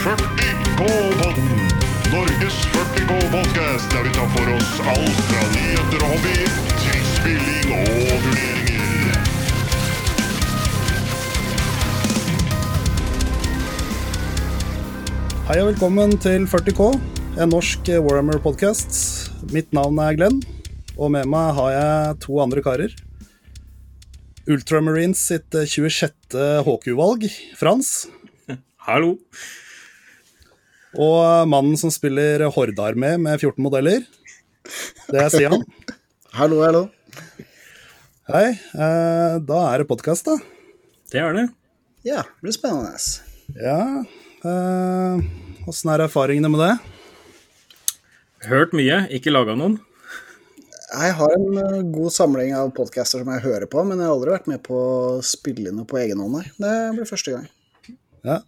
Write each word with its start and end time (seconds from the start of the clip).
40K-podden. 0.00 1.48
Norges 2.08 2.54
40K-podkast 2.72 3.90
der 3.92 4.06
vi 4.06 4.12
tar 4.16 4.30
for 4.32 4.46
oss 4.54 4.70
alt 4.88 5.18
fra 5.26 5.42
nyheter 5.52 6.04
og 6.06 6.14
hobby 6.14 6.36
til 6.80 7.02
spilling 7.10 7.66
og 7.74 8.14
turneringer. 8.22 9.18
Hei 15.50 15.60
og 15.60 15.68
velkommen 15.74 16.16
til 16.24 16.48
40K, 16.48 16.88
en 17.36 17.52
norsk 17.52 17.92
Warhammer-podkast. 17.92 19.04
Mitt 19.52 19.68
navn 19.76 20.00
er 20.00 20.16
Glenn, 20.16 20.40
og 20.96 21.12
med 21.12 21.28
meg 21.28 21.52
har 21.60 21.76
jeg 21.76 22.20
to 22.24 22.40
andre 22.40 22.64
karer. 22.64 22.96
Ultramarines 24.48 25.28
sitt 25.28 25.52
26. 25.52 26.40
HQ-valg, 26.64 27.28
Frans. 27.60 28.08
Hallo. 28.88 29.18
Og 30.98 31.46
mannen 31.46 31.76
som 31.78 31.92
spiller 31.94 32.42
Hordearmé 32.50 33.14
med 33.20 33.38
14 33.38 33.62
modeller. 33.62 34.02
Det 35.10 35.20
er 35.22 35.30
Sian. 35.30 35.62
Hallo, 36.38 36.60
hallo. 36.62 36.84
Hei. 38.30 38.52
Eh, 38.54 39.36
da 39.42 39.60
er 39.72 39.82
det 39.82 39.88
podkast, 39.90 40.28
da. 40.28 40.36
Det 41.10 41.18
er 41.18 41.34
det. 41.34 41.44
Ja, 42.06 42.22
det 42.22 42.46
blir 42.46 42.54
spennende. 42.54 42.94
Ja. 43.58 43.80
Åssen 45.66 45.90
er 45.90 46.04
erfaringene 46.06 46.50
med 46.52 46.62
det? 46.62 46.72
Hørt 48.46 48.76
mye, 48.78 49.02
ikke 49.10 49.34
laga 49.34 49.58
noen. 49.58 49.80
Jeg 50.90 51.14
har 51.18 51.34
en 51.36 51.58
eh, 51.60 51.82
god 51.94 52.14
samling 52.14 52.54
av 52.58 52.70
podcaster 52.74 53.22
som 53.22 53.28
jeg 53.34 53.44
hører 53.44 53.66
på, 53.70 53.82
men 53.86 54.00
jeg 54.00 54.08
har 54.08 54.14
aldri 54.16 54.32
vært 54.34 54.48
med 54.50 54.62
på 54.66 54.78
å 54.78 55.18
spille 55.26 55.74
noe 55.74 55.86
på 55.86 56.00
egen 56.02 56.22
hånd, 56.22 56.38
nei. 56.38 56.46
Det 56.58 56.72
blir 56.96 57.10
første 57.10 57.34
gang. 57.36 57.50
Ja. 58.26 58.40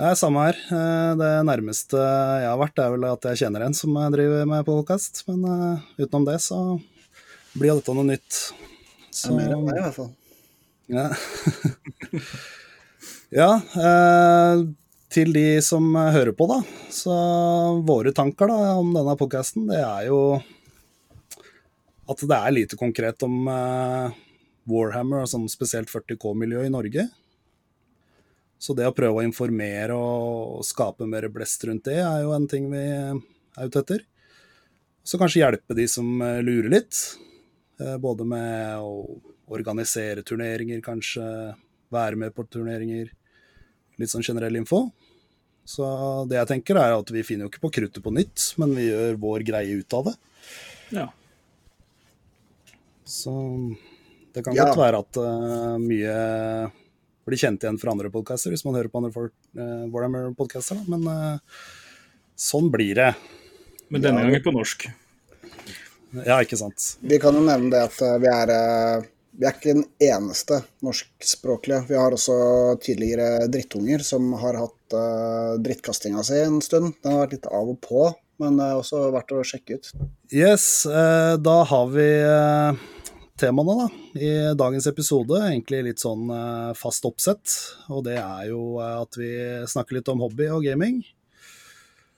Er 0.00 0.14
samme 0.16 0.40
her. 0.46 0.56
Eh, 0.72 1.10
Det 1.20 1.30
nærmeste 1.44 1.98
jeg 2.00 2.48
har 2.48 2.56
vært, 2.56 2.78
er 2.80 2.92
vel 2.94 3.04
at 3.04 3.26
jeg 3.28 3.40
kjenner 3.42 3.66
en 3.66 3.74
som 3.76 3.98
driver 4.14 4.46
med 4.48 4.64
podkast. 4.64 5.20
Men 5.28 5.44
uh, 5.44 5.82
utenom 6.00 6.24
det 6.24 6.38
så 6.40 6.80
blir 7.52 7.74
dette 7.74 7.92
noe 7.92 8.08
nytt. 8.08 8.38
Det 9.10 9.28
er 9.28 9.36
mer 9.36 9.52
enn 9.58 9.66
meg, 9.66 9.76
i 9.76 9.84
hvert 9.84 9.98
fall. 9.98 10.08
Ja. 10.88 11.04
ja 13.42 13.50
eh, 13.60 14.64
til 15.12 15.36
de 15.36 15.44
som 15.68 15.92
hører 15.92 16.32
på, 16.32 16.48
da. 16.48 16.62
Så 16.88 17.12
våre 17.84 18.16
tanker 18.16 18.48
da, 18.48 18.72
om 18.80 18.96
denne 18.96 19.18
podkasten, 19.20 19.68
det 19.68 19.84
er 19.84 20.08
jo 20.08 20.40
at 22.08 22.24
det 22.24 22.40
er 22.40 22.56
lite 22.56 22.80
konkret 22.80 23.20
om 23.28 23.42
eh, 23.52 24.20
Warhammer, 24.64 25.26
og 25.26 25.34
sånn 25.36 25.50
spesielt 25.52 25.92
40K-miljøet 25.92 26.72
i 26.72 26.78
Norge. 26.78 27.10
Så 28.60 28.74
det 28.76 28.84
å 28.90 28.92
prøve 28.92 29.22
å 29.22 29.24
informere 29.24 29.94
og 29.96 30.60
skape 30.68 31.06
mer 31.08 31.24
blest 31.32 31.62
rundt 31.64 31.86
det, 31.88 31.96
er 32.04 32.22
jo 32.26 32.34
en 32.36 32.46
ting 32.50 32.66
vi 32.72 32.82
er 32.84 33.66
ute 33.70 33.80
etter. 33.80 34.02
Så 35.02 35.16
kanskje 35.20 35.40
hjelpe 35.40 35.74
de 35.78 35.86
som 35.88 36.10
eh, 36.22 36.42
lurer 36.44 36.68
litt. 36.74 36.98
eh, 37.80 37.96
Både 37.96 38.26
med 38.28 38.76
å 38.84 39.16
organisere 39.50 40.22
turneringer, 40.22 40.82
kanskje 40.84 41.24
være 41.90 42.20
med 42.20 42.34
på 42.36 42.44
turneringer. 42.52 43.08
Litt 43.98 44.12
sånn 44.12 44.22
generell 44.26 44.60
info. 44.60 44.90
Så 45.66 45.86
det 46.28 46.36
jeg 46.38 46.50
tenker 46.52 46.78
er 46.82 46.94
at 46.98 47.10
vi 47.14 47.24
finner 47.26 47.46
jo 47.46 47.50
ikke 47.52 47.64
på 47.64 47.72
kruttet 47.80 48.04
på 48.04 48.12
nytt, 48.14 48.44
men 48.60 48.76
vi 48.76 48.90
gjør 48.90 49.16
vår 49.24 49.44
greie 49.48 49.80
ut 49.80 49.96
av 49.96 50.10
det. 50.10 50.14
Ja. 51.00 51.08
Så 53.04 53.32
det 54.34 54.44
kan 54.44 54.54
Ja. 54.54 54.68
godt 54.68 54.78
være 54.78 55.00
at 55.02 55.18
uh, 55.18 55.78
mye 55.82 56.14
blir 57.28 57.40
kjent 57.40 57.62
igjen 57.64 57.78
fra 57.80 57.92
andre 57.94 58.10
podcaster, 58.12 58.54
hvis 58.54 58.64
man 58.66 58.76
hører 58.78 58.90
på 58.92 59.00
andre 59.02 59.12
folk, 59.14 59.34
uh, 59.58 59.84
Warhammer-podcaster, 59.92 60.80
da. 60.80 60.96
Men 60.96 61.06
uh, 61.06 61.62
sånn 62.40 62.70
blir 62.72 62.94
det. 62.98 63.12
Men 63.90 64.02
denne 64.04 64.22
Ja. 64.22 64.28
gangen 64.30 64.44
på 64.44 64.54
norsk. 64.54 64.86
Ja, 66.26 66.40
ikke 66.42 66.58
sant. 66.58 66.96
Vi 67.00 67.18
kan 67.22 67.34
jo 67.38 67.42
nevne 67.46 67.70
det 67.70 67.80
at 67.86 68.00
eh, 68.02 68.16
vi 68.18 68.26
er 68.30 68.50
eh, 68.50 69.04
vi 69.40 69.46
er 69.46 69.54
ikke 69.54 69.74
den 69.76 69.84
eneste 70.02 70.56
norskspråklige. 70.84 71.84
Vi 71.88 71.96
har 71.96 72.12
også 72.12 72.34
tidligere 72.82 73.46
drittunger 73.48 74.02
som 74.04 74.32
har 74.40 74.58
hatt 74.58 74.96
uh, 74.96 75.54
drittkastinga 75.62 76.24
si 76.26 76.40
en 76.42 76.58
stund. 76.60 76.96
Den 77.00 77.14
har 77.14 77.22
vært 77.22 77.36
litt 77.38 77.46
av 77.46 77.70
og 77.72 77.78
på, 77.84 78.08
men 78.42 78.58
det 78.58 78.66
er 78.66 78.80
også 78.80 79.04
verdt 79.14 79.32
å 79.38 79.44
sjekke 79.46 79.78
ut. 79.78 79.92
Yes, 80.34 80.66
eh, 80.90 81.36
da 81.40 81.56
har 81.70 81.86
vi 81.94 82.08
eh, 82.10 82.82
temaene 83.40 83.76
da, 83.78 83.86
i 84.20 84.30
dagens 84.58 84.86
episode. 84.90 85.38
Egentlig 85.48 85.80
litt 85.86 86.02
sånn 86.02 86.28
eh, 86.34 86.72
fast 86.78 87.06
oppsett. 87.08 87.54
Og 87.92 88.04
det 88.06 88.18
er 88.20 88.50
jo 88.50 88.76
eh, 88.82 88.98
at 89.00 89.18
vi 89.18 89.30
snakker 89.70 89.98
litt 89.98 90.10
om 90.12 90.22
hobby 90.24 90.50
og 90.52 90.66
gaming. 90.66 91.00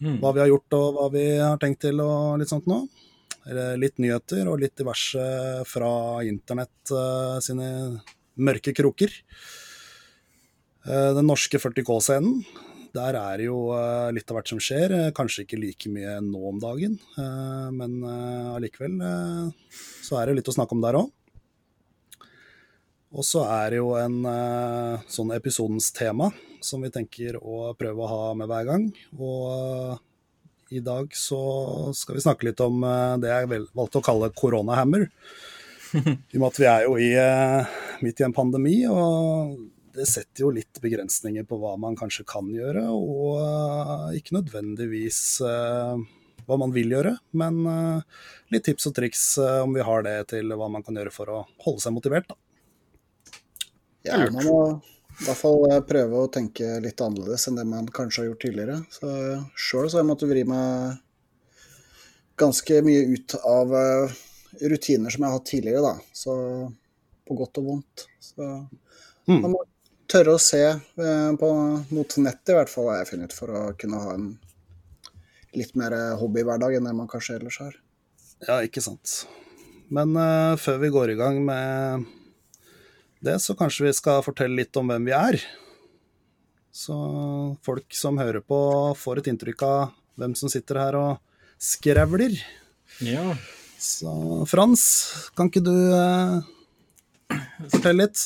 Mm. 0.02 0.18
Hva 0.22 0.32
vi 0.34 0.42
har 0.42 0.50
gjort 0.50 0.78
og 0.78 0.98
hva 0.98 1.08
vi 1.14 1.26
har 1.38 1.60
tenkt 1.62 1.84
til 1.84 2.02
og 2.02 2.42
litt 2.42 2.50
sånt 2.50 2.68
nå. 2.70 2.82
Litt 3.78 3.96
nyheter 3.98 4.46
og 4.46 4.60
litt 4.62 4.76
diverse 4.78 5.22
fra 5.66 5.92
internett 6.26 6.94
eh, 6.94 7.38
sine 7.42 7.68
mørke 8.42 8.74
kroker. 8.74 9.14
Den 10.82 11.28
norske 11.28 11.60
40K-scenen, 11.62 12.40
der 12.92 13.16
er 13.16 13.40
det 13.40 13.48
jo 13.48 13.72
eh, 13.76 14.10
litt 14.14 14.28
av 14.30 14.38
hvert 14.38 14.52
som 14.52 14.60
skjer. 14.62 14.92
Eh, 14.96 15.10
Kanskje 15.16 15.46
ikke 15.46 15.60
like 15.60 15.90
mye 15.92 16.18
nå 16.24 16.42
om 16.50 16.60
dagen, 16.62 16.98
eh, 17.16 17.66
men 17.72 17.98
allikevel 18.52 19.00
så 20.02 20.20
er 20.20 20.28
det 20.28 20.40
litt 20.40 20.52
å 20.52 20.56
snakke 20.56 20.76
om 20.76 20.84
der 20.84 21.00
òg. 21.00 21.10
Og 23.12 23.26
så 23.28 23.42
er 23.44 23.74
det 23.74 23.80
jo 23.82 23.90
en 24.00 24.22
sånn 25.12 25.34
episodens 25.36 25.90
tema 25.92 26.30
som 26.64 26.80
vi 26.80 26.88
tenker 26.94 27.36
å 27.36 27.74
prøve 27.76 28.00
å 28.00 28.08
ha 28.08 28.30
med 28.38 28.48
hver 28.48 28.64
gang. 28.70 28.86
Og 29.20 30.72
i 30.72 30.80
dag 30.80 31.12
så 31.12 31.42
skal 31.92 32.16
vi 32.16 32.24
snakke 32.24 32.48
litt 32.48 32.62
om 32.64 32.80
det 33.20 33.28
jeg 33.28 33.50
valgte 33.76 34.00
å 34.00 34.06
kalle 34.06 34.32
koronahammer. 34.32 35.04
I 35.92 36.38
og 36.38 36.40
med 36.40 36.48
at 36.48 36.62
vi 36.62 36.70
er 36.72 36.86
jo 36.86 36.96
i, 36.96 37.10
midt 38.00 38.24
i 38.24 38.26
en 38.30 38.32
pandemi, 38.32 38.78
og 38.88 39.60
det 39.94 40.06
setter 40.08 40.44
jo 40.44 40.50
litt 40.54 40.80
begrensninger 40.82 41.44
på 41.48 41.58
hva 41.60 41.74
man 41.80 41.96
kanskje 41.98 42.24
kan 42.28 42.48
gjøre, 42.52 42.84
og 42.92 44.14
ikke 44.16 44.36
nødvendigvis 44.38 45.20
eh, 45.44 46.02
hva 46.46 46.58
man 46.60 46.72
vil 46.74 46.94
gjøre, 46.94 47.12
men 47.38 47.60
eh, 47.68 48.24
litt 48.54 48.64
tips 48.68 48.88
og 48.90 48.96
triks 48.96 49.26
eh, 49.42 49.60
om 49.66 49.76
vi 49.76 49.84
har 49.84 50.06
det 50.06 50.16
til 50.32 50.54
hva 50.56 50.70
man 50.72 50.84
kan 50.86 50.96
gjøre 50.96 51.12
for 51.14 51.32
å 51.32 51.42
holde 51.66 51.84
seg 51.84 51.96
motivert. 51.96 52.32
Da. 52.32 52.38
Ja, 54.08 54.18
man 54.32 54.48
må 54.48 54.58
i 54.72 55.26
hvert 55.26 55.38
fall 55.38 55.66
prøve 55.86 56.24
å 56.24 56.30
tenke 56.32 56.80
litt 56.82 57.00
annerledes 57.04 57.46
enn 57.50 57.60
det 57.60 57.66
man 57.68 57.86
kanskje 57.92 58.24
har 58.24 58.30
gjort 58.32 58.42
tidligere. 58.46 58.78
Så 58.90 59.10
Sjøl 59.54 59.90
så 59.92 59.98
har 59.98 60.02
jeg 60.02 60.08
måttet 60.08 60.32
vri 60.32 60.42
meg 60.48 60.96
ganske 62.40 62.80
mye 62.82 63.04
ut 63.12 63.36
av 63.46 63.76
rutiner 64.72 65.12
som 65.12 65.22
jeg 65.22 65.28
har 65.28 65.36
hatt 65.36 65.50
tidligere, 65.52 65.84
da. 65.84 66.16
Så 66.16 66.32
på 67.28 67.36
godt 67.38 67.60
og 67.60 67.68
vondt. 67.68 68.06
Så 68.24 68.48
Mm. 69.22 69.38
man 69.40 69.52
må 69.52 69.58
tørre 70.12 70.36
å 70.36 70.40
se 70.42 70.62
eh, 70.68 71.30
på, 71.40 71.50
mot 71.90 72.16
nettet, 72.20 72.52
i 72.52 72.58
hvert 72.58 72.72
fall, 72.72 72.90
har 72.92 73.02
jeg 73.02 73.12
funnet, 73.14 73.36
for 73.36 73.52
å 73.52 73.62
kunne 73.78 74.00
ha 74.04 74.16
en 74.16 74.32
litt 75.56 75.74
mer 75.76 75.96
hobbyhverdag 76.20 76.78
enn 76.78 76.88
det 76.88 76.96
man 76.96 77.10
kanskje 77.10 77.38
ellers 77.40 77.58
har. 77.60 77.74
Ja, 78.46 78.60
ikke 78.64 78.82
sant. 78.84 79.22
Men 79.92 80.16
uh, 80.16 80.56
før 80.60 80.78
vi 80.80 80.92
går 80.92 81.12
i 81.12 81.18
gang 81.18 81.42
med 81.44 82.06
det, 83.22 83.36
så 83.44 83.54
kanskje 83.58 83.86
vi 83.86 83.96
skal 83.96 84.24
fortelle 84.24 84.56
litt 84.62 84.76
om 84.80 84.88
hvem 84.88 85.10
vi 85.10 85.14
er. 85.16 85.38
Så 86.72 86.96
folk 87.64 87.92
som 87.94 88.20
hører 88.20 88.40
på, 88.40 88.58
får 88.96 89.20
et 89.20 89.28
inntrykk 89.34 89.64
av 89.68 89.92
hvem 90.18 90.34
som 90.38 90.50
sitter 90.52 90.80
her 90.80 90.96
og 90.96 91.42
skrevler. 91.60 92.34
Ja. 93.04 93.34
Så 93.82 94.12
Frans, 94.48 94.82
kan 95.36 95.50
ikke 95.50 95.64
du 95.66 95.74
eh, 95.74 96.50
fortelle 97.72 98.06
litt? 98.06 98.22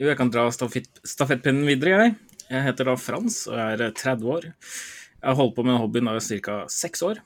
Jo, 0.00 0.08
jeg 0.08 0.18
kan 0.18 0.30
dra 0.32 0.46
stafett, 0.54 0.88
stafettpinnen 1.06 1.68
videre, 1.68 2.04
jeg. 2.04 2.14
Jeg 2.50 2.66
heter 2.66 2.88
da 2.88 2.96
Frans 2.98 3.44
og 3.46 3.54
jeg 3.54 3.76
er 3.76 3.92
30 3.94 4.30
år. 4.34 4.46
Jeg 4.50 5.28
har 5.28 5.36
holdt 5.38 5.54
på 5.58 5.64
med 5.66 5.78
hobbyen 5.78 6.08
i 6.10 6.38
ca. 6.42 6.62
seks 6.72 7.04
år. 7.06 7.20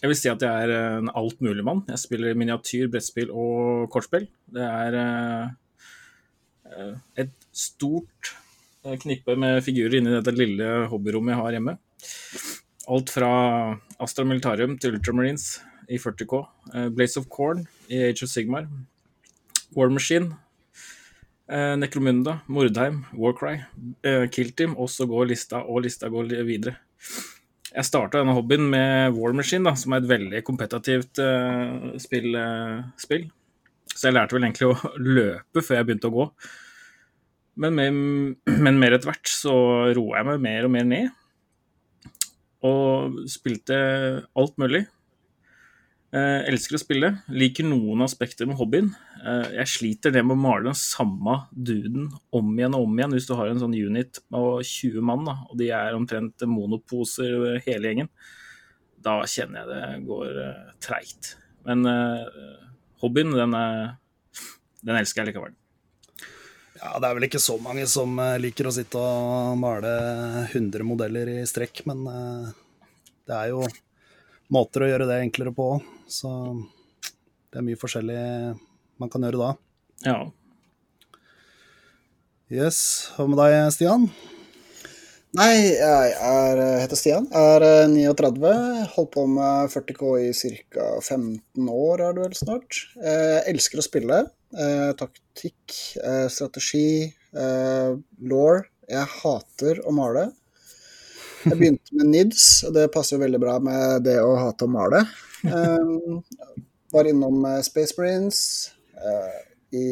Jeg 0.00 0.10
vil 0.10 0.18
si 0.18 0.30
at 0.32 0.42
jeg 0.42 0.64
er 0.66 0.72
en 0.98 1.10
altmuligmann. 1.14 1.84
Jeg 1.88 2.00
spiller 2.02 2.34
miniatyr, 2.36 2.88
brettspill 2.92 3.30
og 3.30 3.86
kortspill. 3.92 4.26
Det 4.50 4.64
er 4.64 4.96
eh, 5.00 5.52
eh, 6.72 6.94
et 7.22 7.32
stort 7.54 8.32
eh, 8.84 8.96
knippe 9.00 9.36
med 9.38 9.62
figurer 9.64 10.00
inni 10.00 10.16
dette 10.16 10.34
lille 10.34 10.88
hobbyrommet 10.90 11.36
jeg 11.36 11.40
har 11.42 11.56
hjemme. 11.58 11.76
Alt 12.94 13.14
fra 13.14 13.30
Astra 14.02 14.26
Militarium 14.28 14.74
til 14.76 14.98
Ultramarines 14.98 15.60
i 15.88 16.00
40K, 16.00 16.42
eh, 16.74 16.88
Blaze 16.88 17.20
of 17.20 17.28
Corn 17.32 17.66
i 17.88 18.02
Age 18.08 18.26
of 18.26 18.32
Sigmar, 18.32 18.66
War 19.76 19.88
Machine, 19.88 20.34
eh, 21.50 21.74
Necromunda, 21.78 22.38
Mordheim, 22.46 23.04
Warcry, 23.16 23.58
eh, 24.04 24.26
Killteam, 24.32 24.76
og 24.80 24.90
så 24.92 25.06
går 25.10 25.30
lista, 25.32 25.62
og 25.64 25.84
lista 25.84 26.10
går 26.12 26.32
videre. 26.46 26.76
Jeg 27.74 27.88
starta 27.88 28.20
denne 28.20 28.34
hobbyen 28.36 28.68
med 28.70 29.16
War 29.16 29.34
Machine, 29.34 29.66
da, 29.66 29.74
som 29.74 29.94
er 29.94 30.02
et 30.02 30.10
veldig 30.10 30.42
kompetativt 30.46 31.18
eh, 31.22 31.96
spill, 32.02 32.36
eh, 32.38 32.84
spill. 33.02 33.26
Så 33.90 34.08
jeg 34.08 34.14
lærte 34.14 34.36
vel 34.36 34.46
egentlig 34.46 34.68
å 34.70 34.92
løpe 35.02 35.62
før 35.62 35.80
jeg 35.80 35.88
begynte 35.88 36.10
å 36.10 36.14
gå. 36.14 36.28
Men, 37.58 37.74
med, 37.74 37.98
men 38.66 38.78
mer 38.78 38.94
etter 38.94 39.10
hvert 39.10 39.30
så 39.30 39.54
roa 39.96 40.20
jeg 40.20 40.30
meg 40.30 40.44
mer 40.46 40.68
og 40.68 40.74
mer 40.76 40.88
ned. 40.90 41.20
og 42.64 43.18
spilte 43.28 43.76
alt 44.40 44.54
mulig. 44.56 44.86
Eh, 46.14 46.46
elsker 46.48 46.78
å 46.78 46.80
spille. 46.80 47.10
Liker 47.28 47.66
noen 47.66 48.06
aspekter 48.06 48.46
med 48.48 48.56
hobbyen. 48.56 48.92
Eh, 49.24 49.54
jeg 49.56 49.70
sliter 49.72 50.12
det 50.12 50.20
med 50.24 50.36
å 50.36 50.42
male 50.42 50.68
den 50.68 50.76
samme 50.76 51.38
duden 51.50 52.10
om 52.34 52.50
igjen 52.58 52.76
og 52.76 52.84
om 52.84 52.98
igjen. 52.98 53.14
Hvis 53.16 53.28
du 53.28 53.32
har 53.38 53.48
en 53.48 53.60
sånn 53.62 53.76
unit 53.76 54.20
med 54.34 54.66
20 54.68 55.06
mann, 55.08 55.24
da, 55.24 55.38
og 55.48 55.56
de 55.60 55.70
er 55.72 55.96
omtrent 55.96 56.44
monoposer 56.50 57.62
hele 57.64 57.88
gjengen, 57.90 58.10
da 59.04 59.18
kjenner 59.28 59.62
jeg 59.62 59.70
det 59.70 60.06
går 60.08 60.40
uh, 60.40 60.72
treigt. 60.80 61.34
Men 61.64 61.84
hobbyen, 63.00 63.32
den, 63.36 63.54
den 64.84 64.98
elsker 64.98 65.22
jeg 65.22 65.30
likevel. 65.30 65.54
Ja, 66.76 66.98
det 67.00 67.08
er 67.08 67.16
vel 67.16 67.26
ikke 67.28 67.40
så 67.40 67.56
mange 67.60 67.86
som 67.88 68.20
liker 68.40 68.68
å 68.68 68.72
sitte 68.76 69.00
og 69.00 69.56
male 69.60 69.92
100 70.50 70.84
modeller 70.84 71.30
i 71.32 71.38
strekk, 71.48 71.86
men 71.88 72.04
det 73.24 73.36
er 73.38 73.54
jo 73.54 73.62
måter 74.52 74.84
å 74.84 74.90
gjøre 74.90 75.08
det 75.08 75.22
enklere 75.22 75.54
på. 75.56 75.68
Så 76.04 76.28
det 77.48 77.60
er 77.60 77.68
mye 77.70 77.80
forskjellig 77.80 78.20
man 79.02 79.10
kan 79.12 79.26
gjøre 79.26 79.40
da. 79.40 79.50
Ja. 80.04 80.18
Yes. 82.52 82.78
Hva 83.16 83.24
med 83.26 83.40
deg, 83.40 83.56
Stian? 83.74 84.08
Nei, 85.34 85.74
jeg 85.74 86.10
er, 86.14 86.60
heter 86.78 86.98
Stian. 86.98 87.24
Er 87.34 87.64
39. 87.90 88.44
Eh, 88.46 88.84
Holdt 88.92 89.10
på 89.16 89.24
med 89.26 89.72
40K 89.72 90.10
i 90.22 90.28
ca. 90.36 90.84
15 91.00 91.70
år, 91.72 92.04
er 92.04 92.14
det 92.14 92.22
vel 92.22 92.36
snart. 92.38 92.78
Jeg 93.00 93.32
eh, 93.32 93.48
elsker 93.50 93.82
å 93.82 93.86
spille. 93.86 94.20
Eh, 94.54 94.92
taktikk, 95.00 95.74
strategi, 96.30 97.10
law. 97.34 98.62
Jeg 98.86 99.10
hater 99.16 99.82
å 99.82 99.96
male. 99.96 100.28
Jeg 101.42 101.58
begynte 101.58 101.98
med 101.98 102.12
NIDS, 102.12 102.46
og 102.68 102.76
det 102.78 102.86
passer 102.94 103.18
veldig 103.18 103.40
bra 103.42 103.56
med 103.58 104.06
det 104.06 104.20
å 104.22 104.36
hate 104.38 104.68
å 104.68 104.70
male. 104.70 105.02
Um, 105.44 106.22
var 106.94 107.10
innom 107.10 107.42
Space 107.66 107.98
Marines 107.98 108.70
i 109.74 109.88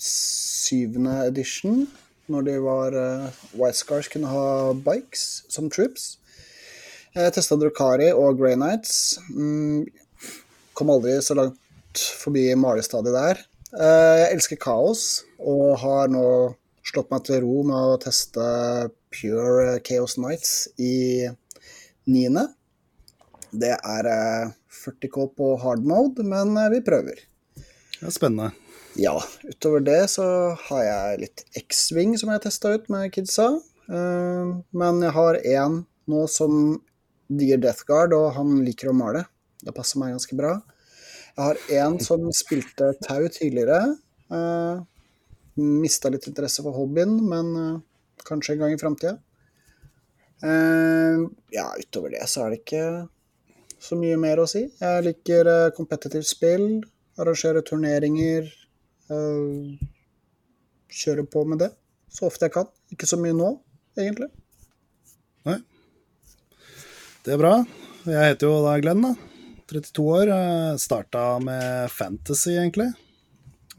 syvende 0.00 1.14
edition 1.28 1.84
når 2.32 2.46
de 2.46 2.54
var 2.64 2.96
uh, 2.96 3.42
White 3.58 3.78
Scars 3.78 4.08
kunne 4.08 4.30
ha 4.30 4.72
bikes 4.86 5.44
som 5.52 5.68
troops. 5.72 6.16
Jeg 7.14 7.34
testa 7.36 7.58
Drukari 7.60 8.10
og 8.16 8.40
Grey 8.40 8.56
Nights. 8.58 9.18
Mm, 9.30 9.84
kom 10.74 10.90
aldri 10.94 11.18
så 11.22 11.36
langt 11.38 12.04
forbi 12.22 12.48
malestadiet 12.58 13.14
der. 13.14 13.42
Uh, 13.74 14.16
jeg 14.22 14.32
elsker 14.38 14.60
kaos 14.62 15.22
og 15.38 15.76
har 15.82 16.10
nå 16.12 16.26
slått 16.84 17.12
meg 17.12 17.24
til 17.26 17.44
ro 17.44 17.62
med 17.68 17.92
å 17.94 18.00
teste 18.02 18.44
Pure 19.14 19.78
Chaos 19.86 20.16
Nights 20.20 20.54
i 20.80 21.28
niende. 22.08 22.48
Det 23.54 23.76
er 23.76 24.08
40K 24.84 25.28
på 25.38 25.54
hard 25.62 25.86
mode, 25.88 26.26
men 26.28 26.54
vi 26.72 26.82
prøver. 26.84 27.24
Det 27.98 28.10
er 28.10 28.14
spennende. 28.14 28.52
Ja, 28.94 29.16
utover 29.42 29.82
det 29.82 30.02
så 30.12 30.24
har 30.68 30.82
jeg 30.86 31.22
litt 31.24 31.44
X-Wing 31.58 32.14
som 32.20 32.30
jeg 32.30 32.44
testa 32.44 32.76
ut 32.76 32.86
med 32.92 33.10
kidsa. 33.14 33.48
Eh, 33.90 34.52
men 34.70 35.00
jeg 35.02 35.14
har 35.16 35.38
én 35.40 35.80
nå 36.10 36.20
som 36.30 36.76
digger 37.26 37.58
Death 37.58 37.86
Guard, 37.88 38.14
og 38.14 38.34
han 38.36 38.60
liker 38.62 38.92
å 38.92 38.96
male. 38.96 39.24
Det 39.64 39.74
passer 39.74 39.98
meg 39.98 40.14
ganske 40.14 40.38
bra. 40.38 40.54
Jeg 41.34 41.42
har 41.42 41.62
én 41.80 41.98
som 42.04 42.28
spilte 42.36 42.92
tau 43.02 43.24
tidligere. 43.32 43.96
Uh, 44.30 44.36
eh, 44.38 44.82
Mista 45.54 46.10
litt 46.10 46.26
interesse 46.30 46.62
for 46.62 46.74
hobbyen, 46.76 47.16
men 47.30 47.50
uh, 47.58 47.82
kanskje 48.26 48.54
en 48.54 48.62
gang 48.62 48.74
i 48.74 48.78
framtida. 48.78 49.16
Uh, 50.44 51.26
ja, 51.54 51.66
utover 51.80 52.14
det 52.14 52.22
så 52.30 52.44
er 52.44 52.54
det 52.54 52.62
ikke 52.62 52.84
så 53.82 53.96
mye 53.98 54.16
mer 54.20 54.42
å 54.42 54.48
si. 54.50 54.66
Jeg 54.80 55.06
liker 55.06 55.48
uh, 55.50 56.22
spill, 56.22 56.84
arrangere 57.18 57.62
turneringer, 57.62 58.52
Uh, 59.04 59.76
kjøre 60.88 61.26
på 61.28 61.42
med 61.44 61.58
det 61.60 61.66
så 62.14 62.28
ofte 62.30 62.46
jeg 62.46 62.54
kan. 62.54 62.68
Ikke 62.94 63.08
så 63.10 63.18
mye 63.20 63.34
nå, 63.36 63.50
egentlig. 63.98 64.30
Nei. 65.48 65.58
Det 67.26 67.34
er 67.34 67.40
bra. 67.40 67.54
Jeg 68.06 68.30
heter 68.30 68.48
jo 68.48 68.60
da 68.64 68.76
Glenn, 68.80 69.02
da. 69.02 69.12
32 69.72 70.04
år. 70.14 70.32
Starta 70.78 71.24
med 71.42 71.90
fantasy, 71.90 72.54
egentlig. 72.54 72.92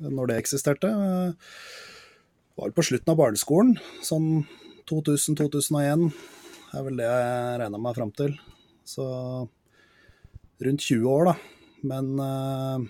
Når 0.04 0.32
det 0.32 0.40
eksisterte. 0.42 0.92
Var 2.60 2.76
på 2.76 2.86
slutten 2.90 3.14
av 3.14 3.20
barneskolen. 3.22 3.76
Sånn 4.04 4.44
2000-2001 4.92 6.10
er 6.76 6.86
vel 6.86 7.00
det 7.00 7.08
jeg 7.08 7.60
regna 7.64 7.82
meg 7.82 7.96
fram 7.96 8.12
til. 8.20 8.36
Så 8.86 9.06
rundt 10.64 10.86
20 10.88 11.10
år, 11.12 11.32
da. 11.32 11.36
Men 11.86 12.16
uh, 12.20 12.82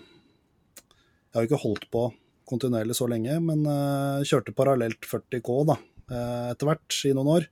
jeg 1.31 1.37
har 1.37 1.47
ikke 1.49 1.63
holdt 1.65 1.89
på 1.91 2.07
kontinuerlig 2.47 2.95
så 2.97 3.07
lenge, 3.09 3.37
men 3.43 3.65
uh, 3.67 4.23
kjørte 4.25 4.53
parallelt 4.55 5.07
40K 5.09 5.55
da, 5.71 5.77
uh, 6.13 6.49
etter 6.53 6.69
hvert 6.69 6.99
i 7.09 7.13
noen 7.17 7.31
år. 7.39 7.47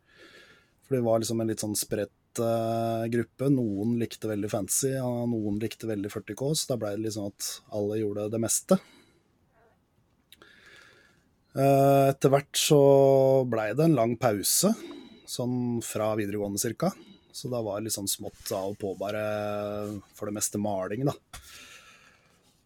For 0.83 0.97
det 0.97 1.05
var 1.05 1.23
liksom 1.23 1.41
en 1.41 1.49
litt 1.49 1.63
sånn 1.63 1.77
spredt 1.77 2.41
uh, 2.41 3.05
gruppe. 3.11 3.49
Noen 3.53 3.97
likte 4.01 4.29
veldig 4.29 4.51
fancy, 4.51 4.93
og 5.01 5.25
noen 5.33 5.59
likte 5.61 5.89
veldig 5.89 6.11
40K, 6.13 6.51
så 6.55 6.73
da 6.73 6.79
blei 6.81 6.93
det 6.97 7.07
liksom 7.07 7.31
at 7.31 7.49
alle 7.73 8.01
gjorde 8.03 8.29
det 8.33 8.43
meste. 8.43 8.79
etter 11.53 12.31
hvert 12.33 12.57
så 12.57 12.77
blei 13.45 13.67
det 13.77 13.85
en 13.85 13.97
lang 13.97 14.15
pause, 14.17 14.71
sånn 15.29 15.81
fra 15.85 16.13
videregående 16.17 16.61
cirka. 16.61 16.89
Så 17.33 17.49
da 17.49 17.63
var 17.65 17.79
det 17.79 17.87
litt 17.87 17.95
sånn 17.97 18.09
smått 18.09 18.51
av 18.53 18.75
og 18.75 18.79
på, 18.79 18.93
bare 18.99 19.21
for 20.13 20.29
det 20.29 20.35
meste 20.37 20.61
maling, 20.61 21.07
da. 21.09 21.15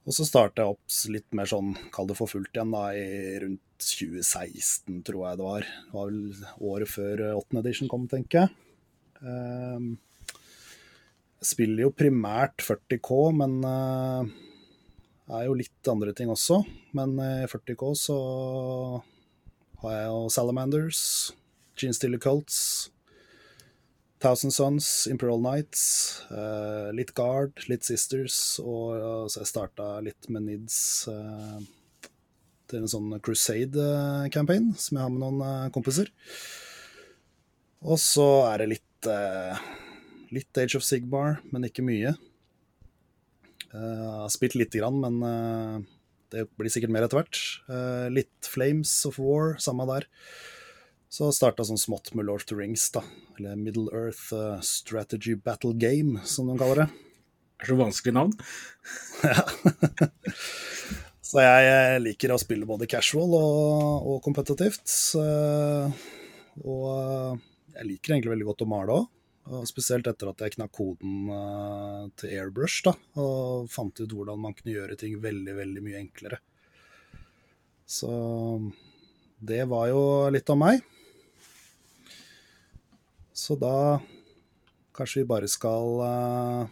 Og 0.07 0.15
så 0.15 0.23
starta 0.27 0.63
jeg 0.63 0.75
opp 0.75 0.97
litt 1.11 1.35
mer 1.35 1.47
sånn, 1.51 1.73
kall 1.91 2.07
det 2.07 2.15
for 2.19 2.31
fullt 2.31 2.51
igjen, 2.55 2.73
da, 2.75 2.83
i 2.95 3.39
rundt 3.43 3.63
2016, 3.83 5.01
tror 5.07 5.23
jeg 5.23 5.39
det 5.39 5.47
var. 5.47 5.67
Det 5.67 5.95
var 5.95 6.11
vel 6.11 6.43
året 6.71 6.91
før 6.91 7.23
8. 7.33 7.61
edition 7.61 7.91
kom, 7.91 8.05
tenker 8.11 8.45
jeg. 8.45 8.53
Um, 9.23 9.89
jeg 11.37 11.49
spiller 11.51 11.85
jo 11.85 11.95
primært 11.95 12.63
40K, 12.65 13.17
men 13.39 13.57
det 15.27 15.35
er 15.37 15.47
jo 15.47 15.57
litt 15.59 15.91
andre 15.91 16.15
ting 16.15 16.31
også. 16.33 16.61
Men 16.97 17.15
i 17.19 17.31
uh, 17.43 17.51
40K 17.51 17.91
så 17.99 18.19
har 19.83 19.97
jeg 19.97 20.07
jo 20.07 20.21
Salamanders, 20.33 21.01
Gene 21.77 21.95
Stiller 21.95 22.24
Cults, 22.24 22.89
Thousand 24.19 24.51
Sons, 24.51 25.07
Imperial 25.12 25.41
Nights, 25.41 26.24
uh, 26.31 26.89
litt 26.95 27.13
Guard, 27.17 27.53
litt 27.69 27.86
Sisters, 27.86 28.57
og 28.63 28.95
uh, 28.97 29.25
så 29.29 29.43
jeg 29.43 29.50
starta 29.51 29.89
litt 30.01 30.29
med 30.33 30.47
Nids 30.47 30.79
uh, 31.12 31.59
til 32.67 32.81
en 32.81 32.89
sånn 32.89 33.13
Crusade-campaign 33.21 34.71
som 34.74 34.97
jeg 34.97 35.05
har 35.05 35.13
med 35.13 35.21
noen 35.21 35.74
kompiser. 35.75 36.09
Og 37.86 38.01
så 38.01 38.25
er 38.50 38.63
det 38.63 38.71
litt, 38.74 39.07
litt 40.33 40.59
Age 40.59 40.79
of 40.79 40.83
Sigmar, 40.83 41.38
men 41.53 41.69
ikke 41.69 41.86
mye. 41.86 42.15
Jeg 43.69 44.09
har 44.17 44.33
spilt 44.33 44.57
lite 44.57 44.81
grann, 44.81 44.97
men 45.00 45.86
det 46.33 46.47
blir 46.59 46.74
sikkert 46.74 46.91
mer 46.91 47.05
etter 47.05 47.21
hvert. 47.21 47.39
litt 48.12 48.50
Flames 48.50 48.97
of 49.07 49.21
War, 49.21 49.53
samme 49.63 49.88
der. 49.93 50.09
Så 51.09 51.29
starta 51.31 51.63
sånn 51.63 51.79
smått 51.79 52.11
med 52.17 52.27
Lord 52.27 52.43
of 52.43 52.49
the 52.49 52.55
Rings, 52.57 52.89
da. 52.91 53.01
Eller 53.37 53.55
Middle 53.55 53.87
Earth 53.95 54.33
uh, 54.35 54.59
Strategy 54.65 55.37
Battle 55.39 55.71
Game, 55.79 56.19
som 56.27 56.49
de 56.51 56.57
kaller 56.59 56.83
det. 56.83 56.87
Det 57.57 57.63
er 57.63 57.71
så 57.71 57.77
vanskelig 57.79 58.13
navn. 58.17 58.33
ja. 59.23 59.45
så 61.29 61.45
jeg 61.45 62.01
liker 62.03 62.33
å 62.35 62.39
spille 62.41 62.67
både 62.67 62.89
casual 62.91 63.37
og. 63.39 64.17
Uh, 65.17 65.87
og 66.67 66.83
uh, 66.91 67.39
jeg 67.77 67.87
liker 67.87 68.17
egentlig 68.17 68.33
veldig 68.35 68.49
godt 68.51 68.65
å 68.67 68.69
male 68.75 68.99
òg. 68.99 69.07
Spesielt 69.63 70.09
etter 70.11 70.27
at 70.27 70.41
jeg 70.43 70.57
knakk 70.57 70.73
koden 70.75 71.29
uh, 71.31 72.03
til 72.19 72.35
airbrush 72.35 72.83
da, 72.83 72.91
og 73.15 73.71
fant 73.71 73.95
ut 74.03 74.11
hvordan 74.11 74.41
man 74.43 74.51
kunne 74.57 74.73
gjøre 74.75 74.99
ting 74.99 75.15
veldig, 75.23 75.55
veldig 75.55 75.85
mye 75.85 76.01
enklere. 76.01 76.41
Så 77.87 78.11
det 79.39 79.63
var 79.71 79.87
jo 79.93 80.03
litt 80.35 80.51
om 80.51 80.59
meg. 80.65 80.83
Så 83.38 83.53
da 83.56 84.00
kanskje 84.98 85.22
vi 85.22 85.27
bare 85.29 85.46
skal 85.46 86.00
uh, 86.01 86.70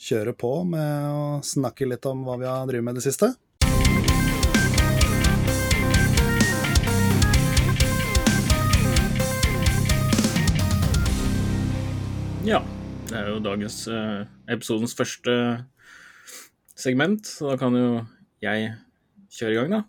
kjøre 0.00 0.32
på 0.32 0.52
med 0.64 1.08
å 1.12 1.24
snakke 1.44 1.84
litt 1.84 2.06
om 2.08 2.22
hva 2.24 2.38
vi 2.40 2.46
har 2.48 2.64
drevet 2.70 2.86
med 2.86 2.96
i 2.96 3.02
det 3.02 3.04
siste. 3.04 3.28
Ja, 12.48 12.62
det 13.12 13.20
er 13.20 13.28
jo 13.34 13.44
dagens 13.44 13.84
uh, 13.92 14.24
episodens 14.48 14.96
første 14.96 15.36
segment, 16.72 17.28
så 17.28 17.52
da 17.52 17.60
kan 17.60 17.76
jo 17.76 18.00
jeg 18.40 18.72
kjøre 19.28 19.52
i 19.52 19.60
gang, 19.60 19.76
da. 19.76 19.84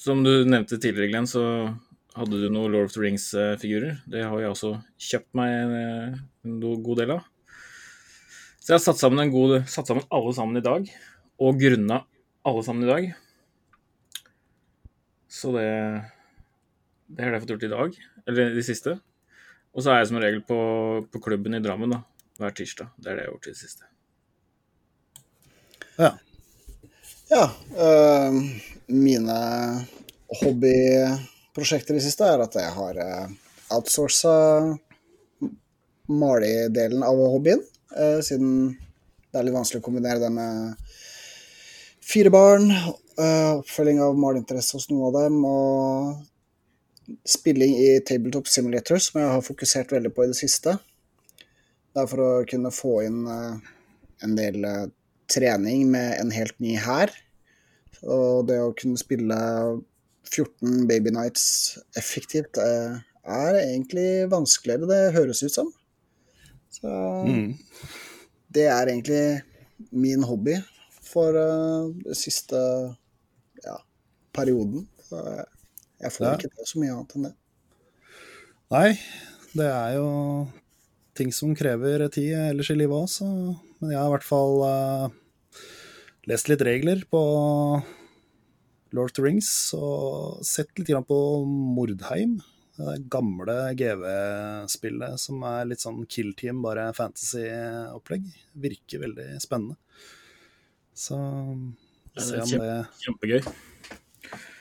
Som 0.00 0.24
du 0.24 0.32
nevnte 0.48 0.80
tidligere, 0.80 1.12
Glenn, 1.12 1.28
så 1.28 1.44
Hadde 2.16 2.40
du 2.42 2.48
noen 2.50 2.72
Lord 2.72 2.88
of 2.88 2.94
the 2.94 3.02
Rings-figurer? 3.04 4.00
Det 4.10 4.24
har 4.26 4.40
jeg 4.42 4.50
også 4.50 4.72
kjøpt 4.98 5.30
meg 5.38 5.52
en, 5.54 6.16
en 6.46 6.80
god 6.82 6.98
del 6.98 7.12
av. 7.14 7.26
Så 8.58 8.72
jeg 8.72 8.76
har 8.76 8.82
satt 8.82 9.00
sammen, 9.00 9.22
en 9.22 9.32
god, 9.32 9.60
satt 9.70 9.88
sammen 9.90 10.08
alle 10.14 10.32
sammen 10.34 10.58
i 10.58 10.64
dag, 10.64 10.88
og 11.40 11.60
grunna 11.60 12.00
alle 12.46 12.64
sammen 12.66 12.86
i 12.86 12.90
dag. 12.90 13.12
Så 15.30 15.52
det 15.54 15.68
Det 17.10 17.24
har 17.24 17.32
jeg 17.34 17.42
fått 17.42 17.54
gjort 17.54 17.64
i 17.66 17.70
dag, 17.72 17.94
eller 18.30 18.52
de 18.54 18.62
siste. 18.62 18.92
Og 19.74 19.82
så 19.82 19.90
er 19.90 20.02
jeg 20.02 20.10
som 20.10 20.20
regel 20.22 20.42
på, 20.46 20.58
på 21.10 21.22
klubben 21.22 21.54
i 21.54 21.62
Drammen 21.62 21.90
da, 21.90 22.02
hver 22.38 22.54
tirsdag. 22.54 22.90
Det 22.98 23.10
er 23.10 23.18
det 23.18 23.24
jeg 23.24 23.30
har 23.30 23.34
gjort 23.34 23.48
i 23.48 23.54
det 23.54 23.58
siste. 23.58 23.88
Ja. 25.98 26.10
Ja. 27.30 27.44
øh, 27.78 28.38
mine 28.86 29.40
hobbyprosjekter 31.50 31.94
i 31.94 31.98
det 31.98 32.04
siste 32.04 32.26
er 32.26 32.42
at 32.44 32.54
jeg 32.54 32.70
har 32.76 32.98
uh, 33.02 33.30
outsourca 33.74 34.76
maledelen 36.06 37.02
av 37.02 37.18
hobbyen, 37.18 37.62
uh, 37.96 38.20
siden 38.22 38.76
det 39.30 39.38
er 39.38 39.46
litt 39.46 39.54
vanskelig 39.54 39.82
å 39.82 39.86
kombinere 39.86 40.22
det 40.22 40.30
med 40.30 40.76
fire 42.06 42.30
barn, 42.30 42.70
uh, 42.70 43.58
oppfølging 43.58 43.98
av 44.02 44.18
maleinteresse 44.18 44.76
hos 44.78 44.88
noen 44.90 45.08
av 45.08 45.18
dem, 45.18 45.40
og 45.44 47.18
spilling 47.26 47.74
i 47.82 47.90
Tabletop 48.06 48.46
Simulator, 48.46 48.98
som 49.02 49.20
jeg 49.20 49.34
har 49.34 49.42
fokusert 49.42 49.90
veldig 49.90 50.14
på 50.14 50.24
i 50.24 50.30
det 50.30 50.38
siste. 50.38 50.76
Det 51.90 52.04
er 52.04 52.10
for 52.10 52.22
å 52.22 52.32
kunne 52.46 52.70
få 52.70 53.00
inn 53.02 53.24
en 53.26 54.36
del 54.38 54.62
trening 55.26 55.88
med 55.90 56.20
en 56.20 56.30
helt 56.30 56.54
ny 56.62 56.76
hær. 56.78 57.10
Og 58.06 58.46
det 58.46 58.60
å 58.62 58.70
kunne 58.78 59.00
spille 59.00 59.40
14 60.28 60.86
Baby 60.88 61.10
Nights 61.14 61.78
effektivt 61.98 62.58
er, 62.60 63.00
er 63.24 63.58
egentlig 63.62 64.28
vanskeligere 64.30 64.88
det 64.90 65.00
høres 65.16 65.42
ut 65.42 65.52
som. 65.54 65.72
Så 66.70 66.88
Mm. 67.26 67.58
det 68.52 68.66
er 68.70 68.86
egentlig 68.86 69.42
min 69.90 70.22
hobby 70.22 70.54
for 71.02 71.34
uh, 71.34 71.90
den 72.04 72.14
siste 72.14 72.56
ja, 73.64 73.76
perioden. 74.32 74.86
Så 75.08 75.18
jeg 76.00 76.12
får 76.12 76.26
Ja. 76.26 76.32
ikke 76.36 76.50
til 76.54 76.66
så 76.66 76.78
mye 76.78 76.94
annet 76.94 77.16
enn 77.16 77.24
det. 77.28 77.34
Nei, 78.70 78.98
det 79.58 79.66
er 79.66 79.96
jo 79.96 80.08
ting 81.18 81.32
som 81.34 81.56
krever 81.58 82.06
tid 82.08 82.32
ellers 82.52 82.70
i 82.70 82.74
livet 82.78 82.94
òg, 82.94 83.08
så 83.10 83.26
Men 83.80 83.90
jeg 83.90 83.98
har 83.98 84.06
i 84.06 84.12
hvert 84.14 84.28
fall 84.28 84.60
uh, 84.62 85.08
lest 86.28 86.48
litt 86.48 86.60
regler 86.62 87.02
på 87.10 87.20
Lord 88.96 89.10
of 89.10 89.16
the 89.16 89.24
Rings 89.24 89.50
og 89.76 90.40
sett 90.46 90.72
litt 90.78 90.90
grann 90.90 91.06
på 91.06 91.18
Mordheim. 91.46 92.38
Det 92.80 92.96
gamle 93.12 93.54
GV-spillet 93.76 95.20
som 95.20 95.42
er 95.44 95.66
litt 95.68 95.82
sånn 95.82 96.00
Kill 96.08 96.32
Team, 96.38 96.62
bare 96.64 96.88
fantasy-opplegg. 96.96 98.30
Virker 98.62 99.02
veldig 99.04 99.26
spennende. 99.42 99.76
Så 100.96 101.18
se 102.16 102.40
om 102.40 102.54
det 102.56 102.72
Kjempegøy. 103.04 103.42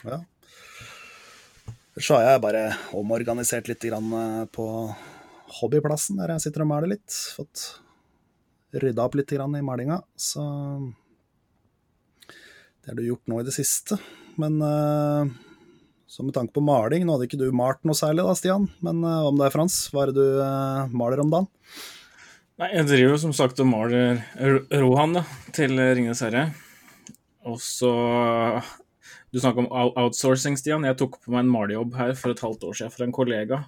Ja. 0.09 0.19
Så 1.99 2.15
har 2.15 2.25
jeg 2.25 2.43
bare 2.43 2.63
omorganisert 2.95 3.67
litt 3.67 3.83
grann 3.83 4.11
eh, 4.15 4.43
på 4.55 4.65
hobbyplassen 5.59 6.19
der 6.21 6.35
jeg 6.35 6.45
sitter 6.45 6.63
og 6.63 6.69
maler 6.71 6.93
litt. 6.93 7.15
Fått 7.35 7.65
rydda 8.79 9.07
opp 9.07 9.17
litt 9.19 9.31
grann 9.33 9.57
i 9.57 9.63
malinga. 9.65 9.99
Så 10.15 10.43
det 12.89 12.95
har 12.95 13.03
du 13.03 13.09
gjort 13.11 13.27
nå 13.29 13.37
i 13.37 13.45
det 13.45 13.53
siste. 13.53 13.99
Men 14.41 14.55
uh, 14.65 15.27
så 16.09 16.23
med 16.25 16.33
tanke 16.33 16.55
på 16.55 16.63
maling, 16.65 17.03
nå 17.05 17.13
hadde 17.13 17.27
ikke 17.27 17.37
du 17.37 17.51
malt 17.53 17.83
noe 17.85 17.93
særlig 17.93 18.25
da, 18.25 18.33
Stian. 18.33 18.65
Men 18.81 19.03
uh, 19.05 19.27
om 19.27 19.37
det 19.37 19.45
er 19.45 19.53
Frans, 19.53 19.75
hva 19.93 20.07
er 20.07 20.09
det 20.09 20.17
du 20.17 20.39
uh, 20.41 20.89
maler 20.89 21.21
om 21.21 21.29
dagen? 21.29 21.45
Nei, 22.57 22.71
jeg 22.73 22.87
driver 22.89 23.13
jo 23.13 23.21
som 23.21 23.35
sagt 23.37 23.61
og 23.61 23.69
maler 23.69 24.23
Rohan 24.73 25.13
da, 25.19 25.23
til 25.53 25.77
Ringenes 25.77 26.23
herre. 26.25 26.47
Og 27.45 27.61
så 27.61 27.93
Du 29.29 29.37
snakker 29.37 29.67
om 29.67 29.93
outsourcing, 30.01 30.57
Stian. 30.57 30.89
Jeg 30.89 30.97
tok 30.97 31.21
på 31.21 31.35
meg 31.35 31.45
en 31.45 31.53
malejobb 31.53 31.93
her 31.93 32.17
for 32.17 32.33
et 32.33 32.41
halvt 32.41 32.65
år 32.71 32.81
siden 32.81 32.95
for 32.95 33.05
en 33.05 33.13
kollega. 33.13 33.61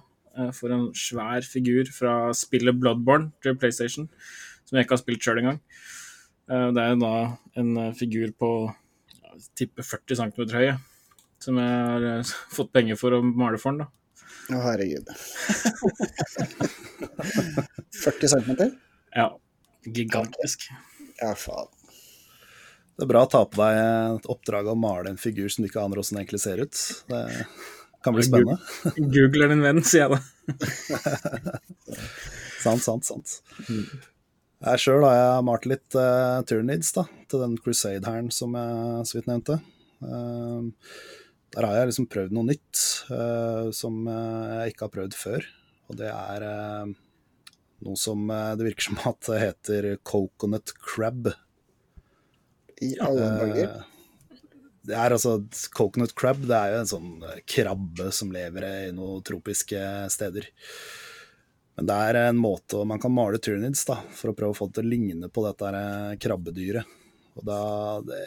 For 0.58 0.74
en 0.74 0.88
svær 0.98 1.46
figur 1.46 1.86
fra 1.94 2.32
spillet 2.34 2.74
Bloodborne 2.74 3.30
til 3.44 3.54
PlayStation, 3.54 4.10
som 4.66 4.76
jeg 4.76 4.88
ikke 4.88 4.96
har 4.98 5.04
spilt 5.04 5.22
sjøl 5.22 5.38
engang. 5.44 5.60
Det 6.50 6.82
er 6.82 6.98
da 6.98 7.14
en 7.62 7.76
figur 7.94 8.34
på 8.34 8.50
tipper 9.58 9.86
40 9.86 10.20
cm 10.20 10.32
høye. 10.56 10.76
som 11.42 11.58
jeg 11.58 11.70
har 11.88 12.06
eh, 12.10 12.32
fått 12.56 12.72
penger 12.72 12.96
for 13.00 13.16
å 13.16 13.22
male 13.24 13.58
for 13.58 13.74
den. 13.74 13.84
da. 13.84 13.90
Å, 14.52 14.62
herregud. 14.68 15.06
40 18.02 18.32
cm? 18.34 18.50
Ja, 19.14 19.28
gigantisk. 19.86 20.68
Ja, 21.20 21.34
faen. 21.38 21.70
Det 22.96 23.06
er 23.06 23.10
bra 23.10 23.22
å 23.24 23.30
ta 23.30 23.40
på 23.48 23.56
deg 23.58 23.78
et 23.80 24.26
oppdrag 24.30 24.68
å 24.68 24.74
male 24.78 25.10
en 25.10 25.20
figur 25.20 25.48
som 25.50 25.64
du 25.64 25.68
ikke 25.70 25.82
aner 25.82 25.98
åssen 26.02 26.18
egentlig 26.20 26.42
ser 26.42 26.60
ut. 26.62 26.76
Det 27.08 27.22
kan 28.04 28.14
bli 28.14 28.24
spennende. 28.26 28.58
Google 28.98 29.46
er 29.46 29.54
din 29.54 29.64
venn, 29.64 29.80
sier 29.86 30.04
jeg 30.04 30.10
da. 30.12 30.20
Sant, 32.62 32.82
sant, 32.84 33.02
sant. 33.08 33.28
Jeg 34.62 34.78
sjøl 34.78 35.02
har 35.02 35.16
jeg 35.18 35.46
malt 35.48 35.64
litt 35.66 35.96
uh, 35.98 36.38
Tyranids 36.46 36.92
da, 36.94 37.06
til 37.30 37.42
den 37.42 37.56
Crusade-hæren 37.58 38.30
som 38.34 38.54
jeg 38.54 39.08
så 39.08 39.18
vidt 39.18 39.30
nevnte. 39.30 39.58
Uh, 40.02 40.70
der 41.52 41.66
har 41.66 41.80
jeg 41.80 41.90
liksom 41.90 42.06
prøvd 42.08 42.36
noe 42.36 42.48
nytt 42.48 42.82
uh, 43.12 43.68
som 43.76 44.06
eh, 44.08 44.52
jeg 44.54 44.72
ikke 44.72 44.86
har 44.86 44.92
prøvd 44.94 45.16
før. 45.18 45.48
Og 45.92 45.98
det 46.00 46.08
er 46.08 46.44
eh, 46.48 46.92
noe 47.84 47.98
som 48.00 48.22
eh, 48.32 48.52
det 48.56 48.70
virker 48.70 48.86
som 48.86 49.00
at 49.10 49.18
det 49.28 49.40
heter 49.42 49.88
coconut 50.08 50.72
crab. 50.80 51.28
I 52.80 52.94
alle 53.04 53.26
dager. 53.42 53.66
Eh, 53.66 53.88
Det 54.82 54.96
er 54.98 55.14
altså 55.14 55.36
Coconut 55.76 56.10
crab 56.18 56.40
det 56.42 56.56
er 56.56 56.72
jo 56.72 56.78
en 56.80 56.88
sånn 56.90 57.10
eh, 57.28 57.42
krabbe 57.46 58.08
som 58.16 58.32
lever 58.34 58.64
i 58.66 58.94
noen 58.96 59.20
tropiske 59.22 59.82
steder. 60.10 60.48
Men 61.76 61.88
det 61.88 61.98
er 62.08 62.18
en 62.26 62.40
måte 62.40 62.82
man 62.88 63.00
kan 63.00 63.14
male 63.14 63.40
turnids 63.42 63.86
da, 63.88 63.96
for 64.12 64.32
å 64.32 64.36
prøve 64.36 64.52
å 64.52 64.58
få 64.58 64.68
det 64.68 64.80
til 64.80 64.88
å 64.88 64.92
ligne 64.92 65.30
på 65.32 65.44
dette 65.46 65.70
eh, 65.78 66.16
krabbedyret. 66.20 66.98
Og 67.38 67.46
da 67.48 67.60
det, 68.04 68.20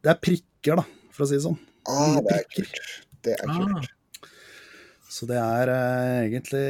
det 0.00 0.14
er 0.14 0.22
prikker, 0.22 0.80
da, 0.80 0.86
for 1.12 1.26
å 1.26 1.28
si 1.28 1.36
det 1.36 1.44
sånn. 1.44 1.60
Ah, 1.92 2.16
det 2.24 2.40
er 2.40 2.48
kult. 2.56 2.80
Det 3.26 3.36
er 3.36 3.52
Ah. 3.52 3.84
Så 5.16 5.24
det 5.28 5.36
er 5.40 5.70
eh, 5.72 6.26
egentlig 6.26 6.64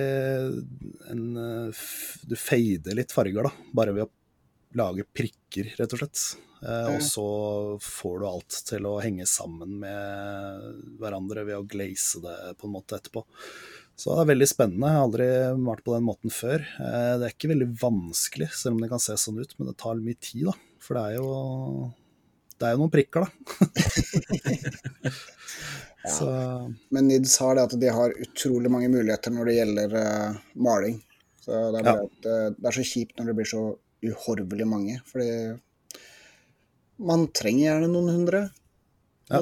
en 1.11 1.23
eh, 1.41 1.85
Du 2.29 2.37
fader 2.39 2.95
litt 2.95 3.15
farger, 3.15 3.49
da, 3.49 3.71
bare 3.75 3.95
ved 3.97 4.07
å 4.07 4.13
lage 4.77 5.07
prikker, 5.17 5.73
rett 5.79 5.95
og 5.97 6.03
slett. 6.03 6.21
Eh, 6.61 6.91
og 6.95 7.01
så 7.05 7.27
får 7.83 8.21
du 8.21 8.27
alt 8.29 8.59
til 8.69 8.87
å 8.89 8.99
henge 9.03 9.27
sammen 9.29 9.79
med 9.83 10.69
hverandre 11.01 11.47
ved 11.49 11.59
å 11.59 11.67
glaze 11.67 12.23
det 12.25 12.37
på 12.61 12.69
en 12.69 12.77
måte 12.77 13.01
etterpå. 13.01 13.25
Så 13.97 14.13
det 14.13 14.23
er 14.23 14.33
veldig 14.35 14.49
spennende. 14.51 14.89
Jeg 14.91 14.99
har 14.99 15.07
aldri 15.07 15.29
malt 15.65 15.85
på 15.87 15.95
den 15.95 16.05
måten 16.05 16.33
før. 16.33 16.61
Eh, 16.61 17.13
det 17.17 17.29
er 17.29 17.33
ikke 17.33 17.53
veldig 17.55 17.71
vanskelig, 17.81 18.51
selv 18.53 18.77
om 18.77 18.83
det 18.83 18.91
kan 18.93 19.01
se 19.03 19.17
sånn 19.21 19.41
ut, 19.41 19.55
men 19.57 19.71
det 19.71 19.79
tar 19.81 20.03
mye 20.03 20.19
tid, 20.21 20.51
da. 20.51 20.57
For 20.85 20.99
det 20.99 21.05
er 21.07 21.17
jo 21.17 21.31
det 22.57 22.65
er 22.69 22.73
jo 22.73 22.81
noen 22.81 22.93
prikker, 22.93 23.25
da. 23.25 25.11
Så 26.07 26.27
Men 26.95 27.09
NIDS 27.09 27.35
har 27.43 27.57
det 27.59 27.65
at 27.67 27.75
de 27.83 27.89
har 27.91 28.15
utrolig 28.23 28.71
mange 28.71 28.89
muligheter 28.93 29.33
når 29.35 29.49
det 29.49 29.57
gjelder 29.57 29.97
uh, 29.99 30.37
maling. 30.55 31.01
Så 31.43 31.57
det 31.75 31.81
er, 31.81 31.89
Ja. 31.89 31.95
at, 32.05 32.29
eh, 32.31 32.47
det 32.57 32.69
er 32.71 32.77
så 32.77 32.85
kjipt 32.87 33.19
når 33.19 33.27
det 33.31 33.35
blir 33.39 33.49
så 33.51 33.63
uhorvelig 34.07 34.67
mange, 34.67 34.97
fordi 35.07 35.29
man 36.99 37.27
trenger 37.35 37.65
gjerne 37.69 37.91
noen 37.91 38.13
hundre 38.15 38.41
Ja. 39.31 39.41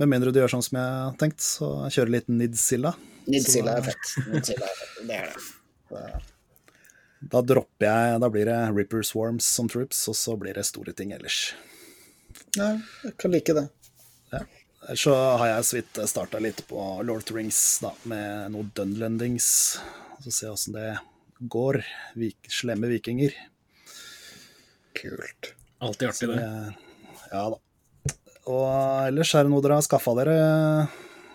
Med 0.00 0.08
mindre 0.08 0.32
du 0.32 0.40
gjør 0.40 0.52
sånn 0.54 0.64
som 0.64 0.78
jeg 0.80 0.88
har 0.88 1.16
tenkt, 1.20 1.40
så 1.44 1.68
kjører 1.92 2.14
litt 2.14 2.28
Nidsilla. 2.32 2.94
Nidsilla 3.26 3.76
er 3.78 3.82
fett. 3.90 4.12
Nidsilla 4.30 4.66
er 4.68 4.78
fett. 4.78 5.00
Det 5.08 5.16
er 5.16 5.26
det. 5.32 5.42
Så, 5.90 6.04
Da 7.30 7.42
dropper 7.44 7.84
jeg 7.86 8.20
Da 8.22 8.28
blir 8.32 8.46
det 8.48 8.58
Ripper 8.76 9.02
Swarms 9.04 9.44
som 9.44 9.68
troops, 9.68 10.00
og 10.08 10.16
så 10.16 10.36
blir 10.40 10.54
det 10.56 10.64
store 10.68 10.92
ting 10.96 11.12
ellers. 11.12 11.52
ja, 12.56 12.78
jeg 13.04 13.16
kan 13.20 13.30
like 13.34 13.52
det. 13.54 13.68
Ja. 14.32 14.40
så 14.96 15.14
har 15.38 15.46
jeg 15.48 15.64
så 15.64 15.76
vidt 15.76 15.98
starta 16.08 16.38
litt 16.40 16.62
på 16.68 16.80
Lord 17.04 17.18
of 17.22 17.24
the 17.28 17.34
Rings, 17.36 17.58
da, 17.82 17.90
med 18.04 18.52
noe 18.54 18.70
Dunlendings. 18.74 19.78
Så 20.24 20.30
ser 20.32 20.46
jeg 20.48 20.54
åssen 20.54 20.74
det 20.78 20.96
går. 21.40 21.82
Vik 22.16 22.48
slemme 22.50 22.88
vikinger. 22.90 23.34
Kult. 24.96 25.52
Alltid 25.80 26.08
artig, 26.08 26.28
det. 26.28 26.74
Ja 27.30 27.44
da. 27.52 27.60
Og 28.50 28.66
ellers 29.06 29.34
er 29.36 29.44
det 29.46 29.52
noe 29.52 29.62
dere 29.62 29.76
har 29.78 29.84
skaffa 29.86 30.12
dere 30.18 30.36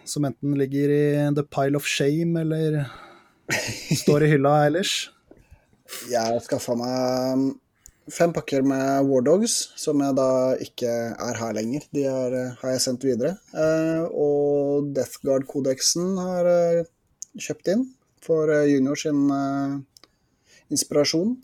som 0.05 0.25
enten 0.27 0.55
ligger 0.59 0.93
i 0.93 1.03
the 1.35 1.43
pile 1.43 1.77
of 1.77 1.85
shame, 1.89 2.39
eller 2.41 2.85
står 4.03 4.25
i 4.25 4.31
hylla 4.35 4.55
ellers? 4.69 4.95
Jeg 6.13 6.41
skaffa 6.45 6.73
meg 6.79 7.53
fem 8.11 8.33
pakker 8.33 8.61
med 8.65 9.07
War 9.09 9.23
Dogs, 9.25 9.71
som 9.81 10.01
jeg 10.03 10.15
da 10.17 10.29
ikke 10.61 10.89
er 11.13 11.39
her 11.39 11.55
lenger. 11.57 11.85
De 11.93 12.05
er, 12.05 12.35
eh, 12.37 12.53
har 12.61 12.75
jeg 12.75 12.83
sendt 12.83 13.05
videre. 13.05 13.35
Eh, 13.53 14.05
og 14.13 14.91
Death 14.93 15.21
Guard-kodeksen 15.25 16.17
har 16.21 16.49
jeg 16.49 16.85
kjøpt 17.47 17.71
inn 17.73 17.85
for 18.25 18.51
eh, 18.53 18.69
Junior 18.69 18.99
sin 18.99 19.25
eh, 19.33 19.77
inspirasjon. 20.69 21.35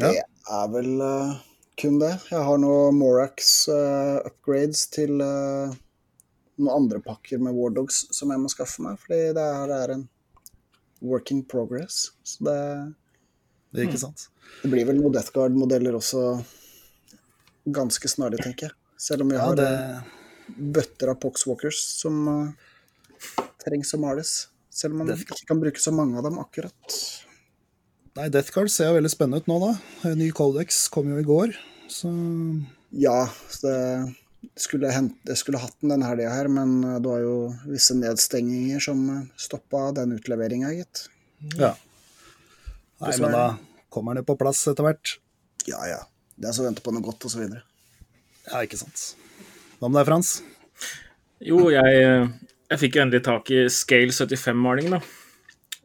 Ja. 0.00 0.10
Det 0.10 0.24
er 0.58 0.70
vel 0.74 0.92
eh, 1.00 1.34
kun 1.80 2.00
det. 2.02 2.14
Jeg 2.30 2.42
har 2.48 2.62
noen 2.62 2.98
Morax 2.98 3.68
eh, 3.72 4.18
upgrades 4.26 4.86
til 4.94 5.22
eh, 5.22 5.74
noen 6.58 6.72
andre 6.82 7.00
pakker 7.04 7.38
med 7.42 7.54
War 7.56 7.70
Dogs 7.76 8.04
som 8.16 8.30
jeg 8.32 8.40
må 8.42 8.48
skaffe 8.52 8.82
meg, 8.84 8.98
fordi 9.02 9.32
det 9.36 9.44
her 9.58 9.72
er 9.76 9.92
en 9.96 10.06
work 11.04 11.30
in 11.34 11.42
progress. 11.44 12.12
Så 12.24 12.44
det, 12.46 12.94
Det 13.74 13.82
er 13.84 13.88
ikke 13.90 14.00
sant? 14.06 14.28
det 14.62 14.70
blir 14.72 14.86
vel 14.88 14.96
noen 15.00 15.12
Death 15.12 15.32
Guard-modeller 15.34 15.98
også 15.98 16.22
ganske 17.66 18.08
snarlig, 18.08 18.40
tenker 18.44 18.68
jeg. 18.70 18.76
Selv 18.96 19.22
om 19.26 19.28
vi 19.32 19.36
Ja, 19.36 19.44
har 19.50 19.56
det, 19.58 19.66
eh, 19.68 20.00
bøtter 20.72 21.10
av 21.10 21.18
Poxwalkers 21.20 21.76
som 22.00 22.28
uh, 22.28 22.52
trengs 23.64 23.92
å 23.94 23.98
males. 24.00 24.48
Selv 24.70 24.94
om 24.94 24.98
man 25.02 25.08
Death 25.10 25.26
ikke 25.26 25.46
kan 25.50 25.60
bruke 25.60 25.80
så 25.82 25.92
mange 25.92 26.16
av 26.16 26.24
dem 26.24 26.38
akkurat. 26.38 27.00
nei, 28.16 28.28
Death 28.32 28.52
Guard 28.54 28.70
ser 28.70 28.94
veldig 28.94 29.10
spennende 29.12 29.42
ut 29.42 29.48
nå, 29.50 29.58
da. 29.60 29.72
En 30.08 30.16
Ny 30.18 30.30
Codex 30.32 30.86
kom 30.88 31.10
jo 31.10 31.18
i 31.20 31.26
går, 31.26 31.52
så 31.92 32.08
Ja, 32.92 33.26
så 33.50 33.66
det 33.66 34.16
skulle, 34.58 34.90
hente, 34.94 35.36
skulle 35.38 35.60
hatt 35.62 35.76
den 35.82 35.94
denne 35.94 36.08
helga 36.08 36.32
her, 36.32 36.48
men 36.52 36.78
eh, 36.84 36.98
det 37.02 37.10
var 37.10 37.22
jo 37.24 37.36
visse 37.68 37.96
nedstenginger 37.98 38.82
som 38.82 39.02
stoppa 39.40 39.90
den 39.96 40.16
utleveringa, 40.18 40.72
gitt. 40.76 41.06
ja. 41.56 41.74
Nei, 43.02 43.12
men 43.20 43.34
da 43.34 43.46
kommer 43.92 44.14
den 44.14 44.22
jo 44.22 44.30
på 44.30 44.38
plass 44.40 44.62
etter 44.70 44.86
hvert. 44.86 45.18
Ja 45.68 45.82
ja. 45.84 45.98
Det 46.36 46.48
er 46.48 46.54
så 46.56 46.62
å 46.62 46.66
vente 46.68 46.84
på 46.84 46.92
noe 46.92 47.04
godt, 47.04 47.26
og 47.28 47.32
så 47.32 47.40
videre. 47.42 47.62
Ja, 48.46 48.62
ikke 48.64 48.78
sant. 48.80 49.02
Hva 49.80 49.88
med 49.90 49.98
deg, 50.00 50.08
Frans? 50.08 50.32
Jo, 51.44 51.66
jeg, 51.72 52.02
jeg 52.70 52.80
fikk 52.80 52.96
jo 52.96 53.04
endelig 53.04 53.22
tak 53.26 53.52
i 53.52 53.66
Scale 53.72 54.12
75-maling, 54.12 54.92
da. 54.96 55.00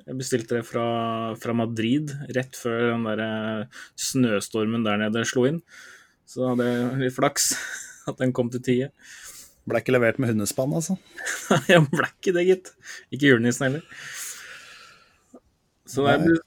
Jeg 0.08 0.18
bestilte 0.18 0.58
det 0.58 0.66
fra, 0.68 0.86
fra 1.40 1.56
Madrid 1.56 2.12
rett 2.36 2.58
før 2.58 2.94
den 2.94 3.06
der 3.08 3.24
eh, 3.26 3.80
snøstormen 4.00 4.84
der 4.88 5.00
nede 5.04 5.24
slo 5.28 5.46
inn. 5.50 5.62
Så 6.28 6.48
hadde 6.52 6.68
jeg 6.68 7.02
litt 7.04 7.16
flaks 7.16 7.52
at 8.10 8.22
den 8.22 8.34
kom 8.36 8.52
til 8.54 8.64
tide. 8.66 8.92
Ble 9.70 9.82
ikke 9.82 9.94
levert 9.94 10.18
med 10.22 10.32
hundespann, 10.34 10.74
altså? 10.74 10.98
Jeg 11.72 11.86
ble 11.92 12.08
ikke 12.08 12.34
det, 12.38 12.48
gitt. 12.48 12.72
Ikke 13.14 13.30
julenissen 13.30 13.68
heller. 13.68 13.84
Så 15.86 16.08
det 16.08 16.16
er 16.16 16.26
blir 16.26 16.42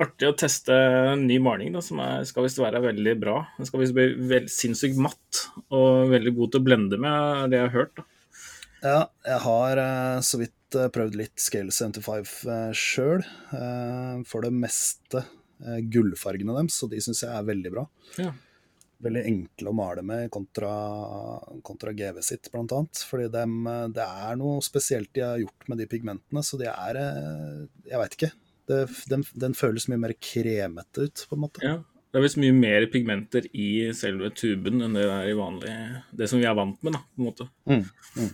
artig 0.00 0.28
å 0.30 0.36
teste 0.36 0.74
en 1.12 1.26
ny 1.28 1.36
maling 1.42 1.74
da, 1.74 1.82
som 1.84 2.00
er, 2.02 2.24
skal 2.28 2.46
visst 2.46 2.60
være 2.60 2.82
veldig 2.84 3.14
bra. 3.20 3.40
Den 3.58 3.68
skal 3.68 3.82
visst 3.82 3.96
bli 3.96 4.08
veld, 4.30 4.48
sinnssykt 4.52 5.00
matt 5.00 5.44
og 5.68 6.12
veldig 6.12 6.34
god 6.38 6.52
til 6.52 6.62
å 6.62 6.66
blende 6.68 7.00
med, 7.00 7.50
det 7.52 7.60
jeg 7.60 7.68
har 7.68 7.76
hørt. 7.76 8.00
da. 8.00 8.06
Ja, 8.80 9.00
jeg 9.28 9.40
har 9.44 9.82
eh, 9.82 10.18
så 10.24 10.40
vidt 10.40 10.76
eh, 10.78 10.88
prøvd 10.92 11.18
litt 11.20 11.42
Scale 11.42 11.72
75 11.74 12.30
uh, 12.48 12.70
sjøl. 12.76 13.24
for 14.28 14.46
det 14.46 14.52
meste 14.56 15.20
eh, 15.20 15.82
gullfargene 15.92 16.56
deres, 16.56 16.78
og 16.84 16.94
de 16.94 17.02
syns 17.04 17.20
jeg 17.26 17.32
er 17.34 17.50
veldig 17.50 17.74
bra. 17.74 17.84
Ja. 18.20 18.32
Veldig 19.00 19.22
enkle 19.24 19.70
å 19.70 19.76
male 19.76 20.02
med 20.04 20.26
kontra, 20.32 20.70
kontra 21.64 21.94
GV 21.96 22.20
sitt, 22.24 22.50
annet. 22.52 23.00
Fordi 23.08 23.28
eh, 23.28 23.86
det 23.96 24.06
er 24.06 24.40
noe 24.40 24.60
spesielt 24.64 25.12
de 25.16 25.24
har 25.24 25.40
gjort 25.40 25.70
med 25.72 25.80
de 25.80 25.88
pigmentene, 25.88 26.42
så 26.44 26.60
de 26.60 26.68
er 26.68 27.00
eh, 27.00 27.62
Jeg 27.88 28.02
veit 28.02 28.18
ikke. 28.18 28.32
Det, 28.70 28.82
den, 29.10 29.24
den 29.46 29.56
føles 29.58 29.88
mye 29.90 30.02
mer 30.02 30.14
kremete 30.20 31.08
ut, 31.08 31.24
på 31.30 31.38
en 31.38 31.42
måte. 31.46 31.64
Ja. 31.64 31.78
Det 32.10 32.18
er 32.18 32.24
visst 32.24 32.40
mye 32.42 32.54
mer 32.54 32.84
pigmenter 32.90 33.44
i 33.54 33.90
selve 33.94 34.32
tuben 34.34 34.82
enn 34.82 34.96
det 34.98 35.04
er 35.06 35.28
i 35.30 35.34
vanlig 35.38 35.70
Det 36.10 36.26
som 36.30 36.40
vi 36.40 36.46
er 36.50 36.56
vant 36.58 36.80
med, 36.82 36.96
da, 36.96 37.04
på 37.06 37.22
en 37.22 37.28
måte. 37.28 37.46
Mm, 37.70 37.84
mm. 38.18 38.32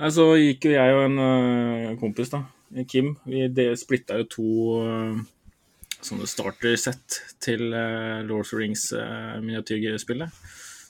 Nei, 0.00 0.12
Så 0.16 0.26
gikk 0.40 0.68
jo 0.68 0.72
jeg 0.72 0.94
og 0.96 1.02
en 1.04 1.20
øh, 1.26 1.90
kompis, 2.00 2.32
da, 2.32 2.46
Kim, 2.88 3.14
vi 3.28 3.46
splitta 3.78 4.16
jo 4.20 4.28
to 4.32 4.48
øh, 4.80 5.20
sånne 6.06 6.28
starter-sett 6.30 7.20
til 7.42 7.68
uh, 7.74 8.22
Lord 8.26 8.46
of 8.46 8.52
the 8.52 8.60
Rings 8.60 8.88
uh, 8.96 9.36
miniatyrspillet. 9.42 10.46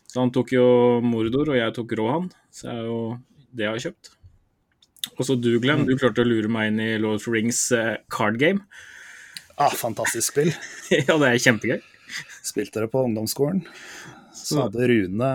Så 0.07 0.23
han 0.23 0.33
tok 0.33 0.53
jo 0.55 0.67
Mordor, 1.05 1.51
og 1.53 1.59
jeg 1.59 1.75
tok 1.77 1.97
Rohan. 1.99 2.29
Så 2.55 2.71
er 2.73 2.85
jo 2.87 3.01
det 3.57 3.67
jeg 3.67 3.75
har 3.75 3.85
kjøpt. 3.89 4.13
Og 5.17 5.27
så 5.29 5.37
du, 5.39 5.51
Glenn, 5.63 5.87
du 5.89 5.95
klarte 5.99 6.25
å 6.25 6.29
lure 6.29 6.51
meg 6.53 6.71
inn 6.71 6.83
i 6.83 6.91
Lord 7.01 7.21
of 7.21 7.27
the 7.27 7.35
Rings 7.35 7.61
uh, 7.75 7.97
card 8.13 8.41
game. 8.43 8.65
Ah, 9.57 9.73
fantastisk 9.73 10.35
spill. 10.35 10.53
ja, 10.93 11.17
det 11.17 11.29
er 11.31 11.43
kjempegøy. 11.43 11.81
Spilte 12.47 12.85
det 12.85 12.91
på 12.93 13.03
ungdomsskolen. 13.09 13.65
Så 14.37 14.61
hadde 14.61 14.87
Rune, 14.91 15.29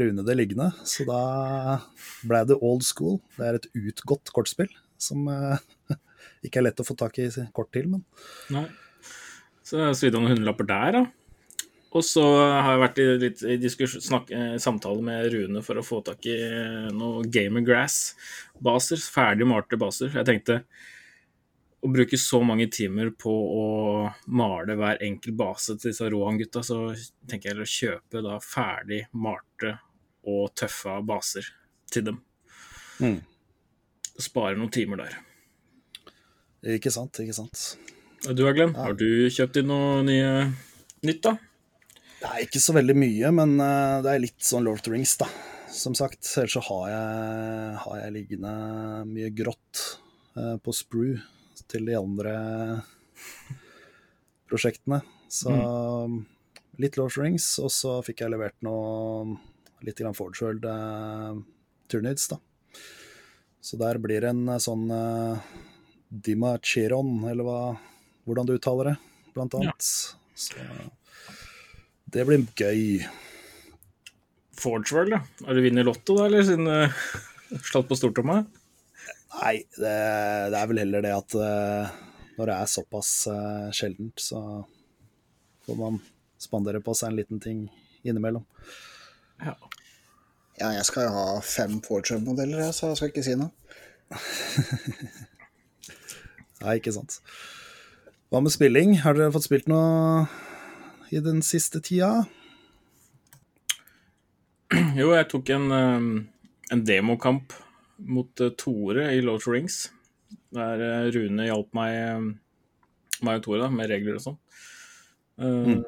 Rune 0.00 0.22
det 0.26 0.36
liggende, 0.38 0.70
så 0.88 1.04
da 1.06 1.22
ble 2.26 2.40
det 2.48 2.56
old 2.56 2.82
school. 2.86 3.20
Det 3.36 3.46
er 3.46 3.58
et 3.58 3.68
utgått 3.78 4.32
kortspill 4.34 4.70
som 5.00 5.28
uh, 5.28 5.60
ikke 6.46 6.60
er 6.60 6.70
lett 6.70 6.80
å 6.82 6.86
få 6.86 6.96
tak 6.98 7.20
i 7.20 7.28
kort 7.56 7.70
til, 7.76 7.92
men 7.92 8.04
Nei. 8.52 8.66
Så 9.70 9.90
svidde 9.94 10.18
han 10.18 10.26
noen 10.26 10.34
hundrelapper 10.34 10.66
der, 10.66 10.98
da. 10.98 11.06
Og 11.90 12.04
så 12.06 12.22
har 12.22 12.68
jeg 12.70 12.82
vært 12.84 13.00
i 13.02 13.06
litt 13.18 13.40
i 13.42 13.70
snakk, 13.90 14.30
eh, 14.30 14.54
samtale 14.62 15.02
med 15.02 15.26
Rune 15.32 15.62
for 15.66 15.78
å 15.78 15.82
få 15.82 15.98
tak 16.06 16.26
i 16.30 16.36
eh, 16.38 16.88
noe 16.94 17.24
Gamer 17.26 17.64
Grass-baser. 17.66 19.02
Ferdig 19.10 19.48
malte 19.50 19.78
baser. 19.78 20.12
Jeg 20.14 20.28
tenkte 20.28 20.60
å 21.82 21.90
bruke 21.90 22.18
så 22.20 22.42
mange 22.46 22.68
timer 22.70 23.10
på 23.18 23.32
å 23.32 23.66
male 24.30 24.76
hver 24.78 25.02
enkel 25.02 25.34
base 25.34 25.74
til 25.78 25.90
disse 25.90 26.10
Rohan-gutta, 26.12 26.62
så 26.66 26.92
tenker 27.30 27.54
jeg 27.54 27.64
å 27.64 27.70
kjøpe 27.74 28.22
da 28.26 28.38
ferdig 28.44 29.04
malte 29.16 29.78
og 30.30 30.52
tøffa 30.60 31.00
baser 31.02 31.46
til 31.90 32.10
dem. 32.10 32.20
Mm. 33.00 33.18
Spare 34.20 34.58
noen 34.58 34.70
timer 34.74 35.06
der. 35.06 35.16
ikke 36.76 36.92
sant, 36.92 37.22
ikke 37.24 37.38
sant. 37.40 37.64
Du, 38.20 38.42
Glenn, 38.52 38.74
har 38.76 38.92
du 39.00 39.30
kjøpt 39.32 39.56
inn 39.62 39.70
noe 39.70 40.02
nye 40.04 40.32
nytt, 41.08 41.22
da? 41.24 41.38
Er 42.28 42.42
ikke 42.44 42.60
så 42.60 42.74
veldig 42.76 42.92
mye, 43.00 43.30
men 43.32 43.54
eh, 43.64 44.00
det 44.04 44.12
er 44.12 44.20
litt 44.20 44.44
sånn 44.44 44.66
Lord 44.66 44.82
of 44.82 44.84
the 44.84 44.92
Rings, 44.92 45.14
da. 45.16 45.28
Som 45.72 45.96
sagt, 45.96 46.28
ellers 46.36 46.58
så 46.58 46.60
har 46.66 46.82
jeg, 46.90 47.78
har 47.80 47.96
jeg 48.02 48.14
liggende 48.18 48.52
mye 49.08 49.30
grått 49.32 49.84
eh, 50.36 50.58
på 50.60 50.76
sprue 50.76 51.16
til 51.72 51.88
de 51.88 51.96
andre 51.96 52.34
prosjektene. 54.52 55.00
Så 55.32 55.56
litt 56.76 57.00
Lord 57.00 57.08
of 57.08 57.16
the 57.16 57.24
Rings, 57.24 57.54
og 57.62 57.72
så 57.72 57.98
fikk 58.04 58.20
jeg 58.26 58.34
levert 58.34 58.58
noe 58.66 59.38
litt 59.86 59.96
grann 59.96 60.18
Forge 60.18 60.44
World 60.44 60.68
eh, 60.68 61.40
Turnades, 61.88 62.28
da. 62.34 62.42
Så 63.64 63.80
der 63.80 63.96
blir 64.02 64.20
det 64.20 64.34
en 64.34 64.48
sånn 64.60 64.86
uh, 64.88 65.40
Dima 66.08 66.54
Chiron, 66.64 67.18
eller 67.28 67.44
hva, 67.44 67.60
hvordan 68.30 68.48
du 68.48 68.54
uttaler 68.56 68.92
det, 68.92 68.96
blant 69.34 69.54
Ja. 69.58 69.60
annet. 69.66 69.90
Så 70.40 70.68
det 72.10 72.24
blir 72.26 72.46
gøy. 72.56 73.04
Forge 74.60 74.92
World, 74.94 75.12
ja. 75.14 75.20
Har 75.46 75.56
du 75.56 75.62
vunnet 75.64 75.86
Lotto, 75.88 76.16
da, 76.18 76.26
eller 76.28 76.44
siden 76.44 76.68
uh, 76.68 77.02
slått 77.70 77.88
på 77.88 77.96
stortromma? 77.98 78.42
Nei, 79.40 79.54
det, 79.78 79.94
det 80.52 80.58
er 80.58 80.68
vel 80.68 80.82
heller 80.82 81.04
det 81.06 81.12
at 81.16 81.36
uh, 81.38 81.92
når 82.36 82.50
det 82.50 82.56
er 82.56 82.72
såpass 82.72 83.10
uh, 83.30 83.70
sjeldent, 83.76 84.20
så 84.20 84.40
får 85.66 85.78
man 85.78 86.00
spandere 86.40 86.80
på 86.84 86.92
seg 86.96 87.12
en 87.12 87.18
liten 87.20 87.40
ting 87.40 87.62
innimellom. 88.04 88.44
Ja. 89.40 89.54
Ja, 90.60 90.74
jeg 90.76 90.84
skal 90.88 91.06
jo 91.06 91.14
ha 91.14 91.26
fem 91.44 91.78
Fortune-modeller, 91.84 92.68
så 92.76 92.90
jeg 92.90 93.00
skal 93.00 93.12
ikke 93.14 93.24
si 93.24 93.36
noe. 93.40 93.52
Nei, 96.60 96.74
ikke 96.76 96.92
sant. 96.92 97.20
Hva 98.30 98.38
med 98.38 98.52
spilling? 98.54 98.92
Har 99.02 99.16
dere 99.18 99.32
fått 99.34 99.48
spilt 99.48 99.66
noe 99.66 100.28
i 101.10 101.18
den 101.18 101.40
siste 101.42 101.80
tida? 101.82 102.28
Jo, 104.94 105.08
jeg 105.16 105.26
tok 105.32 105.50
en, 105.50 105.66
um, 105.74 106.06
en 106.70 106.84
demokamp 106.86 107.56
mot 108.06 108.30
uh, 108.44 108.52
Tore 108.54 109.08
i 109.16 109.18
Lord 109.24 109.42
of 109.42 109.50
Rings. 109.50 109.80
Der 110.54 110.78
uh, 110.78 111.10
Rune 111.10 111.48
hjalp 111.48 111.74
meg, 111.74 111.98
um, 112.20 112.30
meg 113.26 113.42
og 113.42 113.48
Tore 113.48 113.64
da, 113.64 113.72
med 113.74 113.90
regler 113.90 114.20
og 114.20 114.26
sånn. 114.28 114.38
Uh, 115.42 115.80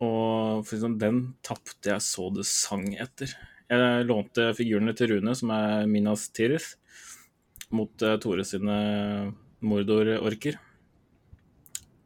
Og 0.00 0.64
for 0.64 0.78
eksempel, 0.78 1.00
den 1.04 1.22
tapte 1.44 1.92
jeg 1.92 2.08
så 2.08 2.32
det 2.32 2.48
sang 2.48 2.88
etter. 2.96 3.36
Jeg 3.68 4.08
lånte 4.08 4.54
figurene 4.56 4.96
til 4.96 5.12
Rune, 5.12 5.36
som 5.36 5.52
er 5.52 5.84
Minas 5.92 6.30
Tirith, 6.32 6.78
mot 7.68 7.92
uh, 8.00 8.16
Tore 8.16 8.48
sine 8.48 8.78
Mordor-orker. 9.60 10.56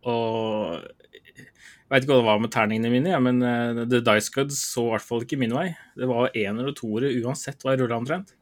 Og 0.08 0.78
jeg 1.38 1.94
veit 1.94 2.04
ikke 2.04 2.12
hva 2.12 2.20
det 2.20 2.28
var 2.28 2.42
med 2.42 2.52
terningene 2.52 2.92
mine, 2.92 3.12
ja, 3.14 3.20
men 3.22 3.40
uh, 3.40 3.84
The 3.88 4.02
Dice 4.04 4.32
Guds 4.34 4.58
så 4.74 4.84
i 4.84 4.92
hvert 4.92 5.06
fall 5.08 5.24
ikke 5.24 5.38
min 5.40 5.54
vei. 5.56 5.70
Det 5.96 6.08
var 6.10 6.34
ener 6.36 6.68
og 6.68 6.76
toere 6.76 7.14
uansett 7.22 7.64
hva 7.64 7.74
jeg 7.74 7.84
rulla 7.84 8.00
omtrent. 8.02 8.34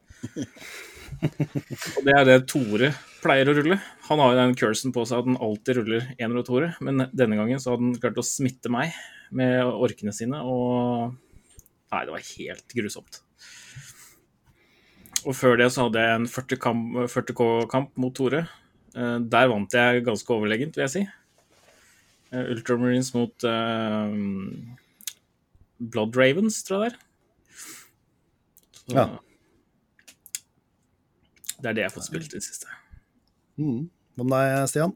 Og 1.17 2.03
det 2.07 2.15
er 2.17 2.25
det 2.27 2.41
Tore 2.51 2.91
pleier 3.23 3.49
å 3.49 3.55
rulle. 3.57 3.79
Han 4.09 4.21
har 4.23 4.33
jo 4.33 4.41
den 4.41 4.57
cursen 4.59 4.95
på 4.95 5.05
seg 5.07 5.23
at 5.23 5.29
han 5.29 5.39
alltid 5.43 5.79
ruller 5.79 6.09
ener 6.19 6.41
og 6.41 6.49
toere, 6.49 6.73
men 6.85 7.07
denne 7.15 7.39
gangen 7.39 7.63
så 7.63 7.73
hadde 7.73 7.87
han 7.87 8.01
klart 8.03 8.19
å 8.21 8.27
smitte 8.27 8.73
meg 8.73 8.97
med 9.35 9.63
orkene 9.67 10.15
sine, 10.15 10.43
og 10.43 11.15
Nei, 11.87 12.03
det 12.03 12.13
var 12.17 12.25
helt 12.35 12.75
grusomt. 12.75 13.21
Og 15.27 15.35
før 15.39 15.55
det 15.61 15.69
så 15.75 15.87
hadde 15.87 16.03
jeg 16.03 16.17
en 16.19 16.27
40K-kamp 16.31 16.97
40 17.13 18.03
mot 18.03 18.15
Tore. 18.15 18.43
Uh, 18.97 19.19
der 19.23 19.51
vant 19.53 19.75
jeg 19.75 20.03
ganske 20.07 20.35
overlegent, 20.35 20.77
vil 20.77 20.87
jeg 20.87 20.93
si. 20.93 21.05
Eh, 22.33 22.51
Ultramarines 22.51 23.13
mot 23.15 23.45
uh, 23.45 24.11
Blood 25.79 26.17
Ravens, 26.17 26.63
tror 26.67 26.87
jeg 26.87 26.91
det 26.91 26.97
er. 26.97 27.03
Så, 28.77 28.97
Ja. 28.97 29.07
Det 31.57 31.71
er 31.71 31.75
det 31.75 31.83
jeg 31.83 31.89
har 31.89 31.95
fått 31.95 32.11
spilt 32.11 32.35
i 32.35 32.37
det 32.37 32.45
siste. 32.45 32.69
Mm. 33.57 33.87
Hva 34.19 34.25
med 34.29 34.51
deg, 34.53 34.67
Stian? 34.69 34.93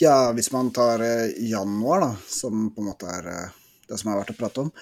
Ja, 0.00 0.32
hvis 0.34 0.50
man 0.50 0.72
tar 0.74 1.04
eh, 1.06 1.36
januar, 1.46 2.02
da, 2.02 2.08
som 2.26 2.66
på 2.74 2.82
en 2.82 2.88
måte 2.90 3.06
er 3.06 3.28
det 3.86 3.98
som 4.00 4.10
er 4.10 4.18
verdt 4.18 4.32
å 4.34 4.38
prate 4.40 4.64
om, 4.64 4.72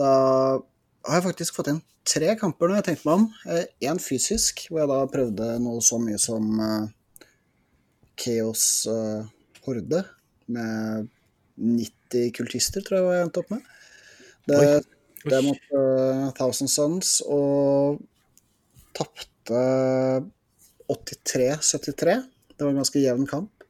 da 0.00 0.12
har 1.04 1.18
jeg 1.18 1.26
faktisk 1.26 1.58
fått 1.58 1.68
inn 1.74 1.82
tre 2.08 2.32
kamper 2.40 2.70
når 2.70 2.80
jeg 2.80 2.86
tenkte 2.88 3.10
meg 3.10 3.20
om. 3.20 3.26
Én 3.84 4.00
fysisk, 4.00 4.64
hvor 4.70 4.80
jeg 4.80 4.90
da 4.90 5.02
prøvde 5.12 5.50
noe 5.62 5.84
så 5.84 6.00
mye 6.00 6.18
som 6.22 6.48
Chaos 8.16 8.64
Horde, 9.66 10.02
med 10.50 11.08
90 11.62 12.32
kultister, 12.36 12.82
tror 12.84 12.98
jeg 12.98 13.18
jeg 13.18 13.26
endte 13.28 13.42
opp 13.42 13.50
med. 13.54 13.62
Det, 14.48 14.60
det 15.22 15.36
er 15.38 15.44
mot 15.46 15.74
uh, 15.76 16.30
Thousand 16.38 16.70
Sons, 16.72 17.20
og 17.30 18.00
tapte 18.96 19.62
83-73. 20.90 22.16
Det 22.56 22.64
var 22.64 22.72
en 22.72 22.80
ganske 22.82 23.02
jevn 23.02 23.26
kamp. 23.30 23.66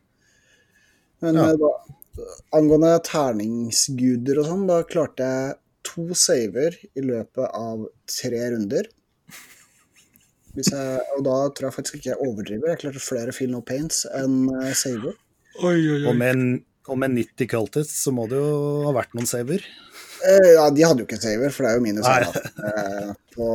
Men 1.22 1.37
Ja. 1.38 1.50
eh, 1.50 1.58
da, 1.61 1.72
angående 2.56 2.96
terningsguder 3.06 4.40
og 4.42 4.48
sånn, 4.48 4.66
da 4.68 4.82
klarte 4.82 5.28
jeg 5.28 5.54
to 5.87 6.08
saver 6.14 6.74
i 6.94 7.04
løpet 7.04 7.46
av 7.54 7.87
tre 8.11 8.42
runder. 8.54 8.88
Jeg, 10.52 11.00
og 11.16 11.22
da 11.24 11.37
tror 11.48 11.68
jeg 11.70 11.76
faktisk 11.78 11.94
ikke 11.96 12.11
jeg 12.11 12.20
overdriver. 12.20 12.68
Jeg 12.72 12.82
klarte 12.82 13.00
flere 13.00 13.32
feel 13.32 13.50
no 13.54 13.62
paints 13.64 14.02
enn 14.12 14.50
eh, 15.58 15.64
oi. 15.68 16.04
Og 16.08 16.16
med, 16.18 16.30
en- 16.36 16.64
og 16.88 16.98
med 16.98 17.14
90 17.16 17.48
cultists 17.52 18.02
så 18.06 18.12
må 18.14 18.24
det 18.30 18.38
jo 18.40 18.82
ha 18.88 18.92
vært 18.96 19.12
noen 19.14 19.28
saver. 19.30 19.62
Eh, 20.26 20.52
ja, 20.56 20.68
de 20.70 20.84
hadde 20.86 21.02
jo 21.04 21.08
ikke 21.08 21.20
saver, 21.22 21.50
for 21.54 21.66
det 21.66 21.72
er 21.72 21.78
jo 21.78 21.84
minus 21.84 22.06
eh, 22.08 23.12
på 23.34 23.48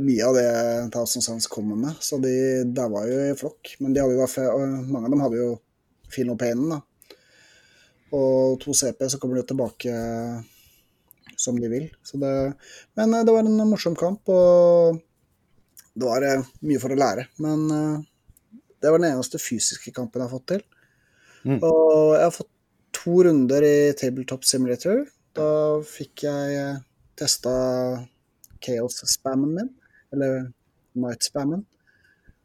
mye 0.00 0.26
av 0.28 0.36
det 0.36 0.46
Thousand 0.94 1.24
Sons 1.24 1.48
kommer 1.50 1.76
med. 1.76 1.96
Så 2.04 2.18
de 2.22 2.34
der 2.76 2.92
var 2.92 3.08
jo 3.10 3.18
i 3.30 3.34
flokk. 3.38 3.74
Men 3.80 3.92
de 3.96 4.02
hadde 4.04 4.16
jo 4.18 4.26
da, 4.26 4.68
mange 4.86 5.08
av 5.08 5.14
dem 5.16 5.24
hadde 5.24 5.40
jo 5.40 5.50
painen, 6.40 6.70
da. 6.76 6.80
Og 8.16 8.56
to 8.62 8.74
CP, 8.74 9.04
så 9.06 9.18
kommer 9.22 9.38
de 9.38 9.44
jo 9.44 9.50
tilbake 9.52 9.92
som 11.40 11.56
de 11.60 11.68
vil. 11.70 11.86
Så 12.04 12.18
det, 12.20 12.32
men 12.98 13.14
eh, 13.14 13.24
det 13.24 13.32
var 13.34 13.46
en 13.46 13.68
morsom 13.70 13.94
kamp, 13.96 14.28
og 14.28 14.98
det 15.94 16.06
var 16.06 16.26
eh, 16.26 16.42
mye 16.66 16.80
for 16.82 16.92
å 16.94 16.98
lære. 17.00 17.28
Men 17.40 17.64
eh, 17.70 18.60
det 18.82 18.90
var 18.92 19.00
den 19.02 19.12
eneste 19.14 19.40
fysiske 19.40 19.92
kampen 19.96 20.20
jeg 20.22 20.28
har 20.28 20.34
fått 20.36 20.48
til. 20.54 20.64
Mm. 21.44 21.58
Og 21.62 22.14
jeg 22.16 22.24
har 22.26 22.34
fått 22.34 22.50
to 22.96 23.22
runder 23.24 23.64
i 23.64 23.74
Tabletop 23.96 24.44
Simulator. 24.44 25.04
Da 25.36 25.48
fikk 25.86 26.24
jeg 26.26 26.80
testa 27.20 27.52
Chaos-spammen 28.64 29.54
min, 29.56 29.68
eller 30.12 30.50
Night-spammen. 31.00 31.62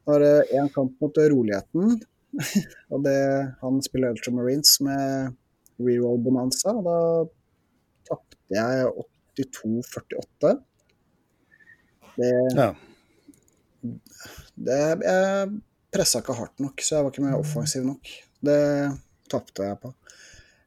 Det 0.06 0.14
var 0.14 0.22
én 0.54 0.70
kamp 0.74 1.00
mot 1.02 1.18
roligheten, 1.18 1.96
og 2.94 3.04
det, 3.08 3.18
han 3.62 3.82
spiller 3.84 4.14
Ultramarines 4.14 4.78
med 4.86 5.34
reroll 5.82 6.22
bonanza, 6.24 6.76
og 6.76 6.86
da 6.86 6.98
tapte 8.12 8.54
jeg 8.54 8.92
82-48. 9.36 10.54
Det, 12.16 12.32
Ja. 12.56 12.70
det 14.56 14.78
Jeg 15.04 15.50
pressa 15.92 16.22
ikke 16.22 16.38
hardt 16.38 16.60
nok, 16.64 16.82
så 16.82 16.96
jeg 16.98 17.06
var 17.06 17.12
ikke 17.12 17.26
mer 17.26 17.40
offensiv 17.40 17.84
nok. 17.88 18.08
Det 18.46 18.62
tapte 19.32 19.70
jeg 19.70 19.80
på. 19.82 19.94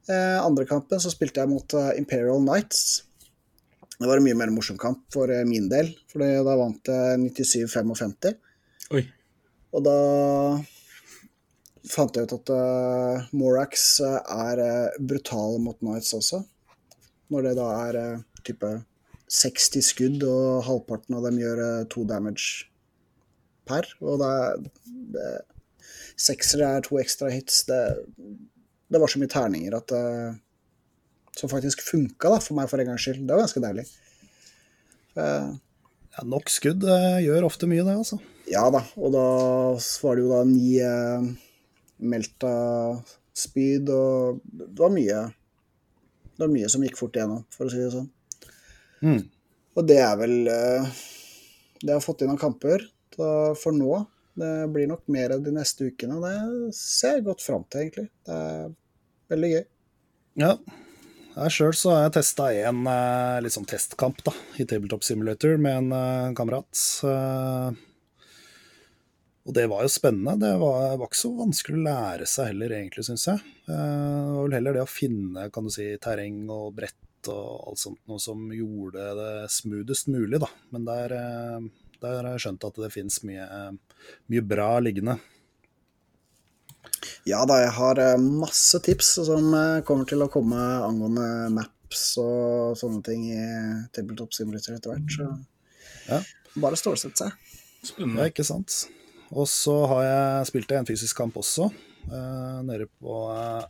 Eh, 0.09 0.39
andre 0.41 0.65
kampen 0.69 1.01
så 1.03 1.13
spilte 1.13 1.43
jeg 1.43 1.51
mot 1.51 1.77
eh, 1.77 1.93
Imperial 2.01 2.41
Knights. 2.41 3.05
Det 3.99 4.07
var 4.07 4.21
en 4.21 4.25
mye 4.25 4.39
mer 4.39 4.53
morsom 4.55 4.79
kamp 4.81 5.03
for 5.13 5.31
eh, 5.33 5.45
min 5.49 5.69
del, 5.71 5.91
for 6.09 6.23
da 6.23 6.57
vant 6.59 6.91
jeg 6.91 7.31
97-55. 7.37 8.39
Oi. 8.97 9.05
Og 9.77 9.85
da 9.85 9.97
fant 11.89 12.17
jeg 12.17 12.29
ut 12.29 12.37
at 12.37 12.53
uh, 12.53 13.27
Morax 13.37 13.89
er 14.05 14.61
uh, 14.61 14.97
brutale 15.01 15.61
mot 15.63 15.77
Knights 15.85 16.15
også. 16.17 16.41
Når 17.33 17.49
det 17.49 17.55
da 17.59 17.69
er 17.89 17.99
uh, 18.01 18.41
type 18.47 18.73
60 19.29 19.85
skudd, 19.85 20.25
og 20.25 20.65
halvparten 20.69 21.19
av 21.19 21.29
dem 21.29 21.41
gjør 21.41 21.61
uh, 21.61 21.87
to 21.93 22.05
damage 22.09 22.69
per. 23.69 23.89
Og 24.01 24.21
det 24.23 24.33
er 24.41 24.67
det, 25.17 25.29
Seksere 26.19 26.73
er 26.77 26.85
to 26.85 26.99
ekstra 27.01 27.31
hits. 27.31 27.63
Det, 27.69 27.79
det 28.91 29.01
var 29.01 29.11
så 29.11 29.21
mye 29.23 29.31
terninger 29.31 29.77
at 29.79 29.89
det 29.93 30.05
Som 31.39 31.51
faktisk 31.53 31.85
funka 31.87 32.33
da, 32.33 32.41
for 32.43 32.59
meg 32.59 32.67
for 32.67 32.83
en 32.83 32.89
gangs 32.91 33.05
skyld. 33.07 33.23
Det 33.23 33.35
var 33.35 33.45
ganske 33.45 33.63
deilig. 33.63 33.85
Uh, 35.15 35.55
Ja, 36.19 36.25
nok 36.27 36.51
skudd 36.51 36.83
uh, 36.83 37.21
gjør 37.23 37.47
ofte 37.47 37.69
mye, 37.71 37.85
det, 37.87 37.95
altså. 37.95 38.17
ja 38.51 38.65
da, 38.75 38.81
og 38.99 39.13
da 39.15 39.27
var 40.03 40.17
det 40.19 40.25
jo 40.25 40.31
da 40.33 40.41
ni 40.49 40.73
uh, 40.83 41.29
melta 42.03 42.53
spyd, 43.39 43.93
og 43.95 44.41
det 44.43 44.81
var 44.81 44.91
mye 44.91 45.21
Det 45.29 46.43
var 46.43 46.51
mye 46.51 46.71
som 46.71 46.83
gikk 46.83 46.99
fort 46.99 47.15
igjennom, 47.15 47.45
for 47.55 47.69
å 47.69 47.71
si 47.71 47.79
det 47.79 47.93
sånn. 47.95 48.09
Mm. 49.07 49.23
Og 49.79 49.87
det 49.87 50.01
er 50.03 50.17
vel 50.19 50.35
eh, 50.51 50.87
Det 51.79 51.87
jeg 51.87 51.95
har 51.95 52.03
fått 52.03 52.25
inn 52.25 52.33
av 52.33 52.39
kamper 52.41 52.83
da, 53.15 53.29
for 53.59 53.75
nå. 53.75 54.01
Det 54.39 54.53
blir 54.75 54.91
nok 54.91 55.09
mer 55.11 55.35
de 55.43 55.55
neste 55.55 55.89
ukene. 55.91 56.19
Det 56.23 56.75
ser 56.77 57.19
jeg 57.19 57.27
godt 57.27 57.43
fram 57.45 57.65
til, 57.67 57.87
egentlig. 57.87 58.09
Det 58.27 58.37
er 58.37 58.69
veldig 59.33 59.51
gøy. 59.55 59.65
Ja. 60.45 60.53
Jeg 61.39 61.55
sjøl 61.55 61.75
så 61.79 61.91
har 61.95 62.07
jeg 62.07 62.17
testa 62.17 62.49
en 62.67 62.87
eh, 62.91 63.41
litt 63.45 63.55
sånn 63.55 63.69
testkamp 63.69 64.25
da, 64.27 64.33
i 64.59 64.65
Tabletop 64.67 65.05
Simulator 65.07 65.55
med 65.61 65.77
en 65.85 65.93
eh, 65.95 66.31
kamerat. 66.39 66.81
Eh, 67.07 67.85
og 69.49 69.55
det 69.55 69.69
var 69.71 69.85
jo 69.85 69.93
spennende. 69.93 70.35
Det 70.43 70.51
var, 70.61 70.97
var 70.99 71.07
ikke 71.07 71.21
så 71.21 71.31
vanskelig 71.39 71.79
å 71.79 71.85
lære 71.87 72.27
seg 72.29 72.51
heller, 72.51 72.75
egentlig, 72.81 73.07
syns 73.07 73.29
jeg. 73.31 73.45
Det 73.69 73.79
var 73.79 74.43
vel 74.43 74.57
heller 74.59 74.77
det 74.77 74.83
å 74.85 74.91
finne 74.91 75.47
kan 75.55 75.69
du 75.69 75.73
si, 75.73 75.87
terreng 76.03 76.43
og 76.53 76.75
brett 76.77 77.31
og 77.33 77.71
alt 77.71 77.83
sånt 77.83 78.03
noe 78.11 78.21
som 78.23 78.51
gjorde 78.55 79.07
det 79.19 79.33
smoothest 79.53 80.11
mulig, 80.13 80.43
da. 80.43 80.51
Men 80.75 80.85
der, 80.89 81.15
eh, 81.17 81.69
der 82.05 82.21
har 82.23 82.31
jeg 82.37 82.45
skjønt 82.47 82.65
at 82.69 82.79
det 82.83 82.93
fins 82.95 83.21
mye, 83.27 83.47
mye 84.31 84.45
bra 84.47 84.71
liggende. 84.85 85.19
Ja 87.29 87.43
da, 87.49 87.59
jeg 87.63 87.73
har 87.77 87.99
eh, 88.03 88.17
masse 88.23 88.79
tips 88.85 89.11
som 89.29 89.51
eh, 89.55 89.81
kommer 89.87 90.09
til 90.09 90.23
å 90.25 90.31
komme 90.33 90.59
angående 90.87 91.27
maps 91.55 92.05
og 92.23 92.77
sånne 92.81 93.03
ting 93.07 93.27
i 93.31 93.43
Tabletop 93.95 94.33
Simulator 94.37 94.77
etter 94.79 94.95
hvert. 94.95 95.13
Så 95.13 95.29
Ja. 96.09 96.23
bare 96.57 96.79
stålsette 96.81 97.21
seg. 97.21 97.35
Ja, 97.35 97.89
Spennende. 97.93 98.29
ikke 98.33 98.45
sant. 98.47 98.87
Og 99.31 99.47
så 99.51 99.75
har 99.91 100.03
jeg 100.07 100.47
spilt 100.49 100.73
en 100.73 100.87
fysisk 100.89 101.17
kamp 101.21 101.37
også, 101.37 101.69
eh, 102.09 102.63
nede 102.65 102.89
på 103.01 103.19
eh, 103.35 103.67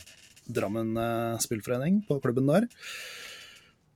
Drammen 0.49 0.95
eh, 0.97 1.37
spillforening, 1.43 1.99
på 2.07 2.17
klubben 2.23 2.47
der. 2.49 2.65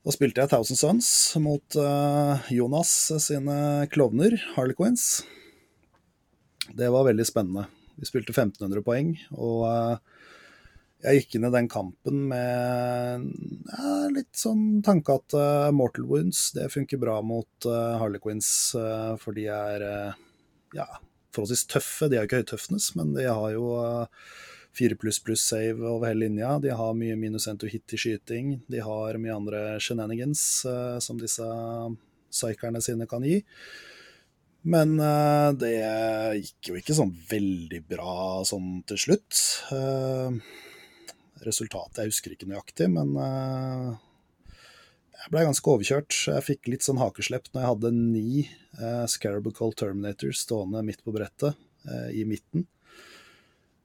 Da 0.03 0.11
spilte 0.11 0.43
jeg 0.43 0.51
Thousand 0.51 0.79
Sons 0.79 1.07
mot 1.39 1.77
uh, 1.79 2.35
Jonas 2.51 2.91
sine 3.23 3.87
klovner, 3.93 4.35
Harlequins. 4.57 5.23
Det 6.75 6.89
var 6.91 7.07
veldig 7.07 7.25
spennende. 7.27 7.69
Vi 7.95 8.09
spilte 8.09 8.33
1500 8.35 8.83
poeng, 8.83 9.13
og 9.37 9.63
uh, 9.63 10.27
jeg 11.05 11.21
gikk 11.21 11.37
inn 11.37 11.47
i 11.47 11.53
den 11.55 11.69
kampen 11.71 12.19
med 12.33 13.23
ja, 13.71 13.93
litt 14.11 14.35
sånn 14.35 14.81
tanke 14.83 15.15
at 15.21 15.37
uh, 15.39 15.71
Mortal 15.75 16.09
Wounds 16.11 16.49
det 16.57 16.67
funker 16.73 16.99
bra 16.99 17.21
mot 17.23 17.69
uh, 17.69 17.95
Harlequins, 18.01 18.51
for 19.23 19.39
de 19.39 19.47
er 19.55 19.87
ja, 20.75 20.87
forholdsvis 21.33 21.67
tøffe. 21.71 22.09
De 22.09 22.17
er 22.17 22.23
jo 22.23 22.29
ikke 22.29 22.41
høytøffnes, 22.43 22.91
men 22.99 23.13
de 23.17 23.27
har 23.27 23.53
jo 23.55 23.73
eh, 23.81 24.27
4 24.77 24.97
pluss 24.99 25.19
pluss 25.23 25.45
save 25.45 25.83
over 25.85 26.09
hele 26.09 26.25
linja. 26.25 26.55
De 26.63 26.73
har 26.73 26.97
mye 26.97 27.15
minus 27.19 27.47
1 27.47 27.61
to 27.61 27.69
hit 27.69 27.93
i 27.93 27.99
skyting. 27.99 28.57
De 28.71 28.81
har 28.83 29.19
mye 29.21 29.35
andre 29.35 29.63
shenanigans 29.83 30.41
uh, 30.65 30.97
som 31.03 31.21
disse 31.21 31.45
psykerne 32.33 32.81
sine 32.81 33.05
kan 33.09 33.25
gi. 33.27 33.43
Men 34.63 34.95
uh, 34.97 35.51
det 35.59 35.75
gikk 36.39 36.71
jo 36.71 36.77
ikke 36.79 36.97
sånn 36.97 37.13
veldig 37.29 37.83
bra 37.91 38.41
sånn 38.47 38.79
til 38.89 39.01
slutt. 39.05 39.41
Uh, 39.69 40.41
resultatet 41.47 42.01
jeg 42.01 42.11
husker 42.11 42.33
ikke 42.33 42.49
nøyaktig, 42.49 42.89
men 42.93 43.13
eh, 43.19 43.93
jeg 45.23 45.33
ble 45.33 45.45
ganske 45.47 45.73
overkjørt. 45.73 46.17
Jeg 46.29 46.47
fikk 46.47 46.69
litt 46.71 46.85
sånn 46.85 47.01
hakeslepp 47.01 47.49
når 47.51 47.61
jeg 47.61 47.71
hadde 47.71 47.91
ni 47.95 48.43
uh, 48.81 49.05
Scarabical 49.09 49.75
Terminators 49.79 50.43
stående 50.43 50.83
midt 50.85 51.03
på 51.05 51.13
brettet 51.15 51.53
eh, 51.87 52.09
i 52.19 52.25
midten. 52.27 52.67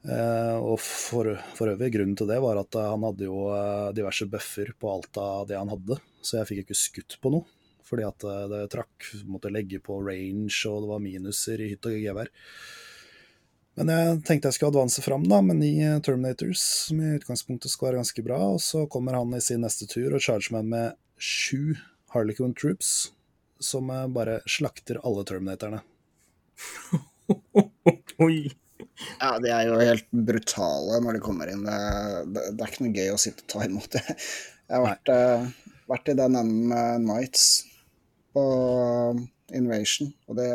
Uh, 0.06 0.56
og 0.62 0.78
for, 0.80 1.32
for, 1.58 1.72
øvrig, 1.72 1.90
grunnen 1.96 2.16
til 2.16 2.28
det 2.30 2.38
var 2.40 2.61
at 2.61 2.76
han 2.78 3.02
hadde 3.02 3.26
jo 3.26 3.48
diverse 3.96 4.28
buffer 4.30 4.70
på 4.78 4.92
alt 4.92 5.18
av 5.20 5.48
det 5.50 5.58
han 5.58 5.72
hadde, 5.72 5.98
så 6.22 6.38
jeg 6.38 6.50
fikk 6.52 6.64
ikke 6.64 6.78
skutt 6.78 7.18
på 7.22 7.32
noe. 7.34 7.48
Fordi 7.88 8.04
at 8.04 8.24
det 8.52 8.66
trakk, 8.74 9.06
måtte 9.24 9.50
legge 9.52 9.80
på 9.80 9.96
range, 10.04 10.52
og 10.68 10.84
det 10.84 10.90
var 10.90 11.00
minuser 11.00 11.62
i 11.64 11.70
hytt 11.72 11.88
og 11.88 11.96
gevær. 11.96 12.28
Men 13.78 13.92
jeg 13.94 14.16
tenkte 14.26 14.50
jeg 14.50 14.56
skulle 14.56 14.72
advanse 14.74 15.02
fram 15.04 15.22
da, 15.30 15.38
med 15.44 15.61
ni 15.61 15.70
Terminators, 16.04 16.61
som 16.88 16.98
i 16.98 17.12
utgangspunktet 17.14 17.70
skal 17.70 17.88
være 17.88 18.00
ganske 18.00 18.24
bra. 18.26 18.38
Og 18.56 18.58
så 18.61 18.84
kommer 18.90 19.14
han 19.14 19.37
i 19.38 19.42
sin 19.44 19.62
neste 19.62 19.87
tur 19.87 20.16
og 20.16 20.24
charger 20.24 20.56
meg 20.56 20.66
med 20.72 20.98
sju 21.16 21.78
Harlequin 22.11 22.56
Troops, 22.58 23.12
som 23.62 23.92
bare 24.14 24.40
slakter 24.50 24.98
alle 25.06 25.22
Terminatorene. 25.28 25.84
Oi. 28.26 28.50
Ja, 29.22 29.37
de 29.42 29.50
er 29.54 29.68
jo 29.68 29.78
helt 29.78 30.08
brutale 30.11 30.98
når 31.04 31.18
de 31.18 31.22
kommer 31.22 31.50
inn. 31.52 31.64
Det, 31.66 31.78
det, 32.34 32.44
det 32.56 32.64
er 32.64 32.72
ikke 32.72 32.87
noe 32.87 32.96
gøy 32.96 33.14
å 33.14 33.20
sitte 33.22 33.44
og 33.44 33.52
ta 33.52 33.64
imot 33.66 33.92
det. 33.94 34.04
Jeg 34.08 34.74
har 34.74 34.84
vært, 34.84 35.12
uh, 35.12 35.78
vært 35.90 36.11
i 36.12 36.16
den 36.18 36.38
enden 36.38 36.68
med 36.72 37.06
Nights 37.06 37.46
på 38.37 38.44
Invasion, 39.56 40.11
og 40.28 40.37
det, 40.38 40.50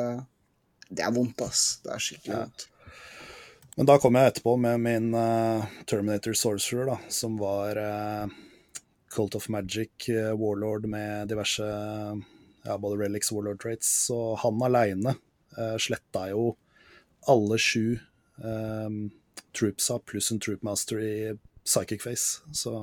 det 0.92 1.06
er 1.06 1.16
vondt, 1.16 1.42
ass. 1.46 1.64
Det 1.84 1.96
er 1.96 2.04
skikkelig 2.04 2.36
ja. 2.36 2.44
vondt. 2.44 2.68
Men 3.74 3.90
da 3.90 3.98
kom 3.98 4.20
jeg 4.20 4.30
etterpå 4.30 4.54
med 4.62 4.84
min 4.86 5.08
uh, 5.18 5.66
Terminator 5.90 6.36
Sorcerer, 6.38 6.92
da, 6.92 7.00
som 7.10 7.40
var 7.42 7.80
uh, 7.80 8.28
Cult 9.14 9.40
of 9.40 9.48
Magic, 9.50 10.10
Warlord 10.38 10.86
med 10.90 11.32
diverse 11.32 11.66
ja, 12.64 12.78
både 12.78 13.00
Relics 13.02 13.32
Warlord 13.34 13.62
traits. 13.64 13.90
Og 14.14 14.38
han 14.44 14.62
aleine 14.66 15.16
uh, 15.58 15.78
sletta 15.82 16.28
jo 16.32 16.52
alle 17.30 17.58
sju 17.62 17.98
um, 18.42 19.02
troopsa 19.54 20.00
pluss 20.06 20.32
en 20.34 20.42
troopmaster 20.42 21.02
i 21.04 21.16
Psychic 21.64 22.04
Face. 22.04 22.44
Så 22.56 22.74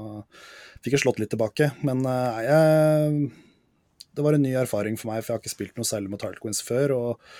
fikk 0.84 0.96
jeg 0.96 1.04
slått 1.04 1.22
litt 1.22 1.32
tilbake. 1.34 1.72
Men 1.86 2.04
jeg, 2.44 3.30
det 4.16 4.26
var 4.26 4.36
en 4.36 4.44
ny 4.46 4.54
erfaring 4.58 4.98
for 5.00 5.12
meg, 5.12 5.24
for 5.24 5.32
jeg 5.32 5.38
har 5.38 5.42
ikke 5.44 5.56
spilt 5.56 5.80
noe 5.80 5.88
særlig 5.88 6.12
mot 6.12 6.22
Harlequins 6.26 6.62
før. 6.64 6.96
og 6.96 7.32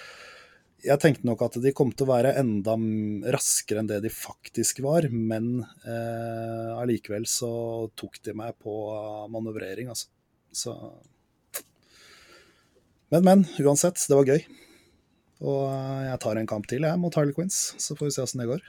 jeg 0.81 1.01
tenkte 1.03 1.29
nok 1.29 1.43
at 1.45 1.59
de 1.61 1.73
kom 1.77 1.91
til 1.93 2.07
å 2.07 2.13
være 2.15 2.35
enda 2.41 2.75
raskere 3.35 3.83
enn 3.83 3.91
det 3.91 4.01
de 4.05 4.13
faktisk 4.13 4.81
var, 4.85 5.09
men 5.13 5.61
eh, 5.85 6.71
allikevel 6.81 7.27
så 7.29 7.51
tok 7.99 8.21
de 8.25 8.35
meg 8.37 8.57
på 8.63 8.75
manøvrering, 9.33 9.91
altså. 9.93 10.09
Så 10.51 10.75
Men, 13.11 13.25
men. 13.27 13.45
Uansett, 13.59 13.99
det 14.07 14.17
var 14.17 14.29
gøy. 14.29 14.45
Og 15.41 15.65
jeg 16.05 16.21
tar 16.21 16.37
en 16.37 16.49
kamp 16.49 16.67
til, 16.69 16.85
jeg, 16.85 17.01
mot 17.01 17.15
Harley 17.17 17.37
Quinns, 17.37 17.71
så 17.81 17.97
får 17.97 18.11
vi 18.11 18.15
se 18.17 18.25
åssen 18.25 18.43
det 18.43 18.51
går. 18.51 18.65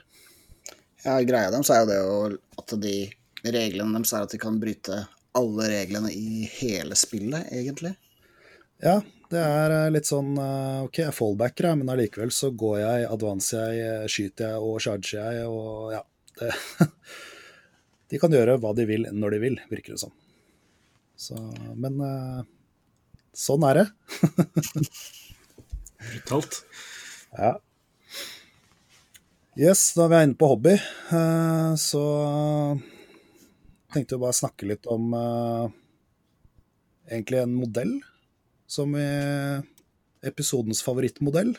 Ja, 1.02 1.16
greia 1.26 1.50
deres 1.50 1.70
er 1.74 1.82
jo 1.82 1.88
det 1.90 2.38
at 2.62 2.76
de 2.80 2.94
reglene 3.42 3.98
deres 3.98 4.12
er 4.14 4.24
at 4.24 4.32
de 4.32 4.40
kan 4.40 4.60
bryte 4.62 5.02
alle 5.36 5.68
reglene 5.72 6.12
i 6.14 6.46
hele 6.60 6.96
spillet, 6.98 7.48
egentlig. 7.52 7.94
Ja, 8.82 9.00
det 9.32 9.40
er 9.40 9.72
eh, 9.72 9.90
litt 9.94 10.08
sånn 10.08 10.34
eh, 10.36 10.84
OK, 10.86 10.98
jeg 11.04 11.16
fallbacker, 11.16 11.70
men 11.78 11.92
allikevel 11.92 12.32
så 12.34 12.50
går 12.50 12.80
jeg, 12.82 13.06
advanser 13.14 13.72
jeg, 13.72 13.92
eh, 14.02 14.08
skyter 14.10 14.52
jeg 14.52 14.66
og 14.66 14.82
charger 14.84 15.36
jeg, 15.36 15.46
og 15.48 15.92
ja 15.94 16.02
det, 16.40 16.52
De 18.12 18.20
kan 18.20 18.34
gjøre 18.34 18.58
hva 18.60 18.74
de 18.76 18.84
vil 18.84 19.06
når 19.16 19.36
de 19.36 19.38
vil, 19.40 19.54
virker 19.70 19.94
det 19.94 20.02
som. 20.02 20.12
Så, 21.16 21.38
men 21.80 21.96
sånn 23.32 23.64
er 23.64 23.78
det. 23.78 23.86
Brutalt. 26.08 26.62
ja. 27.38 27.52
Yes, 29.58 29.90
da 29.92 30.06
er 30.06 30.12
vi 30.12 30.22
inne 30.24 30.38
på 30.40 30.48
hobby, 30.48 30.72
så 31.76 32.02
tenkte 33.92 34.16
vi 34.16 34.22
bare 34.22 34.36
snakke 34.38 34.68
litt 34.70 34.88
om 34.88 35.12
egentlig 37.04 37.42
en 37.42 37.52
modell 37.58 37.92
som 38.64 38.96
i 38.96 39.04
episodens 40.24 40.80
favorittmodell. 40.86 41.52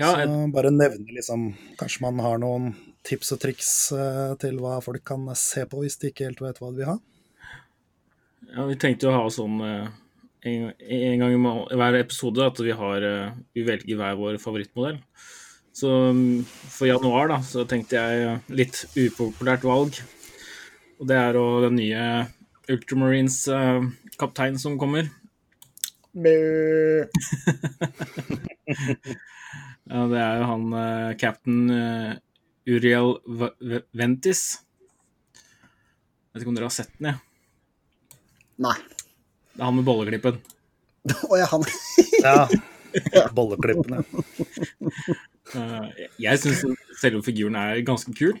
Ja, 0.00 0.14
jeg... 0.20 0.28
Så 0.28 0.46
bare 0.54 0.70
nevne 0.72 1.12
liksom 1.12 1.50
Kanskje 1.78 2.04
man 2.06 2.20
har 2.24 2.40
noen 2.40 2.72
tips 3.06 3.34
og 3.34 3.40
triks 3.42 3.70
eh, 3.96 4.34
til 4.40 4.60
hva 4.62 4.78
folk 4.84 5.02
kan 5.06 5.24
se 5.38 5.64
på 5.68 5.82
hvis 5.82 5.98
de 6.00 6.10
ikke 6.10 6.28
helt 6.28 6.42
vet 6.44 6.60
hva 6.60 6.70
de 6.70 6.82
vil 6.82 6.90
ha? 6.92 6.96
Ja, 8.50 8.66
vi 8.68 8.76
tenkte 8.80 9.08
jo 9.08 9.14
å 9.14 9.22
ha 9.22 9.30
sånn 9.32 9.56
eh, 9.64 9.88
en, 10.46 10.70
en 10.72 11.22
gang 11.22 11.34
i 11.34 11.78
hver 11.80 11.98
episode 12.00 12.46
at 12.46 12.60
vi, 12.64 12.72
har, 12.76 13.06
eh, 13.06 13.36
vi 13.56 13.66
velger 13.66 14.00
hver 14.00 14.18
vår 14.20 14.40
favorittmodell. 14.42 14.98
Så 15.76 15.90
mm, 16.12 16.42
for 16.44 16.90
januar 16.90 17.30
da, 17.30 17.38
så 17.46 17.64
tenkte 17.68 18.00
jeg 18.00 18.40
litt 18.52 18.82
upopulært 18.96 19.64
valg. 19.68 20.00
Og 21.00 21.08
det 21.08 21.16
er 21.16 21.38
jo 21.38 21.46
den 21.64 21.78
nye 21.80 22.04
Ultramarines 22.70 23.42
kaptein 24.20 24.58
som 24.60 24.78
kommer. 24.80 25.08
ja, 29.90 30.00
det 30.10 30.18
er 30.18 30.40
jo 30.40 30.48
han 30.50 30.64
uh, 30.74 31.14
captain 31.18 31.70
uh, 31.70 32.18
Uriel 32.66 33.14
v 33.26 33.50
Ventis. 33.94 34.42
Vet 36.30 36.42
ikke 36.42 36.50
om 36.50 36.58
dere 36.58 36.66
har 36.70 36.74
sett 36.74 36.92
den, 36.98 37.12
jeg. 37.12 37.18
Nei. 38.60 38.78
Det 39.54 39.60
er 39.60 39.66
han 39.66 39.76
med 39.78 39.86
bolleklippen. 39.88 40.40
Å 41.26 41.40
ja, 41.40 41.48
han. 41.50 41.66
ja. 42.26 43.26
Bolleklippen, 43.34 44.00
ja. 44.00 44.24
uh, 45.54 46.00
jeg 46.20 46.40
syns 46.42 46.64
selve 47.00 47.22
figuren 47.26 47.58
er 47.58 47.84
ganske 47.86 48.12
kul, 48.16 48.34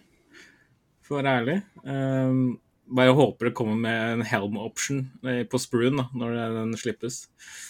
for 1.06 1.16
å 1.16 1.20
være 1.20 1.36
ærlig. 1.40 1.56
Um, 1.84 2.58
bare 2.90 3.14
håper 3.14 3.48
det 3.48 3.54
kommer 3.54 3.78
med 3.78 3.98
en 4.12 4.22
helm 4.26 4.56
option 4.58 5.04
eh, 5.22 5.44
på 5.46 5.58
spruen 5.62 6.00
da, 6.00 6.08
når 6.16 6.38
den 6.56 6.72
slippes. 6.78 7.22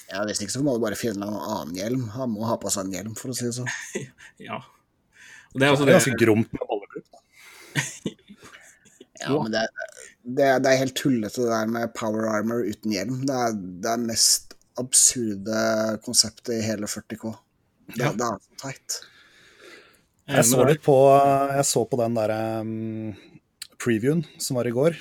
Ja, 0.08 0.22
Hvis 0.24 0.40
ikke 0.40 0.54
så 0.54 0.62
må 0.64 0.76
du 0.76 0.80
bare 0.82 0.96
finne 0.98 1.28
en 1.28 1.36
annen 1.36 1.76
hjelm. 1.76 2.06
Han 2.16 2.32
må 2.32 2.46
ha 2.48 2.56
på 2.60 2.72
seg 2.72 2.88
en 2.88 2.96
hjelm, 2.96 3.16
for 3.18 3.32
å 3.32 3.36
si 3.36 3.44
det 3.44 3.52
sånn. 3.58 3.68
ja. 4.48 4.62
Og 5.52 5.60
det 5.60 5.68
er 5.68 5.74
også 5.74 5.88
det. 5.88 5.98
Ganske 5.98 6.16
gromt 6.22 6.48
med 6.56 6.64
bolleklipp, 6.64 7.10
ja, 9.20 9.34
men 9.36 9.52
det 9.52 9.60
er, 9.66 9.96
det, 10.36 10.48
det 10.64 10.70
er, 10.70 10.80
helt 10.82 10.96
tullete 10.98 11.42
det 11.42 11.50
der 11.52 11.70
med 11.70 11.94
power 11.96 12.28
armor 12.30 12.64
uten 12.66 12.94
hjelm. 12.94 13.22
Det 13.28 13.36
er 13.36 13.56
det 13.56 13.92
er 13.92 14.04
mest 14.08 14.56
absurde 14.80 15.62
konseptet 16.04 16.54
i 16.56 16.64
hele 16.64 16.88
40K. 16.90 17.32
Det, 17.90 18.04
ja. 18.04 18.12
det 18.14 18.26
er 18.26 18.38
så 18.38 18.60
teit. 18.64 19.00
Jeg 20.30 20.46
så 20.46 20.64
litt 20.68 20.82
på, 20.84 20.94
jeg 21.56 21.66
så 21.66 21.82
på 21.90 21.98
den 21.98 22.16
derre 22.18 22.40
um 22.62 23.10
previewen 23.80 24.20
som 24.38 24.58
var 24.60 24.68
i 24.68 24.74
går. 24.74 24.98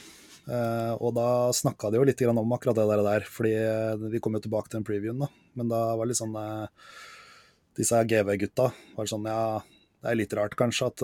Uh, 0.49 0.95
og 0.97 1.13
da 1.13 1.27
snakka 1.53 1.91
de 1.91 1.99
jo 1.99 2.05
litt 2.07 2.21
om 2.25 2.55
akkurat 2.55 2.79
det 2.79 3.03
der, 3.05 3.25
fordi 3.29 3.51
uh, 3.53 4.07
vi 4.09 4.21
kom 4.23 4.37
jo 4.37 4.41
tilbake 4.41 4.71
til 4.71 4.79
den 4.79 4.87
previewen, 4.87 5.21
da. 5.21 5.27
Men 5.59 5.69
da 5.69 5.81
var 5.93 6.07
det 6.07 6.13
litt 6.13 6.21
sånn 6.21 6.37
uh, 6.37 6.95
Disse 7.77 7.99
GV-gutta 8.11 8.65
var 8.95 9.07
sånn 9.09 9.27
Ja, 9.29 9.59
det 10.01 10.09
er 10.09 10.17
litt 10.17 10.33
rart 10.35 10.55
kanskje 10.57 10.89
at 10.89 11.03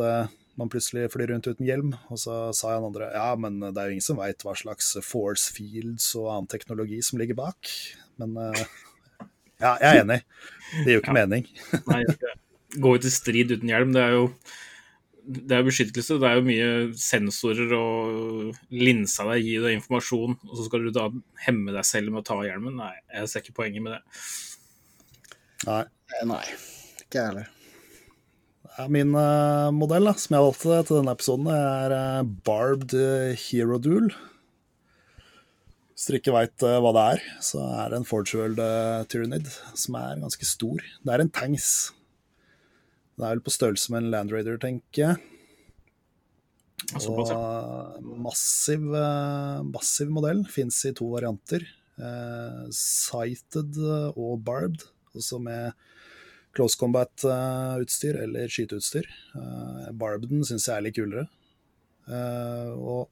man 0.59 0.71
plutselig 0.71 1.09
flyr 1.13 1.33
rundt 1.33 1.49
uten 1.49 1.67
hjelm. 1.67 1.93
Og 2.13 2.21
så 2.21 2.39
sa 2.55 2.75
han 2.75 2.87
andre 2.87 3.11
ja, 3.13 3.29
men 3.39 3.59
det 3.65 3.75
er 3.75 3.89
jo 3.89 3.97
ingen 3.97 4.07
som 4.07 4.19
veit 4.21 4.43
hva 4.45 4.55
slags 4.57 4.93
force 5.05 5.53
fields 5.55 6.11
og 6.19 6.31
annen 6.31 6.51
teknologi 6.51 7.01
som 7.05 7.19
ligger 7.21 7.37
bak. 7.39 7.71
Men 8.21 8.37
ja, 9.59 9.75
jeg 9.79 9.89
er 9.89 10.01
enig. 10.03 10.21
Det 10.75 10.85
gir 10.87 10.97
jo 10.97 11.03
ikke 11.03 11.13
ja. 11.15 11.19
mening. 11.23 11.49
Nei, 11.91 12.03
gå 12.81 12.95
ut 12.95 13.07
i 13.07 13.13
strid 13.13 13.53
uten 13.55 13.71
hjelm, 13.71 13.93
det 13.95 14.03
er 14.03 14.15
jo 14.17 14.29
det 15.25 15.57
er 15.57 15.65
beskyttelse. 15.65 16.19
Det 16.21 16.29
er 16.29 16.37
jo 16.37 16.45
mye 16.45 16.69
sensorer 17.01 17.73
og 17.77 18.59
linsa 18.73 19.25
deg 19.31 19.47
gi 19.47 19.55
deg 19.63 19.79
informasjon, 19.79 20.37
og 20.45 20.53
så 20.53 20.67
skal 20.67 20.85
du 20.85 20.93
da 20.93 21.07
hemme 21.47 21.73
deg 21.75 21.87
selv 21.87 22.13
med 22.13 22.23
å 22.23 22.27
ta 22.29 22.39
hjelmen. 22.45 22.77
Nei, 22.77 22.93
jeg 23.15 23.31
ser 23.31 23.45
ikke 23.45 23.59
poenget 23.63 23.85
med 23.85 23.97
det. 23.97 24.03
Nei. 25.65 25.83
Eh, 26.13 26.25
nei, 26.29 26.45
ikke 27.01 27.17
jeg 27.17 27.29
heller. 27.31 27.54
Min 28.91 29.13
uh, 29.15 29.71
modell 29.71 30.09
da, 30.09 30.11
som 30.19 30.35
jeg 30.35 30.43
valgte 30.43 30.79
til 30.87 30.97
denne 30.99 31.13
episoden, 31.15 31.51
er 31.53 31.93
uh, 31.95 32.31
Barbed 32.47 32.95
Hero 33.45 33.77
Duel. 33.79 34.09
Hvis 35.95 36.09
dere 36.09 36.19
ikke 36.19 36.33
veit 36.35 36.65
hva 36.65 36.91
det 36.91 37.03
er, 37.13 37.21
så 37.39 37.61
er 37.79 37.93
det 37.93 38.01
en 38.01 38.07
Forgeworld 38.07 38.59
Tyrannid 39.07 39.47
som 39.79 39.95
er 39.95 40.19
ganske 40.19 40.47
stor. 40.49 40.83
Det 40.83 41.13
er 41.13 41.23
en 41.23 41.31
tanks 41.31 41.69
Det 43.15 43.23
er 43.23 43.37
vel 43.37 43.43
på 43.45 43.53
størrelse 43.55 43.93
med 43.93 44.03
en 44.03 44.11
Land 44.11 44.35
Raider, 44.35 44.59
tenker 44.59 45.01
jeg. 45.05 45.21
Og 46.93 48.03
massiv, 48.21 48.93
eh, 48.93 49.63
massiv 49.63 50.11
modell. 50.11 50.43
Fins 50.45 50.83
i 50.85 50.93
to 50.93 51.07
varianter. 51.13 51.63
Eh, 51.97 52.65
sighted 52.71 53.77
og 54.15 54.43
barbed, 54.43 54.83
også 55.15 55.39
med 55.39 55.71
close 56.55 56.79
combat-utstyr 56.79 58.21
eller 58.23 58.51
skyteutstyr. 58.51 59.09
Barbden 59.35 59.99
barbeden 59.99 60.47
syns 60.47 60.69
jeg 60.69 60.77
er 60.77 60.85
litt 60.87 60.97
kulere. 60.97 61.27
Eh, 62.05 62.71
og 62.75 63.09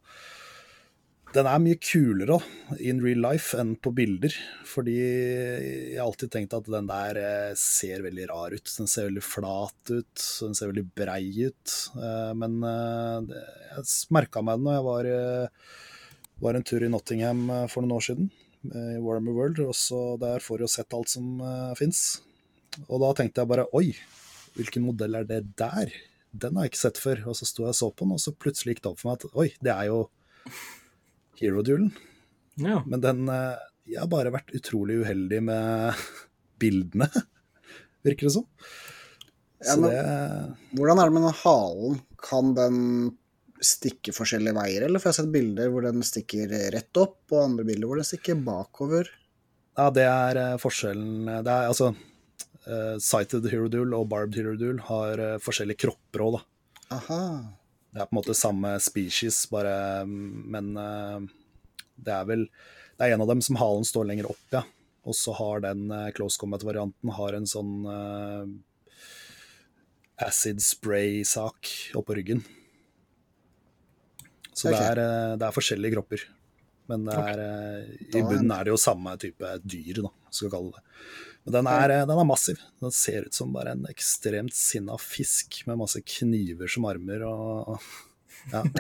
den 1.34 1.48
er 1.50 1.62
mye 1.62 1.80
kulere 1.82 2.36
in 2.78 3.00
real 3.02 3.24
life 3.26 3.58
enn 3.58 3.74
på 3.82 3.94
bilder. 3.98 4.36
Fordi 4.70 4.94
jeg 4.94 5.98
har 5.98 6.06
alltid 6.06 6.34
tenkt 6.34 6.54
at 6.54 6.70
den 6.70 6.90
der 6.90 7.20
eh, 7.22 7.56
ser 7.58 8.06
veldig 8.06 8.28
rar 8.30 8.54
ut. 8.54 8.74
Den 8.78 8.90
ser 8.90 9.10
veldig 9.10 9.26
flat 9.26 9.94
ut, 9.94 10.14
den 10.44 10.54
ser 10.58 10.70
veldig 10.70 10.86
brei 10.94 11.24
ut. 11.48 11.78
Eh, 11.98 12.34
men 12.38 12.60
eh, 12.70 13.34
jeg 13.74 14.14
merka 14.14 14.46
meg 14.46 14.62
den 14.62 14.70
når 14.70 14.78
jeg 14.78 14.88
var, 14.90 15.10
var, 16.46 16.60
en 16.60 16.68
tur 16.70 16.86
i 16.86 16.92
Nottingham 16.94 17.48
for 17.72 17.82
noen 17.82 17.98
år 17.98 18.06
siden, 18.12 18.30
i 18.70 19.02
Warmer 19.02 19.34
World. 19.34 19.64
Og 19.66 20.22
der 20.22 20.44
får 20.44 20.62
du 20.62 20.70
sett 20.70 20.94
alt 20.94 21.10
som 21.16 21.42
fins. 21.80 22.06
Og 22.88 23.02
da 23.04 23.12
tenkte 23.18 23.44
jeg 23.44 23.52
bare 23.52 23.68
oi, 23.78 23.92
hvilken 24.58 24.86
modell 24.86 25.20
er 25.20 25.28
det 25.30 25.42
der? 25.60 25.92
Den 26.34 26.58
har 26.58 26.66
jeg 26.66 26.74
ikke 26.74 26.84
sett 26.84 27.02
før. 27.02 27.26
Og 27.30 27.38
så 27.38 27.48
sto 27.50 27.66
jeg 27.66 27.76
og 27.76 27.80
så 27.80 27.92
på 27.92 28.08
den, 28.08 28.16
og 28.16 28.24
så 28.24 28.34
plutselig 28.34 28.76
gikk 28.76 28.84
det 28.86 28.92
opp 28.94 29.02
for 29.02 29.12
meg 29.12 29.20
at 29.20 29.38
oi, 29.44 29.48
det 29.64 29.74
er 29.76 29.90
jo 29.92 30.00
Hero-duelen. 31.40 31.94
Ja. 32.62 32.82
Men 32.86 33.02
den 33.02 33.30
eh, 33.34 33.62
Jeg 33.90 34.04
har 34.04 34.10
bare 34.12 34.34
vært 34.34 34.54
utrolig 34.56 35.00
uheldig 35.02 35.42
med 35.44 36.04
bildene, 36.62 37.10
virker 38.06 38.30
det 38.30 38.36
som. 38.38 38.48
Ja, 39.64 39.76
men, 39.80 39.90
det... 39.90 40.78
Hvordan 40.78 41.00
er 41.00 41.10
det 41.10 41.16
med 41.18 41.28
den 41.28 41.42
halen? 41.42 42.00
Kan 42.24 42.54
den 42.58 42.80
stikke 43.64 44.12
forskjellige 44.16 44.56
veier, 44.58 44.86
eller? 44.86 45.00
For 45.00 45.10
jeg 45.10 45.16
har 45.16 45.20
sett 45.22 45.34
bilder 45.34 45.70
hvor 45.72 45.86
den 45.86 46.04
stikker 46.06 46.52
rett 46.76 47.00
opp, 47.00 47.20
og 47.32 47.44
andre 47.46 47.68
bilder 47.68 47.90
hvor 47.90 48.00
den 48.00 48.08
stikker 48.08 48.40
bakover. 48.44 49.12
Ja, 49.80 49.88
det 49.94 50.06
er 50.06 50.40
uh, 50.40 50.62
forskjellen. 50.62 51.30
Det 51.46 51.54
er 51.54 51.70
altså 51.72 51.94
uh, 52.68 52.96
Sighted 53.02 53.48
herodule 53.52 53.98
og 53.98 54.10
Barbed 54.12 54.38
herodule 54.40 54.84
har 54.88 55.22
uh, 55.22 55.42
forskjellige 55.44 55.86
kropper 55.86 56.26
òg, 56.26 56.38
da. 56.38 56.44
Aha. 56.98 57.22
Det 57.94 58.02
er 58.02 58.10
på 58.10 58.16
en 58.16 58.20
måte 58.20 58.36
samme 58.38 58.74
species, 58.82 59.44
bare 59.54 60.04
Men 60.06 60.74
uh, 60.78 61.22
det 61.96 62.14
er 62.14 62.26
vel 62.30 62.48
Det 62.98 63.06
er 63.06 63.16
en 63.16 63.24
av 63.26 63.30
dem 63.30 63.42
som 63.46 63.58
halen 63.62 63.86
står 63.88 64.10
lenger 64.10 64.30
opp, 64.32 64.46
ja. 64.54 64.64
Og 65.04 65.18
så 65.20 65.34
har 65.36 65.66
den 65.66 65.90
close 66.16 66.40
combat-varianten 66.40 67.10
har 67.12 67.36
en 67.36 67.48
sånn 67.50 67.74
acid 70.24 70.62
spray-sak 70.64 71.68
oppå 72.00 72.16
ryggen. 72.16 72.40
Så 74.54 74.70
okay. 74.70 74.78
det, 74.78 74.86
er, 74.86 75.02
det, 75.36 75.44
er, 75.44 75.58
forskjellige 75.58 75.98
kropper. 75.98 76.24
Men 76.88 77.04
er, 77.12 77.44
i 78.14 78.22
bunnen 78.22 78.56
er 78.56 78.64
det 78.64 78.72
jo 78.72 78.80
samme 78.80 79.18
type 79.20 79.52
dyr, 79.66 80.06
da, 80.06 80.14
skal 80.30 80.48
vi 80.48 80.54
kalle 80.56 80.78
det. 80.78 80.86
Men 81.44 81.56
den 81.58 81.68
er, 81.68 81.94
den 82.08 82.16
er, 82.16 82.28
massiv. 82.28 82.62
Den 82.80 82.94
ser 82.96 83.28
ut 83.28 83.36
som 83.36 83.52
bare 83.56 83.74
en 83.76 83.84
ekstremt 83.90 84.56
sinna 84.56 84.96
fisk 85.02 85.64
med 85.68 85.82
masse 85.82 86.00
kniver 86.16 86.72
som 86.72 86.88
armer 86.90 87.28
og 87.28 87.78
Ja. 88.52 88.64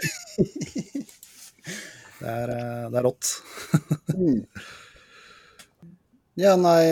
Det 2.23 2.32
er, 2.32 2.52
det 2.88 2.99
er 2.99 3.04
rått. 3.04 3.30
Mm. 4.15 4.43
ja, 6.39 6.54
nei 6.56 6.84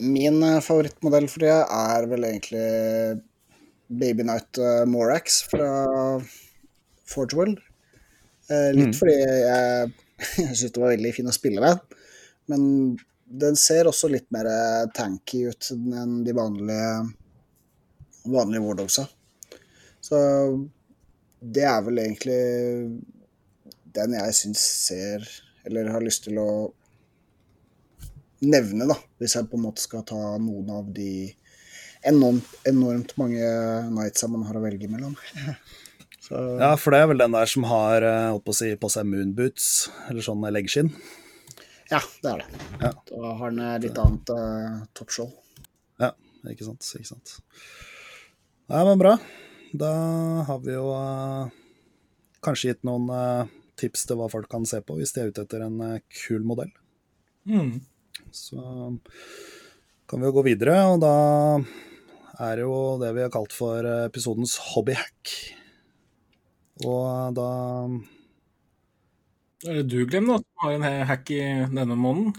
Min 0.00 0.38
favorittmodell 0.64 1.26
for 1.28 1.44
det 1.44 1.52
er 1.52 2.06
vel 2.08 2.24
egentlig 2.28 2.62
Baby 3.90 4.24
Night 4.24 4.56
eh, 4.56 4.86
Morax 4.88 5.42
fra 5.50 5.68
Forge 7.10 7.36
World. 7.36 7.60
Eh, 8.48 8.70
litt 8.76 8.94
mm. 8.94 8.96
fordi 8.96 9.16
jeg, 9.18 9.92
jeg 10.46 10.54
syntes 10.54 10.74
det 10.76 10.82
var 10.84 10.94
veldig 10.94 11.12
fin 11.18 11.30
å 11.30 11.34
spille 11.36 11.64
med. 11.64 11.98
Men 12.50 12.62
den 13.30 13.56
ser 13.56 13.86
også 13.86 14.10
litt 14.10 14.26
mer 14.34 14.48
tanky 14.94 15.44
ut 15.50 15.70
enn 15.72 16.20
de 16.26 16.34
vanlige, 16.34 16.90
vanlige 18.26 18.64
Wardogsa. 18.64 19.06
Så 20.02 20.18
det 21.40 21.64
er 21.68 21.80
vel 21.86 22.02
egentlig 22.02 22.40
den 23.94 24.14
jeg 24.14 24.34
syns 24.36 24.60
ser 24.86 25.24
Eller 25.66 25.90
har 25.90 26.02
lyst 26.04 26.24
til 26.26 26.38
å 26.40 26.50
nevne, 28.40 28.86
da, 28.88 28.96
hvis 29.20 29.34
jeg 29.36 29.48
på 29.50 29.58
en 29.58 29.66
måte 29.66 29.82
skal 29.82 30.04
ta 30.08 30.18
noen 30.40 30.70
av 30.72 30.86
de 30.96 31.28
enormt, 32.08 32.54
enormt 32.64 33.12
mange 33.20 33.44
nightsa 33.92 34.30
man 34.32 34.46
har 34.48 34.56
å 34.56 34.62
velge 34.64 34.88
mellom. 34.88 35.12
Så... 36.24 36.38
Ja, 36.62 36.70
for 36.80 36.94
det 36.94 37.02
er 37.02 37.10
vel 37.10 37.20
den 37.20 37.36
der 37.36 37.50
som 37.52 37.66
har 37.68 38.06
holdt 38.06 38.46
på, 38.46 38.54
si, 38.56 38.70
på 38.80 38.88
seg 38.92 39.10
moonboots, 39.12 39.68
eller 40.08 40.24
sånn 40.24 40.48
leggskinn? 40.56 40.88
Ja, 41.90 42.00
det 42.22 42.30
er 42.30 42.42
det. 42.42 42.64
Ja. 42.80 42.90
Da 43.10 43.20
har 43.26 43.38
han 43.44 43.60
litt 43.82 43.98
annet 43.98 44.30
uh, 44.30 44.82
toppshow. 44.94 45.30
Ja, 45.98 46.12
ikke 46.46 46.68
sant. 46.68 46.86
Ikke 46.96 47.10
sant. 47.10 47.36
Nei, 48.70 48.82
men 48.86 49.00
bra. 49.00 49.16
Da 49.74 49.90
har 50.46 50.60
vi 50.62 50.74
jo 50.74 50.90
uh, 50.94 51.50
kanskje 52.42 52.72
gitt 52.72 52.86
noen 52.86 53.08
uh, 53.10 53.50
tips 53.78 54.06
til 54.06 54.18
hva 54.18 54.28
folk 54.30 54.50
kan 54.50 54.66
se 54.66 54.80
på 54.82 54.96
hvis 54.98 55.14
de 55.14 55.22
er 55.22 55.30
ute 55.30 55.44
etter 55.46 55.64
en 55.66 55.78
uh, 55.82 55.98
kul 56.22 56.46
modell. 56.46 56.72
Mm. 57.50 57.80
Så 58.34 58.60
kan 60.10 60.22
vi 60.22 60.28
jo 60.28 60.34
gå 60.36 60.44
videre, 60.46 60.76
og 60.90 61.02
da 61.02 61.14
er 62.46 62.58
det 62.58 62.64
jo 62.66 62.78
det 63.02 63.10
vi 63.16 63.24
har 63.24 63.32
kalt 63.34 63.54
for 63.54 63.86
episodens 64.06 64.56
hobbyhack. 64.70 65.34
Og 66.86 67.34
da 67.36 67.50
er 69.66 69.80
det 69.80 69.88
du, 69.92 69.98
Glem, 70.08 70.30
da, 70.30 70.38
som 70.40 70.64
har 70.64 70.76
en 70.78 71.06
hack 71.10 71.30
i 71.34 71.42
denne 71.72 71.98
måneden? 71.98 72.32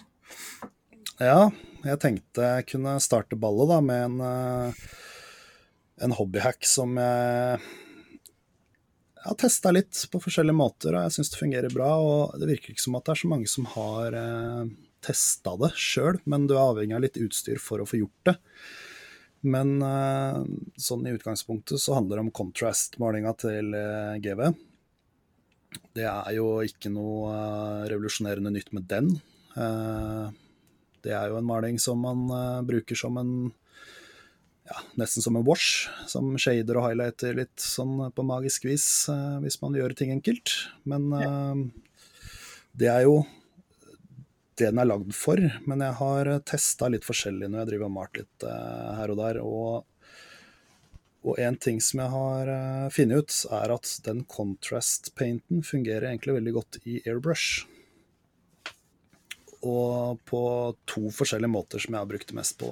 Ja, 1.22 1.52
jeg 1.86 2.02
tenkte 2.02 2.48
jeg 2.56 2.68
kunne 2.72 2.96
starte 3.04 3.38
ballet 3.40 3.70
da, 3.70 3.78
med 3.86 4.08
en, 4.08 4.18
eh, 4.26 4.82
en 6.08 6.18
hobbyhack 6.18 6.66
som 6.66 6.98
jeg 6.98 7.62
har 9.22 9.38
testa 9.38 9.72
litt 9.74 10.06
på 10.12 10.22
forskjellige 10.22 10.58
måter, 10.58 10.96
og 10.96 11.06
jeg 11.06 11.18
syns 11.18 11.30
det 11.34 11.42
fungerer 11.42 11.74
bra. 11.74 11.92
og 12.02 12.40
Det 12.42 12.50
virker 12.50 12.74
ikke 12.74 12.86
som 12.86 12.98
at 12.98 13.06
det 13.06 13.14
er 13.14 13.22
så 13.22 13.30
mange 13.30 13.50
som 13.52 13.68
har 13.76 14.18
eh, 14.18 14.72
testa 15.06 15.54
det 15.62 15.74
sjøl, 15.78 16.18
men 16.26 16.48
du 16.50 16.56
er 16.56 16.64
avhengig 16.64 16.98
av 16.98 17.06
litt 17.06 17.22
utstyr 17.22 17.62
for 17.62 17.82
å 17.82 17.88
få 17.90 18.02
gjort 18.02 18.32
det. 18.32 18.36
Men 19.42 19.78
eh, 19.86 20.42
sånn 20.78 21.06
i 21.06 21.14
utgangspunktet 21.18 21.82
så 21.82 21.98
handler 21.98 22.18
det 22.18 22.26
om 22.28 22.36
contrast-målinga 22.42 23.36
til 23.42 23.74
eh, 23.78 24.18
GV. 24.26 24.46
Det 25.96 26.06
er 26.08 26.36
jo 26.36 26.60
ikke 26.66 26.92
noe 26.92 27.32
uh, 27.32 27.88
revolusjonerende 27.92 28.54
nytt 28.54 28.72
med 28.76 28.88
den. 28.92 29.10
Uh, 29.56 30.32
det 31.04 31.16
er 31.16 31.32
jo 31.32 31.40
en 31.40 31.48
maling 31.48 31.80
som 31.82 32.00
man 32.04 32.28
uh, 32.32 32.62
bruker 32.68 32.98
som 33.00 33.20
en 33.20 33.34
ja, 34.70 34.78
nesten 35.00 35.24
som 35.24 35.36
en 35.36 35.46
wash, 35.48 35.90
som 36.08 36.32
shader 36.40 36.80
og 36.80 36.88
highlighter 36.88 37.36
litt 37.42 37.60
sånn 37.60 37.98
på 38.16 38.24
magisk 38.24 38.70
vis, 38.70 38.86
hvis 39.44 39.58
man 39.60 39.76
gjør 39.76 39.96
ting 39.98 40.14
enkelt. 40.14 40.54
Men 40.88 41.10
det 42.80 42.88
er 42.88 43.02
jo 43.04 43.18
det 44.56 44.70
den 44.70 44.80
er 44.80 44.88
lagd 44.88 45.12
for. 45.18 45.42
Men 45.68 45.84
jeg 45.84 45.98
har 46.00 46.30
testa 46.48 46.88
litt 46.94 47.04
forskjellig 47.04 47.50
når 47.50 47.66
jeg 47.66 47.72
driver 47.74 47.90
og 47.90 47.96
malt 47.98 48.22
litt 48.22 48.48
her 48.48 49.12
og 49.12 49.20
der. 49.20 49.42
og 49.44 49.91
og 51.22 51.38
en 51.40 51.58
ting 51.62 51.78
som 51.82 52.02
jeg 52.02 52.14
har 52.16 52.50
uh, 52.50 52.90
funnet 52.94 53.22
ut, 53.22 53.36
er 53.54 53.74
at 53.76 53.90
den 54.08 54.24
contrast-painten 54.30 55.62
fungerer 55.66 56.10
egentlig 56.10 56.40
veldig 56.40 56.54
godt 56.56 56.80
i 56.82 56.98
airbrush. 57.06 57.68
Og 59.62 60.18
på 60.26 60.42
to 60.90 61.12
forskjellige 61.14 61.54
måter 61.54 61.84
som 61.84 61.94
jeg 61.94 62.02
har 62.02 62.10
brukt 62.10 62.32
det 62.32 62.38
mest 62.40 62.58
på. 62.58 62.72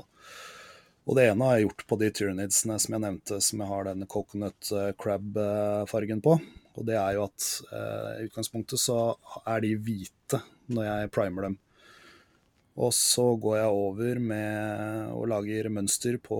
Og 1.05 1.17
det 1.17 1.27
ene 1.29 1.45
har 1.45 1.57
jeg 1.57 1.67
gjort 1.67 1.85
på 1.89 1.97
de 2.01 2.09
Tyranidsene 2.13 2.77
som 2.81 2.95
jeg 2.95 3.03
nevnte, 3.05 3.37
som 3.41 3.61
jeg 3.61 3.69
har 3.69 3.85
den 3.85 4.07
coconut 4.09 4.71
uh, 4.73 4.89
crab-fargen 4.97 6.25
på. 6.25 6.39
Og 6.79 6.87
det 6.87 6.97
er 6.97 7.19
jo 7.19 7.27
at 7.27 7.49
uh, 7.69 8.17
i 8.17 8.25
utgangspunktet 8.29 8.81
så 8.81 9.13
er 9.45 9.61
de 9.61 9.75
hvite 9.77 10.41
når 10.73 10.89
jeg 10.89 11.13
primer 11.13 11.49
dem. 11.49 11.59
Og 12.79 12.93
så 12.95 13.27
går 13.37 13.59
jeg 13.59 13.77
over 13.77 14.19
med 14.23 15.13
og 15.13 15.29
lager 15.29 15.69
mønster 15.73 16.15
på 16.23 16.39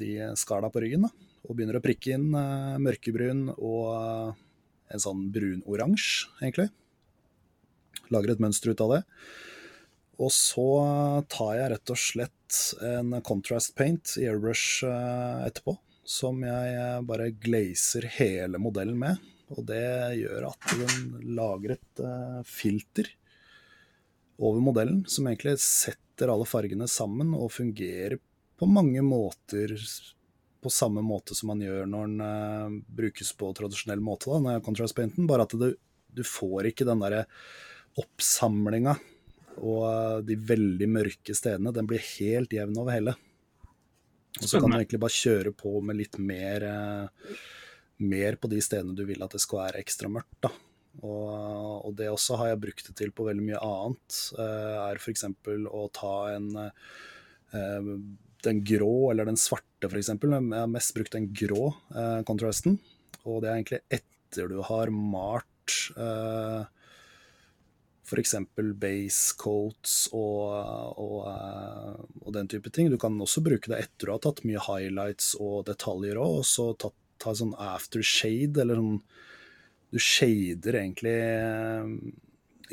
de 0.00 0.32
skala 0.40 0.70
på 0.72 0.82
ryggen. 0.82 1.06
da 1.06 1.25
og 1.46 1.54
begynner 1.54 1.78
å 1.78 1.84
prikke 1.84 2.16
inn 2.16 2.30
uh, 2.34 2.76
mørkebrun 2.82 3.48
og 3.54 3.82
uh, 3.94 4.30
en 4.92 5.02
sånn 5.02 5.26
brunoransje, 5.34 6.30
egentlig. 6.42 6.68
Lager 8.14 8.34
et 8.34 8.42
mønster 8.42 8.72
ut 8.72 8.82
av 8.84 8.94
det. 8.94 9.02
Og 10.22 10.30
så 10.32 10.68
tar 11.28 11.56
jeg 11.58 11.72
rett 11.74 11.92
og 11.92 12.00
slett 12.00 12.60
en 12.86 13.18
contrast 13.26 13.74
paint 13.76 14.14
i 14.20 14.28
airbrush 14.30 14.86
uh, 14.86 15.44
etterpå, 15.46 15.76
som 16.06 16.40
jeg 16.46 17.06
bare 17.06 17.32
glazer 17.42 18.06
hele 18.18 18.62
modellen 18.62 18.98
med. 19.00 19.22
Og 19.54 19.66
det 19.68 20.18
gjør 20.18 20.48
at 20.48 20.70
den 20.74 21.34
lager 21.38 21.76
et 21.76 22.00
filter 22.50 23.12
over 24.42 24.58
modellen, 24.62 25.04
som 25.06 25.28
egentlig 25.28 25.54
setter 25.62 26.32
alle 26.32 26.46
fargene 26.48 26.88
sammen 26.90 27.30
og 27.36 27.52
fungerer 27.54 28.18
på 28.58 28.66
mange 28.70 29.02
måter 29.06 29.76
på 30.66 30.72
samme 30.74 31.02
måte 31.06 31.36
som 31.38 31.52
man 31.52 31.62
gjør 31.62 31.86
når 31.86 32.08
den 32.10 32.22
uh, 32.26 32.78
brukes 32.98 33.30
på 33.38 33.52
tradisjonell 33.54 34.02
måte, 34.02 34.32
da, 34.32 34.40
når 34.42 34.64
contrast 34.66 34.96
painten, 34.98 35.28
bare 35.30 35.46
at 35.46 35.54
det, 35.60 35.76
du 36.10 36.24
får 36.26 36.72
ikke 36.72 36.86
den 36.88 37.04
derre 37.04 37.26
oppsamlinga 38.02 38.96
og 39.56 39.84
uh, 39.86 40.18
de 40.26 40.36
veldig 40.50 40.88
mørke 40.90 41.36
stedene. 41.38 41.74
Den 41.74 41.88
blir 41.88 42.02
helt 42.16 42.52
jevn 42.56 42.82
over 42.82 42.96
hele. 42.96 43.14
Og 44.36 44.50
så 44.50 44.60
kan 44.60 44.72
du 44.72 44.80
egentlig 44.80 45.00
bare 45.00 45.16
kjøre 45.16 45.54
på 45.56 45.78
med 45.86 46.00
litt 46.02 46.18
mer, 46.20 46.66
uh, 46.66 47.38
mer 48.02 48.36
på 48.42 48.50
de 48.52 48.60
stedene 48.64 48.96
du 48.98 49.06
vil 49.08 49.22
at 49.24 49.38
det 49.38 49.44
skal 49.44 49.62
være 49.68 49.84
ekstra 49.84 50.10
mørkt. 50.12 50.40
da. 50.48 50.52
Og, 51.04 51.86
og 51.86 51.96
det 51.96 52.10
også 52.10 52.40
har 52.40 52.50
jeg 52.50 52.62
brukt 52.66 52.86
det 52.88 52.98
til 52.98 53.14
på 53.14 53.28
veldig 53.28 53.48
mye 53.52 53.64
annet. 53.64 54.20
Uh, 54.34 54.76
er 54.90 55.00
f.eks. 55.00 55.28
å 55.30 55.88
ta 55.94 56.14
en 56.34 56.52
uh, 56.58 57.98
den 58.46 58.62
grå 58.64 59.10
eller 59.12 59.28
den 59.28 59.38
svarte, 59.40 59.64
f.eks. 59.90 60.12
Jeg 60.12 60.52
har 60.52 60.70
mest 60.70 60.94
brukt 60.96 61.16
den 61.16 61.30
grå 61.34 61.70
eh, 61.94 62.22
contrasten. 62.28 62.78
Og 63.26 63.42
det 63.42 63.50
er 63.50 63.58
egentlig 63.58 63.82
etter 63.90 64.50
du 64.50 64.60
har 64.66 64.92
malt 64.92 65.76
eh, 65.96 66.66
f.eks. 68.06 68.34
base 68.78 69.34
coats 69.40 69.94
og, 70.14 70.98
og, 71.02 71.16
og, 72.22 72.28
den 72.36 72.50
type 72.50 72.70
ting. 72.70 72.90
Du 72.90 72.98
kan 73.02 73.18
også 73.22 73.42
bruke 73.44 73.72
det 73.72 73.80
etter 73.82 74.06
du 74.06 74.14
har 74.14 74.22
tatt 74.22 74.44
mye 74.46 74.62
highlights 74.62 75.34
og 75.40 75.66
detaljer 75.70 76.20
òg, 76.22 76.42
og 76.42 76.46
så 76.46 76.70
ta, 76.78 76.92
ta 77.22 77.34
sånn 77.34 77.56
aftershade, 77.58 78.62
eller 78.62 78.82
sånn 78.82 79.00
Du 79.94 80.00
shader 80.02 80.80
egentlig 80.80 81.14
eh, 81.16 81.90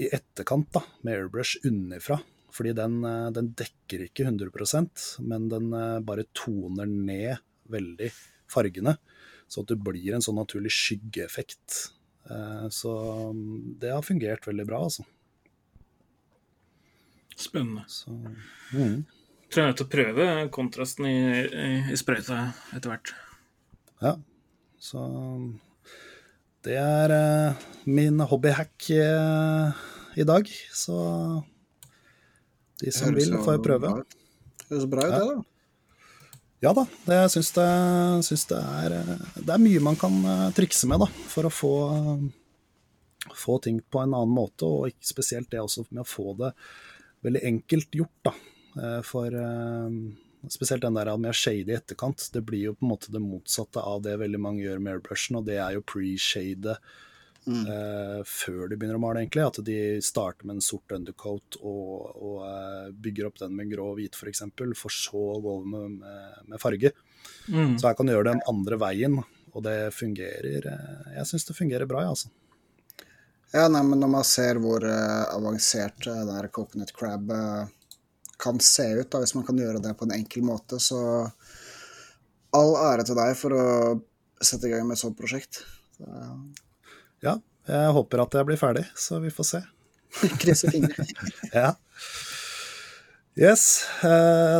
i 0.01 0.09
etterkant 0.14 0.70
da, 0.74 0.82
med 1.05 1.18
airbrush 1.18 1.66
underfra. 1.68 2.20
Fordi 2.54 2.76
den, 2.78 2.99
eh, 3.08 3.32
den 3.36 3.51
dekker 3.58 4.06
ikke 4.08 4.28
100% 4.30 5.08
men 5.26 5.49
den 5.51 5.72
eh, 5.74 5.97
bare 6.06 6.28
toner 6.38 6.89
ned 6.89 7.41
veldig 7.74 8.12
fargene. 8.51 8.97
Så 9.49 9.64
at 9.64 9.74
det 9.74 9.82
blir 9.82 10.14
en 10.14 10.24
sånn 10.24 10.39
naturlig 10.39 10.72
skyggeeffekt. 10.74 11.76
Så 12.74 12.91
mm, 13.36 13.76
det 13.82 13.89
har 13.91 14.06
fungert 14.06 14.45
veldig 14.47 14.64
bra, 14.66 14.80
altså. 14.88 15.04
Spennende. 17.36 17.84
Så, 17.91 18.14
mm. 18.74 19.04
Tror 19.51 19.60
jeg 19.60 19.66
er 19.66 19.70
nødt 19.70 19.82
til 19.82 19.86
å 19.86 19.93
prøve 19.93 20.28
kontrasten 20.56 21.10
i, 21.10 21.18
i, 21.43 21.68
i 21.93 21.97
sprøyta 21.99 22.39
etter 22.74 22.93
hvert. 22.93 23.14
Ja, 24.01 24.16
så 24.82 25.04
det 26.66 26.78
er 26.80 27.14
uh, 27.14 27.66
min 27.86 28.24
hobbyhack 28.24 28.89
uh, 28.97 29.84
i 30.20 30.26
dag. 30.28 30.49
Så 30.74 30.97
de 32.84 32.94
som 32.94 33.16
vil, 33.16 33.34
får 33.46 33.60
prøve. 33.66 33.96
Det 34.62 34.70
høres 34.70 34.88
bra 34.92 35.08
ut, 35.08 35.16
det, 35.16 35.26
da. 35.32 36.38
Ja 36.64 36.72
da, 36.78 36.86
det, 37.08 37.18
jeg 37.18 37.34
syns, 37.34 37.52
det, 37.58 37.68
syns 38.30 38.46
det, 38.54 38.62
er, 38.84 38.98
eh, 39.02 39.28
det 39.42 39.52
er 39.52 39.64
mye 39.66 39.84
man 39.84 40.00
kan 40.00 40.16
trikse 40.56 40.88
med 40.88 41.02
da, 41.04 41.10
for 41.28 41.50
å 41.50 41.52
få, 41.52 41.74
få 43.36 43.60
ting 43.66 43.82
på 43.84 44.00
en 44.00 44.16
annen 44.16 44.32
måte, 44.32 44.70
og 44.70 44.94
ikke 44.94 45.12
spesielt 45.16 45.52
det 45.52 45.60
også 45.64 45.88
med 45.90 46.06
å 46.06 46.08
få 46.08 46.36
det 46.40 46.54
veldig 47.24 47.44
enkelt 47.52 47.96
gjort, 48.00 48.20
da. 48.30 48.34
Eh, 48.82 49.02
for 49.06 49.34
uh, 49.34 49.90
spesielt 50.50 50.82
den 50.82 50.98
der 50.98 51.12
med 51.18 51.36
shade 51.36 51.72
i 51.72 51.78
etterkant. 51.78 52.30
Det 52.34 52.42
blir 52.42 52.70
jo 52.70 52.76
på 52.76 52.86
en 52.86 52.94
måte 52.94 53.14
det 53.14 53.22
motsatte 53.24 53.82
av 53.82 54.04
det 54.04 54.18
veldig 54.22 54.42
mange 54.42 54.66
gjør 54.66 54.82
med 54.82 54.98
airbrushen, 54.98 55.40
og 55.40 55.48
det 55.48 55.60
er 55.62 55.78
jo 55.78 55.86
pre-shade 55.88 56.78
mm. 57.46 57.64
uh, 57.68 58.20
før 58.28 58.68
de 58.70 58.78
begynner 58.78 59.00
å 59.00 59.04
male, 59.04 59.24
egentlig. 59.24 59.46
At 59.46 59.60
de 59.68 59.78
starter 60.06 60.48
med 60.48 60.58
en 60.58 60.66
sort 60.66 60.96
undercoat 60.96 61.60
og, 61.62 62.12
og 62.14 62.38
uh, 62.44 62.91
bygger 62.94 63.30
opp 63.30 63.41
den 63.44 63.56
med 63.58 63.72
grå 63.74 63.91
og 63.94 64.00
hvit, 64.02 64.18
f.eks., 64.18 64.46
for, 64.54 64.78
for 64.86 64.98
så 64.98 65.26
å 65.36 65.41
gå 65.44 65.58
over 65.60 65.74
med, 65.76 65.98
med, 66.04 66.46
med 66.54 66.62
farge. 66.64 66.94
Mm. 67.48 67.78
Så 67.78 67.89
jeg 67.89 68.00
kan 68.00 68.14
gjøre 68.14 68.30
den 68.32 68.46
andre 68.50 68.80
veien, 68.82 69.20
og 69.54 69.62
det 69.66 69.94
fungerer 69.94 70.66
Jeg 71.14 71.28
syns 71.30 71.46
det 71.46 71.56
fungerer 71.58 71.89
bra, 71.89 72.02
jeg, 72.06 72.16
altså. 72.16 72.34
Ja, 73.54 73.68
nei, 73.70 73.84
men 73.86 74.00
når 74.02 74.10
man 74.10 74.24
ser 74.26 74.58
hvor 74.58 74.82
uh, 74.82 75.30
avansert 75.30 76.08
uh, 76.10 76.24
den 76.26 76.34
her 76.34 76.48
coconut 76.50 76.89
crab 76.98 77.30
uh, 77.30 77.68
kan 78.41 78.58
se 78.58 78.88
ut, 78.98 79.12
da, 79.14 79.20
hvis 79.22 79.36
man 79.38 79.46
kan 79.46 79.60
gjøre 79.62 79.82
det 79.84 79.91
på 80.00 80.08
en 80.08 80.16
enkel 80.16 80.41
måte, 80.48 80.80
så 80.82 80.98
all 82.58 82.74
ære 82.82 83.06
til 83.06 83.20
deg 83.20 83.36
for 83.38 83.54
å 83.54 83.68
sette 84.41 84.66
i 84.66 84.74
gang 84.74 84.88
med 84.88 84.98
et 84.98 85.04
sånt 85.04 85.18
prosjekt. 85.20 85.62
Så, 85.94 86.10
ja, 87.24 87.38
jeg 87.70 87.96
håper 87.96 88.26
at 88.26 88.36
jeg 88.36 88.48
blir 88.50 88.60
ferdig, 88.60 88.84
så 89.00 89.20
vi 89.24 89.32
får 89.32 89.48
se. 89.48 89.62
Krysser 90.42 90.74
fingre. 90.74 91.06
ja. 91.54 91.74
Yes, 93.34 93.88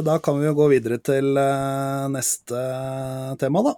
da 0.02 0.18
kan 0.24 0.40
vi 0.40 0.48
jo 0.48 0.56
gå 0.58 0.66
videre 0.72 0.98
til 0.98 1.36
neste 2.10 2.62
tema, 3.38 3.62
da. 3.68 3.76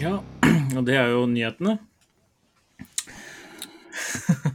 Ja, 0.00 0.14
og 0.78 0.86
det 0.86 0.96
er 1.00 1.10
jo 1.16 1.26
nyhetene. 1.26 1.80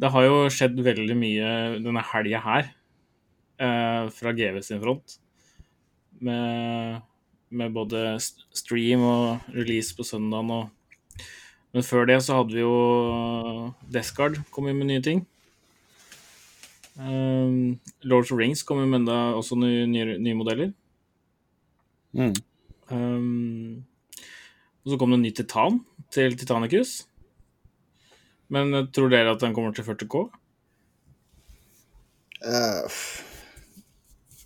det 0.00 0.10
har 0.12 0.26
jo 0.26 0.48
skjedd 0.52 0.80
veldig 0.84 1.16
mye 1.16 1.50
denne 1.80 2.02
helga 2.12 2.40
her 2.44 2.66
eh, 3.60 4.08
fra 4.12 4.32
GV 4.36 4.60
sin 4.64 4.82
front. 4.82 5.18
Med, 6.20 7.00
med, 7.48 7.72
både 7.72 8.16
stream 8.20 9.04
og 9.04 9.48
release 9.52 9.96
på 9.96 10.06
søndagen 10.06 10.52
og 10.54 10.72
Men 11.76 11.84
før 11.84 12.06
det 12.08 12.22
så 12.24 12.38
hadde 12.38 12.54
vi 12.56 12.62
jo 12.62 13.72
Deskard 13.92 14.38
kom 14.50 14.64
med 14.64 14.86
nye 14.88 15.02
ting. 15.04 15.26
Um, 16.96 17.78
Lords 18.00 18.32
of 18.32 18.38
Rings 18.38 18.62
kom 18.64 18.80
jo 18.80 18.86
med 18.88 19.02
enda 19.02 19.34
også 19.36 19.58
nye, 19.60 19.84
nye, 19.84 20.16
nye 20.16 20.38
modeller. 20.38 20.70
Mm. 22.16 22.32
Um, 22.88 23.84
og 24.84 24.94
så 24.94 24.96
kom 24.96 25.12
det 25.12 25.18
en 25.18 25.26
ny 25.26 25.34
Titan 25.36 25.80
til 26.14 26.38
Titanicus. 26.38 27.02
Men 28.52 28.74
eh, 28.74 28.88
tror 28.94 29.10
dere 29.12 29.34
at 29.34 29.42
den 29.42 29.54
kommer 29.56 29.74
til 29.74 29.86
40K? 29.86 30.24
Uh, 32.46 32.52
eh, 32.52 33.04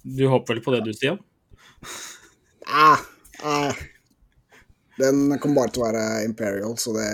du 0.02 0.26
håper 0.30 0.54
vel 0.54 0.64
på 0.64 0.74
det 0.74 0.84
du, 0.86 0.92
Stian? 0.96 1.18
Uh, 2.70 3.00
uh, 3.44 3.72
Den 5.00 5.32
kommer 5.40 5.62
bare 5.62 5.72
til 5.72 5.82
å 5.82 5.86
være 5.86 6.04
Imperial, 6.26 6.76
så 6.80 6.92
det 6.96 7.08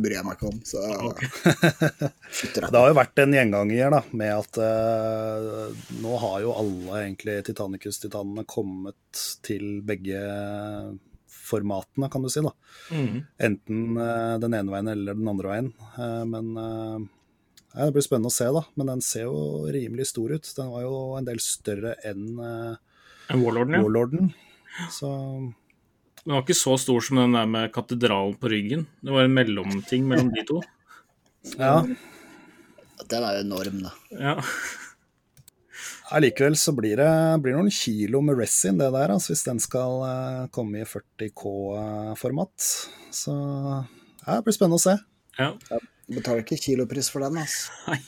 bryr 0.00 0.18
jeg 0.18 0.26
meg 0.26 0.38
ikke 0.38 0.50
om. 0.50 0.58
Så 0.64 0.82
okay. 1.08 2.10
det 2.54 2.72
har 2.76 2.90
jo 2.90 2.98
vært 2.98 3.22
en 3.24 3.36
gjenganger 3.36 3.94
da, 3.96 4.02
med 4.20 4.32
at 4.36 4.60
uh, 4.60 5.84
nå 6.04 6.22
har 6.24 6.40
jo 6.44 6.54
alle 6.62 7.02
egentlig 7.02 7.40
Titanicus-titanene 7.48 8.44
kommet 8.48 9.24
til 9.44 9.80
begge 9.88 10.20
formatene, 11.48 12.08
kan 12.12 12.24
du 12.24 12.30
si. 12.32 12.42
da. 12.44 12.52
Mm. 12.94 13.20
Enten 13.48 13.84
uh, 13.98 14.34
den 14.42 14.56
ene 14.58 14.74
veien 14.74 14.90
eller 14.94 15.16
den 15.18 15.30
andre 15.30 15.52
veien. 15.52 15.70
Uh, 15.96 16.24
men 16.28 16.50
uh, 16.56 16.98
ja, 17.74 17.86
Det 17.86 17.94
blir 17.96 18.06
spennende 18.06 18.32
å 18.32 18.36
se, 18.36 18.48
da. 18.54 18.64
Men 18.78 18.92
den 18.92 19.04
ser 19.04 19.26
jo 19.26 19.68
rimelig 19.72 20.10
stor 20.12 20.34
ut. 20.34 20.50
Den 20.58 20.74
var 20.74 20.84
jo 20.86 20.98
en 21.18 21.28
del 21.28 21.40
større 21.44 21.94
enn 22.06 22.26
Warlorden. 23.28 23.76
Ja. 23.76 23.82
Warlorden. 23.84 24.30
Så 24.94 25.08
Den 26.24 26.34
var 26.34 26.44
ikke 26.44 26.56
så 26.56 26.76
stor 26.80 27.04
som 27.04 27.20
den 27.20 27.36
der 27.36 27.48
med 27.50 27.72
katedralen 27.74 28.36
på 28.40 28.50
ryggen. 28.52 28.86
Det 29.04 29.14
var 29.14 29.26
en 29.26 29.36
mellomting 29.36 30.08
mellom 30.08 30.32
de 30.34 30.44
to. 30.48 30.62
Ja. 31.56 31.80
Den 33.08 33.24
er 33.24 33.38
jo 33.38 33.44
enorm, 33.46 33.82
da. 33.86 33.92
Ja. 34.12 34.36
Allikevel 36.08 36.56
så 36.56 36.72
blir 36.72 36.96
det 36.96 37.12
blir 37.44 37.56
noen 37.56 37.72
kilo 37.74 38.22
med 38.24 38.38
resin, 38.40 38.78
det 38.80 38.88
der, 38.94 39.12
altså, 39.12 39.34
hvis 39.34 39.44
den 39.44 39.58
skal 39.60 40.04
uh, 40.06 40.46
komme 40.54 40.80
i 40.80 40.88
40K-format. 40.88 42.68
Så 43.12 43.34
ja, 43.34 44.38
det 44.38 44.44
blir 44.46 44.56
spennende 44.56 44.78
å 44.78 44.84
se. 44.86 44.94
Ja. 45.36 45.50
Jeg 45.68 46.16
betaler 46.16 46.46
ikke 46.46 46.60
kilopris 46.62 47.10
for 47.12 47.26
den, 47.26 47.36
altså. 47.42 47.74
Nei. 47.90 48.00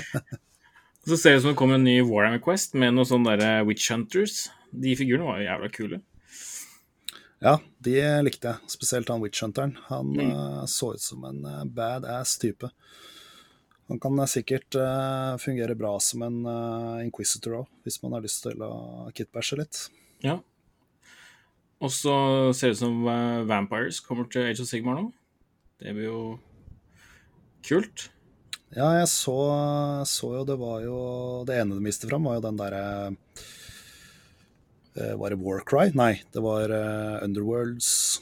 så 1.10 1.18
ser 1.20 1.34
det 1.34 1.42
ut 1.42 1.44
som 1.44 1.52
det 1.52 1.58
kommer 1.60 1.76
en 1.76 1.84
ny 1.84 1.98
Warhammer 2.00 2.40
Quest 2.44 2.72
med 2.80 2.96
noen 2.96 3.10
sånne 3.12 3.36
der 3.42 3.68
Witch 3.68 3.90
Hunters. 3.92 4.46
De 4.72 4.96
figurene 4.96 5.28
var 5.28 5.42
jo 5.42 5.48
jævla 5.50 5.70
kule. 5.76 6.00
Ja, 7.44 7.58
de 7.84 8.00
likte 8.24 8.54
jeg. 8.54 8.72
Spesielt 8.72 9.12
han 9.12 9.20
Witch 9.20 9.44
Hunteren. 9.44 9.76
Han 9.92 10.16
mm. 10.16 10.32
uh, 10.32 10.64
så 10.64 10.94
ut 10.96 11.04
som 11.04 11.28
en 11.28 11.44
badass 11.76 12.38
type. 12.40 12.72
Han 13.90 13.98
kan 13.98 14.20
sikkert 14.30 14.76
uh, 14.78 15.34
fungere 15.42 15.74
bra 15.74 15.96
som 15.98 16.22
en 16.22 16.44
uh, 16.46 17.02
inquisitor 17.02 17.56
òg, 17.64 17.72
hvis 17.82 17.98
man 18.04 18.14
har 18.14 18.22
lyst 18.22 18.44
til 18.44 18.62
å 18.62 19.10
kitbæsje 19.16 19.58
litt. 19.58 19.80
Ja. 20.22 20.36
Og 21.82 21.90
så 21.90 22.14
ser 22.54 22.70
det 22.70 22.78
ut 22.78 22.82
som 22.84 23.02
uh, 23.08 23.42
Vampires 23.50 23.98
kommer 24.06 24.30
til 24.30 24.46
Age 24.46 24.62
of 24.62 24.70
Sigmar 24.70 25.00
nå. 25.00 25.08
Det 25.82 25.96
blir 25.96 26.06
jo 26.06 26.22
kult. 27.66 28.06
Ja, 28.70 28.92
jeg 29.00 29.10
så, 29.10 29.34
så, 30.06 30.34
jo 30.38 30.46
det 30.46 30.54
var 30.60 30.84
jo 30.84 30.98
Det 31.42 31.56
ene 31.58 31.74
de 31.74 31.82
viste 31.82 32.06
fram, 32.06 32.28
var 32.28 32.36
jo 32.36 32.44
den 32.44 32.60
derre 32.60 32.82
Var 34.94 35.32
det 35.34 35.38
Warcry? 35.42 35.88
Nei, 35.98 36.12
det 36.30 36.42
var 36.44 36.70
Underworlds 37.24 38.20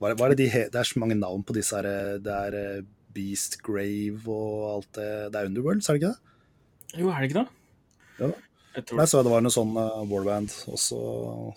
var 0.00 0.10
det, 0.10 0.18
var 0.18 0.32
det, 0.32 0.40
de, 0.40 0.64
det 0.72 0.80
er 0.80 0.88
så 0.88 0.98
mange 0.98 1.14
navn 1.14 1.44
på 1.46 1.54
disse 1.54 1.78
her 1.78 2.18
Det 2.24 2.40
er 2.48 2.82
Beast 3.14 3.58
Grave 3.64 4.30
og 4.30 4.66
alt 4.74 4.92
det 4.98 5.10
Det 5.32 5.40
er 5.40 5.50
Underworld, 5.50 5.82
er 5.82 5.96
det 5.96 6.02
ikke 6.02 6.12
det? 6.12 7.00
Jo, 7.00 7.10
er 7.10 7.20
det 7.20 7.30
ikke 7.30 7.40
det? 7.40 7.48
Jo. 8.20 8.30
Jeg, 8.74 8.84
tror... 8.86 9.00
jeg 9.02 9.10
så 9.10 9.22
det 9.26 9.32
var 9.32 9.42
noe 9.42 9.54
sånn 9.54 9.72
uh, 9.74 10.02
warband, 10.06 10.52
og 10.70 10.78
så 10.78 11.00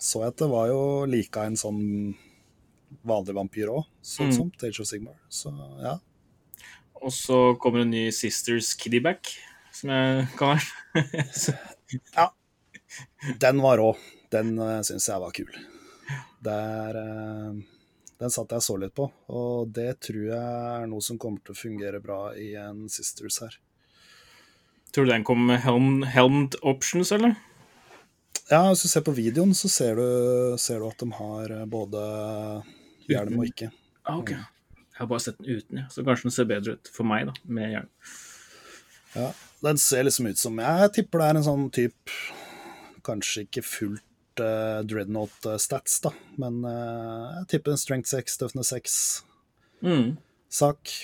så 0.02 0.24
jeg 0.24 0.34
at 0.34 0.40
det 0.42 0.48
var 0.50 0.70
jo 0.70 0.80
like 1.10 1.44
en 1.46 1.58
sånn 1.58 1.82
vanlig 3.06 3.36
vampyr 3.36 3.70
òg, 3.70 3.86
sånn 4.02 4.30
mm. 4.30 4.36
som 4.36 4.50
Age 4.66 4.82
of 4.82 4.88
Sigmar. 4.88 5.18
Så 5.30 5.52
ja. 5.82 5.98
Og 7.04 7.12
så 7.14 7.38
kommer 7.60 7.84
en 7.84 7.92
ny 7.92 8.08
Sisters 8.14 8.72
Kiddyback 8.78 9.30
som 9.74 9.92
jeg 9.92 10.26
kan 10.38 10.54
være. 10.54 11.04
ja. 12.18 12.28
Den 13.42 13.62
var 13.62 13.80
rå. 13.82 13.92
Den 14.32 14.54
uh, 14.58 14.80
syns 14.86 15.08
jeg 15.10 15.22
var 15.22 15.34
kul. 15.34 15.50
Der, 16.44 16.96
eh, 17.00 17.52
den 18.24 18.32
satt 18.32 18.54
jeg 18.56 18.64
så 18.64 18.76
litt 18.80 18.94
på, 18.96 19.04
og 19.36 19.72
det 19.76 19.98
tror 20.06 20.22
jeg 20.30 20.40
er 20.40 20.86
noe 20.88 21.04
som 21.04 21.18
kommer 21.20 21.44
til 21.44 21.52
å 21.52 21.58
fungere 21.58 22.00
bra 22.00 22.20
i 22.40 22.54
en 22.56 22.86
Sisters 22.92 23.40
her. 23.44 23.58
Tror 24.94 25.04
du 25.04 25.12
den 25.12 25.26
kommer 25.26 25.52
med 25.52 25.60
helm, 25.64 26.04
helmed 26.08 26.56
options, 26.62 27.10
eller? 27.12 27.34
Ja, 28.48 28.62
hvis 28.70 28.84
du 28.84 28.88
ser 28.88 29.04
på 29.04 29.14
videoen, 29.16 29.52
så 29.56 29.68
ser 29.72 29.98
du, 29.98 30.56
ser 30.60 30.80
du 30.80 30.86
at 30.88 31.00
de 31.00 31.08
har 31.18 31.52
eh, 31.52 31.66
både 31.68 32.04
hjelm 33.10 33.42
og 33.42 33.48
ikke. 33.50 33.68
Ah, 34.04 34.20
ok. 34.20 34.32
Jeg 34.34 35.00
har 35.02 35.10
bare 35.10 35.24
sett 35.24 35.40
den 35.40 35.58
uten, 35.58 35.82
ja. 35.82 35.88
så 35.90 36.04
kanskje 36.06 36.28
den 36.28 36.36
ser 36.36 36.48
bedre 36.48 36.76
ut 36.76 36.92
for 36.94 37.08
meg, 37.08 37.26
da, 37.28 37.36
med 37.58 37.72
hjelm. 37.74 37.92
Ja, 39.14 39.28
den 39.66 39.80
ser 39.80 40.06
liksom 40.06 40.26
ut 40.32 40.40
som 40.40 40.56
Jeg 40.58 40.90
tipper 40.96 41.20
det 41.20 41.26
er 41.26 41.38
en 41.38 41.44
sånn 41.46 41.68
type 41.70 42.16
Kanskje 43.06 43.44
ikke 43.44 43.62
fullt 43.62 44.02
uh, 44.42 44.82
Dreadnought-stats, 44.86 46.00
da, 46.04 46.12
men 46.40 46.62
uh, 46.66 47.40
jeg 47.40 47.48
tipper 47.54 47.74
en 47.74 47.80
Strength 47.80 48.10
6, 48.12 48.38
Toughness 48.42 48.72
6-sak 48.74 49.30
Mm. 49.84 50.14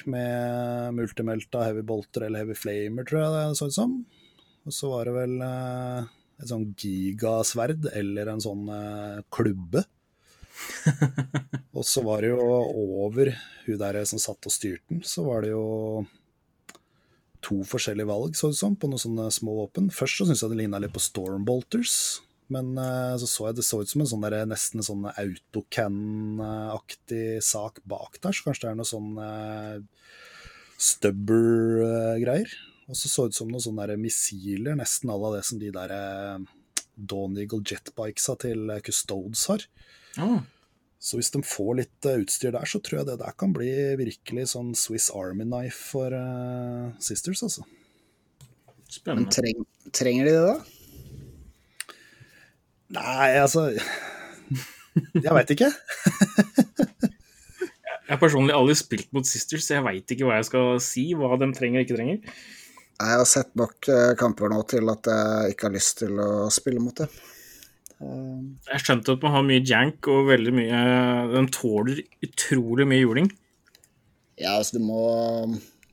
med 0.09 0.95
multimelta 0.97 1.65
heavy 1.67 1.83
bolter 1.85 2.25
eller 2.25 2.45
heavy 2.45 2.55
flamer, 2.57 3.05
tror 3.05 3.21
jeg 3.21 3.33
det 3.35 3.59
så 3.59 3.67
ut 3.69 3.77
som. 3.77 3.97
Og 4.65 4.73
så 4.73 4.91
var 4.93 5.09
det 5.09 5.17
vel 5.19 5.35
uh, 5.43 6.07
et 6.41 6.49
sånn 6.49 6.69
gigasverd 6.79 7.91
eller 7.93 8.31
en 8.33 8.41
sånn 8.41 8.65
klubbe. 9.35 9.85
og 11.77 11.85
så 11.89 12.05
var 12.07 12.23
det 12.23 12.31
jo 12.33 12.47
over 13.05 13.35
hun 13.67 13.79
der 13.81 14.01
som 14.09 14.23
satt 14.23 14.49
og 14.49 14.55
styrte 14.55 14.95
den, 14.95 15.05
så 15.05 15.27
var 15.27 15.45
det 15.45 15.53
jo 15.53 16.07
to 17.45 17.61
forskjellige 17.67 18.09
valg, 18.09 18.37
så 18.37 18.49
det 18.49 18.57
ut 18.57 18.61
som, 18.61 18.77
på 18.77 18.89
noen 18.91 19.01
sånne 19.01 19.29
små 19.35 19.57
våpen. 19.63 19.89
Først 19.95 20.21
så 20.21 20.27
syns 20.29 20.43
jeg 20.45 20.53
det 20.53 20.61
ligna 20.63 20.81
litt 20.83 20.95
på 20.95 21.03
Stormbolters, 21.03 21.95
men 22.53 22.67
uh, 22.79 23.17
så 23.21 23.27
så 23.31 23.47
jeg 23.49 23.57
det 23.61 23.67
så 23.67 23.77
ut 23.81 23.91
som 23.91 24.01
en 24.05 24.13
sånn 24.13 24.27
der, 24.27 24.35
nesten 24.51 24.87
sånn 24.87 25.05
autocan-aktig 25.11 27.29
sak 27.47 27.75
bak 27.89 28.13
der, 28.21 28.33
så 28.35 28.41
kanskje 28.49 28.65
det 28.67 28.73
er 28.73 28.81
noe 28.81 28.91
sånn 28.91 29.11
uh, 29.19 29.77
stubber-greier. 30.81 32.49
Og 32.91 32.95
så 32.99 33.07
så 33.07 33.31
ut 33.31 33.37
som 33.37 33.49
noen 33.51 33.63
sånne 33.63 33.87
der 33.87 34.01
missiler, 34.01 34.75
nesten 34.79 35.11
à 35.13 35.17
la 35.21 35.29
det 35.37 35.45
som 35.47 35.59
de 35.63 35.71
der 35.75 35.91
uh, 35.95 36.39
Dawn 37.01 37.37
Eagle 37.39 37.63
jetbikesa 37.65 38.37
til 38.41 38.71
eh, 38.71 38.81
Custodes 38.85 39.47
har. 39.51 39.67
Ah, 40.21 40.41
Så 41.01 41.17
hvis 41.17 41.33
de 41.33 41.41
får 41.47 41.73
litt 41.79 42.07
eh, 42.09 42.21
utstyr 42.21 42.53
der, 42.53 42.67
så 42.69 42.81
tror 42.85 42.99
jeg 43.01 43.09
det 43.09 43.21
der 43.23 43.37
kan 43.41 43.55
bli 43.57 43.71
virkelig 44.01 44.51
sånn 44.53 44.75
Swiss 44.77 45.09
Army 45.17 45.45
knife 45.47 45.81
for 45.95 46.09
uh, 46.13 46.91
Sisters, 47.01 47.43
altså. 47.47 47.63
Men 49.07 49.29
treng, 49.31 49.65
trenger 49.97 50.25
de 50.27 50.33
det, 50.35 50.45
da? 50.51 50.57
Nei, 52.91 53.29
altså 53.39 53.69
Jeg 53.71 55.33
veit 55.37 55.53
ikke. 55.55 55.71
Jeg 58.11 58.17
har 58.17 58.19
personlig 58.25 58.55
aldri 58.57 58.75
spilt 58.75 59.13
mot 59.15 59.27
Sisters, 59.29 59.63
så 59.69 59.77
jeg 59.77 59.85
veit 59.87 60.11
ikke 60.11 60.27
hva 60.27 60.41
jeg 60.41 60.47
skal 60.49 60.81
si, 60.83 61.05
hva 61.15 61.37
de 61.39 61.47
trenger 61.55 61.79
og 61.79 61.85
ikke 61.85 61.95
trenger. 62.01 62.17
Jeg 62.99 63.19
har 63.21 63.29
sett 63.31 63.53
nok 63.55 63.87
eh, 63.87 64.15
kamper 64.19 64.51
nå 64.51 64.59
til 64.67 64.91
at 64.91 65.07
jeg 65.13 65.53
ikke 65.55 65.69
har 65.69 65.75
lyst 65.77 66.01
til 66.03 66.19
å 66.19 66.49
spille 66.51 66.83
mot 66.83 66.99
det. 66.99 67.07
Eh, 68.03 68.41
Jeg 68.73 68.83
skjønte 68.83 69.15
at 69.15 69.23
man 69.23 69.37
har 69.37 69.47
mye 69.47 69.63
jank 69.63 70.11
og 70.11 70.27
veldig 70.33 70.57
mye 70.59 70.81
Den 71.37 71.47
tåler 71.55 72.03
utrolig 72.27 72.89
mye 72.91 73.05
juling. 73.05 73.31
Ja, 74.43 74.57
altså 74.57 74.81
du 74.81 74.85
må 74.91 75.05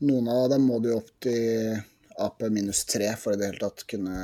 Noen 0.01 0.33
av 0.33 0.47
dem 0.55 0.65
må 0.71 0.81
du 0.81 0.89
opp 0.97 1.13
til 1.21 1.77
AP 2.17 2.47
minus 2.49 2.81
tre 2.89 3.13
for 3.21 3.37
i 3.37 3.39
det 3.39 3.51
hele 3.51 3.61
tatt 3.61 3.85
kunne 3.93 4.17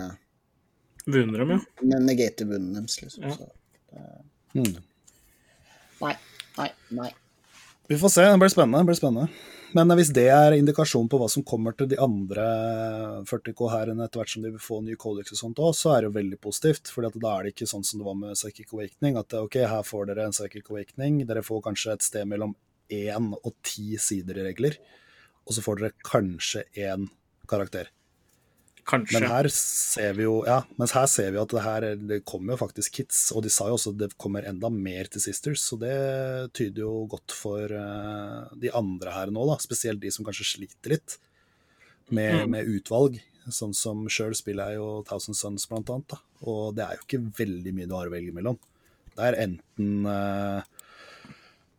Vunner 1.06 1.44
dem, 1.44 1.56
ja. 1.56 2.00
Negater 2.00 2.48
bunnen 2.48 2.78
deres, 2.78 3.02
liksom. 3.02 3.24
Ja. 3.28 3.36
Så. 3.36 3.50
mm. 4.56 4.78
Nei, 6.04 6.14
nei, 6.58 6.70
nei. 7.00 7.10
Vi 7.92 7.98
får 8.00 8.14
se, 8.14 8.24
det 8.30 8.40
blir 8.40 8.54
spennende. 8.54 8.80
Det 8.84 8.92
blir 8.92 9.00
spennende. 9.00 9.28
Men 9.74 9.90
hvis 9.98 10.12
det 10.14 10.28
er 10.30 10.54
indikasjon 10.54 11.08
på 11.10 11.18
hva 11.18 11.28
som 11.32 11.44
kommer 11.50 11.74
til 11.74 11.88
de 11.90 11.98
andre 12.02 12.44
40K-hærene 13.26 14.06
etter 14.06 14.22
hvert 14.22 14.32
som 14.36 14.44
de 14.46 14.52
vil 14.54 14.62
få 14.62 14.78
ny 14.86 14.94
codex 15.02 15.34
og 15.34 15.40
sånt 15.40 15.62
òg, 15.66 15.72
så 15.74 15.96
er 15.96 16.04
det 16.04 16.12
jo 16.12 16.18
veldig 16.20 16.40
positivt. 16.46 16.92
For 16.94 17.08
da 17.08 17.32
er 17.32 17.48
det 17.48 17.56
ikke 17.56 17.70
sånn 17.72 17.86
som 17.88 18.00
det 18.00 18.06
var 18.06 18.20
med 18.20 18.38
Psychic 18.38 18.70
Awakening, 18.70 19.18
at 19.18 19.34
ok, 19.40 19.58
her 19.72 19.88
får 19.88 20.12
dere 20.12 20.28
en 20.30 20.36
Psychic 20.36 20.70
Awakening, 20.70 21.24
dere 21.30 21.44
får 21.46 21.66
kanskje 21.66 21.98
et 21.98 22.06
sted 22.06 22.30
mellom 22.30 22.54
én 22.94 23.32
og 23.34 23.52
ti 23.66 23.98
sider 23.98 24.44
i 24.44 24.46
regler, 24.52 24.78
og 25.44 25.58
så 25.58 25.66
får 25.66 25.82
dere 25.82 26.06
kanskje 26.06 26.68
én 26.78 27.10
karakter. 27.50 27.90
Kanskje. 28.84 29.16
Men 29.16 29.30
her 29.32 29.48
ser 29.56 30.16
vi 30.18 30.26
jo 30.26 30.42
ja, 30.44 30.58
mens 30.76 30.92
her 30.92 31.06
ser 31.08 31.30
vi 31.32 31.40
at 31.40 31.54
det 31.56 31.62
her 31.64 31.86
det 31.96 32.18
kommer 32.28 32.54
jo 32.54 32.60
faktisk 32.66 32.98
kits, 33.00 33.20
og 33.32 33.46
de 33.46 33.52
sa 33.54 33.70
jo 33.70 33.78
også 33.78 33.94
at 33.94 34.00
det 34.02 34.10
kommer 34.20 34.44
enda 34.50 34.68
mer 34.74 35.08
til 35.12 35.24
Sisters, 35.24 35.64
så 35.64 35.78
det 35.80 35.94
tyder 36.58 36.84
jo 36.84 37.06
godt 37.12 37.32
for 37.32 37.72
uh, 37.72 38.50
de 38.60 38.72
andre 38.76 39.14
her 39.16 39.32
nå, 39.32 39.46
da, 39.48 39.56
spesielt 39.64 40.02
de 40.04 40.12
som 40.12 40.28
kanskje 40.28 40.50
sliter 40.56 40.98
litt 40.98 41.16
med, 42.12 42.44
Mm. 42.44 42.52
med 42.52 42.68
utvalg. 42.76 43.22
Sånn 43.48 43.74
som 43.76 44.04
sjøl 44.12 44.36
spiller 44.36 44.72
jeg 44.74 44.82
jo 44.82 44.90
Thousand 45.08 45.36
Sons, 45.40 45.66
blant 45.72 45.90
annet, 45.92 46.14
da. 46.14 46.20
og 46.48 46.76
det 46.76 46.84
er 46.84 47.00
jo 47.00 47.06
ikke 47.08 47.24
veldig 47.40 47.74
mye 47.76 47.88
du 47.88 47.96
har 47.96 48.12
å 48.12 48.14
velge 48.14 48.36
mellom. 48.36 48.60
Det 49.16 49.30
er 49.30 49.40
enten 49.48 50.08
uh, 50.10 50.62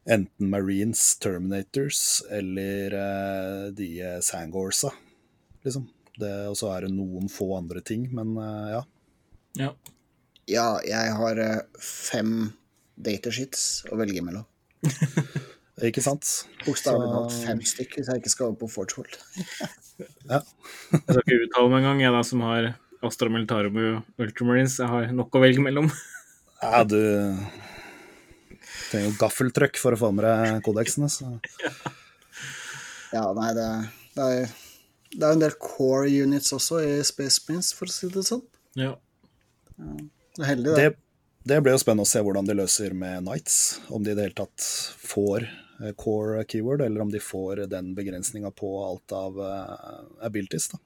Enten 0.05 0.51
Marines, 0.53 1.01
Terminators 1.17 2.23
eller 2.29 2.93
uh, 2.93 3.71
de 3.73 3.89
Sangorsa, 4.25 4.91
liksom. 5.65 5.87
Det- 6.21 6.49
Og 6.51 6.57
så 6.59 6.71
er 6.77 6.87
det 6.87 6.93
noen 6.95 7.29
få 7.33 7.49
andre 7.59 7.81
ting, 7.83 8.09
men 8.15 8.37
eh, 8.39 8.71
ja. 8.77 8.83
Ja. 9.59 9.71
Ja, 10.51 10.67
jeg 10.85 11.13
har 11.17 11.39
eh, 11.41 11.61
fem 11.81 12.53
datashits 13.01 13.85
å 13.91 13.97
velge 13.99 14.23
mellom. 14.23 14.45
Ikke 15.83 16.03
sant? 16.05 16.23
Bokstavelig 16.63 17.09
talt 17.11 17.33
fem 17.45 17.61
stykker 17.67 17.99
hvis 17.99 18.11
jeg 18.13 18.21
ikke 18.23 18.31
skal 18.31 18.47
over 18.53 18.61
på 18.61 18.69
Forgehold. 18.71 19.17
Jeg 19.99 20.43
skal 20.91 21.21
ikke 21.23 21.37
uttale 21.45 21.71
meg 21.71 21.81
engang, 21.85 22.01
jeg 22.03 22.11
da 22.15 22.21
som 22.27 22.41
har 22.43 22.65
Astra 23.07 23.29
Militarum 23.31 23.77
og 23.79 24.23
Ultramarines. 24.23 24.75
Jeg 24.81 24.91
har 24.91 25.11
nok 25.15 25.35
å 25.39 25.43
velge 25.43 25.63
mellom. 25.63 25.91
Ja, 26.65 26.81
du 26.89 26.97
trenger 28.89 29.11
jo 29.11 29.17
gaffeltrøkk 29.21 29.77
for 29.83 29.93
å 29.95 29.99
få 30.01 30.09
med 30.17 30.25
deg 30.25 30.63
kodeksene. 30.65 31.11
Så. 31.13 31.27
Ja, 33.13 33.27
nei, 33.37 33.51
det, 33.59 33.67
det 34.17 34.29
er 34.39 34.55
det 35.15 35.27
er 35.27 35.37
en 35.37 35.43
del 35.43 35.57
core 35.63 36.11
units 36.11 36.53
også 36.55 36.81
i 36.85 36.93
Space 37.07 37.43
Prince, 37.47 37.75
for 37.77 37.91
å 37.91 37.95
si 37.95 38.11
det 38.13 38.25
sånn. 38.27 38.43
Ja. 38.79 38.95
Det 39.77 40.43
er 40.43 40.51
heldig, 40.51 40.71
det. 40.71 40.79
Det, 40.81 41.05
det 41.55 41.61
blir 41.63 41.77
jo 41.77 41.83
spennende 41.83 42.07
å 42.07 42.11
se 42.11 42.23
hvordan 42.25 42.49
de 42.49 42.57
løser 42.59 42.97
med 42.99 43.23
Knights. 43.23 43.59
Om 43.95 44.05
de 44.05 44.15
i 44.15 44.17
det 44.17 44.29
hele 44.29 44.39
tatt 44.39 44.67
får 45.05 45.47
eh, 45.47 45.93
core 46.01 46.43
keyword, 46.51 46.83
eller 46.87 47.05
om 47.05 47.13
de 47.13 47.23
får 47.23 47.67
den 47.71 47.93
begrensninga 47.99 48.51
på 48.57 48.75
alt 48.87 49.15
av 49.15 49.39
uh, 49.39 50.03
abilities. 50.25 50.71
da. 50.73 50.81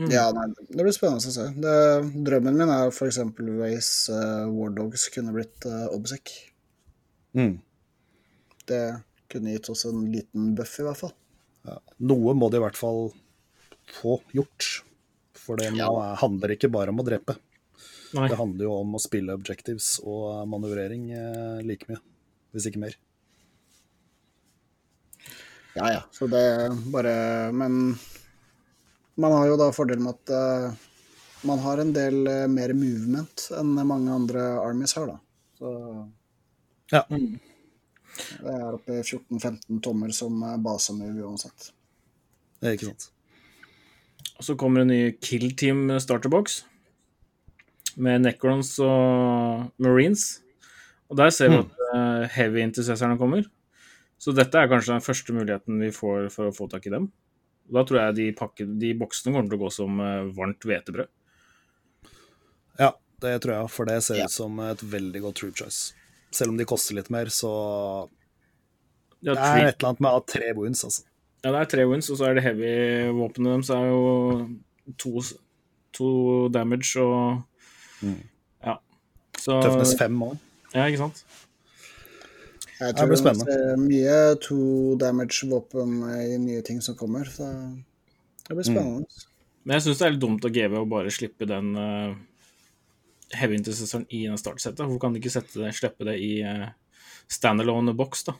Mm. 0.00 0.08
Ja, 0.10 0.24
nei, 0.32 0.46
det 0.68 0.80
blir 0.80 0.94
spennende 0.96 1.30
å 1.30 1.34
se. 1.34 1.48
Det, 1.62 1.76
drømmen 2.26 2.56
min 2.58 2.72
er 2.72 2.92
f.eks. 2.92 3.20
Ways 3.60 3.92
uh, 4.12 4.48
War 4.52 4.72
Dogs 4.76 5.08
kunne 5.14 5.34
blitt 5.36 5.68
uh, 5.68 5.86
Obsec. 5.92 6.32
Mm. 7.36 7.58
Det 8.68 8.84
kunne 9.32 9.54
gitt 9.54 9.68
oss 9.72 9.84
en 9.88 10.06
liten 10.12 10.52
buff, 10.56 10.78
i 10.80 10.86
hvert 10.86 11.00
fall. 11.04 11.12
Ja. 11.68 11.78
Noe 12.02 12.34
må 12.34 12.48
de 12.50 12.58
i 12.58 12.64
hvert 12.64 12.78
fall 12.78 13.12
få 13.90 14.20
gjort. 14.36 14.82
For 15.42 15.58
det 15.58 15.72
er, 15.72 16.16
handler 16.20 16.54
ikke 16.54 16.70
bare 16.70 16.92
om 16.94 17.00
å 17.02 17.06
drepe. 17.06 17.34
Nei. 18.12 18.28
Det 18.28 18.36
handler 18.36 18.66
jo 18.68 18.74
om 18.82 18.94
å 18.94 19.00
spille 19.00 19.34
objectives 19.34 19.94
og 20.04 20.44
manøvrering 20.52 21.06
eh, 21.16 21.62
like 21.64 21.88
mye, 21.88 21.98
hvis 22.52 22.68
ikke 22.68 22.82
mer. 22.82 22.96
Ja, 25.74 25.86
ja. 25.94 26.02
Så 26.12 26.28
det 26.28 26.42
bare 26.92 27.52
Men 27.56 27.96
man 29.14 29.32
har 29.32 29.46
jo 29.48 29.56
da 29.60 29.70
fordelen 29.72 30.04
med 30.04 30.14
at 30.16 30.32
eh, 30.32 30.72
man 31.48 31.60
har 31.64 31.80
en 31.82 31.92
del 31.96 32.26
eh, 32.28 32.46
mer 32.48 32.72
movement 32.76 33.46
enn 33.58 33.72
mange 33.88 34.12
andre 34.12 34.44
armies 34.60 34.94
har, 34.96 35.08
da. 35.08 35.18
Så 35.58 35.72
Ja. 36.92 37.02
det 37.08 38.52
er 38.52 38.76
oppe 38.76 38.98
i 39.00 39.02
14-15 39.02 39.80
tommer 39.84 40.12
som 40.12 40.36
basemove 40.64 41.24
uansett. 41.24 41.70
Det 42.60 42.68
er 42.68 42.76
ikke 42.76 42.92
sant. 42.92 43.11
Og 44.42 44.46
så 44.48 44.56
kommer 44.58 44.82
en 44.82 44.90
ny 44.90 45.12
Kill 45.22 45.52
Team 45.54 45.84
starterbox 46.02 46.64
med 48.02 48.24
Necrons 48.24 48.72
og 48.82 49.68
Marines. 49.78 50.40
Og 51.06 51.14
der 51.20 51.30
ser 51.30 51.52
vi 51.52 51.60
Mm. 51.60 51.68
at 51.68 51.82
uh, 51.94 52.28
heavy 52.34 52.58
intercessorene 52.64 53.18
kommer. 53.20 53.44
Så 54.18 54.34
dette 54.34 54.58
er 54.58 54.66
kanskje 54.66 54.96
den 54.96 55.04
første 55.04 55.32
muligheten 55.36 55.78
vi 55.78 55.92
får 55.94 56.26
for 56.34 56.48
å 56.50 56.54
få 56.56 56.66
tak 56.72 56.88
i 56.88 56.90
dem. 56.90 57.06
Og 57.68 57.74
Da 57.78 57.84
tror 57.86 58.00
jeg 58.00 58.14
de, 58.16 58.26
pakke, 58.32 58.66
de 58.66 58.90
boksene 58.98 59.32
kommer 59.32 59.48
til 59.48 59.60
å 59.60 59.62
gå 59.62 59.70
som 59.70 60.00
uh, 60.02 60.26
varmt 60.34 60.66
hvetebrød. 60.66 61.06
Ja, 62.80 62.90
det 63.22 63.36
tror 63.44 63.54
jeg, 63.60 63.70
for 63.70 63.84
det 63.86 64.02
ser 64.02 64.24
ut 64.24 64.34
som 64.34 64.58
et 64.66 64.82
veldig 64.82 65.22
godt 65.22 65.38
troop 65.38 65.54
choice. 65.62 65.92
Selv 66.34 66.50
om 66.50 66.58
de 66.58 66.66
koster 66.66 66.98
litt 66.98 67.10
mer, 67.14 67.30
så 67.30 68.08
Ja, 69.22 69.34
det 69.34 69.38
er 69.38 69.68
et 69.68 69.78
eller 69.78 69.92
annet 69.92 70.00
med 70.00 70.10
å 70.10 70.18
ha 70.18 70.26
tre 70.26 70.50
wounds, 70.56 70.82
altså. 70.82 71.04
Ja, 71.42 71.50
det 71.50 71.58
er 71.60 71.70
tre 71.72 71.86
wins, 71.90 72.10
og 72.10 72.18
så 72.20 72.28
er 72.28 72.34
det 72.38 72.44
heavy-våpenet 72.46 73.50
deres 73.56 73.70
er 73.74 73.86
jo 73.90 74.02
to, 74.98 75.22
to 75.96 76.08
damage 76.54 76.96
og 77.02 77.42
Ja. 78.02 78.76
Så 79.38 79.60
Tøffnes 79.62 79.96
fem 79.98 80.22
òg. 80.22 80.36
Ja, 80.74 80.86
ikke 80.86 80.98
sant? 81.04 81.24
Jeg 82.82 82.94
Det 82.94 82.98
tror 82.98 83.14
spennende. 83.14 83.46
det 83.46 83.58
er 83.72 83.76
mye 83.78 84.14
to 84.42 84.96
damage-våpen 84.98 85.98
i 86.32 86.38
nye 86.42 86.62
ting 86.66 86.80
som 86.82 86.96
kommer, 86.98 87.24
så 87.30 87.46
det 88.48 88.56
blir 88.56 88.66
spennende. 88.66 89.06
Men 89.64 89.76
jeg 89.78 89.82
syns 89.84 89.98
det 90.00 90.06
er 90.06 90.14
litt 90.16 90.22
dumt 90.24 90.44
av 90.44 90.50
GV 90.50 90.78
å 90.80 90.88
bare 90.90 91.10
slippe 91.14 91.46
den 91.46 91.76
uh, 91.78 92.14
heavy 93.38 93.54
intercessoren 93.60 94.06
i 94.10 94.24
en 94.26 94.40
startsettet. 94.40 94.82
Hvorfor 94.82 94.98
kan 95.04 95.14
de 95.14 95.20
ikke 95.22 95.30
sette 95.30 95.60
det, 95.62 95.70
slippe 95.78 96.06
det 96.08 96.16
i 96.18 96.32
uh, 96.42 96.72
standalone 97.30 97.94
boks, 97.94 98.24
da? 98.26 98.34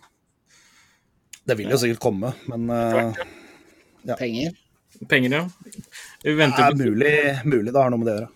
Det 1.44 1.56
vil 1.58 1.72
jo 1.72 1.78
sikkert 1.80 2.02
komme, 2.02 2.34
men 2.50 2.70
uh, 2.70 3.24
Ja. 4.06 4.16
Penger. 4.18 4.54
Penger, 5.08 5.30
ja. 5.30 5.42
Vi 6.22 6.30
det 6.30 6.38
venter, 6.38 6.70
er 6.70 6.78
mulig, 6.78 7.12
mulig 7.44 7.72
det 7.72 7.78
har 7.78 7.90
noe 7.90 8.00
med 8.02 8.08
det 8.08 8.14
å 8.14 8.20
gjøre. 8.20 8.30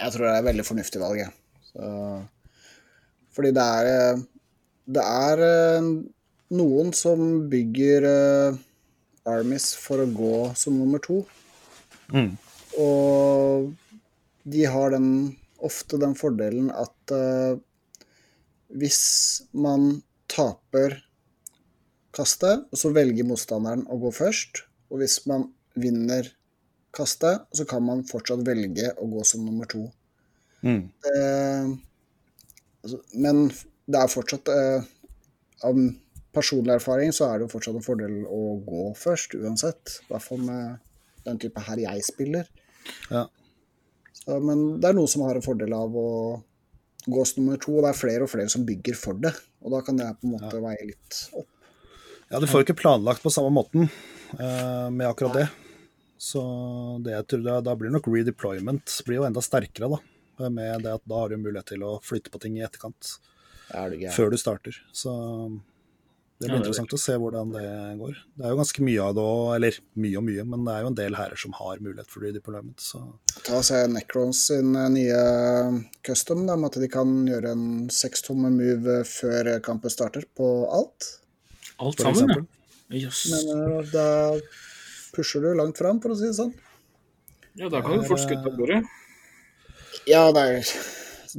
Jeg 0.00 0.12
tror 0.12 0.22
det 0.26 0.32
er 0.32 0.38
et 0.40 0.48
veldig 0.50 0.64
fornuftig 0.68 1.00
valg, 1.02 1.16
jeg. 1.20 1.32
Fordi 3.36 3.50
det 3.52 3.62
er 3.64 3.84
eh, 3.92 4.16
Det 4.86 5.02
er 5.02 5.38
eh, 5.44 5.82
noen 6.55 6.92
som 6.94 7.49
bygger 7.51 8.07
uh, 8.07 8.59
armies 9.26 9.72
for 9.80 10.03
å 10.03 10.11
gå 10.11 10.36
som 10.59 10.76
nummer 10.78 11.03
to. 11.03 11.22
Mm. 12.14 12.36
Og 12.82 13.72
de 14.47 14.62
har 14.70 14.92
den, 14.94 15.09
ofte 15.59 15.99
den 15.99 16.14
fordelen 16.18 16.70
at 16.70 17.14
uh, 17.14 17.59
hvis 18.76 19.03
man 19.57 20.03
taper 20.30 21.01
kastet, 22.16 22.64
så 22.72 22.90
velger 22.94 23.26
motstanderen 23.28 23.84
å 23.92 23.99
gå 24.01 24.12
først. 24.14 24.64
Og 24.90 25.03
hvis 25.03 25.20
man 25.28 25.51
vinner 25.76 26.28
kastet, 26.97 27.44
så 27.53 27.66
kan 27.68 27.84
man 27.84 28.07
fortsatt 28.09 28.44
velge 28.47 28.92
å 29.03 29.09
gå 29.11 29.24
som 29.28 29.44
nummer 29.44 29.68
to. 29.70 29.84
Mm. 30.64 30.86
Uh, 31.05 31.76
altså, 32.82 33.01
men 33.14 33.47
det 33.86 34.01
er 34.01 34.11
fortsatt 34.11 34.49
uh, 34.51 34.86
Av 35.68 35.76
personlig 36.37 36.76
erfaring 36.76 37.14
så 37.16 37.30
er 37.30 37.39
det 37.39 37.47
jo 37.47 37.55
fortsatt 37.57 37.78
en 37.80 37.87
fordel 37.87 38.20
å 38.28 38.43
gå 38.66 38.91
først, 38.99 39.39
uansett. 39.41 39.99
I 40.05 40.12
hvert 40.12 40.26
fall 40.26 40.45
med 40.45 40.76
den 41.26 41.41
type 41.43 41.64
her 41.66 41.82
jeg 41.82 42.05
spiller. 42.07 42.51
Ja. 43.11 43.26
Så, 44.12 44.39
men 44.43 44.68
det 44.82 44.91
er 44.91 44.99
noe 44.99 45.11
som 45.11 45.24
har 45.26 45.39
en 45.39 45.45
fordel 45.45 45.74
av 45.76 45.97
å 45.97 46.09
gå 47.07 47.26
som 47.26 47.43
nummer 47.43 47.61
to, 47.62 47.76
og 47.76 47.84
det 47.84 47.93
er 47.93 48.01
flere 48.01 48.26
og 48.26 48.32
flere 48.32 48.51
som 48.53 48.64
bygger 48.66 48.99
for 48.99 49.18
det. 49.22 49.32
Og 49.62 49.74
da 49.74 49.82
kan 49.87 49.99
det 49.99 50.09
på 50.20 50.28
en 50.28 50.34
måte 50.37 50.62
veie 50.62 50.89
litt 50.89 51.20
opp. 51.32 51.51
Ja, 52.26 52.41
du 52.43 52.49
får 52.51 52.62
jo 52.62 52.66
ikke 52.66 52.80
planlagt 52.80 53.22
på 53.22 53.30
samme 53.30 53.53
måten 53.55 53.87
uh, 53.87 54.89
med 54.91 55.07
akkurat 55.07 55.37
det. 55.39 55.47
Så 56.18 56.43
det 57.05 57.12
jeg 57.12 57.26
tror 57.30 57.45
da, 57.45 57.61
da 57.62 57.76
blir 57.78 57.93
nok 57.95 58.09
redeployment 58.11 58.97
blir 59.07 59.20
jo 59.20 59.26
enda 59.28 59.43
sterkere, 59.45 59.93
da. 59.95 60.49
Med 60.51 60.82
det 60.84 60.97
at 60.99 61.05
da 61.09 61.22
har 61.22 61.30
du 61.30 61.39
mulighet 61.41 61.70
til 61.70 61.84
å 61.87 61.97
flytte 62.05 62.32
på 62.32 62.41
ting 62.43 62.59
i 62.59 62.64
etterkant 62.66 63.14
Er 63.72 63.95
før 64.12 64.34
du 64.34 64.37
starter. 64.41 64.76
Så 64.93 65.12
det 66.37 66.51
blir 66.51 66.59
er 66.59 66.61
interessant 66.61 66.93
å 66.93 66.99
se 67.01 67.14
hvordan 67.16 67.53
det 67.55 67.68
går. 67.97 68.16
Det 68.37 68.45
er 68.45 68.53
jo 68.53 68.59
ganske 68.59 68.82
mye 68.84 69.05
av 69.07 69.14
det 69.16 69.22
òg, 69.24 69.45
eller 69.57 69.78
mye 70.05 70.18
og 70.20 70.24
mye, 70.26 70.43
men 70.53 70.66
det 70.66 70.74
er 70.74 70.82
jo 70.84 70.91
en 70.91 70.99
del 70.99 71.16
hærer 71.16 71.41
som 71.41 71.55
har 71.57 71.80
mulighet 71.80 72.12
for 72.12 72.26
redeployment. 72.26 72.82
Så 72.84 73.01
Ta 73.47 73.57
og 73.57 73.64
se 73.64 73.80
Necrons 73.89 74.43
sin 74.51 74.76
eh, 74.76 74.91
nye 74.93 75.22
custom, 76.05 76.45
da, 76.49 76.59
med 76.61 76.68
at 76.68 76.82
de 76.82 76.91
kan 76.93 77.14
gjøre 77.30 77.55
en 77.57 77.64
sekstommer 77.93 78.53
move 78.53 78.99
før 79.09 79.55
kampen 79.64 79.93
starter 79.93 80.28
på 80.37 80.51
alt. 80.76 81.09
Alt 81.80 82.05
sammen, 82.05 82.20
eksempel. 82.20 82.45
ja. 82.93 83.07
Jøss. 83.07 83.24
Men 83.32 83.64
eh, 83.64 83.91
da 83.95 84.07
pusher 85.16 85.41
du 85.41 85.55
langt 85.57 85.80
fram, 85.80 86.05
for 86.05 86.12
å 86.12 86.20
si 86.20 86.28
det 86.28 86.37
sånn. 86.37 86.53
Ja, 87.57 87.70
da 87.72 87.80
kan 87.80 87.97
du 87.97 88.05
fort 88.05 88.20
skutt 88.20 88.45
av 88.45 88.61
bordet. 88.61 88.82
Ja, 90.05 90.26
det 90.37 90.43
er, 90.45 90.76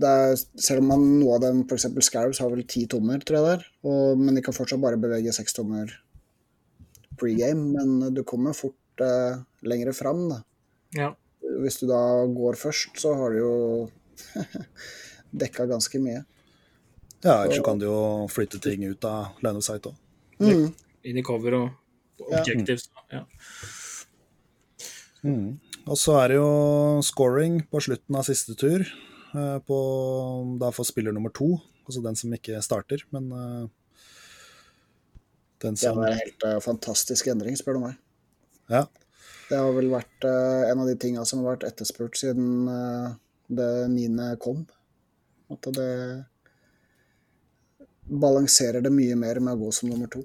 er 0.06 0.36
Selv 0.38 0.84
om 0.84 0.91
man, 0.91 1.06
noe 1.18 1.38
av 1.38 1.41
dem, 1.41 1.64
f.eks. 1.66 1.88
Scarabs, 2.06 2.41
har 2.43 2.52
vel 2.54 2.66
ti 2.70 2.86
tommer, 2.86 3.24
tror 3.26 3.39
jeg 3.39 3.45
det 3.45 3.54
er. 3.56 3.64
Og, 3.89 4.20
men 4.22 4.38
de 4.38 4.43
kan 4.45 4.54
fortsatt 4.54 4.82
bare 4.84 5.00
bevege 5.02 5.34
seks 5.34 5.58
tommer 5.58 5.89
pregame. 7.18 7.72
Men 7.74 8.14
du 8.14 8.24
kommer 8.28 8.54
fort 8.54 9.02
eh, 9.02 9.39
lengre 9.66 9.93
fram, 9.98 10.28
da. 10.30 10.41
Ja. 10.98 11.12
Hvis 11.64 11.80
du 11.82 11.88
da 11.89 12.02
går 12.30 12.60
først, 12.60 13.00
så 13.02 13.16
har 13.18 13.34
du 13.34 13.39
jo 13.41 13.54
dekka 15.43 15.68
ganske 15.70 16.02
mye. 16.04 16.24
ja, 17.24 17.41
ellers 17.43 17.58
så 17.58 17.64
kan 17.66 17.80
du 17.82 17.88
jo 17.88 18.28
flytte 18.30 18.60
ting 18.62 18.86
ut 18.86 19.06
av 19.08 19.39
line 19.41 19.58
of 19.58 19.66
sight 19.66 19.88
òg. 19.89 19.98
Mm. 20.38 20.70
Inn 21.10 21.18
i 21.18 21.26
cover 21.26 21.58
og 21.58 22.28
objectives. 22.28 22.89
Ja. 23.12 23.24
Mm. 25.26 25.58
Og 25.88 25.98
så 25.98 26.18
er 26.22 26.32
det 26.32 26.38
jo 26.38 26.50
scoring 27.06 27.62
på 27.72 27.82
slutten 27.84 28.18
av 28.20 28.28
siste 28.28 28.54
tur. 28.60 28.86
Eh, 29.34 29.57
På, 29.67 29.80
da 30.61 30.71
for 30.75 30.88
spiller 30.88 31.15
nummer 31.15 31.34
to, 31.36 31.55
altså 31.86 32.03
den 32.05 32.17
som 32.19 32.34
ikke 32.36 32.61
starter, 32.65 33.03
men 33.15 33.32
eh, 33.32 33.67
den 35.63 35.73
Det 35.73 35.82
som 35.82 35.99
er 36.03 36.13
en 36.13 36.21
helt 36.21 36.45
uh, 36.45 36.59
fantastisk 36.61 37.28
endring, 37.32 37.57
spør 37.57 37.80
du 37.80 37.86
meg. 37.88 37.95
Ja. 38.69 38.84
Det 39.47 39.57
har 39.57 39.71
vel 39.73 39.89
vært 39.89 40.28
uh, 40.28 40.67
en 40.69 40.84
av 40.84 40.89
de 40.89 40.93
tinga 41.01 41.23
som 41.25 41.41
har 41.41 41.55
vært 41.55 41.65
etterspurt 41.71 42.19
siden 42.19 42.67
uh, 42.69 43.15
det 43.49 43.71
niende 43.89 44.36
kom. 44.43 44.67
At 45.49 45.65
det 45.73 45.93
balanserer 48.07 48.86
det 48.86 48.93
mye 48.93 49.17
mer 49.19 49.41
med 49.41 49.57
å 49.57 49.65
gå 49.65 49.71
som 49.75 49.89
nummer 49.89 50.11
to. 50.11 50.21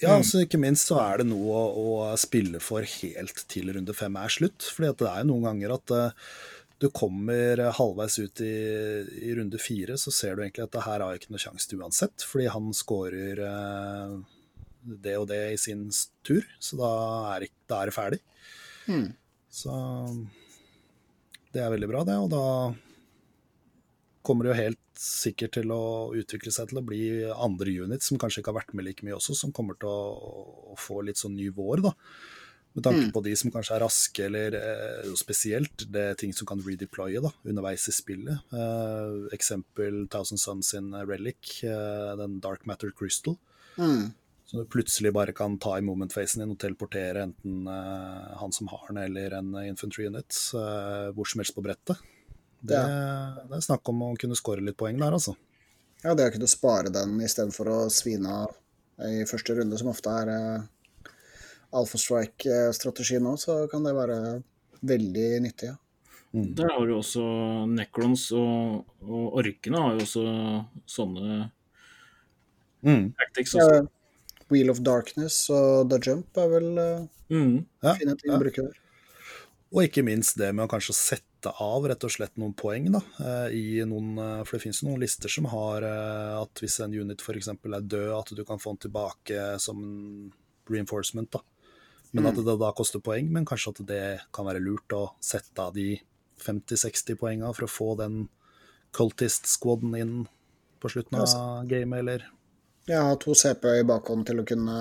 Ja, 0.00 0.14
altså 0.14 0.40
ikke 0.40 0.60
minst 0.60 0.88
så 0.88 0.96
er 1.02 1.20
det 1.20 1.26
noe 1.28 1.58
å, 1.68 1.88
å 2.00 2.12
spille 2.20 2.60
for 2.64 2.86
helt 2.88 3.42
til 3.52 3.68
runde 3.74 3.92
fem 3.96 4.14
er 4.16 4.32
slutt. 4.32 4.64
fordi 4.72 4.88
at 4.88 5.02
det 5.02 5.10
er 5.10 5.20
jo 5.20 5.28
noen 5.28 5.44
ganger 5.50 5.74
at 5.76 5.92
eh, 5.92 6.30
du 6.80 6.88
kommer 6.96 7.60
halvveis 7.76 8.18
ut 8.18 8.40
i, 8.40 8.54
i 9.28 9.34
runde 9.36 9.58
fire, 9.60 9.98
så 10.00 10.12
ser 10.14 10.36
du 10.36 10.44
egentlig 10.44 10.64
at 10.64 10.72
det 10.72 10.84
her 10.86 11.02
har 11.04 11.12
jeg 11.12 11.22
ikke 11.22 11.34
noe 11.34 11.42
sjanse 11.42 11.68
til 11.68 11.82
uansett, 11.82 12.24
fordi 12.24 12.46
han 12.54 12.70
scorer 12.76 13.42
eh, 13.44 14.14
det 15.04 15.16
og 15.20 15.26
det 15.28 15.42
i 15.52 15.58
sin 15.60 15.88
tur, 16.26 16.46
så 16.58 16.78
da 16.80 16.92
er, 17.34 17.48
da 17.68 17.82
er 17.82 17.90
det 17.90 17.96
ferdig. 17.96 18.20
Mm. 18.88 19.10
Så 19.52 19.74
det 21.52 21.62
er 21.62 21.74
veldig 21.74 21.90
bra, 21.90 22.04
det. 22.08 22.16
Og 22.16 22.30
da 22.32 22.44
kommer 24.24 24.46
det 24.46 24.52
jo 24.52 24.60
helt 24.62 25.00
sikkert 25.00 25.56
til 25.56 25.72
å 25.74 25.82
utvikle 26.16 26.52
seg 26.54 26.70
til 26.70 26.80
å 26.80 26.86
bli 26.86 27.02
andre 27.32 27.76
units 27.84 28.10
som 28.10 28.20
kanskje 28.20 28.42
ikke 28.42 28.52
har 28.52 28.60
vært 28.62 28.74
med 28.76 28.86
like 28.86 29.04
mye 29.06 29.16
også, 29.16 29.36
som 29.36 29.52
kommer 29.52 29.76
til 29.80 29.90
å, 29.90 30.34
å 30.72 30.80
få 30.80 31.00
litt 31.04 31.20
sånn 31.20 31.36
ny 31.36 31.48
vår, 31.56 31.84
da. 31.88 31.94
Med 32.74 32.84
tanke 32.84 33.02
Mm. 33.08 33.12
på 33.12 33.22
de 33.24 33.34
som 33.36 33.50
kanskje 33.50 33.74
er 33.76 33.80
raske, 33.82 34.24
eller 34.24 34.54
eh, 34.54 35.14
spesielt 35.18 35.86
det 35.90 36.00
er 36.00 36.14
ting 36.14 36.32
som 36.32 36.46
kan 36.46 36.60
redeploye 36.62 37.20
da, 37.20 37.32
underveis 37.44 37.88
i 37.88 37.92
spillet. 37.92 38.38
Eh, 38.54 39.28
eksempel 39.34 40.06
Thousand 40.08 40.38
Suns 40.38 40.70
sin 40.70 40.92
Relic, 40.94 41.64
eh, 41.64 42.16
den 42.16 42.38
Dark 42.40 42.66
Matter 42.66 42.90
Crystal, 42.90 43.36
Mm. 43.78 44.12
Så 44.46 44.58
du 44.58 44.64
plutselig 44.66 45.12
bare 45.14 45.32
kan 45.32 45.56
ta 45.58 45.76
i 45.78 45.80
moment-facen 45.80 46.40
din 46.42 46.50
og 46.50 46.58
teleportere 46.58 47.22
enten 47.22 47.68
eh, 47.70 48.36
han 48.36 48.52
som 48.52 48.66
har 48.66 48.88
den, 48.88 48.96
eller 48.98 49.30
en 49.38 49.54
infantry 49.62 50.06
unit 50.06 50.34
eh, 50.58 51.10
hvor 51.14 51.24
som 51.30 51.38
helst 51.38 51.54
på 51.54 51.62
brettet. 51.62 51.96
Det, 52.60 52.76
det 53.46 53.56
er 53.56 53.62
snakk 53.62 53.88
om 53.88 54.02
å 54.02 54.16
kunne 54.18 54.34
score 54.36 54.60
litt 54.60 54.76
poeng 54.76 54.98
der, 54.98 55.14
altså. 55.14 55.36
Ja, 56.02 56.14
det 56.18 56.26
å 56.28 56.32
kunne 56.34 56.48
spare 56.50 56.90
den 56.92 57.14
istedenfor 57.22 57.70
å 57.70 57.78
svine 57.94 58.28
av 58.42 58.56
i 59.06 59.22
første 59.24 59.54
runde, 59.56 59.78
som 59.78 59.88
ofte 59.94 60.10
er 60.10 60.66
uh, 61.70 61.78
Alpha 61.78 61.98
Strike-strategi 61.98 63.20
nå, 63.22 63.36
så 63.40 63.62
kan 63.70 63.86
det 63.86 63.94
være 63.96 64.18
veldig 64.80 65.28
nyttig. 65.46 65.70
Ja. 65.72 65.78
Mm. 66.32 66.52
Der 66.54 66.68
har 66.70 66.86
du 66.86 66.92
også 66.94 67.22
Necrons 67.66 68.28
og, 68.38 68.84
og 69.02 69.38
orkene 69.40 69.80
har 69.82 69.96
jo 69.96 70.04
også 70.04 70.20
sånne 70.86 71.38
mm. 72.86 73.08
tactics. 73.18 73.56
Også. 73.56 73.80
Ja, 73.80 73.88
Wheel 74.50 74.70
of 74.70 74.82
Darkness 74.86 75.42
og 75.54 75.90
The 75.90 75.98
Jump 76.06 76.38
er 76.38 76.52
vel 76.52 76.70
uh, 76.78 77.08
mm. 77.30 77.56
fine 77.82 78.14
ting 78.18 78.30
ja. 78.30 78.36
å 78.36 78.42
bruke 78.42 78.66
der. 78.68 78.78
Og 79.70 79.84
ikke 79.86 80.02
minst 80.06 80.38
det 80.38 80.50
med 80.54 80.66
å 80.66 80.70
kanskje 80.70 80.96
sette 80.98 81.50
av 81.62 81.86
rett 81.86 82.06
og 82.06 82.10
slett 82.10 82.34
noen 82.42 82.56
poeng, 82.58 82.88
da. 82.90 83.00
Eh, 83.22 83.52
I 83.54 83.84
noen, 83.86 84.08
eh, 84.18 84.40
for 84.42 84.56
det 84.56 84.64
finnes 84.64 84.80
jo 84.82 84.88
noen 84.88 85.00
lister 85.00 85.30
som 85.30 85.46
har 85.52 85.86
at 85.86 86.60
hvis 86.60 86.80
en 86.82 86.90
unit 86.90 87.22
f.eks. 87.22 87.52
er 87.54 87.86
død, 87.86 88.10
at 88.16 88.32
du 88.34 88.42
kan 88.48 88.58
få 88.58 88.74
den 88.74 88.82
tilbake 88.88 89.44
som 89.62 89.78
reinforcement, 90.68 91.30
da. 91.30 91.44
Men 92.10 92.24
mm. 92.24 92.30
at 92.30 92.40
det 92.42 92.58
da 92.58 92.72
koster 92.74 93.02
poeng, 93.04 93.28
men 93.30 93.46
kanskje 93.46 93.74
at 93.74 93.80
det 93.86 94.04
kan 94.34 94.48
være 94.48 94.62
lurt 94.62 94.92
å 94.96 95.04
sette 95.22 95.62
av 95.62 95.76
de 95.76 95.94
50-60 96.42 97.18
poenga 97.20 97.52
for 97.54 97.66
å 97.66 97.70
få 97.70 97.88
den 98.00 98.24
cultist-squaden 98.96 99.94
inn 99.98 100.14
på 100.82 100.90
slutten 100.90 101.20
av 101.20 101.68
gamet, 101.70 102.00
eller 102.00 102.24
jeg 102.90 102.98
har 103.06 103.18
to 103.22 103.34
CP 103.36 103.66
i 103.78 103.86
bakhånd 103.86 104.24
til 104.26 104.40
å 104.40 104.46
kunne 104.48 104.76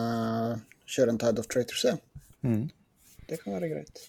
kjøre 0.89 1.13
en 1.13 1.19
Tide 1.21 1.43
of 1.43 1.49
Traitors, 1.51 1.83
ja. 1.85 1.97
Mm. 2.41 2.69
Det 3.29 3.37
kan 3.41 3.53
være 3.53 3.69
greit. 3.69 4.01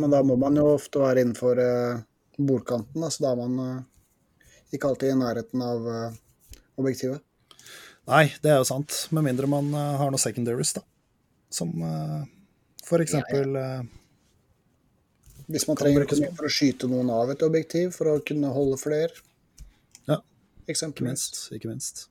Men 0.00 0.12
da 0.14 0.22
må 0.24 0.38
man 0.40 0.56
jo 0.56 0.64
ofte 0.74 1.02
være 1.02 1.24
innenfor 1.24 1.60
uh, 1.60 1.98
bordkanten, 2.38 3.02
da, 3.02 3.10
så 3.12 3.26
da 3.26 3.32
er 3.34 3.40
man 3.42 3.60
uh, 3.60 4.48
ikke 4.72 4.88
alltid 4.88 5.12
i 5.12 5.18
nærheten 5.20 5.64
av 5.66 5.84
uh, 5.84 6.16
objektivet. 6.80 7.20
Nei, 8.08 8.24
det 8.40 8.54
er 8.54 8.60
jo 8.62 8.68
sant. 8.68 9.02
Med 9.12 9.26
mindre 9.26 9.50
man 9.50 9.72
har 9.74 10.12
noe 10.12 10.22
secondaries, 10.22 10.76
da. 10.78 10.84
Som 11.52 11.72
uh, 11.82 12.24
for 12.86 13.02
eksempel 13.02 13.54
ja, 13.54 13.68
ja. 13.76 13.86
Hvis 15.46 15.68
man 15.68 15.78
trenger 15.78 16.02
noe 16.02 16.34
for 16.34 16.48
å 16.48 16.50
skyte 16.50 16.88
noen 16.90 17.10
av 17.14 17.30
et 17.30 17.42
objektiv 17.46 17.92
for 17.94 18.10
å 18.10 18.18
kunne 18.26 18.50
holde 18.50 18.78
flere. 18.82 19.14
Ja, 20.10 20.18
ikke 20.66 20.90
minst. 21.06 21.44
Ikke 21.54 21.70
minst. 21.70 22.08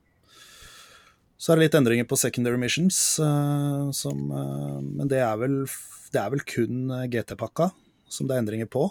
Så 1.35 1.51
er 1.51 1.59
det 1.59 1.65
litt 1.65 1.75
endringer 1.75 2.07
på 2.07 2.17
secondary 2.19 2.59
missions, 2.59 2.97
uh, 3.19 3.91
som, 3.91 4.21
uh, 4.31 4.79
men 4.79 5.11
det 5.11 5.19
er, 5.19 5.35
vel, 5.41 5.65
det 6.15 6.21
er 6.21 6.31
vel 6.31 6.45
kun 6.47 6.93
eh, 6.95 7.09
GT-pakka 7.11 7.67
som 8.07 8.29
det 8.29 8.37
er 8.37 8.45
endringer 8.45 8.69
på. 8.71 8.87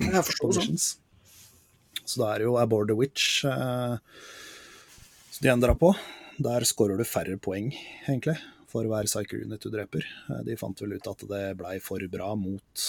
Jeg 0.00 0.24
forstår 0.24 0.56
sånn. 0.56 0.80
Så 2.02 2.22
da 2.22 2.32
er 2.32 2.40
det 2.40 2.48
jo 2.48 2.56
Aboard 2.60 2.88
the 2.88 2.96
Witch 2.96 3.44
uh, 3.44 4.00
som 5.28 5.44
de 5.44 5.52
endra 5.52 5.76
på. 5.76 5.92
Der 6.42 6.64
scorer 6.64 6.96
du 6.96 7.04
færre 7.04 7.36
poeng, 7.36 7.68
egentlig, 8.08 8.38
for 8.72 8.88
hver 8.88 9.08
Psyker 9.10 9.44
Unit 9.44 9.62
du 9.62 9.70
dreper. 9.72 10.06
De 10.46 10.56
fant 10.56 10.82
vel 10.82 10.96
ut 10.96 11.10
at 11.12 11.24
det 11.28 11.44
blei 11.60 11.76
for 11.84 12.02
bra 12.12 12.32
mot 12.38 12.86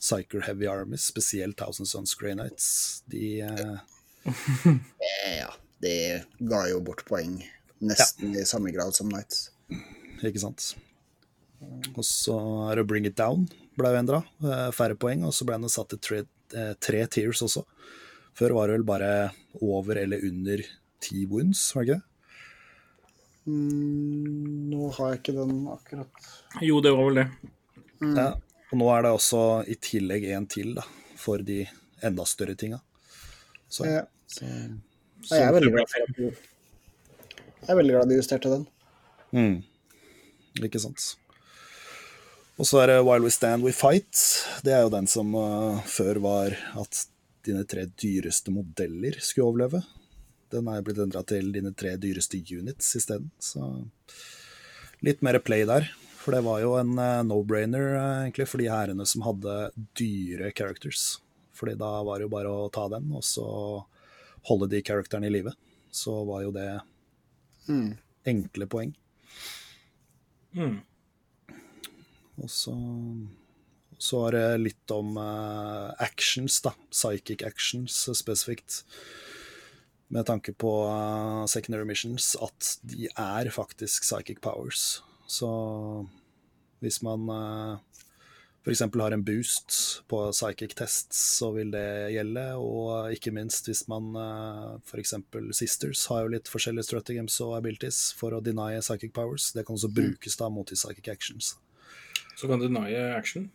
Psyker 0.00 0.44
Heavy 0.48 0.66
Armies, 0.70 1.06
spesielt 1.12 1.58
Thousand 1.60 1.88
Sons 1.88 2.14
Grey 2.18 2.34
Nights. 2.34 3.02
De 3.10 3.38
Ja, 5.40 5.52
det 5.80 6.24
ga 6.38 6.66
jo 6.68 6.82
bort 6.84 7.06
poeng 7.08 7.38
Nesten 7.80 8.34
ja. 8.34 8.42
i 8.42 8.48
samme 8.48 8.72
grad 8.74 8.92
som 8.96 9.08
Nights. 9.08 9.48
Ikke 10.20 10.42
sant. 10.42 10.74
Og 11.94 12.04
så 12.04 12.36
er 12.68 12.80
det 12.80 12.88
Bring 12.88 13.06
It 13.08 13.16
Down 13.16 13.46
ble 13.80 13.94
jo 13.94 14.00
endra. 14.00 14.20
Eh, 14.44 14.68
færre 14.76 14.98
poeng, 15.00 15.24
og 15.28 15.34
så 15.36 15.46
ble 15.48 15.58
den 15.60 15.72
satt 15.72 15.92
til 15.94 16.02
tre, 16.04 16.20
eh, 16.56 16.74
tre 16.80 17.00
tiers 17.06 17.42
også. 17.46 17.64
Før 18.36 18.56
var 18.56 18.68
det 18.68 18.78
vel 18.78 18.86
bare 18.88 19.12
over 19.60 19.96
eller 19.96 20.22
under 20.28 20.62
ti 21.00 21.24
wounds, 21.26 21.74
var 21.74 21.84
det 21.84 21.88
ikke 21.88 22.00
det? 22.00 22.06
Mm, 23.50 24.70
nå 24.70 24.90
har 24.96 25.12
jeg 25.12 25.20
ikke 25.22 25.34
den 25.38 25.56
akkurat. 25.72 26.28
Jo, 26.62 26.78
det 26.84 26.92
var 26.94 27.08
vel 27.08 27.20
det. 27.22 27.26
Mm. 28.00 28.14
Ja, 28.14 28.28
og 28.70 28.80
nå 28.80 28.90
er 28.94 29.04
det 29.04 29.12
også 29.16 29.42
i 29.68 29.76
tillegg 29.82 30.28
en 30.36 30.46
til, 30.50 30.72
da, 30.78 30.84
for 31.20 31.42
de 31.44 31.64
enda 32.06 32.26
større 32.28 32.54
tinga. 32.58 32.80
Så, 33.70 33.86
ja. 33.86 34.04
så, 34.26 34.46
så, 35.24 35.36
jeg 35.36 35.46
er 35.46 35.56
veldig 35.58 35.74
glad 35.74 35.90
for 35.90 36.06
at 36.06 36.22
jeg 37.60 37.74
er 37.74 37.76
veldig 37.76 37.94
glad 37.94 38.08
de 38.10 38.16
justerte 38.16 38.50
den. 38.50 38.62
Mm. 39.36 39.56
Ikke 40.66 40.80
sant. 40.82 41.04
Og 42.60 42.68
så 42.68 42.80
er 42.82 42.90
det 42.90 43.02
While 43.06 43.24
We 43.24 43.32
Stand 43.32 43.64
We 43.64 43.72
Fight. 43.76 44.16
Det 44.64 44.72
er 44.74 44.84
jo 44.84 44.92
den 44.92 45.06
som 45.08 45.34
uh, 45.36 45.80
før 45.88 46.20
var 46.24 46.56
at 46.80 47.02
dine 47.46 47.64
tre 47.68 47.86
dyreste 48.00 48.52
modeller 48.52 49.16
skulle 49.24 49.48
overleve. 49.48 49.82
Den 50.50 50.68
er 50.70 50.84
blitt 50.84 51.00
endra 51.02 51.22
til 51.26 51.52
dine 51.54 51.72
tre 51.76 51.94
dyreste 52.00 52.40
units 52.50 52.92
isteden. 52.98 53.30
Så 53.38 53.62
litt 55.06 55.22
mer 55.22 55.38
play 55.44 55.66
der. 55.68 55.88
For 56.20 56.36
det 56.36 56.42
var 56.44 56.60
jo 56.60 56.74
en 56.76 56.92
uh, 56.98 57.22
no-brainer 57.24 57.94
uh, 57.94 58.02
egentlig 58.26 58.48
for 58.50 58.60
de 58.60 58.68
hærene 58.68 59.06
som 59.08 59.24
hadde 59.24 59.56
dyre 59.96 60.50
characters. 60.52 61.16
Fordi 61.56 61.78
da 61.80 61.94
var 62.04 62.20
det 62.20 62.28
jo 62.28 62.34
bare 62.34 62.52
å 62.52 62.68
ta 62.72 62.86
den, 62.92 63.08
og 63.16 63.24
så 63.24 63.46
holde 64.48 64.68
de 64.72 64.82
characterne 64.84 65.28
i 65.28 65.32
live. 65.32 65.54
Så 65.92 66.12
var 66.28 66.44
jo 66.44 66.52
det 66.54 66.68
Mm. 67.68 67.96
Enkle 68.26 68.66
poeng. 68.66 68.94
Mm. 70.56 70.80
Og 72.40 72.50
så 72.50 72.74
så 74.00 74.22
er 74.26 74.32
det 74.32 74.60
litt 74.62 74.92
om 74.96 75.12
uh, 75.20 75.92
actions, 76.00 76.56
da. 76.64 76.72
Psychic 76.88 77.42
actions 77.44 77.98
spesifikt. 78.16 78.80
Med 80.10 80.26
tanke 80.26 80.52
på 80.52 80.70
uh, 80.90 81.44
secondary 81.46 81.86
missions, 81.86 82.32
at 82.42 82.72
de 82.82 83.06
er 83.14 83.50
faktisk 83.54 84.02
psychic 84.02 84.40
powers. 84.42 85.02
Så 85.30 85.50
hvis 86.82 86.98
man 87.06 87.28
uh, 87.30 87.78
f.eks. 88.64 88.80
har 88.80 89.12
en 89.12 89.24
boost 89.24 90.02
på 90.08 90.18
psychic 90.32 90.74
tests, 90.76 91.20
så 91.38 91.50
vil 91.54 91.70
det 91.72 92.12
gjelde. 92.12 92.44
Og 92.60 93.14
ikke 93.14 93.32
minst 93.32 93.68
hvis 93.70 93.86
man 93.88 94.10
eh, 94.20 94.74
f.eks. 94.84 95.14
Sisters 95.56 96.04
har 96.12 96.24
jo 96.24 96.34
litt 96.34 96.50
forskjellige 96.52 96.90
strategies 96.90 97.38
og 97.44 97.56
abilities 97.56 98.02
for 98.18 98.36
å 98.36 98.42
deny 98.44 98.74
psychic 98.82 99.14
powers. 99.16 99.50
Det 99.56 99.64
kan 99.64 99.78
også 99.78 99.88
mm. 99.92 99.96
brukes 99.96 100.36
da 100.36 100.50
mot 100.52 100.68
de 100.68 100.76
psychic 100.76 101.08
actions. 101.08 101.54
Så 102.36 102.50
kan 102.50 102.60
du 102.60 102.68
deny 102.68 102.92
action? 103.16 103.48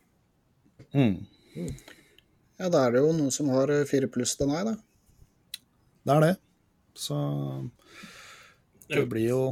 Mm. 0.91 1.21
Mm. 1.53 1.71
Ja, 2.57 2.71
da 2.71 2.87
er 2.87 2.95
det 2.95 3.05
jo 3.05 3.13
noen 3.13 3.33
som 3.33 3.51
har 3.53 3.71
fire 3.89 4.09
pluss 4.09 4.33
deny, 4.39 4.63
da. 4.65 4.75
Det 6.05 6.17
er 6.17 6.25
det. 6.25 6.33
Så 6.95 7.15
det 8.89 9.05
blir 9.11 9.29
jo 9.29 9.45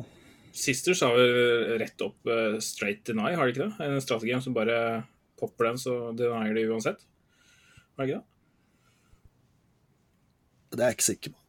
Sisters 0.54 1.02
har 1.02 1.16
vel 1.18 1.80
rett 1.82 2.02
opp 2.06 2.30
uh, 2.30 2.60
straight 2.62 3.02
deny, 3.10 3.32
har 3.34 3.50
de 3.50 3.56
ikke 3.56 3.64
det? 3.64 3.86
En 3.88 4.04
strategi 4.06 4.36
som 4.46 4.54
bare 4.54 4.76
popper 5.41 5.72
den, 5.72 5.80
så 5.82 5.96
denier 6.14 6.54
de 6.54 6.68
uansett. 6.70 7.02
Har 7.98 8.06
de 8.06 8.12
ikke 8.12 8.20
det? 8.20 8.28
Det 10.74 10.84
er 10.84 10.91
jeg 10.91 10.98
ikke 11.00 11.08
sikker 11.08 11.34
på. 11.34 11.41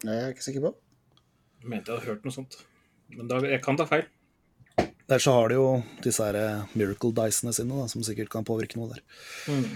Det 0.00 0.14
er 0.14 0.22
jeg 0.22 0.32
ikke 0.38 0.46
sikker 0.46 0.64
på. 0.64 0.72
Jeg 1.60 1.68
mente 1.74 1.92
jeg 1.92 1.98
hadde 1.98 2.08
hørt 2.14 2.24
noe 2.24 2.32
sånt. 2.38 2.56
Men 3.12 3.28
da, 3.28 3.42
jeg 3.44 3.60
kan 3.64 3.76
ta 3.76 3.84
feil. 3.90 4.08
Der 5.10 5.20
så 5.20 5.36
har 5.36 5.52
de 5.52 5.58
jo 5.58 5.68
disse 6.04 6.24
her 6.24 6.64
miracle 6.72 7.12
dicene 7.20 7.52
sine, 7.52 7.76
da, 7.76 7.92
som 7.92 8.04
sikkert 8.06 8.32
kan 8.32 8.48
påvirke 8.48 8.80
noe 8.80 8.88
der. 8.94 9.04
Mm. 9.52 9.68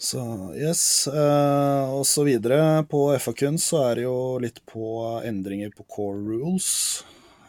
Så 0.00 0.20
yes. 0.56 0.82
Uh, 1.12 1.92
og 1.98 2.06
så 2.08 2.24
videre. 2.24 2.80
På 2.88 3.10
FA-kun 3.20 3.58
så 3.60 3.82
er 3.90 3.98
det 3.98 4.06
jo 4.06 4.18
litt 4.40 4.62
på 4.68 4.84
endringer 5.28 5.74
på 5.76 5.84
core 5.92 6.22
rules. 6.24 6.70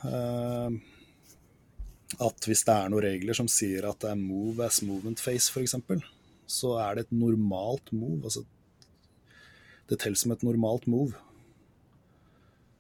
Uh, 0.04 0.68
at 2.20 2.47
hvis 2.47 2.66
det 2.68 2.76
er 2.76 2.91
noen 2.91 3.06
regler 3.06 3.38
som 3.38 3.47
sier 3.47 3.88
at 3.88 4.02
det 4.04 4.12
er 4.12 4.20
move 4.20 4.66
as 4.66 4.82
movement 4.84 5.22
face, 5.24 5.47
f.eks., 5.47 5.78
så 6.52 6.74
er 6.84 6.97
det 6.97 7.06
et 7.06 7.16
normalt 7.16 7.93
move. 7.95 8.20
Altså, 8.28 8.43
det 9.88 10.02
teller 10.02 10.20
som 10.20 10.34
et 10.36 10.43
normalt 10.43 10.89
move. 10.91 11.16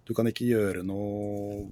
Du 0.03 0.11
kan 0.17 0.27
ikke 0.27 0.49
gjøre 0.49 0.83
noe 0.83 1.69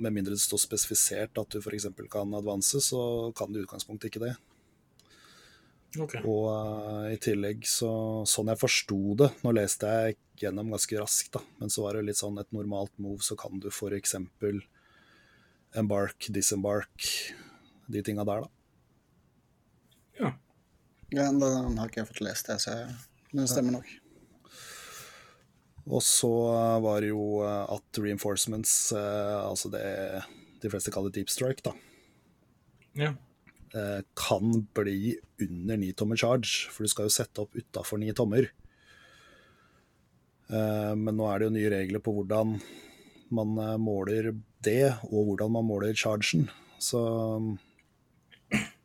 med 0.00 0.14
mindre 0.16 0.32
det 0.32 0.40
står 0.40 0.62
spesifisert 0.64 1.36
at 1.36 1.52
du 1.52 1.60
f.eks. 1.60 1.90
kan 2.10 2.32
advance, 2.38 2.80
så 2.80 3.30
kan 3.36 3.52
du 3.52 3.60
i 3.60 3.66
utgangspunktet 3.66 4.08
ikke 4.08 4.24
det. 4.24 4.32
Okay. 6.00 6.22
Og 6.24 6.46
uh, 6.48 7.08
i 7.12 7.18
tillegg, 7.20 7.66
så, 7.68 7.90
sånn 8.28 8.48
jeg 8.48 8.60
forsto 8.62 8.96
det 9.20 9.26
Nå 9.42 9.52
leste 9.52 9.90
jeg 9.92 10.16
gjennom 10.40 10.70
ganske 10.72 10.96
raskt, 10.96 11.34
da, 11.36 11.42
men 11.60 11.72
så 11.72 11.84
var 11.84 11.98
det 11.98 12.06
litt 12.08 12.18
sånn 12.18 12.40
et 12.40 12.48
normalt 12.56 12.94
move, 13.02 13.20
så 13.22 13.36
kan 13.38 13.60
du 13.60 13.68
f.eks 13.68 14.16
embark, 15.78 16.26
disembark, 16.32 17.06
de 17.92 18.02
tinga 18.04 18.24
der, 18.28 18.44
da. 18.44 18.50
Ja. 20.18 20.30
ja. 21.14 21.28
Den 21.30 21.78
har 21.78 21.88
ikke 21.88 22.02
jeg 22.02 22.10
fått 22.10 22.24
lest, 22.26 22.50
jeg, 22.50 22.60
så 22.64 22.74
den 23.32 23.48
stemmer 23.48 23.78
nok. 23.78 23.92
Og 25.86 26.02
så 26.04 26.30
var 26.84 27.00
det 27.02 27.10
jo 27.10 27.42
eh, 27.42 27.72
at 27.76 27.98
reinforcements, 28.02 28.74
uh, 28.94 29.48
altså 29.48 29.70
det 29.72 29.86
de 30.62 30.70
fleste 30.70 30.92
kaller 30.94 31.14
deep 31.14 31.30
strike, 31.32 31.64
da, 31.66 31.76
Ja. 32.98 33.14
Eh, 33.74 34.00
kan 34.18 34.66
bli 34.74 35.16
under 35.40 35.76
9 35.80 35.92
tommer 35.98 36.16
charge, 36.20 36.68
for 36.70 36.84
du 36.84 36.90
skal 36.92 37.08
jo 37.08 37.14
sette 37.14 37.42
opp 37.44 37.56
utafor 37.58 38.00
9 38.02 38.12
tommer. 38.18 38.48
Eh, 40.52 40.94
Men 40.96 41.16
nå 41.16 41.28
er 41.30 41.38
det 41.38 41.48
jo 41.48 41.54
nye 41.56 41.72
regler 41.72 42.02
på 42.04 42.14
hvordan 42.16 42.56
man 43.32 43.58
eh, 43.58 43.76
måler 43.80 44.32
det, 44.62 44.94
og 45.10 45.30
hvordan 45.32 45.52
man 45.56 45.68
måler 45.68 45.94
chargen. 45.98 46.48
Så 46.78 47.00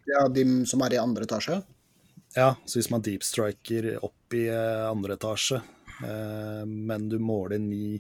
Ja, 0.08 0.28
de 0.32 0.46
som 0.66 0.82
er 0.86 0.94
i 0.96 1.02
andre 1.02 1.26
etasje? 1.28 1.64
ja, 2.38 2.56
så 2.66 2.78
hvis 2.78 2.92
man 2.94 3.02
deep 3.02 3.24
striker 3.26 3.98
opp 4.06 4.34
i 4.34 4.46
andre 4.52 5.16
etasje, 5.18 5.60
men 6.68 7.08
du 7.10 7.18
måler 7.20 7.58
ni, 7.60 7.98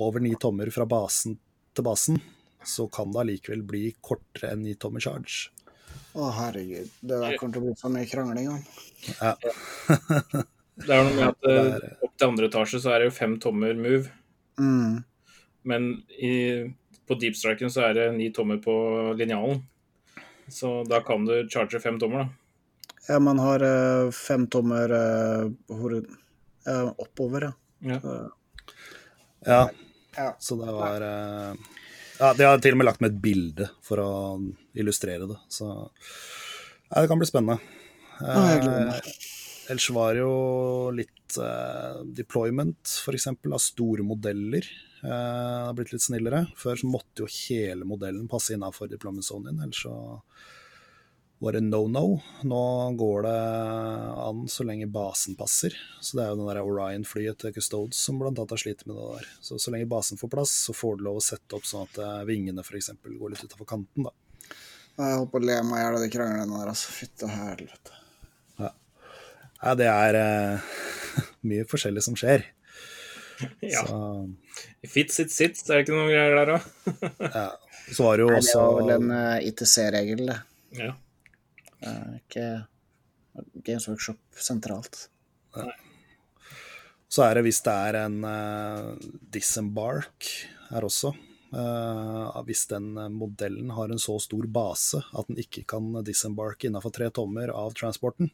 over 0.00 0.20
9 0.24 0.34
tommer 0.40 0.70
fra 0.72 0.86
basen 0.88 1.36
til 1.76 1.84
basen, 1.84 2.20
så 2.64 2.86
kan 2.90 3.12
det 3.12 3.20
allikevel 3.20 3.62
bli 3.68 3.82
kortere 4.00 4.54
enn 4.54 4.64
9 4.64 4.74
tommer 4.80 5.04
charge. 5.04 5.50
Å, 6.14 6.28
herregud. 6.36 6.90
Det 7.02 7.18
der 7.20 7.36
kommer 7.40 7.52
til 7.56 7.62
å 7.62 7.66
bli 7.66 7.74
for 7.80 7.90
mye 7.94 8.06
krangling 8.10 8.48
om. 8.52 8.60
Ja. 9.20 9.34
Det 10.74 10.90
er 10.90 11.02
noe 11.06 11.14
med 11.14 11.28
at 11.28 11.48
er- 11.50 11.98
opp 12.02 12.14
til 12.18 12.28
andre 12.28 12.48
etasje 12.48 12.80
så 12.82 12.90
er 12.94 12.98
det 13.02 13.08
jo 13.10 13.16
fem 13.18 13.36
tommer 13.42 13.74
move, 13.78 14.10
Mm. 14.58 15.04
men 15.64 15.86
i, 16.18 16.72
på 17.08 17.16
deep 17.18 17.34
striken 17.34 17.70
så 17.70 17.82
er 17.88 17.94
det 17.94 18.06
ni 18.16 18.30
tommer 18.30 18.58
på 18.62 18.74
linjalen. 19.18 19.62
Så 20.48 20.84
da 20.88 21.00
kan 21.00 21.24
du 21.26 21.48
charge 21.48 21.80
fem 21.82 21.98
tommer, 21.98 22.24
da. 22.24 22.28
Ja, 23.08 23.18
man 23.18 23.38
har 23.38 23.62
uh, 23.62 24.10
fem 24.14 24.46
tommer 24.46 24.90
uh, 24.94 26.90
oppover, 26.98 27.48
ja. 27.50 27.52
Ja. 27.94 28.00
Ja, 29.46 29.68
Ja. 30.16 30.28
så 30.40 30.56
det 30.56 30.72
var 30.72 31.00
Ja, 32.20 32.32
de 32.34 32.44
har 32.46 32.58
til 32.62 32.72
og 32.72 32.78
med 32.78 32.86
lagt 32.86 33.00
med 33.02 33.10
et 33.16 33.20
bilde 33.22 33.68
for 33.82 33.98
å 33.98 34.10
illustrere 34.74 35.28
det, 35.30 35.38
så 35.52 35.70
ja, 36.90 37.00
det 37.00 37.08
kan 37.10 37.18
bli 37.18 37.26
spennende. 37.26 37.58
Eh, 38.20 38.98
ellers 39.70 39.90
var 39.90 40.14
det 40.14 40.22
jo 40.22 40.34
litt 40.94 41.38
eh, 41.42 42.02
deployment, 42.16 42.82
f.eks., 43.02 43.30
av 43.32 43.62
store 43.62 44.06
modeller. 44.06 44.66
Eh, 45.02 45.08
det 45.08 45.68
har 45.68 45.78
blitt 45.78 45.94
litt 45.94 46.04
snillere. 46.04 46.44
Før 46.60 46.78
så 46.78 46.90
måtte 46.90 47.24
jo 47.24 47.30
hele 47.48 47.88
modellen 47.88 48.28
passe 48.30 48.54
innafor 48.54 48.92
deployment 48.92 49.26
zone 49.26 49.50
din, 49.50 49.64
ellers 49.64 49.82
så 49.86 49.96
var 51.44 51.52
det 51.52 51.64
no 51.66 51.82
no. 51.90 52.04
Nå 52.46 52.62
går 52.96 53.26
det 53.26 53.38
an 54.24 54.44
så 54.48 54.64
lenge 54.64 54.86
basen 54.88 55.36
passer. 55.36 55.74
Så 56.00 56.16
det 56.16 56.24
er 56.24 56.32
jo 56.32 56.38
den 56.40 56.48
der 56.48 56.62
Orion-flyet 56.62 57.42
til 57.42 57.52
Custodes 57.56 58.00
som 58.06 58.20
blant 58.20 58.38
annet 58.38 58.54
har 58.54 58.62
slitt 58.62 58.86
med 58.86 58.96
det 58.96 59.08
der. 59.18 59.32
Så 59.44 59.58
så 59.60 59.74
lenge 59.74 59.90
basen 59.90 60.20
får 60.20 60.32
plass, 60.32 60.54
så 60.68 60.76
får 60.76 60.96
du 61.00 61.08
lov 61.08 61.20
å 61.20 61.24
sette 61.24 61.58
opp 61.58 61.66
sånn 61.68 61.88
at 61.90 62.00
eh, 62.00 62.22
vingene 62.30 62.64
f.eks. 62.64 62.94
går 63.04 63.34
litt 63.34 63.44
utafor 63.44 63.68
kanten, 63.74 64.06
da. 64.08 64.14
Jeg 64.94 65.18
holdt 65.18 65.32
på 65.32 65.40
å 65.40 65.44
le 65.44 65.58
meg 65.66 65.80
i 65.80 65.84
hjel 65.84 65.96
av 65.98 66.02
de 66.04 66.10
kranglene 66.12 66.58
der, 66.60 66.70
altså. 66.70 66.92
Fytte 66.94 67.30
helvete. 67.30 67.94
Ja, 69.64 69.72
det 69.78 69.86
er 69.88 70.18
uh, 70.18 70.74
mye 71.48 71.64
forskjellig 71.68 72.04
som 72.04 72.16
skjer. 72.18 72.44
ja. 73.64 73.80
Så, 73.80 73.98
Fits 74.92 75.18
it 75.22 75.32
sits, 75.32 75.64
er 75.70 75.80
det 75.80 75.86
ikke 75.86 75.96
noen 75.96 76.12
greier 76.12 76.36
der 76.36 76.52
òg? 76.58 76.66
ja. 77.38 77.46
så 77.88 78.06
var 78.06 78.18
det 78.18 78.26
jo 78.26 78.28
Nei, 78.28 78.36
det 78.36 78.42
også 78.44 78.60
var 78.66 78.76
vel 78.78 78.92
en 78.98 79.14
uh, 79.14 79.48
ITC-regel, 79.48 80.24
det. 80.28 80.38
Ja. 80.82 80.92
Uh, 81.84 82.12
ikke 82.20 82.46
Games 83.64 83.88
Workshop 83.90 84.20
sentralt. 84.38 85.06
Så 87.10 87.24
er 87.24 87.38
det 87.38 87.44
hvis 87.46 87.62
det 87.64 87.74
er 87.88 88.02
en 88.04 88.20
uh, 88.26 88.92
disembark 89.32 90.28
her 90.68 90.86
også. 90.86 91.14
Eh, 91.54 92.40
hvis 92.48 92.66
den 92.70 92.92
modellen 93.14 93.70
har 93.76 93.92
en 93.92 94.02
så 94.02 94.18
stor 94.22 94.46
base 94.50 95.00
at 95.12 95.30
den 95.30 95.40
ikke 95.42 95.64
kan 95.74 95.92
disembarke 96.06 96.68
innafor 96.68 96.94
tre 96.94 97.10
tommer 97.14 97.52
av 97.54 97.76
transporten. 97.78 98.32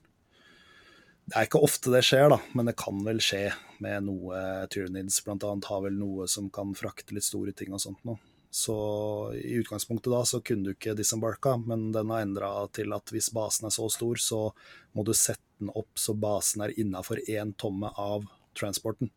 Det 1.30 1.36
er 1.38 1.46
ikke 1.46 1.62
ofte 1.62 1.92
det 1.92 2.02
skjer, 2.02 2.26
da, 2.32 2.40
men 2.58 2.66
det 2.66 2.78
kan 2.80 3.04
vel 3.06 3.20
skje 3.22 3.52
med 3.84 4.08
noe 4.08 4.66
Tyranids 4.72 5.20
annet 5.28 5.68
har 5.70 5.84
vel 5.84 5.94
noe 5.94 6.26
som 6.26 6.48
kan 6.50 6.72
frakte 6.74 7.14
litt 7.14 7.28
store 7.28 7.54
ting 7.54 7.76
og 7.76 7.82
sånt 7.84 8.02
noe. 8.08 8.18
Så 8.50 8.74
i 9.38 9.52
utgangspunktet 9.60 10.10
da 10.10 10.24
så 10.26 10.40
kunne 10.42 10.66
du 10.66 10.72
ikke 10.74 10.96
disembarka, 10.98 11.54
men 11.56 11.92
den 11.94 12.10
har 12.10 12.24
endra 12.24 12.50
til 12.74 12.90
at 12.96 13.12
hvis 13.14 13.30
basen 13.30 13.68
er 13.68 13.74
så 13.76 13.86
stor, 13.94 14.18
så 14.18 14.40
må 14.96 15.06
du 15.06 15.12
sette 15.14 15.44
den 15.60 15.70
opp 15.76 16.00
så 16.00 16.16
basen 16.18 16.64
er 16.64 16.74
innafor 16.80 17.20
én 17.28 17.52
tomme 17.54 17.92
av 17.94 18.24
transporten. 18.58 19.12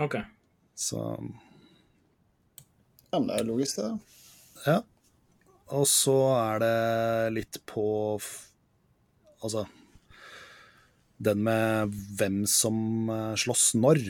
OK. 0.00 0.16
Så 0.74 1.04
Ja, 3.08 3.18
men 3.18 3.28
det 3.30 3.38
er 3.40 3.48
logisk, 3.48 3.80
det. 3.80 3.90
ja. 4.66 4.78
Og 5.68 5.84
så 5.88 6.14
er 6.32 6.62
det 6.62 6.76
litt 7.36 7.58
på 7.68 7.82
Altså 9.44 9.66
Den 11.20 11.42
med 11.44 11.92
hvem 12.18 12.40
som 12.48 13.10
eh, 13.12 13.34
slåss 13.38 13.74
når, 13.78 14.00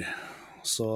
så 0.63 0.87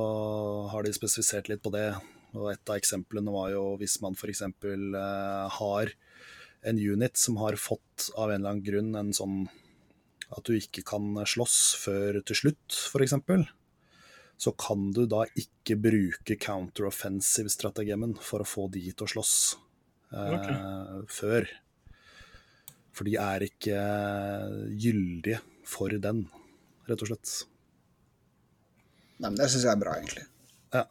har 0.72 0.84
de 0.84 0.92
spesifisert 0.94 1.48
litt 1.50 1.62
på 1.64 1.72
det. 1.74 1.88
Og 2.36 2.50
et 2.52 2.70
av 2.70 2.78
eksemplene 2.78 3.32
var 3.32 3.50
jo 3.52 3.64
hvis 3.80 3.98
man 4.04 4.16
f.eks. 4.16 4.42
Eh, 4.44 5.58
har 5.58 5.92
en 6.68 6.78
unit 6.78 7.18
som 7.18 7.40
har 7.42 7.58
fått 7.60 8.10
av 8.14 8.30
en 8.30 8.38
eller 8.38 8.54
annen 8.54 8.64
grunn 8.64 8.94
en 8.96 9.12
sånn 9.16 9.36
at 10.32 10.44
du 10.48 10.56
ikke 10.56 10.84
kan 10.88 11.16
slåss 11.28 11.58
før 11.82 12.20
til 12.28 12.38
slutt, 12.44 12.78
f.eks. 12.92 13.16
Så 14.42 14.50
kan 14.58 14.88
du 14.90 15.04
da 15.06 15.22
ikke 15.38 15.76
bruke 15.78 16.34
counter-offensive-strategien 16.42 18.16
for 18.18 18.42
å 18.42 18.48
få 18.48 18.66
de 18.74 18.88
til 18.90 19.06
å 19.06 19.10
slåss 19.12 19.34
eh, 20.10 21.04
før. 21.06 21.46
For 22.92 23.06
de 23.06 23.14
er 23.22 23.46
ikke 23.46 23.84
gyldige 24.82 25.38
for 25.68 25.94
den, 25.94 26.24
rett 26.90 27.04
og 27.04 27.12
slett. 27.12 27.36
Nei, 29.22 29.30
men 29.30 29.38
det 29.38 29.48
syns 29.52 29.68
jeg 29.68 29.72
er 29.76 29.80
bra, 29.80 29.94
egentlig. 30.00 30.26
Ja. 30.74 30.84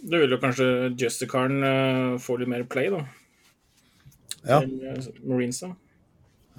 Da 0.00 0.20
vil 0.20 0.34
jo 0.34 0.40
kanskje 0.42 0.68
Justicaren 1.00 1.64
uh, 1.64 2.18
få 2.20 2.36
litt 2.40 2.52
mer 2.52 2.66
play, 2.68 2.92
da. 2.92 3.00
Ja. 4.44 4.60
Til, 4.60 4.76
eh, 4.88 5.08
Marines, 5.24 5.60
da. 5.64 5.72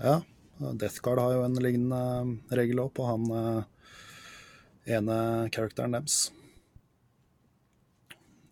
ja. 0.01 0.19
Deathguard 0.61 1.17
har 1.17 1.31
jo 1.33 1.45
en 1.45 1.57
lignende 1.57 2.57
regel 2.57 2.83
òg, 2.83 2.91
på 2.93 3.05
han 3.07 3.23
eh, 3.33 3.80
ene 4.89 5.17
characteren 5.53 5.97
deres. 5.97 6.31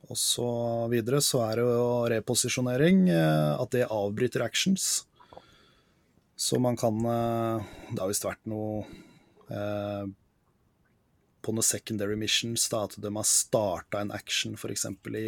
Og 0.09 0.17
så 0.17 0.49
videre 0.89 1.21
så 1.21 1.43
er 1.45 1.59
det 1.59 1.65
jo 1.67 1.89
reposisjonering, 2.15 3.03
eh, 3.13 3.51
at 3.61 3.75
det 3.75 3.89
avbryter 3.93 4.41
actions. 4.41 5.05
Så 6.39 6.57
man 6.59 6.77
kan 6.79 6.97
eh, 7.05 7.67
Det 7.91 7.99
har 7.99 8.09
visst 8.09 8.25
vært 8.25 8.49
noe 8.49 8.85
eh, 9.51 10.09
på 11.41 11.53
noen 11.53 11.65
secondary 11.65 12.17
missions, 12.19 12.67
da, 12.71 12.83
at 12.87 12.97
de 12.97 13.11
har 13.15 13.27
starta 13.27 14.01
en 14.01 14.11
action 14.11 14.57
f.eks. 14.57 14.85
i 15.15 15.27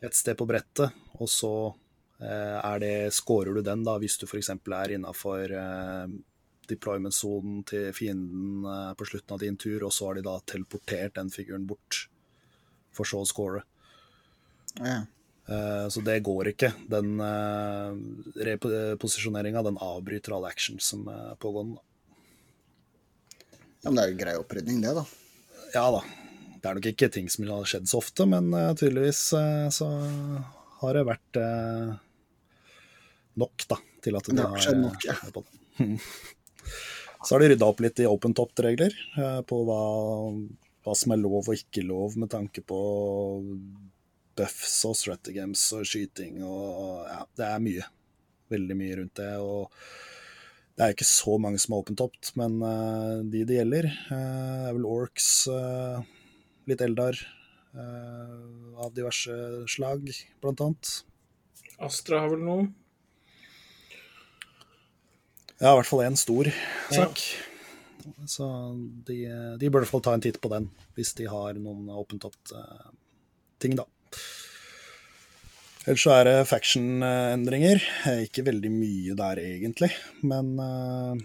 et 0.00 0.16
sted 0.16 0.38
på 0.38 0.46
brettet, 0.48 0.94
og 1.20 1.28
så 1.28 1.52
eh, 2.22 2.56
er 2.56 2.80
det, 2.80 2.94
scorer 3.14 3.58
du 3.58 3.62
den 3.64 3.84
da, 3.84 3.98
hvis 4.00 4.16
du 4.20 4.26
f.eks. 4.28 4.52
er 4.54 4.94
innafor 4.96 5.52
eh, 5.52 6.14
deployment-sonen 6.70 7.62
til 7.68 7.90
fienden 7.96 8.64
eh, 8.64 8.92
på 8.98 9.06
slutten 9.08 9.36
av 9.36 9.42
din 9.42 9.58
tur, 9.60 9.84
og 9.86 9.92
så 9.94 10.08
har 10.10 10.18
de 10.18 10.24
da 10.26 10.38
teleportert 10.48 11.16
den 11.18 11.32
figuren 11.34 11.66
bort, 11.68 12.06
for 12.96 13.08
så 13.08 13.22
å 13.22 13.28
score. 13.28 13.64
Ja. 14.78 15.02
Eh, 15.50 15.86
Så 15.90 16.02
det 16.06 16.20
går 16.26 16.52
ikke. 16.52 16.72
Den 16.90 17.18
uh, 17.18 17.90
reposisjoneringa 18.46 19.64
den 19.66 19.78
avbryter 19.82 20.36
all 20.36 20.46
action 20.46 20.78
som 20.78 21.08
er 21.10 21.34
pågående. 21.42 21.80
ja, 23.82 23.90
men 23.90 23.96
det 23.98 24.04
er 24.04 24.12
jo 24.12 24.20
grei 24.20 24.36
opprydning, 24.38 24.82
det, 24.84 24.94
da. 24.94 25.04
Ja 25.74 25.86
da. 25.94 26.02
Det 26.60 26.68
er 26.68 26.76
nok 26.76 26.86
ikke 26.90 27.08
ting 27.08 27.28
som 27.32 27.46
har 27.48 27.64
skjedd 27.68 27.88
så 27.88 27.98
ofte, 28.02 28.26
men 28.28 28.52
eh, 28.52 28.72
tydeligvis 28.76 29.22
eh, 29.38 29.68
så 29.72 29.88
har 30.82 30.96
det 30.96 31.06
vært 31.08 31.38
eh, 31.40 31.94
nok, 33.40 33.64
da, 33.70 33.78
til 34.04 34.18
at 34.18 34.28
Det 34.28 34.44
har 34.44 34.60
skjedd 34.60 34.82
nok, 34.84 35.06
ja. 35.08 35.16
Så 37.20 37.34
har 37.34 37.42
de 37.42 37.50
rydda 37.52 37.68
opp 37.68 37.80
litt 37.84 38.00
i 38.00 38.08
open 38.08 38.34
top-regler 38.36 38.94
eh, 39.20 39.40
på 39.46 39.62
hva, 39.68 39.80
hva 40.84 40.96
som 40.96 41.14
er 41.14 41.20
lov 41.20 41.42
og 41.42 41.56
ikke 41.56 41.84
lov 41.84 42.16
med 42.20 42.32
tanke 42.32 42.64
på 42.64 42.80
buffs 44.40 44.78
og 44.88 44.96
stratagems 44.96 45.66
og 45.76 45.84
skyting 45.88 46.40
og 46.46 47.04
ja, 47.10 47.24
det 47.36 47.50
er 47.50 47.66
mye. 47.66 47.90
Veldig 48.50 48.76
mye 48.78 48.96
rundt 49.02 49.20
det. 49.20 49.34
og 49.38 49.68
det 50.80 50.86
er 50.86 50.94
ikke 50.94 51.04
så 51.04 51.34
mange 51.36 51.58
som 51.60 51.74
er 51.74 51.82
open 51.82 51.96
top, 52.00 52.14
men 52.40 52.54
uh, 52.64 53.20
de 53.28 53.42
det 53.44 53.58
gjelder, 53.58 53.90
uh, 54.08 54.70
er 54.70 54.76
vel 54.78 54.86
orcs, 54.88 55.26
uh, 55.52 56.00
litt 56.70 56.80
eldar 56.86 57.20
av 57.70 58.88
diverse 58.96 59.34
slag, 59.70 60.08
blant 60.42 60.62
annet. 60.64 60.88
Astra 61.78 62.24
har 62.24 62.32
vel 62.32 62.40
noe? 62.42 62.64
Ja, 65.60 65.74
i 65.74 65.76
hvert 65.76 65.88
fall 65.90 66.06
én 66.06 66.16
stor 66.16 66.48
sak. 66.88 67.20
Så 68.24 68.46
de, 69.06 69.16
de 69.60 69.68
bør 69.68 69.82
i 69.82 69.84
hvert 69.84 69.92
fall 69.92 70.04
ta 70.06 70.14
en 70.16 70.22
titt 70.24 70.40
på 70.40 70.48
den, 70.52 70.70
hvis 70.96 71.12
de 71.18 71.26
har 71.28 71.58
noen 71.60 71.90
åpent 71.92 72.24
opp 72.28 72.54
uh, 72.56 72.88
ting, 73.60 73.76
da. 73.76 73.84
Ellers 75.84 76.04
så 76.04 76.14
er 76.14 76.26
det 76.28 76.48
faction-endringer. 76.48 77.80
Ikke 78.24 78.44
veldig 78.46 78.70
mye 78.72 79.16
der, 79.18 79.40
egentlig. 79.42 79.90
Men 80.24 80.54
uh, 80.60 81.20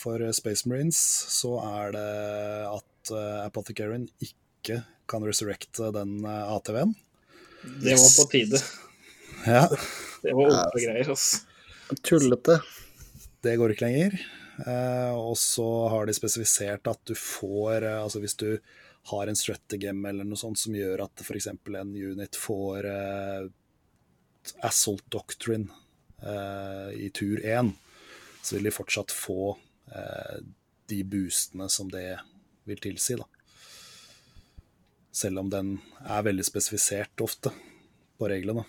for 0.00 0.20
Space 0.36 0.68
Marines 0.68 1.00
så 1.32 1.56
er 1.64 1.96
det 1.96 2.06
at 2.68 3.12
uh, 3.14 3.46
Apothecarian 3.46 4.08
ikke 4.20 4.82
kan 5.10 5.24
resurrecte 5.24 5.88
den 5.96 6.20
uh, 6.24 6.52
ATV-en. 6.56 6.92
Det 7.80 7.96
var 7.96 8.12
på 8.16 8.28
tide. 8.32 8.60
Ja. 9.46 9.64
Det 10.20 10.36
var 10.36 10.52
ordentlige 10.52 10.86
greier, 10.86 11.12
altså. 11.16 11.46
Tullete. 12.06 12.60
Det 13.40 13.56
går 13.56 13.72
ikke 13.72 13.88
lenger. 13.88 14.16
Eh, 14.66 15.14
og 15.16 15.36
så 15.40 15.66
har 15.88 16.06
de 16.06 16.14
spesifisert 16.16 16.88
at 16.90 17.00
du 17.08 17.14
får 17.16 17.86
eh, 17.86 18.00
Altså 18.02 18.20
hvis 18.20 18.36
du 18.36 18.58
har 19.08 19.26
en 19.26 19.38
strategem 19.38 20.04
eller 20.04 20.26
noe 20.28 20.36
sånt 20.36 20.60
som 20.60 20.74
gjør 20.76 21.06
at 21.06 21.22
f.eks. 21.24 21.48
en 21.48 21.94
unit 21.96 22.36
får 22.36 22.88
eh, 22.90 23.46
assault 24.68 25.06
doctrine 25.08 25.70
eh, 26.20 27.06
i 27.06 27.08
tur 27.16 27.40
1, 27.40 27.72
så 28.42 28.56
vil 28.56 28.68
de 28.68 28.74
fortsatt 28.74 29.14
få 29.14 29.54
eh, 29.94 30.42
de 30.92 31.00
boostene 31.08 31.68
som 31.72 31.88
det 31.92 32.18
vil 32.68 32.82
tilsi, 32.82 33.16
da. 33.16 33.24
Selv 35.10 35.42
om 35.42 35.48
den 35.50 35.78
er 36.04 36.26
veldig 36.26 36.44
spesifisert 36.46 37.24
ofte 37.24 37.50
på 38.20 38.28
reglene. 38.30 38.66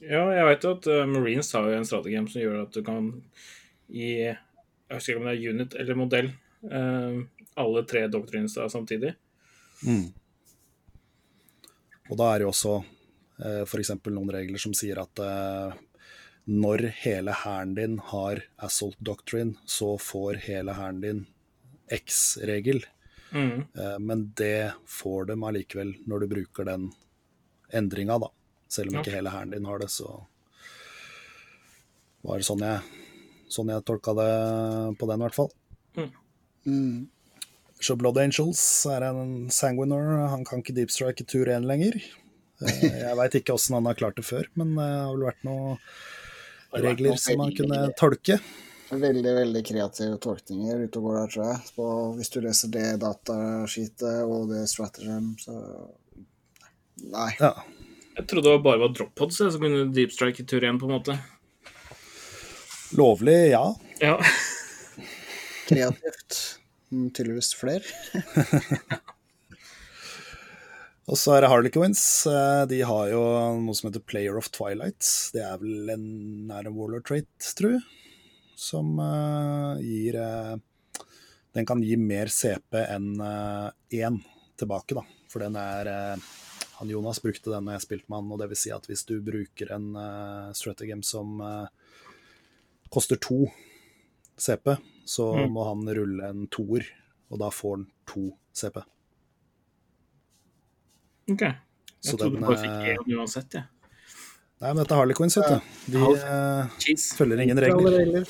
Ja, 0.00 0.22
jeg 0.32 0.46
vet 0.48 0.64
jo 0.64 0.76
at 0.78 0.86
uh, 0.88 1.02
Marines 1.08 1.50
har 1.52 1.66
jo 1.68 1.76
en 1.76 1.88
strategi 1.88 2.16
som 2.16 2.40
gjør 2.40 2.62
at 2.62 2.72
du 2.76 2.80
kan 2.84 3.10
gi 3.90 4.14
Jeg 4.24 4.38
husker 4.94 5.12
ikke 5.12 5.20
om 5.20 5.28
det 5.28 5.34
er 5.34 5.50
unit 5.52 5.76
eller 5.76 5.98
modell. 5.98 6.30
Uh, 6.64 7.20
alle 7.60 7.84
tre 7.88 8.06
doctrines 8.08 8.56
da 8.56 8.68
samtidig. 8.72 9.12
Mm. 9.84 10.08
Og 12.10 12.16
da 12.18 12.30
er 12.30 12.40
det 12.40 12.46
jo 12.46 12.54
også 12.54 12.78
uh, 12.80 13.62
f.eks. 13.66 13.92
noen 14.08 14.32
regler 14.32 14.62
som 14.62 14.74
sier 14.76 15.02
at 15.02 15.22
uh, 15.22 15.76
når 16.50 16.86
hele 17.04 17.36
hæren 17.36 17.76
din 17.76 18.00
har 18.10 18.40
assault 18.64 18.98
doctrine, 19.04 19.60
så 19.68 19.92
får 20.00 20.40
hele 20.48 20.74
hæren 20.74 21.04
din 21.04 21.22
X-regel. 21.92 22.80
Mm. 23.30 23.68
Men 24.02 24.24
det 24.34 24.72
får 24.90 25.28
dem 25.28 25.44
allikevel 25.46 25.92
når 26.10 26.24
du 26.24 26.26
bruker 26.32 26.66
den 26.66 26.88
endringa, 27.70 28.16
da. 28.18 28.30
Selv 28.70 28.92
om 28.92 29.00
ikke 29.00 29.14
hele 29.16 29.32
hæren 29.34 29.50
din 29.54 29.66
har 29.66 29.80
det, 29.82 29.88
så 29.90 30.06
var 32.26 32.38
det 32.38 32.46
sånn 32.46 32.62
jeg, 32.62 33.00
sånn 33.50 33.72
jeg 33.72 33.86
tolka 33.88 34.14
det 34.18 34.30
på 35.00 35.08
den, 35.10 35.18
i 35.18 35.26
hvert 35.26 35.38
fall. 35.38 35.50
Mm. 36.68 37.08
Så 37.80 37.96
Blood 37.96 38.20
Angels 38.20 38.62
er 38.92 39.06
en 39.08 39.48
sanguiner. 39.50 40.28
Han 40.30 40.44
kan 40.46 40.60
ikke 40.62 40.76
deepstrike 40.76 41.24
tur 41.26 41.48
1 41.48 41.64
lenger. 41.66 41.96
Eh, 42.60 42.82
Jeg 43.00 43.16
veit 43.16 43.38
ikke 43.40 43.56
åssen 43.56 43.78
han 43.78 43.88
har 43.88 43.96
klart 43.96 44.18
det 44.20 44.26
før, 44.28 44.46
men 44.60 44.74
det 44.76 44.84
har 44.86 45.14
vel 45.14 45.24
vært 45.30 45.46
noen 45.48 45.78
vært 46.70 46.84
regler 46.90 47.14
noe 47.14 47.22
som 47.22 47.40
han 47.46 47.54
kunne 47.56 47.78
tolke. 47.98 48.36
Veldig 48.90 49.32
veldig 49.36 49.62
kreative 49.64 50.18
tolkninger 50.20 50.84
ute 50.84 50.98
og 50.98 51.06
går 51.06 51.16
der, 51.16 51.32
tror 51.32 51.44
jeg. 51.46 51.72
På, 51.76 51.88
hvis 52.18 52.32
du 52.34 52.40
leser 52.44 52.72
det 52.74 52.86
dataskitet 53.02 54.06
og 54.26 54.50
det 54.50 54.64
stratagem, 54.70 55.32
så 55.40 55.56
Nei. 57.00 57.30
Ja. 57.40 57.54
Jeg 58.20 58.26
trodde 58.28 58.50
det 58.52 58.60
bare 58.60 58.80
var 58.82 58.90
drop 58.92 59.14
pods 59.16 59.38
som 59.40 59.62
kunne 59.62 59.86
deep 59.96 60.12
strike 60.12 60.42
i 60.42 60.44
tur 60.44 60.60
1, 60.60 60.76
på 60.76 60.84
en 60.84 60.92
måte. 60.92 61.14
Lovlig, 62.98 63.36
ja. 63.54 63.62
Ja. 64.02 64.18
Kreativt. 65.70 66.36
Mm, 66.92 67.06
Tydeligvis 67.16 67.54
flere. 67.56 67.80
Og 71.10 71.16
så 71.18 71.32
er 71.38 71.42
det 71.46 71.50
Harlequins. 71.50 72.02
Eh, 72.28 72.64
De 72.68 72.82
har 72.86 73.08
jo 73.14 73.22
noe 73.62 73.78
som 73.78 73.88
heter 73.88 74.04
Player 74.04 74.36
of 74.36 74.50
Twilight. 74.52 75.00
Det 75.32 75.40
er 75.46 75.56
vel 75.62 75.94
en 75.94 76.04
er 76.52 76.68
en 76.68 76.76
warlord 76.76 77.06
trait, 77.08 77.30
tror 77.56 77.78
jeg, 77.78 77.80
som 78.60 78.92
eh, 79.00 79.80
gir 79.86 80.20
eh, 80.20 80.52
Den 81.56 81.66
kan 81.66 81.80
gi 81.82 81.96
mer 81.96 82.28
CP 82.30 82.84
enn 82.84 83.08
én 83.16 84.20
tilbake, 84.60 84.98
da. 85.00 85.06
For 85.32 85.40
den 85.42 85.56
er 85.56 85.88
han 86.80 86.90
Jonas 86.90 87.20
brukte 87.22 87.52
den 87.52 87.66
når 87.68 87.76
jeg 87.76 87.84
spilte 87.86 88.08
med 88.10 88.22
han, 88.22 88.30
og 88.32 88.38
det 88.40 88.48
vil 88.50 88.58
si 88.58 88.70
at 88.74 88.86
hvis 88.88 89.04
du 89.08 89.18
bruker 89.24 89.72
en 89.76 89.90
uh, 89.96 90.50
strategem 90.56 91.02
som 91.04 91.36
uh, 91.44 91.66
koster 92.92 93.20
to 93.20 93.44
CP, 94.40 94.74
så 95.04 95.26
Mm. 95.36 95.50
må 95.52 95.64
han 95.68 95.84
rulle 95.96 96.28
en 96.32 96.46
toer, 96.48 96.86
og 97.30 97.38
da 97.42 97.50
får 97.52 97.76
han 97.76 97.84
to 98.08 98.30
CP. 98.56 98.80
OK. 101.30 101.42
Jeg 101.42 101.58
Så 102.00 102.16
trodde 102.16 102.32
den, 102.34 102.40
du 102.42 102.46
bare 102.48 102.62
fikk 102.62 102.88
eh, 102.88 102.96
én 102.96 103.18
uansett, 103.18 103.54
jeg. 103.54 103.68
Nei, 104.60 104.70
men 104.72 104.80
dette 104.82 104.94
er 104.96 105.00
Harlequins, 105.02 105.36
vet 105.36 105.52
du. 105.52 105.58
De 105.92 106.00
uh, 106.00 106.64
følger 107.16 107.44
ingen 107.44 107.60
regler. 107.60 108.24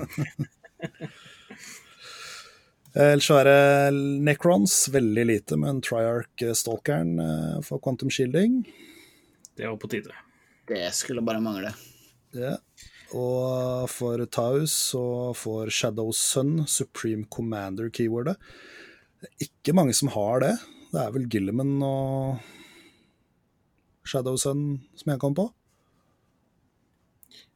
Ellers 2.94 3.28
så 3.30 3.36
er 3.38 3.46
det 3.46 4.00
Necrons, 4.26 4.74
veldig 4.90 5.24
lite, 5.28 5.58
men 5.60 5.78
Triarch 5.84 6.42
eh, 6.42 6.56
Stalkeren 6.58 7.14
for 7.66 7.82
Quantum 7.82 8.10
Shielding. 8.10 8.64
Det 9.54 9.68
var 9.68 9.76
på 9.78 9.90
tide. 9.92 10.14
Det 10.70 10.82
skulle 10.94 11.22
bare 11.22 11.42
mangle. 11.42 11.70
Ja. 12.34 12.56
Og 13.10 13.90
for 13.90 14.22
Taus 14.30 14.74
og 14.94 15.34
for 15.38 15.70
Shadow 15.70 16.12
Sun, 16.14 16.64
Supreme 16.70 17.26
Commander-keywordet. 17.26 18.36
Det 19.20 19.28
er 19.28 19.46
ikke 19.48 19.74
mange 19.76 19.94
som 19.94 20.12
har 20.14 20.44
det. 20.44 20.54
Det 20.92 21.00
er 21.02 21.14
vel 21.14 21.26
Gilliman 21.30 21.74
og 21.86 22.38
Shadow 24.06 24.38
Sun 24.38 24.80
som 24.94 25.12
jeg 25.12 25.22
kom 25.22 25.34
på. 25.34 25.48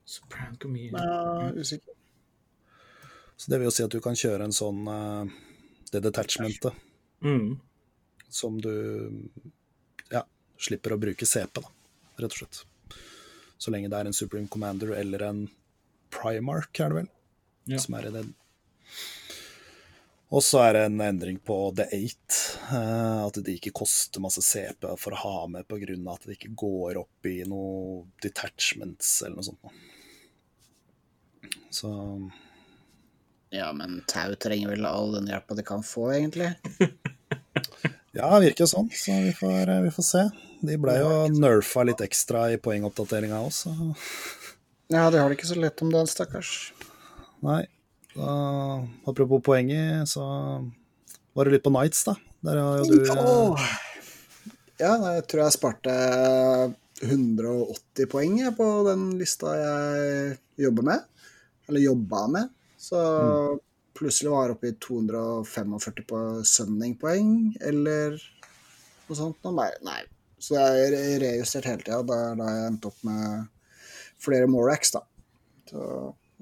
Supreme 0.04 0.58
Commander. 0.60 1.00
Nei, 1.00 1.62
usikker. 1.62 1.93
Så 3.36 3.50
det 3.50 3.58
vil 3.58 3.66
jo 3.68 3.74
si 3.74 3.82
at 3.84 3.90
du 3.90 4.00
kan 4.00 4.14
kjøre 4.18 4.44
en 4.46 4.54
sånn 4.54 4.84
eh, 4.88 5.32
det 5.92 6.02
detachmentet 6.06 6.72
Mm. 7.24 7.58
som 8.28 8.58
du 8.60 8.70
ja, 10.10 10.24
slipper 10.60 10.92
å 10.92 10.98
bruke 11.00 11.24
CP, 11.26 11.60
da, 11.62 11.68
rett 12.20 12.34
og 12.34 12.38
slett. 12.42 12.64
Så 13.56 13.70
lenge 13.72 13.88
det 13.88 13.96
er 13.96 14.10
en 14.10 14.16
Supreme 14.16 14.48
Commander 14.50 14.92
eller 14.98 15.22
en 15.24 15.44
Primark, 16.12 16.78
er 16.84 16.88
det 16.92 16.98
vel, 16.98 17.08
Ja. 17.66 17.78
som 17.78 17.94
er 17.94 18.06
i 18.06 18.10
den. 18.12 18.34
Og 20.34 20.42
så 20.42 20.60
er 20.66 20.72
det 20.74 20.82
en 20.90 21.00
endring 21.00 21.38
på 21.40 21.56
The 21.76 21.86
Eight, 21.96 22.58
eh, 22.68 23.24
at 23.26 23.34
det 23.40 23.56
ikke 23.60 23.72
koster 23.72 24.20
masse 24.20 24.42
CP 24.42 24.96
for 24.98 25.12
å 25.14 25.22
ha 25.22 25.46
med 25.46 25.66
pga. 25.68 26.12
at 26.12 26.26
det 26.26 26.36
ikke 26.38 26.54
går 26.56 26.96
opp 27.00 27.24
i 27.26 27.44
noe 27.48 28.04
detachments 28.20 29.22
eller 29.22 29.36
noe 29.36 29.44
sånt. 29.44 29.72
Så 31.70 31.88
Ja, 33.54 33.70
men 33.76 34.00
Tau 34.10 34.34
trenger 34.40 34.72
vel 34.74 34.86
all 34.88 35.12
den 35.14 35.28
hjelpa 35.30 35.54
de 35.54 35.62
kan 35.66 35.84
få, 35.86 36.10
egentlig. 36.16 36.54
Ja, 38.14 38.28
det 38.38 38.52
virker 38.52 38.68
sånn, 38.70 38.86
så 38.94 39.14
vi 39.24 39.32
får, 39.34 39.70
vi 39.82 39.90
får 39.90 40.04
se. 40.06 40.20
De 40.62 40.76
ble 40.78 40.92
jo 41.00 41.08
nerfa 41.34 41.82
litt 41.82 41.98
ekstra 42.04 42.44
i 42.54 42.60
poengoppdateringa 42.62 43.40
også. 43.42 43.72
Ja, 44.94 45.08
de 45.10 45.18
har 45.18 45.26
det 45.26 45.34
ikke 45.34 45.48
så 45.50 45.58
lett 45.58 45.82
om 45.82 45.90
dagen, 45.90 46.06
stakkars. 46.06 46.52
Nei. 47.42 47.64
Da, 48.14 48.30
apropos 49.10 49.42
poenget, 49.42 50.06
så 50.06 50.22
var 51.34 51.48
det 51.48 51.56
litt 51.56 51.66
på 51.66 51.74
Nights, 51.74 52.04
da. 52.06 52.14
Der 52.46 52.60
har 52.62 52.84
jo 52.84 52.86
du 52.92 53.02
eh, 53.02 53.66
Ja, 54.78 54.94
jeg 55.16 55.26
tror 55.26 55.42
jeg 55.42 55.56
sparte 55.56 55.94
180 57.02 58.10
poeng 58.14 58.38
på 58.54 58.68
den 58.86 59.08
lista 59.18 59.56
jeg 59.58 60.36
jobber 60.68 60.86
med. 60.92 61.08
Eller 61.66 61.88
jobba 61.88 62.28
med. 62.30 62.54
Så 62.84 63.00
plutselig 63.96 64.32
var 64.32 64.48
jeg 64.48 64.56
oppe 64.56 64.70
i 64.72 64.76
245 64.82 66.04
på 66.10 66.20
Sunning-poeng, 66.48 67.30
eller 67.64 68.18
noe 68.18 69.16
sånt. 69.18 69.40
Nei, 69.54 69.70
nei. 69.86 70.02
Så 70.42 70.58
jeg 70.58 70.64
har 70.98 71.22
rejustert 71.22 71.68
hele 71.70 71.84
tida. 71.86 72.02
Da 72.04 72.18
da 72.36 72.48
har 72.48 72.58
jeg 72.58 72.70
endt 72.72 72.88
opp 72.90 73.00
med 73.06 73.46
flere 74.20 74.50
Morax, 74.50 74.92
da. 74.96 75.04
Så, 75.70 75.86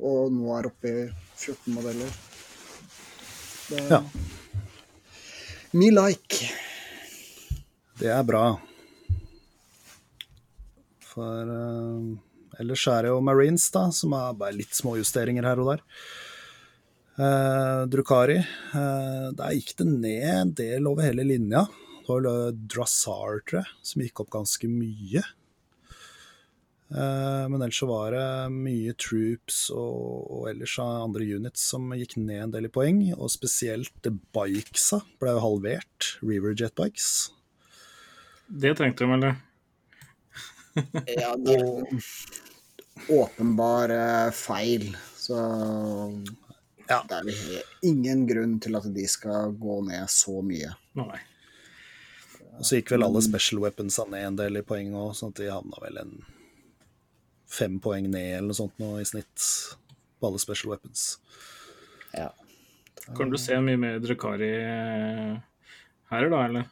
og 0.03 0.35
nå 0.35 0.51
er 0.57 0.67
jeg 0.67 0.73
oppe 0.73 0.91
i 0.91 1.07
14 1.39 1.77
modeller. 1.77 2.19
Det, 3.69 3.85
Ja. 3.93 4.03
Me 5.73 5.89
like. 5.89 6.51
Det 7.97 8.11
er 8.13 8.27
bra. 8.29 8.43
For 11.13 11.49
uh, 11.49 12.11
ellers 12.61 12.83
er 12.91 13.07
det 13.07 13.13
jo 13.13 13.23
Marines, 13.25 13.71
da, 13.73 13.87
som 13.95 14.13
er 14.17 14.37
bare 14.37 14.57
litt 14.59 14.75
små 14.77 14.99
justeringer 14.99 15.47
her 15.49 15.63
og 15.63 15.71
der. 15.73 15.87
Eh, 17.19 17.83
Drukari, 17.93 18.39
eh, 18.39 19.29
der 19.37 19.53
gikk 19.59 19.75
det 19.77 19.87
ned 19.91 20.29
en 20.33 20.53
del 20.57 20.89
over 20.89 21.05
hele 21.05 21.27
linja. 21.29 21.67
Det 22.01 22.09
var 22.09 22.23
vel 22.23 22.31
eh, 22.33 22.59
Drassar, 22.73 23.43
tror 23.45 23.61
jeg, 23.61 23.79
som 23.85 24.05
gikk 24.05 24.25
opp 24.25 24.33
ganske 24.33 24.71
mye. 24.71 25.23
Eh, 26.93 27.45
men 27.49 27.61
ellers 27.61 27.79
så 27.81 27.89
var 27.89 28.17
det 28.17 28.25
mye 28.53 28.93
troops 29.01 29.67
og, 29.73 30.25
og 30.33 30.49
ellers 30.51 30.79
andre 30.83 31.29
units 31.37 31.69
som 31.73 31.93
gikk 31.97 32.17
ned 32.21 32.47
en 32.47 32.57
del 32.57 32.69
i 32.69 32.73
poeng. 32.73 33.05
Og 33.19 33.33
spesielt 33.33 34.11
bikesa 34.35 35.03
ble 35.21 35.37
jo 35.37 35.45
halvert. 35.47 36.15
River 36.25 36.57
Jet 36.57 36.77
Bikes. 36.81 37.31
Det 38.49 38.75
trengte 38.77 39.05
de, 39.05 39.17
eller? 39.21 39.41
Ja, 41.21 41.35
det 41.37 41.59
er 41.61 42.03
åpenbar 43.13 43.93
eh, 43.93 44.31
feil. 44.33 44.95
Så 45.23 45.37
Ja. 46.93 47.01
det 47.09 47.21
er 47.33 47.69
ingen 47.89 48.27
grunn 48.29 48.59
til 48.63 48.77
at 48.77 48.89
de 48.95 49.05
skal 49.09 49.55
gå 49.59 49.81
ned 49.87 50.11
så 50.13 50.39
mye. 50.45 50.75
Nei. 50.99 51.21
Og 52.59 52.67
så 52.69 52.79
gikk 52.79 52.93
vel 52.93 53.07
alle 53.07 53.23
special 53.25 53.63
weaponsa 53.65 54.05
ned 54.13 54.27
en 54.27 54.39
del 54.43 54.61
i 54.61 54.67
poeng 54.67 54.93
òg, 54.93 55.15
sånn 55.17 55.33
at 55.33 55.41
de 55.41 55.49
havna 55.49 55.81
vel 55.83 56.03
en 56.03 56.13
fem 57.53 57.79
poeng 57.83 58.11
ned 58.13 58.37
eller 58.37 58.51
noe 58.51 58.59
sånt 58.59 58.79
nå 58.81 58.95
i 59.01 59.07
snitt 59.09 59.47
på 60.21 60.29
alle 60.29 60.41
special 60.41 60.75
weapons. 60.75 61.17
Ja. 62.13 62.29
Kan 63.17 63.33
du 63.33 63.39
se 63.41 63.57
mye 63.61 63.81
mer 63.81 63.99
Drakari 64.03 64.53
eh, 64.53 65.33
her, 66.13 66.29
da, 66.31 66.43
eller? 66.45 66.69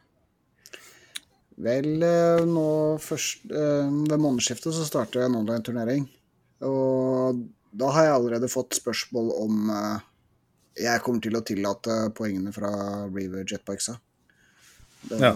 Vel, 1.60 1.90
eh, 2.06 2.44
nå 2.48 2.68
først 3.02 3.50
eh, 3.50 3.88
Ved 4.08 4.20
månedsskiftet 4.22 4.76
så 4.76 4.86
starter 4.86 5.26
en 5.26 5.40
online-turnering. 5.40 6.06
Og 6.64 7.42
da 7.72 7.90
har 7.96 8.06
jeg 8.06 8.14
allerede 8.18 8.52
fått 8.52 8.78
spørsmål 8.78 9.32
om 9.40 9.72
jeg 10.80 11.02
kommer 11.04 11.22
til 11.24 11.36
å 11.36 11.44
tillate 11.46 11.96
poengene 12.16 12.52
fra 12.54 12.70
Reaver 13.08 13.44
Jetbikesa. 13.44 13.96
Ja. 15.08 15.32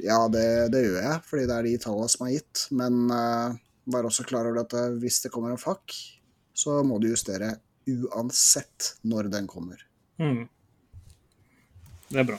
ja, 0.00 0.18
det, 0.32 0.46
det 0.72 0.80
gjør 0.86 1.02
jeg, 1.02 1.20
fordi 1.28 1.44
det 1.48 1.56
er 1.56 1.66
de 1.68 1.74
tallene 1.82 2.12
som 2.12 2.24
er 2.26 2.34
gitt. 2.38 2.64
Men 2.76 3.02
uh, 3.12 3.56
vær 3.92 4.08
også 4.08 4.24
klar 4.28 4.48
over 4.48 4.62
at 4.64 4.74
eh, 4.78 4.96
hvis 5.02 5.20
det 5.24 5.32
kommer 5.34 5.52
en 5.52 5.60
fakk, 5.60 5.92
så 6.56 6.80
må 6.86 6.98
du 7.02 7.10
justere 7.10 7.56
uansett 7.90 8.94
når 9.04 9.28
den 9.34 9.48
kommer. 9.50 9.82
Mm. 10.16 10.46
Det 12.08 12.20
er 12.22 12.28
bra. 12.28 12.38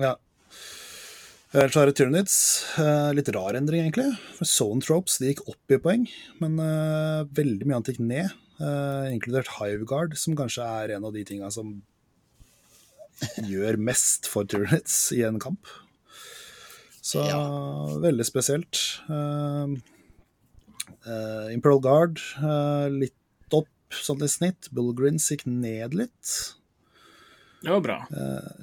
Ja. 0.00 0.14
Er 1.50 1.66
det 1.66 1.96
Tyranids. 1.98 2.36
Eh, 2.78 3.10
litt 3.16 3.30
rar 3.34 3.58
endring, 3.58 3.82
egentlig. 3.82 4.12
For 4.36 4.46
Zone 4.46 4.84
Tropes 4.84 5.18
de 5.18 5.32
gikk 5.32 5.42
opp 5.50 5.74
i 5.74 5.80
poeng, 5.82 6.06
men 6.42 6.60
uh, 6.62 7.26
veldig 7.34 7.66
mye 7.66 7.80
annet 7.80 7.90
gikk 7.90 8.04
ned. 8.06 8.36
Eh, 8.60 9.06
inkludert 9.14 9.50
Hiveguard, 9.58 10.16
som 10.18 10.36
kanskje 10.38 10.66
er 10.66 10.96
en 10.96 11.06
av 11.08 11.14
de 11.16 11.24
tinga 11.26 11.50
som 11.54 11.78
gjør 13.50 13.78
mest 13.80 14.28
for 14.30 14.48
turnits 14.48 15.10
i 15.16 15.22
en 15.28 15.40
kamp. 15.42 15.68
Så 17.00 17.24
veldig 18.02 18.26
spesielt. 18.28 18.76
Uh, 19.08 19.72
uh, 21.08 21.48
Imperial 21.48 21.80
Guard 21.80 22.20
litt 22.92 23.56
opp 23.56 23.96
sånn 24.04 24.24
i 24.24 24.28
snitt. 24.30 24.68
Bullgrins 24.76 25.30
gikk 25.32 25.46
ned 25.48 25.96
litt. 25.96 26.34
Det 27.60 27.72
var 27.72 27.80
bra. 27.84 27.96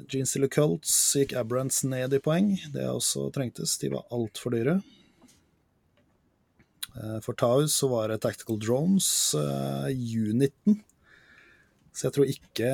Gene 0.09 0.25
Stealer 0.29 0.49
Colts 0.53 0.93
gikk 1.17 1.35
Abrants 1.37 1.83
ned 1.85 2.13
i 2.17 2.21
poeng. 2.21 2.53
Det 2.73 2.85
også 2.89 3.27
trengtes. 3.33 3.75
De 3.81 3.91
var 3.93 4.07
altfor 4.13 4.55
dyre. 4.55 4.79
Eh, 6.97 7.17
For 7.25 7.37
Taus 7.37 7.75
så 7.77 7.89
var 7.91 8.09
det 8.09 8.21
Tactical 8.25 8.59
Drones, 8.59 9.09
eh, 9.37 9.89
Uniten. 9.93 10.81
Så 11.97 12.05
jeg 12.07 12.13
tror 12.13 12.29
ikke, 12.29 12.71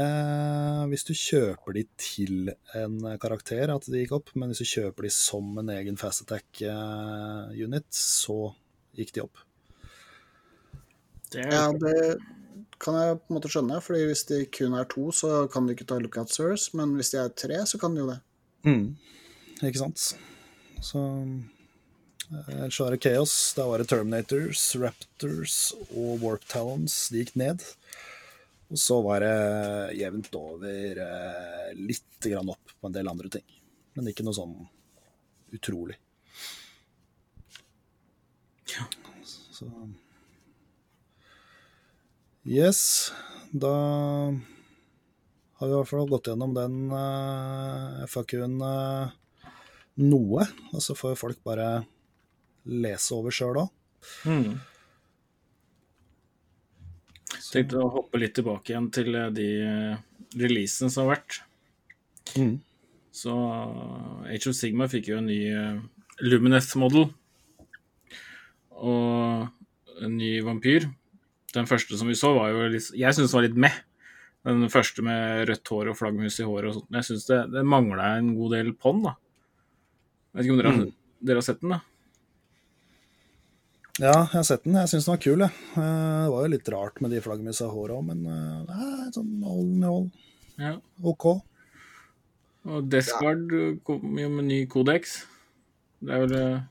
hvis 0.92 1.06
du 1.08 1.14
kjøper 1.16 1.78
de 1.78 1.84
til 1.96 2.50
en 2.76 2.98
karakter, 3.24 3.72
at 3.72 3.86
de 3.88 4.02
gikk 4.02 4.18
opp. 4.18 4.34
Men 4.36 4.52
hvis 4.52 4.66
du 4.66 4.68
kjøper 4.68 5.08
de 5.08 5.12
som 5.16 5.54
en 5.62 5.72
egen 5.72 5.96
fast 6.00 6.26
attack-unit, 6.26 7.88
så 7.96 8.52
gikk 9.00 9.14
de 9.16 9.24
opp. 9.24 9.40
Det 11.32 11.46
er 11.46 11.56
Ja, 11.56 11.72
det 11.72 12.18
kan 12.84 13.00
jeg 13.00 13.22
på 13.22 13.32
en 13.32 13.38
måte 13.38 13.52
skjønne, 13.54 13.80
fordi 13.80 14.04
hvis 14.10 14.26
de 14.28 14.42
kun 14.52 14.76
er 14.76 14.92
to, 14.92 15.08
så 15.16 15.48
kan 15.52 15.66
de 15.66 15.78
ikke 15.78 15.88
ta 15.88 16.02
lookout 16.04 16.34
service, 16.34 16.76
men 16.76 16.98
hvis 17.00 17.14
de 17.14 17.22
er 17.24 17.32
tre, 17.32 17.64
så 17.70 17.80
kan 17.80 17.96
de 17.96 18.04
jo 18.04 18.12
det. 18.12 18.20
Mm. 18.68 18.98
Ikke 19.64 19.86
sant? 19.86 20.10
Så 20.84 21.00
eh, 22.34 22.54
Ellers 22.58 22.78
så 22.78 22.88
er 22.88 22.96
det 22.96 23.04
Chaos. 23.06 23.36
Da 23.58 23.68
var 23.70 23.82
det 23.82 23.90
Terminators, 23.92 24.66
Raptors 24.82 25.58
og 25.92 26.24
Warp 26.24 26.46
Talons. 26.50 26.96
De 27.14 27.24
gikk 27.24 27.36
ned. 27.40 27.64
Og 28.74 28.80
så 28.82 29.00
var 29.06 29.22
det 29.22 29.98
jevnt 30.00 30.34
over 30.40 31.04
eh, 31.08 31.74
litt 31.78 32.26
grann 32.26 32.50
opp 32.54 32.74
på 32.80 32.90
en 32.90 32.96
del 32.96 33.12
andre 33.12 33.30
ting. 33.38 33.46
Men 33.94 34.10
ikke 34.10 34.26
noe 34.26 34.38
sånn 34.38 34.56
utrolig. 35.54 36.00
Så 39.54 39.70
Yes, 42.44 43.14
da 43.56 43.70
har 45.64 45.68
vi 45.68 45.72
i 45.72 45.78
hvert 45.78 45.88
fall 45.88 46.10
gått 46.12 46.28
gjennom 46.28 46.52
den 46.58 46.90
uh, 46.92 48.02
FAQ-en 48.04 48.58
eh, 48.68 49.14
noe. 50.04 50.48
Og 50.74 50.84
så 50.84 50.96
får 50.98 51.16
folk 51.22 51.40
bare 51.48 51.86
lese 52.70 53.16
over 53.16 53.34
sjøl 53.36 53.64
òg. 53.66 53.74
Mm. 54.28 54.62
Tenkte 57.54 57.82
å 57.82 57.90
hoppe 57.94 58.18
litt 58.22 58.34
tilbake 58.38 58.72
igjen 58.74 58.90
til 58.94 59.14
eh, 59.18 59.32
de 59.34 59.48
eh, 59.62 59.98
releasene 60.42 60.90
som 60.90 61.06
har 61.06 61.18
vært. 61.18 61.42
Mm. 62.34 62.56
Så 63.14 63.34
eh, 63.34 64.34
Age 64.34 64.50
of 64.50 64.58
Sigma 64.58 64.90
fikk 64.90 65.12
jo 65.12 65.20
en 65.20 65.30
ny 65.30 65.40
Lumineth 66.24 66.78
model 66.80 67.08
Og 68.80 70.02
en 70.02 70.16
ny 70.18 70.36
vampyr. 70.46 70.88
Den 71.54 71.70
første 71.70 71.98
som 72.00 72.10
vi 72.10 72.18
så, 72.18 72.32
var 72.34 72.50
jo 72.54 72.70
litt 72.74 72.90
Jeg 72.98 73.14
syns 73.14 73.30
den 73.30 73.38
var 73.38 73.46
litt 73.46 73.60
meh. 73.68 73.78
Den 74.44 74.66
første 74.74 75.06
med 75.06 75.46
rødt 75.48 75.70
hår 75.72 75.92
og 75.92 76.00
flaggermus 76.00 76.42
i 76.42 76.48
håret 76.48 76.72
og 76.72 76.80
sånt. 76.80 76.90
Men 76.90 77.02
jeg 77.02 77.12
syns 77.12 77.30
det, 77.30 77.40
det 77.54 77.64
mangla 77.70 78.16
en 78.18 78.34
god 78.36 78.58
del 78.58 78.74
på 78.76 78.96
den, 78.96 79.06
da. 79.06 79.14
Jeg 80.34 80.40
vet 80.40 80.48
ikke 80.48 80.56
om 80.56 80.64
dere, 80.64 80.74
mm. 80.74 80.96
dere 81.30 81.40
har 81.40 81.46
sett 81.46 81.62
den, 81.62 81.76
da? 81.78 81.93
Ja, 84.02 84.14
jeg 84.26 84.30
har 84.34 84.46
sett 84.48 84.64
den. 84.66 84.74
Jeg 84.80 84.90
syns 84.90 85.06
den 85.06 85.14
var 85.14 85.22
kul, 85.22 85.44
jeg. 85.46 85.54
Eh, 85.78 86.22
Det 86.24 86.32
var 86.34 86.46
jo 86.48 86.52
litt 86.56 86.70
rart 86.74 87.02
med 87.04 87.12
de 87.14 87.22
flaggermusa 87.22 87.68
i 87.68 87.74
håret 87.76 87.94
òg, 87.98 88.06
men 88.08 88.24
eh, 88.26 88.62
det 88.66 88.78
er 88.88 89.12
sånn 89.14 89.34
all 89.46 89.66
in 89.70 89.84
all 89.90 90.06
Ja. 90.58 90.72
OK. 91.04 91.26
Og 92.74 92.88
Deskard 92.90 93.52
ja. 93.54 93.74
kom 93.86 94.18
jo 94.18 94.30
med 94.34 94.48
ny 94.50 94.64
kodeks. 94.72 95.20
Det 96.02 96.14
er 96.16 96.24
vel 96.26 96.38
eh, 96.40 96.62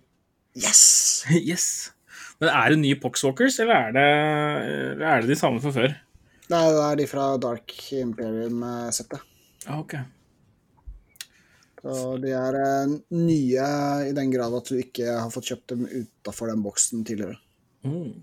Yes! 0.58 0.82
Yes! 1.38 1.66
Men 2.42 2.50
er 2.50 2.72
det 2.74 2.80
nye 2.82 2.98
Poxwalkers, 2.98 3.60
eller 3.62 3.76
er 3.76 3.92
det, 3.94 4.06
eller 4.96 5.06
er 5.12 5.22
det 5.22 5.30
de 5.30 5.36
samme 5.38 5.62
fra 5.62 5.70
før? 5.76 5.94
Nei, 6.50 6.62
det 6.74 6.82
er 6.88 6.96
de 6.98 7.06
fra 7.06 7.26
Dark 7.40 7.70
Imperium-settet. 7.94 9.22
Ah, 9.70 9.78
ok. 9.78 9.94
Så 11.82 12.16
de 12.22 12.30
er 12.38 12.56
eh, 12.60 12.92
nye 13.18 13.68
i 14.06 14.12
den 14.14 14.30
grad 14.30 14.54
at 14.54 14.68
du 14.70 14.76
ikke 14.78 15.16
har 15.18 15.30
fått 15.34 15.48
kjøpt 15.50 15.72
dem 15.74 15.86
utafor 15.90 16.52
den 16.52 16.62
boksen 16.62 17.02
tidligere. 17.08 17.38
Mm. 17.82 18.22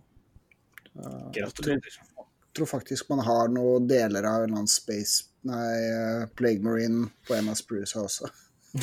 Gratulerer. 1.35 1.97
Jeg 2.19 2.55
tror 2.55 2.69
faktisk 2.71 3.09
man 3.11 3.21
har 3.27 3.51
noen 3.51 3.85
deler 3.87 4.25
av 4.25 4.41
en 4.41 4.47
eller 4.49 4.55
annen 4.61 4.71
Space 4.71 5.25
Nei, 5.47 5.75
eh, 5.87 6.23
Plague 6.35 6.59
Marine 6.65 7.05
på 7.27 7.35
en 7.37 7.47
av 7.51 7.55
spruesa 7.59 8.01
også. 8.03 8.27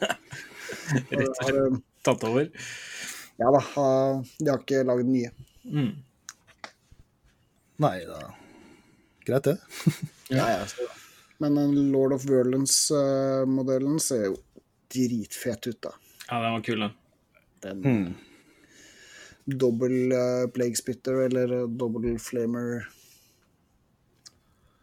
Rett 0.00 1.28
og 1.28 1.36
slett 1.40 1.58
eh, 1.58 1.76
tatt 2.06 2.24
over. 2.28 2.48
Ja 3.40 3.50
da, 3.50 3.60
de 4.38 4.48
har 4.48 4.60
ikke 4.62 4.84
lagd 4.86 5.10
nye. 5.10 5.32
Mm. 5.66 5.90
Nei 7.84 7.96
da. 8.08 8.20
Greit, 9.26 9.48
det. 9.50 9.56
Ja, 10.32 10.46
ja, 10.54 10.62
så- 10.68 10.88
Men 11.44 11.58
den 11.58 11.74
Lord 11.92 12.14
of 12.16 12.24
Verlands-modellen 12.24 13.98
ser 14.00 14.28
jo 14.30 14.36
dritfet 14.94 15.66
ut, 15.68 15.80
da. 15.84 15.90
Ja, 16.30 16.38
den 16.40 16.54
var 16.56 16.62
kul, 16.64 16.80
den. 16.86 16.94
Den 17.64 17.82
Mm. 17.84 18.14
dobbel 19.60 20.12
uh, 20.12 20.46
Plague 20.54 20.76
Spitter 20.78 21.18
eller 21.26 21.50
eh, 21.52 21.66
dobbel 21.68 22.14
Flamer 22.20 22.86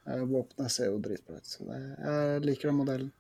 eh, 0.06 0.22
Våpenet 0.30 0.70
ser 0.74 0.92
jo 0.92 1.00
dritbra 1.02 1.40
ut. 1.40 1.46
Så 1.50 1.66
det, 1.66 1.80
jeg 2.04 2.44
liker 2.46 2.70
den 2.70 2.78
modellen. 2.78 3.12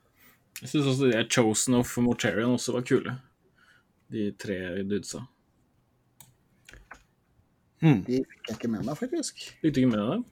Jeg 0.61 0.69
syns 0.69 0.89
også 0.91 1.07
de 1.07 1.15
der 1.15 1.29
Chosen 1.33 1.77
of 1.79 1.95
Mortarian 1.97 2.53
også 2.53 2.75
var 2.75 2.85
kule. 2.85 3.15
De 4.13 4.27
tre 4.37 4.59
dudesa. 4.83 5.23
Mm. 7.81 8.03
De 8.05 8.19
fikk 8.21 8.51
jeg 8.51 8.57
ikke 8.59 8.69
med 8.75 8.85
meg, 8.85 8.97
faktisk. 8.99 9.41
Likte 9.63 9.79
du 9.79 9.85
ikke 9.85 9.93
med 9.95 10.01
deg? 10.11 10.25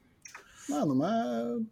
Nei, 0.70 0.82
nå 0.86 0.94
må 1.00 1.10
jeg 1.10 1.64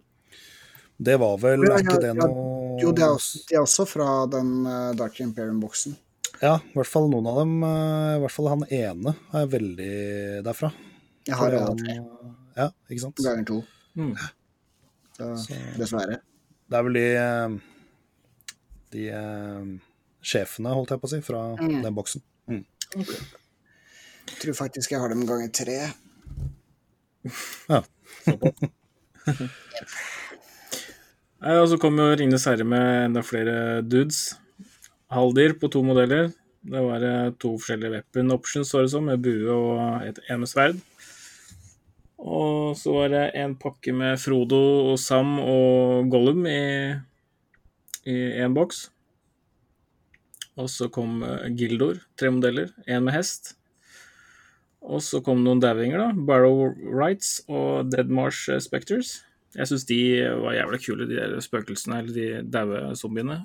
Det 0.97 1.15
var 1.21 1.37
vel 1.37 1.61
Ja, 1.67 1.75
ja, 1.75 1.79
ikke 1.83 1.99
det 2.01 2.13
noe 2.17 2.79
Jo, 2.81 2.91
de 2.91 3.01
er 3.05 3.13
også, 3.13 3.41
de 3.49 3.55
er 3.55 3.61
også 3.63 3.85
fra 3.89 4.07
den 4.33 4.49
eh, 4.65 4.91
Dark 4.97 5.19
Imperium-boksen. 5.21 5.95
Ja, 6.41 6.55
i 6.61 6.73
hvert 6.77 6.89
fall 6.89 7.07
noen 7.09 7.25
av 7.29 7.37
dem. 7.41 7.53
eh, 7.65 8.15
I 8.17 8.19
hvert 8.21 8.33
fall 8.33 8.49
han 8.53 8.63
ene 8.69 9.13
er 9.33 9.47
veldig 9.49 10.43
derfra. 10.45 10.71
Jeg 11.27 11.35
har 11.39 11.55
alle 11.57 11.75
tre 11.79 11.95
Ja, 12.57 12.67
ikke 12.89 13.01
sant. 13.07 13.17
ganger 13.25 13.45
to. 13.49 13.59
Mm. 13.97 14.13
Så, 15.17 15.57
dessverre. 15.77 16.19
Det 16.69 16.77
er 16.77 16.83
vel 16.85 16.93
de 16.99 17.05
eh, 17.17 17.57
De 18.93 19.03
sjefene, 20.27 20.73
holdt 20.73 20.91
jeg 20.93 21.01
på 21.01 21.07
å 21.09 21.11
si, 21.15 21.21
fra 21.25 21.41
Mm. 21.57 21.81
den 21.83 21.95
boksen. 21.97 22.21
Mm. 22.49 22.63
Jeg 22.97 24.37
tror 24.41 24.53
faktisk 24.59 24.91
jeg 24.91 24.99
har 25.01 25.09
dem 25.09 25.25
ganger 25.29 25.49
tre. 25.53 25.79
Ja. 27.69 27.81
Og 31.37 31.67
så 31.69 31.77
kom 31.77 31.99
jo 32.01 32.15
Ringenes 32.17 32.47
herre 32.49 32.65
med 32.65 33.05
enda 33.05 33.21
flere 33.21 33.83
dudes. 33.85 34.39
Haldir 35.13 35.53
på 35.61 35.69
to 35.69 35.83
modeller. 35.85 36.31
Det 36.67 36.81
var 36.81 37.03
eh, 37.05 37.33
to 37.37 37.53
forskjellige 37.61 37.93
weapon 37.93 38.33
options, 38.33 38.71
så 38.71 38.81
det 38.81 38.89
som, 38.91 39.05
med 39.05 39.21
bue 39.21 39.53
og 39.53 40.07
et 40.07 40.17
ene 40.33 40.49
sverd. 40.49 40.79
Og 42.17 42.73
så 42.75 42.95
var 42.95 43.13
det 43.13 43.23
en 43.37 43.53
pakke 43.55 43.93
med 43.93 44.17
Frodo 44.19 44.89
og 44.89 44.97
Sam 44.99 45.37
og 45.39 46.09
Gollum 46.09 46.41
i 46.49 46.97
én 48.07 48.57
boks. 48.57 48.87
Og 50.57 50.71
så 50.73 50.89
kom 50.89 51.21
eh, 51.21 51.53
Gildor, 51.53 52.01
tre 52.17 52.33
modeller, 52.33 52.73
én 52.89 53.05
med 53.05 53.13
hest. 53.13 53.53
Og 54.81 55.05
så 55.05 55.21
kom 55.21 55.45
noen 55.45 55.61
dauinger, 55.61 56.01
da. 56.01 56.09
Barrow 56.17 56.73
Rights 56.81 57.43
og 57.45 57.93
Deadmarsh 57.93 58.57
Spectres. 58.65 59.19
Jeg 59.55 59.69
syns 59.69 59.85
de 59.89 59.99
var 60.43 60.57
jævlig 60.57 60.81
kule, 60.83 61.07
de 61.07 61.17
der 61.17 61.37
spøkelsene, 61.43 62.01
eller 62.01 62.13
de 62.15 62.27
daue 62.51 62.95
zombiene. 62.99 63.39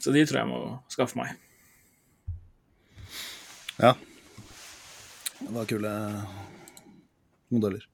Så 0.00 0.14
de 0.14 0.22
tror 0.24 0.42
jeg 0.42 0.48
må 0.48 0.60
skaffe 0.92 1.18
meg. 1.18 1.34
Ja. 3.80 3.94
Det 5.40 5.52
var 5.56 5.68
kule 5.68 5.92
modeller. 7.50 7.84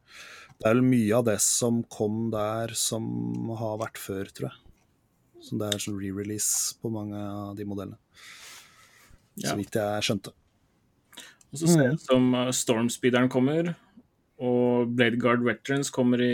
Det 0.57 0.69
er 0.69 0.77
vel 0.77 0.87
mye 0.87 1.19
av 1.19 1.27
det 1.29 1.37
som 1.45 1.83
kom 1.93 2.29
der, 2.33 2.73
som 2.79 3.51
har 3.61 3.77
vært 3.83 4.01
før, 4.01 4.31
tror 4.33 4.49
jeg. 4.51 4.63
Så 5.47 5.59
det 5.61 5.69
er 5.69 5.83
sånn 5.83 5.99
re-release 6.01 6.79
på 6.81 6.91
mange 6.91 7.21
av 7.21 7.55
de 7.59 7.67
modellene. 7.69 7.99
Ja. 9.37 9.53
Så 9.53 9.59
vidt 9.61 9.77
jeg 9.77 10.07
skjønte. 10.07 10.33
Og 11.53 11.61
så 11.61 11.69
ser 11.71 11.83
det 11.83 11.99
ut 11.99 12.07
som 12.07 12.31
uh, 12.35 12.49
Stormspeederen 12.57 13.29
kommer, 13.33 13.75
og 14.43 14.93
Bladeguard 14.97 15.45
Veterans 15.47 15.91
kommer 15.95 16.21
i 16.23 16.33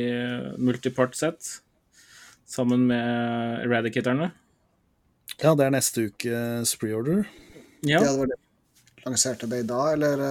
multipart 0.58 1.14
set, 1.18 1.58
sammen 2.48 2.86
med 2.90 3.62
Eradicatorene. 3.66 4.32
Ja, 5.40 5.54
det 5.56 5.66
er 5.66 5.74
neste 5.74 6.08
ukes 6.10 6.74
preorder. 6.80 7.22
Ja, 7.86 8.02
det 8.02 8.12
var 8.18 8.32
det. 8.32 8.38
Lanserte 9.06 9.48
det 9.50 9.62
i 9.64 9.66
dag, 9.66 9.92
eller 9.96 10.24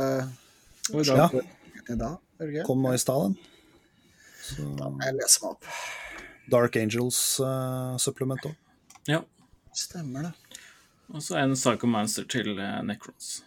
I 0.92 1.04
dag. 1.08 1.34
Ja, 1.34 1.42
i 1.96 1.98
dag? 2.00 2.20
Er 2.40 2.52
det 2.52 2.66
kom 2.66 2.82
nå 2.84 2.94
i 2.96 3.02
stad, 3.02 3.32
den. 3.32 3.38
Så 4.42 4.66
Jeg 4.66 5.18
leser 5.18 5.44
meg 5.44 5.52
opp. 5.52 5.68
Dark 6.52 6.76
Angels-supplement 6.76 8.50
òg. 8.50 8.56
ja. 9.08 9.22
Stemmer 9.72 10.26
det. 10.28 10.32
Og 11.16 11.24
så 11.24 11.38
en 11.40 11.54
Psychomancer 11.56 12.26
til 12.28 12.58
uh, 12.60 12.82
Necrons. 12.84 13.42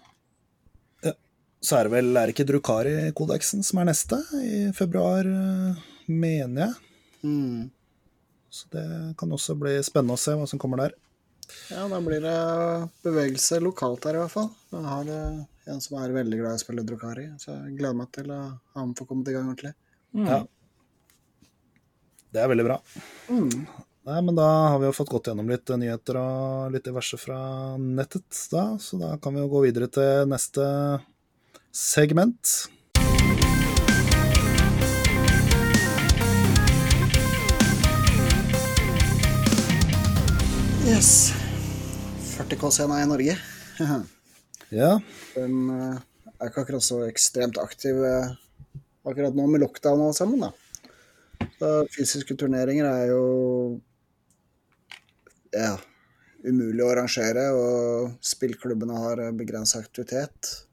Så 1.65 1.78
er 1.78 1.86
det 1.86 1.95
vel 1.95 2.16
Er 2.16 2.28
det 2.28 2.35
ikke 2.35 2.49
Drukari-kodeksen 2.51 3.65
som 3.65 3.81
er 3.81 3.89
neste? 3.89 4.19
I 4.36 4.73
februar, 4.77 5.24
eh, 5.24 5.81
mener 6.07 6.66
jeg. 6.66 6.74
Mm. 7.24 7.70
Så 8.53 8.69
det 8.70 8.85
kan 9.19 9.32
også 9.32 9.57
bli 9.59 9.78
spennende 9.82 10.19
å 10.19 10.20
se 10.20 10.36
hva 10.36 10.47
som 10.47 10.61
kommer 10.61 10.82
der. 10.85 10.93
Ja, 11.70 11.86
da 11.89 12.01
blir 12.01 12.20
det 12.24 12.36
bevegelse 13.05 13.61
lokalt 13.65 14.05
her 14.05 14.19
i 14.19 14.20
hvert 14.23 14.32
fall. 14.32 14.51
Da 14.73 14.82
har 14.85 15.09
det 15.09 15.23
en 15.73 15.81
som 15.81 15.97
er 16.01 16.12
veldig 16.15 16.39
glad 16.41 16.53
i 16.53 16.61
å 16.61 16.62
spille 16.62 16.85
Drukari, 16.86 17.24
så 17.41 17.55
jeg 17.55 17.78
gleder 17.78 17.97
meg 17.97 18.12
til 18.12 18.31
å 18.32 18.43
ha 18.45 18.82
ham 18.82 18.93
få 18.97 19.09
kommet 19.09 19.32
i 19.32 19.35
gang 19.36 19.49
ordentlig. 19.49 19.73
Mm. 20.15 20.28
Ja. 20.28 20.39
Det 22.35 22.43
er 22.43 22.51
veldig 22.53 22.66
bra. 22.66 22.78
Mm. 23.31 23.66
Nei, 24.05 24.20
men 24.20 24.36
da 24.36 24.47
har 24.69 24.78
vi 24.82 24.89
jo 24.91 24.97
fått 24.97 25.12
gått 25.15 25.31
gjennom 25.31 25.49
litt 25.49 25.70
nyheter 25.81 26.19
og 26.20 26.74
litt 26.74 26.85
diverse 26.85 27.16
fra 27.20 27.39
nettet, 27.81 28.28
da. 28.53 28.66
Så 28.77 29.01
da 29.01 29.15
kan 29.16 29.36
vi 29.36 29.41
jo 29.41 29.53
gå 29.55 29.65
videre 29.65 29.89
til 29.93 30.28
neste 30.28 30.66
segment. 31.74 32.70
Yes. 40.86 41.32
40K-scena 42.36 43.02
i 43.02 43.06
Norge. 43.06 43.38
Ja, 44.74 44.96
Den 45.36 45.68
eh, 45.70 45.98
er 46.40 46.48
ikke 46.48 46.64
akkurat 46.64 46.82
så 46.82 46.96
ekstremt 47.05 47.60
aktiv 47.62 47.98
eh, 48.02 48.32
akkurat 49.06 49.36
nå 49.36 49.44
med 49.46 49.62
lockdown 49.62 50.01
og 50.01 50.09
alt 50.09 50.18
sammen, 50.18 50.40
da. 50.42 50.48
Så 51.60 51.70
fysiske 51.94 52.34
turneringer 52.40 52.88
er 52.88 53.12
jo 53.12 53.20
ja, 55.55 55.76
umulig 56.42 56.82
å 56.82 56.90
arrangere, 56.90 57.44
og 57.55 58.16
spillklubbene 58.24 58.98
har 59.05 59.22
begrensa 59.36 59.84
aktivitet. 59.84 60.64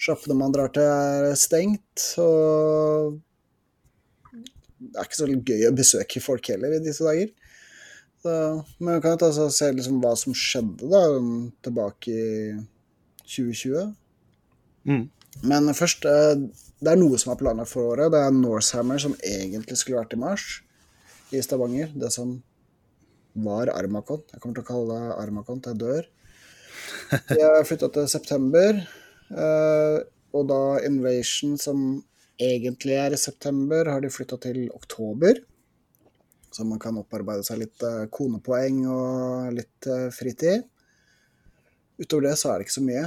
Sjappene 0.00 0.36
man 0.38 0.54
drar 0.54 0.72
til, 0.72 0.86
er 0.86 1.36
stengt, 1.36 2.06
og 2.22 3.18
det 4.80 4.96
er 4.96 5.06
ikke 5.06 5.18
så 5.18 5.28
gøy 5.28 5.66
å 5.68 5.76
besøke 5.76 6.22
folk 6.24 6.48
heller 6.48 6.78
i 6.78 6.82
disse 6.84 7.04
dager. 7.04 7.32
Så, 8.20 8.32
men 8.80 8.96
vi 8.96 9.02
kan 9.04 9.14
jo 9.14 9.20
ta 9.22 9.30
og 9.30 9.52
se 9.54 9.68
liksom 9.72 10.00
hva 10.00 10.12
som 10.18 10.36
skjedde 10.36 10.88
da, 10.88 11.02
tilbake 11.64 12.12
i 12.12 12.54
2020. 13.24 13.92
Mm. 14.88 15.06
Men 15.46 15.72
først, 15.76 16.04
eh, 16.08 16.34
det 16.80 16.92
er 16.92 17.00
noe 17.00 17.20
som 17.20 17.32
er 17.32 17.40
planlagt 17.40 17.72
for 17.72 17.92
året. 17.92 18.12
Det 18.12 18.20
er 18.20 18.36
Norsehammer 18.36 19.00
som 19.00 19.16
egentlig 19.20 19.78
skulle 19.80 20.00
vært 20.00 20.16
i 20.16 20.20
mars 20.20 20.46
i 21.32 21.40
Stavanger. 21.44 21.92
Det 21.92 22.10
som 22.12 22.38
var 23.36 23.72
Armacon. 23.72 24.24
Jeg 24.32 24.40
kommer 24.40 24.58
til 24.58 24.64
å 24.64 24.70
kalle 24.70 24.96
det 24.96 25.18
Armacon 25.20 25.60
til 25.60 25.76
jeg 25.76 25.82
dør. 25.84 26.08
De 27.34 27.40
har 27.44 27.68
flytta 27.68 27.92
til 27.94 28.08
september. 28.10 28.80
Eh, 29.30 29.98
Og 30.36 30.46
da 30.46 30.78
Invasion, 30.86 31.56
som 31.58 32.02
egentlig 32.40 32.94
er 32.94 33.14
i 33.14 33.20
september, 33.20 33.88
har 33.90 34.02
de 34.02 34.10
flytta 34.12 34.38
til 34.40 34.68
oktober. 34.74 35.40
Så 36.50 36.66
man 36.66 36.78
kan 36.82 36.98
opparbeide 36.98 37.44
seg 37.46 37.64
litt 37.64 37.82
eh, 37.86 38.06
konepoeng 38.14 38.84
og 38.90 39.50
litt 39.58 39.90
eh, 39.90 40.08
fritid. 40.14 40.66
Utover 42.00 42.30
det 42.30 42.36
så 42.40 42.52
er 42.52 42.60
det 42.60 42.66
ikke 42.66 42.78
så 42.78 42.86
mye. 42.86 43.02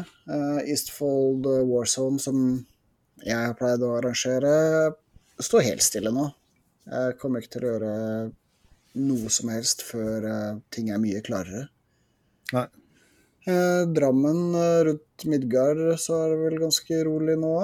Eastfold 0.69 1.47
Warzone, 1.65 2.19
som 2.21 2.37
jeg 3.23 3.39
har 3.39 3.55
pleid 3.57 3.81
å 3.81 3.95
arrangere, 3.97 4.51
står 5.41 5.65
helt 5.65 5.81
stille 5.81 6.11
nå. 6.13 6.27
Jeg 6.85 7.17
kommer 7.17 7.41
ikke 7.41 7.55
til 7.55 7.65
å 7.65 7.71
gjøre 7.71 7.95
noe 9.01 9.33
som 9.33 9.49
helst 9.49 9.81
før 9.87 10.29
ting 10.69 10.93
er 10.93 11.01
mye 11.01 11.23
klarere. 11.25 11.65
Nei. 12.53 12.67
Eh, 13.45 13.83
Drammen 13.91 14.55
eh, 14.55 14.83
rundt 14.87 15.25
Midgard 15.27 15.81
så 15.99 16.15
er 16.23 16.31
det 16.33 16.41
vel 16.45 16.59
ganske 16.63 16.99
rolig 17.07 17.35
nå. 17.41 17.55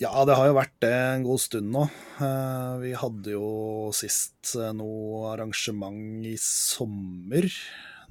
Ja, 0.00 0.12
det 0.28 0.36
har 0.36 0.50
jo 0.50 0.56
vært 0.58 0.74
det 0.84 0.92
en 0.92 1.24
god 1.24 1.40
stund 1.40 1.70
nå. 1.72 1.86
Eh, 2.20 2.72
Vi 2.82 2.92
hadde 3.00 3.32
jo 3.32 3.46
sist 3.96 4.54
noe 4.76 5.30
arrangement 5.34 6.24
i 6.28 6.36
sommer. 6.40 7.48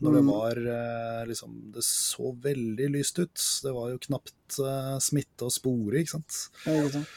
Når 0.02 0.12
det 0.18 0.24
Mm. 0.26 0.32
var 0.34 0.56
liksom 1.26 1.72
Det 1.72 1.82
så 1.84 2.34
veldig 2.36 2.90
lyst 2.92 3.18
ut. 3.20 3.36
Det 3.64 3.72
var 3.74 3.92
jo 3.94 3.98
knapt 3.98 4.58
smitte 5.02 5.46
å 5.48 5.52
spore, 5.54 6.02
ikke 6.02 6.18
sant. 6.20 6.50
Ja, 6.66 6.74
ikke 6.84 6.92
sant? 6.92 7.08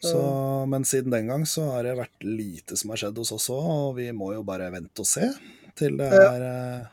Så, 0.00 0.66
men 0.68 0.84
siden 0.84 1.10
den 1.10 1.26
gang 1.26 1.42
så 1.44 1.72
har 1.72 1.82
det 1.82 1.96
vært 1.98 2.22
lite 2.22 2.76
som 2.78 2.90
har 2.90 2.96
skjedd 2.98 3.16
hos 3.18 3.32
oss 3.32 3.48
òg, 3.50 3.64
og 3.90 3.96
vi 3.96 4.12
må 4.12 4.32
jo 4.36 4.44
bare 4.44 4.70
vente 4.70 5.00
og 5.02 5.06
se 5.10 5.26
til 5.74 5.96
det 5.98 6.12
er 6.12 6.88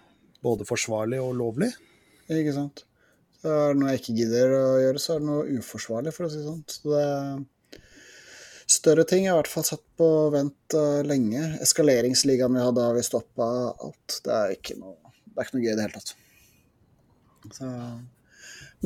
både 0.46 0.68
forsvarlig 0.70 1.20
og 1.24 1.34
lovlig. 1.40 1.72
Ikke 2.30 2.54
sant. 2.56 2.86
Så 3.42 3.52
er 3.52 3.74
det 3.74 3.82
noe 3.82 3.92
jeg 3.92 4.02
ikke 4.02 4.18
gidder 4.22 4.54
å 4.58 4.64
gjøre, 4.82 5.02
så 5.02 5.16
er 5.16 5.22
det 5.22 5.30
noe 5.30 5.60
uforsvarlig, 5.60 6.14
for 6.16 6.26
å 6.26 6.32
si 6.32 6.40
det 6.42 6.48
sånn. 6.48 6.64
Så 6.72 6.94
det 6.94 7.06
Større 8.66 9.04
ting 9.06 9.28
er 9.28 9.36
i 9.36 9.38
hvert 9.38 9.50
fall 9.52 9.66
satt 9.68 9.84
på 10.00 10.06
vent 10.34 10.74
uh, 10.74 11.04
lenge. 11.06 11.42
Eskaleringsligaen 11.62 12.56
vi 12.58 12.64
hadde, 12.64 12.82
har 12.82 12.96
vi 12.98 13.04
stoppa 13.06 13.46
alt. 13.70 14.16
Det 14.26 14.32
er 14.34 14.54
ikke 14.56 14.78
noe, 14.80 15.14
det 15.22 15.38
er 15.38 15.46
ikke 15.46 15.58
noe 15.60 15.66
gøy 15.66 15.70
i 15.70 15.76
det 15.78 15.86
hele 15.86 16.00
tatt. 16.00 16.16
Så. 17.54 17.70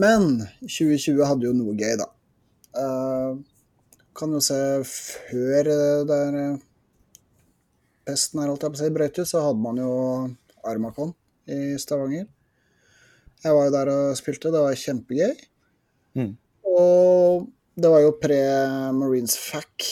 Men 0.04 0.28
2020 0.66 1.24
hadde 1.24 1.48
jo 1.48 1.54
noe 1.56 1.78
gøy, 1.80 1.96
da. 2.02 2.10
Uh, 2.76 3.40
kan 4.20 4.36
jo 4.36 4.42
se 4.44 4.60
før 4.90 5.72
eh, 5.72 6.02
der 6.10 6.36
pesten 8.04 8.42
her, 8.42 8.52
holdt 8.52 8.66
jeg 8.66 8.74
på 8.74 8.80
å 8.82 8.82
si, 8.82 8.92
brøt 8.98 9.20
ut, 9.22 9.30
så 9.32 9.46
hadde 9.46 9.64
man 9.64 9.80
jo 9.80 9.94
Armacon 10.68 11.14
i 11.50 11.78
Stavanger. 11.82 12.28
Jeg 13.44 13.56
var 13.56 13.68
jo 13.68 13.74
der 13.74 13.92
og 13.94 14.18
spilte, 14.20 14.52
det 14.52 14.64
var 14.64 14.80
kjempegøy. 14.80 15.36
Mm. 16.20 16.34
Og 16.70 17.48
det 17.80 17.92
var 17.92 18.04
jo 18.04 18.18
pre-Marines 18.22 19.38
FAC 19.40 19.86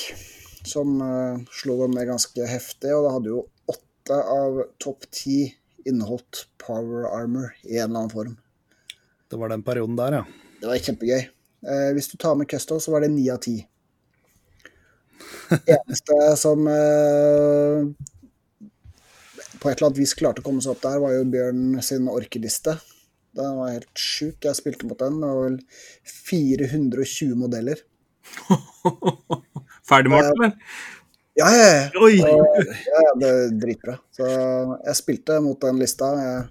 som 0.68 0.98
uh, 1.00 1.40
slo 1.56 1.78
dem 1.84 1.96
ned 1.96 2.10
ganske 2.10 2.50
heftig, 2.50 2.92
og 2.92 3.06
da 3.06 3.14
hadde 3.16 3.32
jo 3.32 3.46
åtte 3.72 4.18
av 4.34 4.60
topp 4.84 5.08
ti 5.16 5.46
inneholdt 5.88 6.44
power 6.60 7.08
armor 7.14 7.54
i 7.64 7.78
en 7.78 7.88
eller 7.88 8.02
annen 8.02 8.12
form. 8.12 8.36
Det 9.32 9.40
var 9.40 9.52
den 9.54 9.64
perioden 9.64 9.96
der, 10.00 10.20
ja. 10.20 10.52
Det 10.60 10.68
var 10.68 10.84
kjempegøy. 10.84 11.24
Eh, 11.68 11.90
hvis 11.96 12.12
du 12.12 12.18
tar 12.20 12.36
med 12.36 12.50
custom, 12.52 12.80
så 12.84 12.92
var 12.92 13.04
det 13.04 13.12
ni 13.14 13.30
av 13.32 13.40
ti. 13.44 13.58
Eneste 15.78 16.18
som 16.40 16.68
eh, 16.68 17.88
på 19.62 19.70
et 19.70 19.78
eller 19.78 19.90
annet 19.90 20.02
vis 20.02 20.14
klarte 20.18 20.44
å 20.44 20.46
komme 20.46 20.64
seg 20.64 20.74
opp 20.76 20.84
der, 20.86 21.00
var 21.04 21.14
jo 21.16 21.26
Bjørn 21.34 21.82
sin 21.86 22.08
orkeliste. 22.12 22.78
Den 23.38 23.58
var 23.60 23.74
helt 23.76 24.02
sjuk. 24.02 24.40
Jeg 24.48 24.58
spilte 24.58 24.88
mot 24.90 24.98
den. 25.02 25.20
Det 25.22 25.30
var 25.30 25.44
vel 25.46 25.58
420 26.32 27.36
modeller. 27.38 27.84
Ferdigmalt, 29.88 30.32
eller? 30.34 30.54
Ja, 31.38 31.48
ja, 31.54 31.66
ja. 31.70 31.90
Oi! 32.02 32.16
Og- 32.26 32.62
ja, 32.66 33.02
ja, 33.06 33.12
det 33.22 33.30
er 33.30 33.52
dritbra. 33.62 33.98
Så 34.16 34.26
jeg 34.28 34.98
spilte 34.98 35.38
mot 35.46 35.60
den 35.62 35.78
lista. 35.84 36.10
Jeg, 36.18 36.48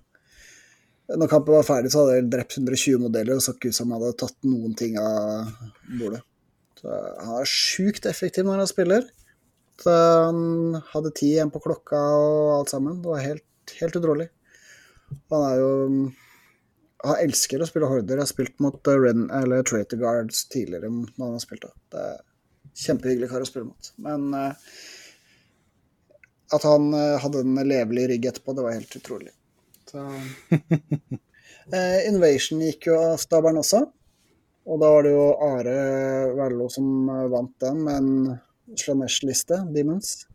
når 1.19 1.31
kampen 1.31 1.57
var 1.57 1.67
ferdig, 1.67 1.91
så 1.93 2.05
hadde 2.05 2.21
jeg 2.21 2.31
drept 2.31 2.57
120 2.61 3.03
modeller, 3.03 3.39
og 3.39 3.43
så 3.45 3.55
ikke 3.57 3.73
ut 3.73 3.79
som 3.79 3.91
jeg 3.91 4.01
hadde 4.03 4.19
tatt 4.23 4.37
noen 4.47 4.75
ting 4.79 4.97
av 5.03 5.51
bordet. 5.99 6.23
Så 6.79 6.93
han 6.93 7.37
er 7.41 7.51
sjukt 7.51 8.07
effektiv 8.11 8.47
når 8.47 8.63
han 8.63 8.71
spiller. 8.71 9.07
Så 9.83 9.93
han 9.93 10.79
hadde 10.93 11.13
ti 11.17 11.33
igjen 11.35 11.53
på 11.53 11.61
klokka 11.65 11.99
og 12.17 12.53
alt 12.61 12.73
sammen. 12.73 13.01
Det 13.03 13.13
var 13.13 13.25
helt, 13.25 13.75
helt 13.81 13.99
utrolig. 13.99 14.29
Han 15.33 15.45
er 15.47 15.59
jo 15.61 15.73
Han 17.07 17.21
elsker 17.23 17.63
å 17.63 17.67
spille 17.69 17.87
horder. 17.87 18.17
Jeg 18.17 18.25
har 18.25 18.31
spilt 18.31 18.63
mot 18.65 18.89
eh, 18.89 18.97
Ren, 18.99 19.27
eller 19.31 19.63
Traitor 19.69 20.01
Guards 20.01 20.47
tidligere 20.51 20.89
når 20.91 21.23
han 21.23 21.35
har 21.37 21.43
spilt 21.45 21.67
det. 21.67 21.75
Er 22.01 22.23
kjempehyggelig 22.87 23.29
kar 23.31 23.45
å 23.45 23.49
spille 23.49 23.69
mot. 23.69 23.91
Men 24.03 24.33
eh, 24.35 24.73
at 26.57 26.67
han 26.67 26.89
eh, 26.95 27.19
hadde 27.23 27.45
en 27.45 27.61
levelig 27.69 28.09
rygg 28.11 28.27
etterpå, 28.31 28.57
det 28.57 28.65
var 28.65 28.77
helt 28.79 28.99
utrolig. 29.03 29.33
Så. 29.91 30.09
Eh, 31.75 32.05
Invasion 32.07 32.61
gikk 32.63 32.87
jo 32.87 32.95
av 32.95 33.17
stabelen 33.19 33.57
også. 33.59 33.81
Og 34.71 34.77
da 34.79 34.91
var 34.93 35.03
det 35.03 35.11
jo 35.17 35.25
Are 35.43 35.73
Verlo 36.39 36.69
som 36.71 37.09
eh, 37.11 37.25
vant 37.33 37.57
den 37.59 37.81
med 37.83 37.97
en 37.97 38.37
Slanesh-liste, 38.75 39.61
Demons. 39.75 40.27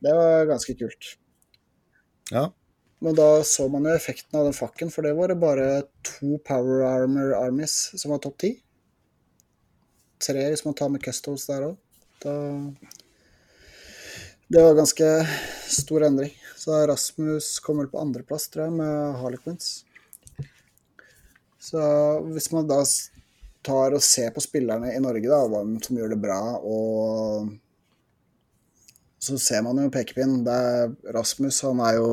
Det 0.00 0.12
var 0.16 0.46
ganske 0.48 0.74
kult. 0.78 1.14
Ja. 2.30 2.48
Men 3.04 3.16
da 3.18 3.44
så 3.44 3.68
man 3.68 3.84
jo 3.84 3.92
effekten 3.92 4.38
av 4.38 4.46
den 4.48 4.56
fakken, 4.56 4.90
for 4.92 5.04
det 5.04 5.12
var 5.18 5.28
det 5.28 5.36
bare 5.42 5.66
to 6.06 6.38
Power 6.46 6.84
Armor 6.88 7.34
Armies 7.36 7.92
som 8.00 8.14
var 8.14 8.22
topp 8.24 8.38
ti. 8.40 8.52
Tre 10.24 10.46
hvis 10.48 10.64
man 10.64 10.76
tar 10.78 10.88
med 10.92 11.04
Custos 11.04 11.44
der 11.50 11.66
òg. 11.68 11.76
Det 14.48 14.62
var 14.62 14.76
ganske 14.78 15.08
stor 15.68 16.06
endring. 16.06 16.32
Så 16.56 16.76
Rasmus 16.88 17.58
kommer 17.60 17.90
på 17.92 18.00
andreplass, 18.00 18.48
tror 18.48 18.70
jeg, 18.70 18.76
med 18.78 19.18
Harlequins. 19.20 19.82
Så 21.60 21.80
hvis 22.30 22.50
man 22.52 22.68
da 22.68 22.80
tar 23.64 23.96
og 23.96 24.02
ser 24.04 24.30
på 24.34 24.42
spillerne 24.44 24.92
i 24.94 25.02
Norge, 25.02 25.28
da, 25.30 25.40
hva 25.48 25.62
som 25.84 25.98
gjør 25.98 26.14
det 26.14 26.20
bra, 26.22 26.40
og 26.60 27.50
så 29.24 29.38
ser 29.40 29.62
man 29.64 29.80
jo 29.80 29.92
pekepinn. 29.92 30.42
Det 30.44 30.54
er 30.54 30.90
Rasmus, 31.16 31.62
han 31.64 31.80
er 31.84 31.96
jo 31.96 32.08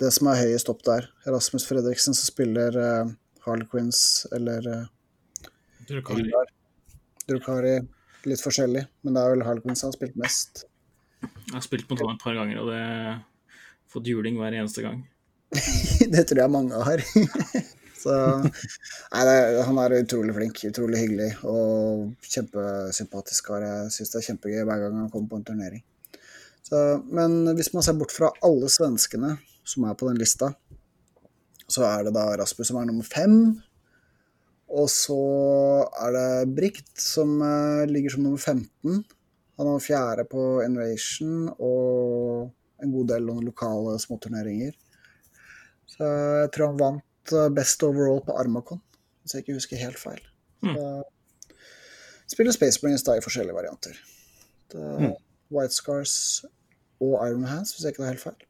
det 0.00 0.10
som 0.14 0.30
er 0.30 0.40
høyest 0.44 0.70
opp 0.72 0.80
der. 0.86 1.10
Rasmus 1.28 1.66
Fredriksen 1.68 2.16
som 2.16 2.30
spiller 2.30 2.78
uh, 2.78 3.10
Harlequins 3.44 4.00
eller 4.32 4.68
uh, 4.72 5.50
Drukari. 5.88 6.30
Drukari. 7.28 7.76
Litt 8.28 8.42
forskjellig, 8.42 8.82
men 9.04 9.14
det 9.14 9.22
er 9.22 9.34
vel 9.34 9.44
Harlequins 9.46 9.84
han 9.84 9.92
har 9.92 9.98
spilt 9.98 10.16
mest. 10.20 10.64
Jeg 11.22 11.54
har 11.54 11.64
spilt 11.64 11.88
mot 11.90 12.00
ham 12.02 12.14
et 12.14 12.22
par 12.22 12.36
ganger, 12.36 12.60
og 12.62 12.72
det 12.72 12.80
har 12.80 13.20
fått 13.92 14.08
juling 14.10 14.38
hver 14.40 14.56
eneste 14.56 14.84
gang. 14.84 15.04
det 16.14 16.24
tror 16.28 16.42
jeg 16.44 16.54
mange 16.54 16.80
har. 16.88 17.04
Så 17.98 18.14
Nei, 18.14 19.22
det, 19.26 19.36
han 19.66 19.80
er 19.82 19.96
utrolig 19.98 20.34
flink, 20.36 20.62
utrolig 20.70 21.02
hyggelig 21.02 21.28
og 21.48 22.08
kjempesympatisk 22.22 23.50
kar. 23.50 23.66
Jeg 23.66 23.94
syns 23.94 24.12
det 24.14 24.20
er 24.20 24.26
kjempegøy 24.30 24.62
hver 24.62 24.84
gang 24.84 25.00
han 25.02 25.12
kommer 25.12 25.32
på 25.32 25.40
en 25.40 25.46
turnering. 25.50 25.84
Så, 26.68 26.80
men 27.08 27.40
hvis 27.56 27.72
man 27.74 27.84
ser 27.84 27.96
bort 27.98 28.12
fra 28.14 28.30
alle 28.44 28.68
svenskene 28.70 29.36
som 29.66 29.86
er 29.88 29.96
på 29.98 30.10
den 30.10 30.20
lista, 30.20 30.52
så 31.68 31.84
er 31.88 32.06
det 32.06 32.14
da 32.16 32.30
Rasmus 32.40 32.70
som 32.70 32.78
er 32.80 32.88
nummer 32.88 33.08
fem. 33.08 33.38
Og 34.68 34.88
så 34.92 35.18
er 36.04 36.12
det 36.12 36.54
Brikt 36.56 37.00
som 37.00 37.38
eh, 37.44 37.88
ligger 37.88 38.14
som 38.14 38.26
nummer 38.26 38.40
15. 38.40 39.02
Han 39.58 39.70
var 39.72 39.82
fjerde 39.82 40.24
på 40.28 40.42
Invasion 40.62 41.48
og 41.56 42.50
en 42.78 42.92
god 42.92 43.08
del 43.10 43.30
lokale 43.48 43.96
småturneringer. 43.98 44.76
Så 45.88 46.06
jeg 46.44 46.50
tror 46.54 46.70
han 46.70 46.82
vant 46.82 47.07
eh, 47.36 47.48
Best 47.54 47.82
Overall 47.86 48.20
på 48.24 48.36
Armacon, 48.38 48.80
hvis 49.22 49.34
jeg 49.36 49.44
ikke 49.44 49.58
husker 49.58 49.80
helt 49.80 50.00
feil. 50.00 50.20
Mm. 50.64 50.74
spiller 52.26 52.52
Space 52.52 52.80
Marines 52.82 53.04
da 53.06 53.14
i 53.14 53.22
forskjellige 53.22 53.54
varianter. 53.54 53.98
Det, 54.72 55.12
White 55.54 55.76
Scars 55.76 56.14
og 57.00 57.14
Iron 57.28 57.44
Hands, 57.46 57.70
hvis 57.72 57.84
jeg 57.84 57.94
ikke 57.94 58.02
tar 58.02 58.14
helt 58.16 58.24
feil. 58.24 58.46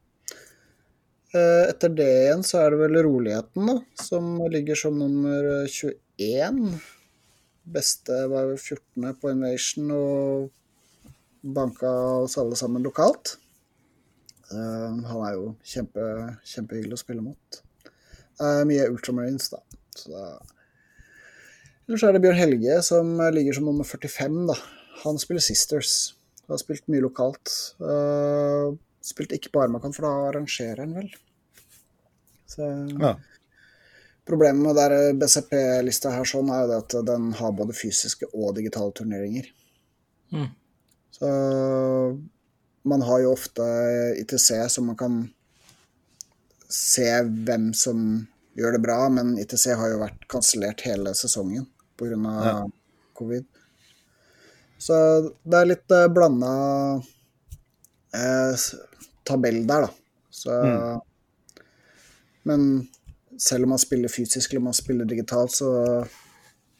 Eh, 1.37 1.65
Etter 1.69 1.93
det 1.93 2.09
igjen 2.23 2.45
så 2.47 2.63
er 2.63 2.73
det 2.73 2.81
vel 2.81 3.03
Roligheten, 3.05 3.69
da, 3.69 3.77
som 4.01 4.39
ligger 4.49 4.79
som 4.81 4.97
nummer 4.99 5.67
21. 5.69 6.79
Beste 7.69 8.23
var 8.33 8.49
jo 8.49 8.57
14. 8.57 9.11
på 9.21 9.35
Invasion 9.35 9.93
og 9.93 10.49
banka 11.45 11.91
oss 12.25 12.39
alle 12.41 12.57
sammen 12.57 12.83
lokalt. 12.87 13.37
Eh, 14.49 14.91
han 15.11 15.25
er 15.29 15.35
jo 15.37 15.51
kjempe, 15.61 16.05
kjempehyggelig 16.49 16.97
å 16.97 17.03
spille 17.03 17.25
mot. 17.25 17.61
Uh, 18.39 18.63
mye 18.69 18.89
Ultramarines, 18.93 19.51
da. 19.53 19.63
Så 19.99 20.13
da. 20.13 20.27
Ellers 21.89 22.05
er 22.05 22.13
det 22.15 22.23
Bjørn 22.23 22.37
Helge 22.37 22.83
som 22.85 23.15
ligger 23.35 23.57
som 23.57 23.67
nummer 23.71 23.87
45, 23.89 24.43
da. 24.51 24.59
Han 25.05 25.19
spiller 25.21 25.43
Sisters. 25.45 25.95
Han 26.45 26.55
Har 26.55 26.61
spilt 26.63 26.87
mye 26.93 27.05
lokalt. 27.05 27.55
Uh, 27.81 28.77
spilt 29.05 29.33
ikke 29.37 29.53
på 29.55 29.63
Armakan, 29.65 29.95
for 29.97 30.07
da 30.07 30.13
arrangerer 30.29 30.85
han 30.85 30.95
vel. 30.99 31.11
Så 32.49 32.69
Ja. 33.01 33.17
Problemet 34.29 34.61
med 34.61 34.77
der 34.77 35.15
BCP-lista 35.17 36.11
her 36.13 36.27
sånn 36.29 36.51
er 36.53 36.67
jo 36.67 36.69
det 36.69 36.79
at 36.83 36.95
den 37.09 37.31
har 37.39 37.53
både 37.57 37.73
fysiske 37.73 38.27
og 38.35 38.59
digitale 38.59 38.93
turneringer. 38.93 39.47
Mm. 40.37 40.51
Så 41.17 41.31
man 42.85 43.05
har 43.09 43.23
jo 43.23 43.33
ofte 43.33 43.65
ITC, 44.21 44.69
som 44.69 44.91
man 44.91 44.99
kan 45.01 45.17
se 46.69 47.07
hvem 47.25 47.71
som 47.77 48.03
gjør 48.59 48.77
det 48.77 48.83
bra, 48.85 48.99
men 49.13 49.37
ITC 49.41 49.71
har 49.79 49.93
jo 49.93 50.03
vært 50.03 50.27
kansellert 50.31 50.83
hele 50.87 51.15
sesongen 51.17 51.67
pga. 51.99 52.17
Ja. 52.45 52.59
covid. 53.19 53.47
Så 54.79 54.95
det 55.43 55.59
er 55.59 55.71
litt 55.73 55.91
uh, 55.91 56.05
blanda 56.07 56.51
eh, 58.15 58.67
tabell 59.27 59.65
der, 59.67 59.89
da. 59.89 59.91
Så 60.31 60.55
Men 62.47 62.87
selv 63.39 63.67
om 63.67 63.75
man 63.75 63.83
spiller 63.83 64.09
fysisk 64.09 64.53
eller 64.53 64.69
man 64.69 64.77
spiller 64.77 65.09
digitalt, 65.09 65.57
så 65.59 65.71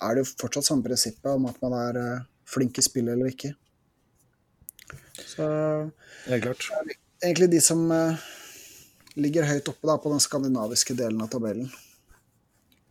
er 0.03 0.15
det 0.15 0.23
jo 0.23 0.31
fortsatt 0.43 0.67
samme 0.69 0.87
prinsippet 0.87 1.31
om 1.33 1.47
at 1.51 1.59
man 1.65 1.75
er 1.79 1.99
eh, 2.01 2.27
flink 2.49 2.79
i 2.79 2.85
spillet 2.85 3.15
eller 3.15 3.31
ikke. 3.33 3.53
Så 5.19 5.47
Helt 6.29 6.45
klart. 6.45 6.69
egentlig 7.23 7.51
de 7.55 7.61
som 7.65 7.83
eh, 7.95 8.27
ligger 9.19 9.49
høyt 9.49 9.69
oppe 9.71 9.89
da, 9.91 9.99
på 9.99 10.13
den 10.13 10.23
skandinaviske 10.23 10.97
delen 10.99 11.23
av 11.25 11.33
tabellen. 11.33 11.71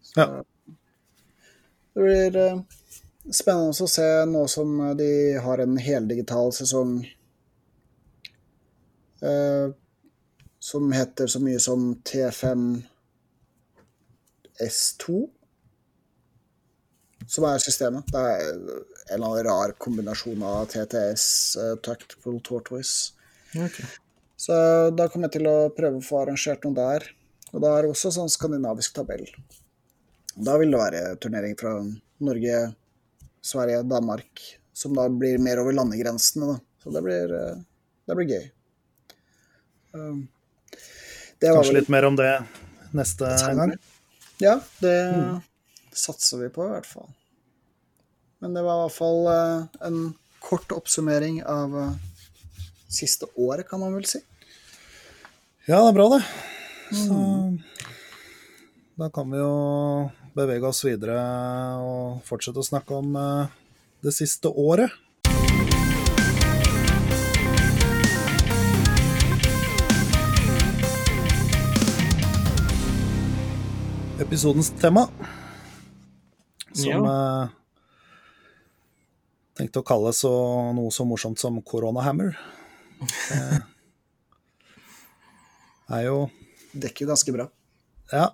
Så, 0.02 0.20
Ja. 0.22 0.44
Det 1.98 2.04
blir 2.04 2.36
eh, 2.38 2.60
spennende 3.34 3.74
å 3.74 3.88
se 3.90 4.06
nå 4.30 4.44
som 4.52 4.76
eh, 4.86 4.94
de 5.00 5.10
har 5.42 5.64
en 5.64 5.80
heldigital 5.82 6.52
sesong 6.54 7.00
eh, 9.26 9.74
som 10.60 10.92
heter 10.94 11.32
så 11.34 11.42
mye 11.42 11.60
som 11.64 11.90
T5 12.06 12.68
S2, 14.62 15.18
som 17.28 17.46
er 17.50 17.62
systemet. 17.66 18.14
Det 18.14 18.22
er 18.22 18.46
en 18.48 18.62
eller 19.16 19.28
annen 19.28 19.46
rar 19.48 19.74
kombinasjon 19.82 20.44
av 20.44 20.66
TTS, 20.72 21.28
uh, 21.62 21.76
Tactical 21.86 22.40
Tortoise. 22.46 23.14
Ok. 23.56 23.82
Så 24.38 24.54
da 24.94 25.08
kommer 25.10 25.28
jeg 25.32 25.40
til 25.40 25.50
å 25.50 25.56
prøve 25.74 25.98
å 26.00 26.06
få 26.06 26.20
arrangert 26.22 26.66
noe 26.68 26.78
der. 26.78 27.08
Og 27.56 27.64
da 27.64 27.72
er 27.78 27.86
det 27.88 27.94
også 27.96 28.12
sånn 28.14 28.30
skandinavisk 28.30 28.94
tabell. 28.98 29.26
Da 30.38 30.58
vil 30.62 30.72
det 30.76 30.82
være 30.82 31.02
turnering 31.24 31.56
fra 31.58 31.72
Norge, 32.22 32.60
Sverige, 33.42 33.82
Danmark, 33.90 34.44
som 34.78 34.94
da 34.94 35.08
blir 35.10 35.40
mer 35.42 35.58
over 35.64 35.74
landegrensene. 35.74 36.52
Da. 36.54 36.60
Så 36.84 36.94
det 36.94 37.02
blir, 37.06 37.34
eh, 37.34 37.56
det 38.08 38.18
blir 38.20 38.30
gøy. 38.36 38.46
Um, 39.98 40.28
det 41.42 41.50
var 41.50 41.64
Kanskje 41.64 41.74
vel- 41.74 41.80
litt 41.82 41.90
mer 41.90 42.06
om 42.06 42.16
det 42.20 42.32
neste 42.94 43.32
gang. 43.58 43.74
Ja, 44.44 44.60
det 44.82 45.42
satser 45.98 46.44
vi 46.44 46.50
på 46.54 46.68
i 46.68 46.74
hvert 46.76 46.86
fall. 46.86 47.10
Men 48.40 48.54
det 48.54 48.62
var 48.62 48.84
i 48.84 48.86
hvert 48.86 48.98
fall 49.00 49.28
eh, 49.34 49.68
en 49.88 50.14
kort 50.46 50.70
oppsummering 50.76 51.40
av 51.44 51.74
eh, 51.76 51.96
siste 52.88 53.28
året, 53.36 53.68
kan 53.70 53.80
man 53.80 53.96
vel 53.96 54.06
si. 54.08 54.22
Ja, 55.68 55.82
det 55.84 55.90
er 55.90 55.98
bra, 55.98 56.08
det. 56.16 56.22
Så 56.96 57.14
mm. 57.14 57.58
da 58.96 59.10
kan 59.12 59.28
vi 59.32 59.42
jo 59.42 59.56
bevege 60.38 60.70
oss 60.70 60.86
videre 60.86 61.18
og 61.84 62.22
fortsette 62.28 62.62
å 62.62 62.68
snakke 62.68 62.96
om 62.96 63.16
eh, 63.20 63.56
det 64.06 64.14
siste 64.16 64.48
året. 64.48 64.94
Episodens 74.18 74.72
tema, 74.80 75.06
som 76.72 76.90
ja. 76.90 77.02
Eh, 77.12 77.50
tenkte 79.58 79.82
å 79.82 79.86
kalle 79.86 80.14
så, 80.14 80.32
noe 80.78 80.94
så 80.94 81.06
morsomt 81.10 81.42
som 81.42 81.60
koronahammer. 81.66 82.38
Det 85.88 86.00
er 86.00 86.04
jo 86.10 86.18
Dekker 86.78 87.08
ganske 87.10 87.32
bra. 87.34 87.48
Ja. 88.12 88.28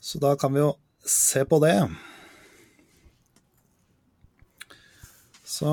Så 0.00 0.20
da 0.22 0.30
kan 0.40 0.54
vi 0.54 0.62
jo 0.62 0.70
se 1.04 1.42
på 1.44 1.58
det. 1.60 1.74
Så 5.44 5.68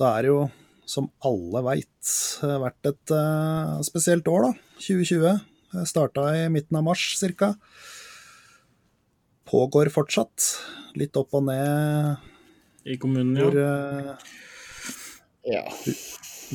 da 0.00 0.10
er 0.16 0.26
det 0.26 0.32
jo, 0.32 0.40
som 0.88 1.06
alle 1.24 1.62
veit, 1.64 2.10
vært 2.42 2.90
et 2.90 3.14
uh, 3.14 3.78
spesielt 3.86 4.28
år, 4.28 4.50
da. 4.50 4.52
2020. 4.82 5.40
Det 5.70 5.86
Starta 5.86 6.26
i 6.34 6.48
midten 6.52 6.76
av 6.80 6.84
mars 6.88 7.04
ca. 7.38 7.52
Pågår 9.48 9.92
fortsatt. 9.94 10.48
Litt 10.98 11.14
opp 11.16 11.36
og 11.38 11.44
ned 11.46 12.18
I 12.90 12.96
kommunen, 12.98 13.36
hvor 13.38 13.54
ja. 13.54 14.16
eh, 15.46 15.54
Ja. 15.54 15.62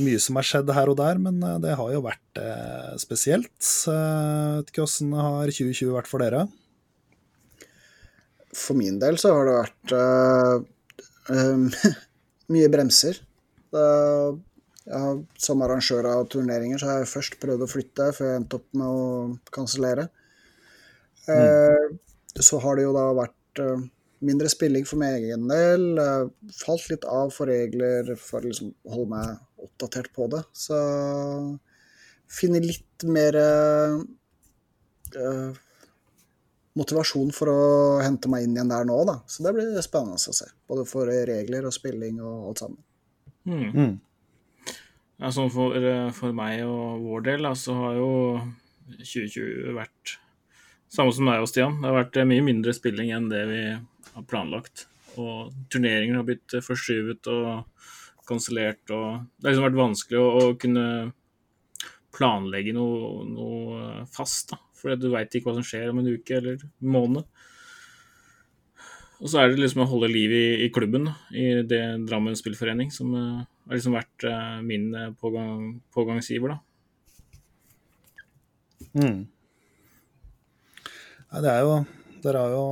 Mye 0.02 0.20
som 0.22 0.38
har 0.40 0.48
skjedd 0.48 0.72
her 0.76 0.92
og 0.92 0.98
der, 1.00 1.20
men 1.22 1.40
eh, 1.44 1.60
det 1.64 1.76
har 1.80 1.92
jo 1.94 2.04
vært 2.06 2.42
eh, 2.42 2.94
spesielt. 3.02 3.56
Eh, 3.92 4.60
vet 4.60 4.72
ikke 4.72 4.86
åssen 4.86 5.14
har 5.16 5.52
2020 5.52 5.94
vært 5.96 6.10
for 6.12 6.24
dere? 6.24 6.46
For 8.56 8.78
min 8.80 9.00
del 9.02 9.20
så 9.20 9.34
har 9.36 9.50
det 9.50 9.56
vært 9.58 9.96
uh, 11.32 11.88
mye 12.56 12.70
bremser. 12.72 13.20
Da, 13.76 13.88
ja, 14.86 15.02
som 15.42 15.64
arrangør 15.66 16.08
av 16.08 16.28
turneringer 16.32 16.80
så 16.80 16.92
har 16.92 17.02
jeg 17.02 17.12
først 17.12 17.40
prøvd 17.42 17.66
å 17.66 17.72
flytte, 17.72 18.12
før 18.16 18.30
jeg 18.30 18.40
endte 18.40 18.60
opp 18.62 18.80
med 18.80 18.86
å 18.88 19.02
kansellere. 19.56 20.08
Eh, 21.28 21.88
så 22.40 22.62
har 22.64 22.78
det 22.78 22.86
jo 22.86 22.94
da 22.96 23.10
vært 23.18 23.64
mindre 24.26 24.48
spilling 24.52 24.86
for 24.88 25.02
min 25.02 25.18
egen 25.18 25.50
del. 25.50 26.00
falt 26.56 26.88
litt 26.92 27.04
av 27.10 27.34
for 27.36 27.52
regler 27.52 28.14
for 28.20 28.40
å 28.40 28.48
liksom 28.48 28.72
holde 28.94 29.12
meg 29.12 29.36
oppdatert 29.66 30.12
på 30.16 30.30
det. 30.32 30.42
Så 30.56 30.80
finner 32.32 32.64
litt 32.64 33.06
mer 33.10 33.38
eh, 33.40 34.00
eh, 35.20 35.62
motivasjon 36.76 37.32
for 37.36 37.52
å 37.52 37.62
hente 38.04 38.32
meg 38.32 38.46
inn 38.46 38.58
igjen 38.58 38.74
der 38.74 38.88
nå, 38.88 38.98
da. 39.08 39.20
Så 39.30 39.46
det 39.46 39.54
blir 39.56 39.78
spennende 39.86 40.20
å 40.20 40.36
se. 40.40 40.50
Både 40.68 40.88
for 40.90 41.10
regler 41.10 41.68
og 41.68 41.76
spilling 41.76 42.20
og 42.24 42.52
alt 42.52 42.66
sammen. 42.66 42.82
Mm. 43.46 43.70
Mm. 43.72 43.96
Ja, 45.22 45.32
sånn 45.32 45.52
for, 45.54 45.78
eh, 45.78 46.10
for 46.16 46.36
meg 46.36 46.66
og 46.68 47.06
vår 47.06 47.28
del, 47.30 47.48
så 47.56 47.76
har 47.78 48.00
jo 48.00 48.10
2020 49.00 49.76
vært 49.78 50.18
samme 50.92 51.14
som 51.16 51.30
deg 51.30 51.44
og 51.44 51.50
Stian. 51.50 51.80
Det 51.80 51.90
har 51.90 52.02
vært 52.02 52.20
eh, 52.20 52.28
mye 52.28 52.44
mindre 52.46 52.76
spilling 52.76 53.14
enn 53.16 53.30
det 53.32 53.46
vi 53.52 53.62
har 53.76 54.28
planlagt. 54.28 54.88
Og 55.16 55.54
turneringer 55.72 56.20
har 56.20 56.28
blitt 56.28 56.58
forskyvet 56.66 57.30
og 57.32 57.64
kansellert. 58.28 58.84
Og 58.90 59.26
det 59.38 59.48
har 59.48 59.54
liksom 59.54 59.68
vært 59.68 59.80
vanskelig 59.80 60.22
å, 60.22 60.28
å 60.40 60.58
kunne 60.62 60.86
planlegge 62.16 62.76
noe, 62.76 63.24
noe 63.28 63.82
eh, 63.82 64.06
fast. 64.12 64.54
da, 64.54 64.60
Fordi 64.80 65.00
du 65.02 65.12
veit 65.14 65.34
ikke 65.36 65.52
hva 65.52 65.58
som 65.60 65.68
skjer 65.68 65.92
om 65.92 66.02
en 66.02 66.14
uke 66.16 66.40
eller 66.40 66.62
en 66.62 66.96
måned. 66.96 67.28
Og 69.16 69.32
så 69.32 69.40
er 69.40 69.52
det 69.52 69.62
liksom 69.62 69.86
å 69.86 69.90
holde 69.90 70.12
liv 70.12 70.34
i, 70.36 70.46
i 70.66 70.72
klubben, 70.76 71.08
da, 71.08 71.14
i 71.32 71.64
det 71.64 71.82
Drammen 72.04 72.36
spillforening, 72.36 72.90
som 72.92 73.14
uh, 73.16 73.46
har 73.64 73.78
liksom 73.78 73.96
vært 73.96 74.26
uh, 74.28 74.60
min 74.60 74.90
pågang, 75.22 75.78
pågangsgiver, 75.96 76.52
da. 76.52 76.60
Mm. 78.96 79.24
Nei, 81.32 81.42
det 81.44 81.52
er 81.52 81.64
jo 81.64 81.80
Dere 82.24 82.42
har 82.44 82.54
jo 82.56 82.68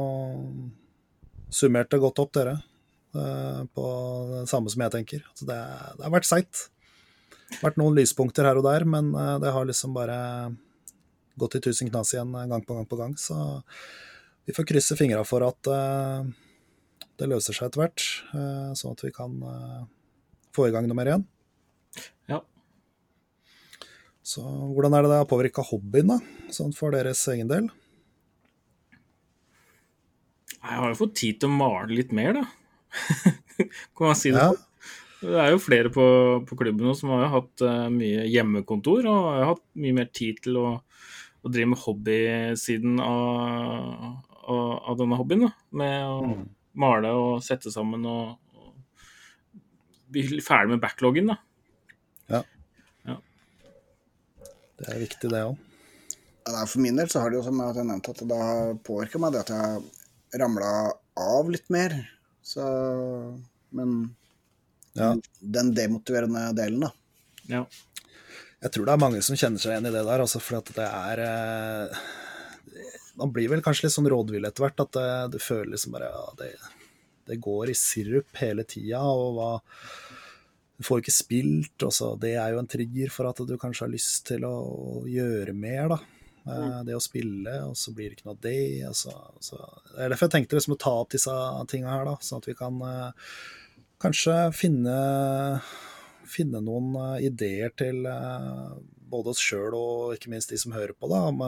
summert 1.53 1.91
det 1.91 1.99
godt 2.01 2.21
opp, 2.23 2.31
dere. 2.35 2.57
Eh, 3.15 3.63
På 3.73 3.85
det 4.31 4.47
samme 4.51 4.71
som 4.71 4.83
jeg 4.85 4.93
tenker. 4.93 5.25
Altså 5.31 5.47
det, 5.49 5.59
det 5.97 6.05
har 6.05 6.13
vært 6.13 6.29
seigt. 6.29 6.67
Vært 7.61 7.77
noen 7.77 7.97
lyspunkter 7.97 8.47
her 8.47 8.59
og 8.59 8.67
der, 8.67 8.85
men 8.89 9.11
eh, 9.15 9.35
det 9.43 9.53
har 9.55 9.67
liksom 9.69 9.95
bare 9.95 10.17
gått 11.39 11.57
i 11.57 11.63
tusen 11.65 11.89
knas 11.89 12.13
igjen 12.15 12.33
eh, 12.37 12.47
gang 12.51 12.65
på 12.65 12.77
gang 12.77 12.87
på 12.89 12.99
gang. 12.99 13.17
Så 13.19 13.37
vi 14.47 14.55
får 14.55 14.67
krysse 14.73 14.97
fingra 14.99 15.23
for 15.27 15.45
at 15.47 15.69
det 17.15 17.27
løser 17.31 17.55
seg 17.55 17.69
etter 17.69 17.79
hvert, 17.79 18.03
sånn 18.75 18.91
at 18.91 19.03
vi 19.05 19.11
kan 19.15 19.37
få 20.51 20.65
i 20.67 20.73
gang 20.73 20.83
noe 20.89 20.97
mer 20.97 21.07
igjen. 21.07 21.23
Ja. 22.27 22.41
Så 24.19 24.43
hvordan 24.43 24.97
er 24.97 25.05
det 25.05 25.13
det 25.13 25.21
har 25.21 25.29
påvirka 25.31 25.63
hobbyen, 25.63 26.11
da? 26.11 26.19
Sånn 26.51 26.75
for 26.75 26.91
deres 26.91 27.23
egen 27.31 27.47
del? 27.47 27.71
Jeg 30.63 30.79
har 30.79 30.93
jo 30.93 30.99
fått 31.01 31.17
tid 31.19 31.41
til 31.41 31.51
å 31.51 31.57
male 31.59 31.91
litt 31.91 32.13
mer, 32.15 32.37
da. 32.37 32.43
Kan 33.97 34.07
man 34.09 34.17
si 34.19 34.31
det 34.35 34.43
Ja. 34.43 34.53
Det 35.23 35.37
er 35.39 35.53
jo 35.53 35.59
flere 35.63 35.87
på, 35.87 36.03
på 36.43 36.55
klubben 36.59 36.83
nå 36.83 36.91
som 36.99 37.13
har 37.13 37.21
jo 37.23 37.29
hatt 37.37 37.61
uh, 37.63 37.85
mye 37.87 38.25
hjemmekontor 38.27 39.05
og 39.07 39.27
har 39.29 39.45
hatt 39.53 39.61
mye 39.79 39.95
mer 39.95 40.09
tid 40.11 40.41
til 40.43 40.57
å, 40.59 40.65
å 40.83 41.51
drive 41.53 41.69
med 41.71 41.79
hobbysiden 41.79 42.97
av, 42.99 44.17
av, 44.43 44.65
av 44.91 44.97
denne 44.99 45.15
hobbyen. 45.21 45.45
Da. 45.47 45.53
Med 45.79 45.95
å 46.09 46.17
Mm. 46.27 46.43
male 46.75 47.13
og 47.15 47.39
sette 47.45 47.71
sammen 47.71 48.03
og, 48.09 48.35
og 48.59 49.63
bli 50.11 50.41
ferdig 50.43 50.73
med 50.73 50.83
backloggen. 50.83 51.31
Da. 51.31 51.39
Det 54.83 54.89
er 54.89 54.99
viktig, 55.05 55.29
det 55.31 55.43
òg. 55.47 55.55
For 56.67 56.81
min 56.83 56.97
del 56.99 57.07
så 57.11 57.21
har 57.23 57.31
det 57.31 57.37
jo, 57.39 57.45
som 57.45 57.59
jeg 57.61 57.85
nevnte, 57.87 58.11
at 58.11 58.23
det 58.27 58.39
har 58.39 58.73
påvirka 58.83 59.21
meg 59.21 59.35
det 59.35 59.43
at 59.45 59.51
jeg 59.53 60.41
ramla 60.41 60.71
av 61.23 61.51
litt 61.53 61.69
mer. 61.71 61.93
Så 62.43 62.63
Men 63.73 64.15
Ja. 64.93 65.15
den 65.39 65.71
demotiverende 65.73 66.51
delen, 66.55 66.83
da. 66.85 66.91
Ja. 67.49 67.63
Jeg 68.61 68.71
tror 68.71 68.85
det 68.85 68.93
er 68.93 69.01
mange 69.01 69.21
som 69.25 69.35
kjenner 69.35 69.59
seg 69.59 69.73
igjen 69.73 69.87
i 69.89 69.93
det 69.95 70.03
der, 70.05 70.21
altså, 70.21 70.39
for 70.39 70.59
at 70.61 70.69
det 70.75 70.85
er 70.85 71.21
eh, 71.25 72.03
Man 73.17 73.31
blir 73.33 73.49
vel 73.51 73.61
kanskje 73.65 73.87
litt 73.87 73.95
sånn 73.95 74.09
rådvill 74.09 74.45
etter 74.47 74.63
hvert, 74.67 74.79
at 74.85 74.91
det, 74.95 75.09
du 75.33 75.39
føler 75.41 75.73
liksom 75.73 75.93
bare 75.97 76.07
ja, 76.13 76.23
det, 76.39 76.51
det 77.29 77.41
går 77.41 77.69
i 77.73 77.75
sirup 77.77 78.39
hele 78.39 78.63
tida, 78.63 79.01
og 79.01 79.35
hva 79.37 79.49
Du 80.77 80.83
får 80.87 81.01
ikke 81.03 81.13
spilt, 81.13 81.83
og 81.85 81.91
så 81.93 82.13
Det 82.19 82.35
er 82.37 82.53
jo 82.53 82.61
en 82.61 82.69
trigger 82.69 83.11
for 83.13 83.29
at 83.29 83.41
du 83.45 83.57
kanskje 83.57 83.85
har 83.87 83.93
lyst 83.93 84.25
til 84.29 84.45
å 84.47 85.03
gjøre 85.09 85.53
mer, 85.57 85.95
da. 85.95 85.99
Eh, 86.43 86.79
Det 86.83 86.95
å 86.95 87.03
spille, 87.03 87.55
og 87.69 87.75
så 87.79 87.93
blir 87.95 88.11
det 88.11 88.17
ikke 88.17 88.27
noe 88.27 88.37
av 88.37 88.43
det. 88.43 88.61
Og 88.89 88.97
så, 88.99 89.15
så. 89.43 89.59
Det 89.93 90.05
er 90.05 90.13
derfor 90.13 90.27
jeg 90.27 90.35
tenkte 90.37 90.59
liksom 90.59 90.75
å 90.75 90.81
ta 90.83 90.95
opp 91.03 91.13
disse 91.15 91.35
tinga 91.71 91.91
her, 91.93 92.07
da, 92.09 92.15
sånn 92.21 92.43
at 92.43 92.49
vi 92.49 92.55
kan 92.59 92.79
uh, 92.83 93.35
kanskje 94.03 94.37
finne 94.57 94.97
finne 96.33 96.63
noen 96.65 96.95
uh, 96.97 97.17
ideer 97.21 97.73
til 97.77 98.07
uh, 98.09 98.73
både 99.13 99.33
oss 99.33 99.41
sjøl 99.43 99.75
og 99.77 100.15
ikke 100.15 100.31
minst 100.33 100.49
de 100.49 100.57
som 100.59 100.73
hører 100.75 100.95
på, 100.97 101.07
da, 101.11 101.27
om 101.29 101.43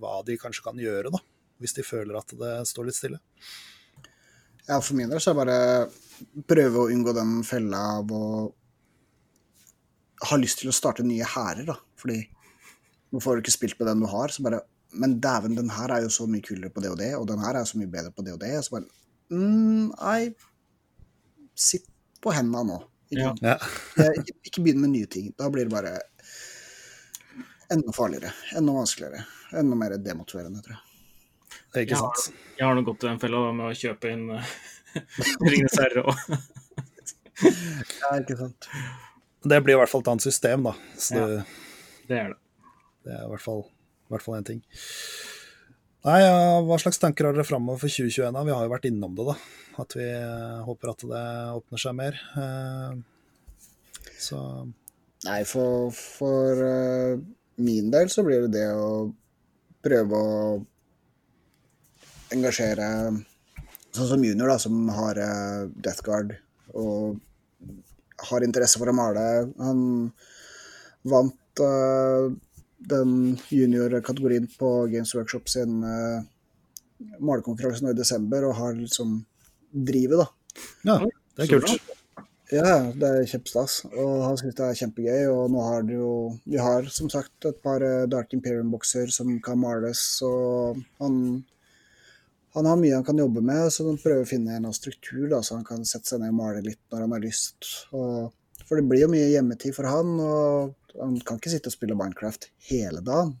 hva 0.00 0.22
de 0.26 0.38
kanskje 0.40 0.64
kan 0.64 0.78
gjøre, 0.80 1.12
da, 1.12 1.20
hvis 1.60 1.76
de 1.76 1.84
føler 1.84 2.16
at 2.16 2.32
det 2.40 2.54
står 2.70 2.88
litt 2.88 2.96
stille. 2.96 3.20
Ja, 4.64 4.78
for 4.78 4.96
min 4.96 5.10
del 5.10 5.20
så 5.20 5.34
er 5.34 5.36
det 5.36 5.42
bare 5.42 6.44
prøve 6.48 6.84
å 6.84 6.90
unngå 6.94 7.12
den 7.14 7.42
fella 7.44 7.82
av 7.98 8.14
å 8.16 8.24
ha 10.30 10.38
lyst 10.38 10.62
til 10.62 10.70
å 10.70 10.74
starte 10.76 11.04
nye 11.04 11.26
hærer, 11.28 11.66
da. 11.68 11.76
Fordi 11.98 12.22
nå 13.12 13.20
får 13.20 13.36
du 13.36 13.42
ikke 13.44 13.54
spilt 13.54 13.78
med 13.80 13.88
den 13.92 14.00
du 14.04 14.06
har, 14.10 14.28
så 14.32 14.42
bare 14.46 14.62
Men 14.94 15.14
dæven, 15.24 15.54
den 15.56 15.70
her 15.72 15.88
er 15.88 16.02
jo 16.04 16.08
så 16.12 16.26
mye 16.28 16.42
kulere 16.44 16.68
på 16.68 16.80
det 16.84 16.90
og 16.92 16.98
det, 17.00 17.14
og 17.16 17.26
den 17.26 17.38
her 17.40 17.56
er 17.56 17.64
så 17.64 17.78
mye 17.80 17.88
bedre 17.88 18.10
på 18.12 18.20
det 18.26 18.34
og 18.34 18.40
det. 18.42 18.50
Så 18.64 18.74
bare 18.74 18.84
mm, 19.32 19.92
Nei, 19.96 20.34
sitt 21.56 21.86
på 22.20 22.32
henda 22.36 22.60
nå. 22.68 22.76
Ikke, 23.12 23.32
Ja. 23.40 23.54
Ikke, 24.20 24.34
ikke 24.44 24.62
begynn 24.66 24.80
med 24.84 24.90
nye 24.92 25.06
ting. 25.08 25.30
Da 25.38 25.48
blir 25.52 25.64
det 25.64 25.72
bare 25.72 25.94
enda 27.72 27.92
farligere. 27.96 28.32
Enda 28.56 28.72
vanskeligere. 28.76 29.24
Enda 29.56 29.76
mer 29.80 29.96
demotiverende, 29.96 30.60
tror 30.64 30.76
jeg. 30.76 30.84
Det 31.72 31.80
er 31.80 31.86
Ikke 31.86 31.96
Ja. 31.96 32.00
sant? 32.12 32.36
Jeg 32.58 32.66
har 32.68 32.74
nå 32.76 32.84
gått 32.84 33.04
i 33.04 33.08
den 33.08 33.18
fella 33.24 33.40
med 33.52 33.70
å 33.72 33.72
kjøpe 33.76 34.12
inn 34.12 34.28
uh, 34.30 34.44
Ringenes 35.48 35.78
herre 35.80 36.04
og 36.04 36.14
Ja, 38.02 38.12
ikke 38.20 38.36
sant. 38.38 38.68
Det 39.42 39.58
blir 39.64 39.74
i 39.74 39.80
hvert 39.80 39.90
fall 39.90 40.04
et 40.04 40.12
annet 40.12 40.22
system, 40.28 40.68
da. 40.68 40.76
Så 41.00 41.16
Ja. 41.16 41.26
det, 41.32 41.44
Det 42.08 42.18
er 42.20 42.28
det. 42.34 42.38
Det 43.06 43.14
er 43.14 43.24
i 43.26 43.30
hvert 43.32 43.44
fall, 43.44 43.64
i 44.08 44.14
hvert 44.14 44.24
fall 44.24 44.38
en 44.38 44.46
ting. 44.48 44.60
Nei, 46.02 46.18
ja, 46.18 46.34
Hva 46.66 46.78
slags 46.82 46.98
tanker 46.98 47.28
har 47.28 47.36
dere 47.36 47.46
framover 47.46 47.78
for 47.84 47.92
2021? 47.92 48.32
da? 48.34 48.42
Vi 48.46 48.54
har 48.54 48.64
jo 48.66 48.72
vært 48.72 48.88
innom 48.90 49.14
det, 49.18 49.26
da. 49.28 49.36
At 49.82 49.94
vi 49.96 50.06
eh, 50.10 50.62
håper 50.66 50.90
at 50.92 51.04
det 51.12 51.24
åpner 51.60 51.82
seg 51.82 51.94
mer. 51.98 52.18
Eh, 52.36 54.08
Så 54.22 54.38
Nei, 55.22 55.40
for, 55.46 55.92
for 55.94 56.58
eh, 56.66 57.20
min 57.62 57.90
del 57.94 58.10
så 58.10 58.24
blir 58.26 58.44
det 58.48 58.56
det 58.58 58.66
å 58.74 59.12
prøve 59.82 60.18
å 60.18 60.32
engasjere 62.34 62.88
Sånn 63.92 64.08
som 64.08 64.22
junior, 64.24 64.48
da, 64.48 64.56
som 64.56 64.86
har 64.96 65.18
Death 65.84 66.00
Guard 66.06 66.30
og 66.72 67.18
har 68.30 68.44
interesse 68.46 68.78
for 68.80 68.88
å 68.88 68.94
male. 68.96 69.24
Han 69.60 69.82
vant 71.04 71.60
eh, 71.60 72.30
den 72.90 73.38
junior-kategorien 73.52 74.48
på 74.58 74.70
Games 74.92 75.14
Workshop 75.14 75.50
sin 75.50 75.82
uh, 75.84 76.22
malekonkurranse 77.22 77.84
nå 77.84 77.92
i 77.94 77.98
desember 77.98 78.48
og 78.48 78.56
har 78.58 78.78
liksom 78.78 79.20
drivet, 79.72 80.22
da. 80.22 80.28
Ja, 80.86 80.96
det 81.36 81.46
er 81.46 81.52
kult. 81.54 81.92
Ja, 82.52 82.92
det 82.92 83.08
er 83.08 83.28
kjempestas. 83.30 83.78
Og 83.88 84.26
han 84.26 84.36
syns 84.36 84.58
det 84.58 84.66
er 84.66 84.76
kjempegøy. 84.76 85.22
Og 85.32 85.46
nå 85.54 85.62
har 85.64 85.86
du 85.88 85.94
jo 85.94 86.10
Vi 86.44 86.58
har 86.60 86.84
som 86.92 87.08
sagt 87.12 87.46
et 87.48 87.62
par 87.64 87.80
eh, 87.86 88.04
Dark 88.12 88.34
Imperium-bokser 88.36 89.08
som 89.14 89.38
kan 89.44 89.60
males, 89.62 90.02
og 90.26 90.82
han 91.00 91.16
han 92.52 92.66
har 92.68 92.76
mye 92.76 92.98
han 92.98 93.04
kan 93.04 93.16
jobbe 93.16 93.40
med, 93.40 93.70
så 93.72 93.86
han 93.86 93.96
prøver 93.96 94.26
å 94.26 94.28
finne 94.28 94.58
en 94.58 94.66
struktur, 94.76 95.24
da, 95.30 95.38
så 95.40 95.56
han 95.56 95.64
kan 95.64 95.86
sette 95.88 96.10
seg 96.10 96.20
ned 96.20 96.34
og 96.34 96.40
male 96.42 96.60
litt 96.66 96.82
når 96.92 97.06
han 97.06 97.14
har 97.16 97.22
lyst. 97.24 97.68
Og, 97.96 98.28
for 98.68 98.76
det 98.76 98.84
blir 98.90 99.06
jo 99.06 99.12
mye 99.14 99.30
hjemmetid 99.30 99.72
for 99.72 99.88
han, 99.88 100.10
og 100.20 100.74
han 101.00 101.16
kan 101.26 101.40
ikke 101.40 101.52
sitte 101.52 101.70
og 101.70 101.76
spille 101.76 101.96
Minecraft 101.98 102.48
hele 102.68 103.02
dagen. 103.04 103.36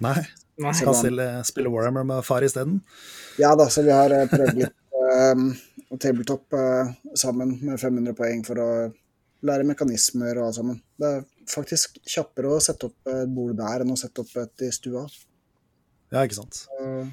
Nei, 0.00 0.16
Nei. 0.62 0.74
skal 0.76 0.96
spille, 0.96 1.26
spille 1.48 1.72
Warhammer 1.72 2.06
med 2.08 2.24
far 2.24 2.44
isteden. 2.46 2.78
Ja 3.40 3.52
da, 3.58 3.68
så 3.72 3.84
vi 3.84 3.92
har 3.92 4.12
eh, 4.16 4.28
prøvd 4.30 4.60
litt 4.62 4.76
um, 5.34 5.50
tabletop 6.00 6.56
uh, 6.56 6.92
sammen 7.18 7.58
med 7.60 7.80
500 7.80 8.16
poeng 8.16 8.44
for 8.46 8.62
å 8.62 8.70
lære 9.44 9.66
mekanismer 9.68 10.38
og 10.38 10.48
alt 10.48 10.60
sammen. 10.60 10.80
Det 11.00 11.10
er 11.18 11.26
faktisk 11.50 12.00
kjappere 12.08 12.54
å 12.54 12.62
sette 12.64 12.88
opp 12.88 13.12
et 13.12 13.28
bord 13.34 13.58
der 13.58 13.84
enn 13.84 13.92
å 13.92 13.98
sette 14.00 14.24
opp 14.24 14.32
et 14.40 14.66
i 14.66 14.72
stua. 14.72 15.04
Ja, 16.10 16.24
ikke 16.24 16.40
sant. 16.40 16.64
Uh, 16.80 17.08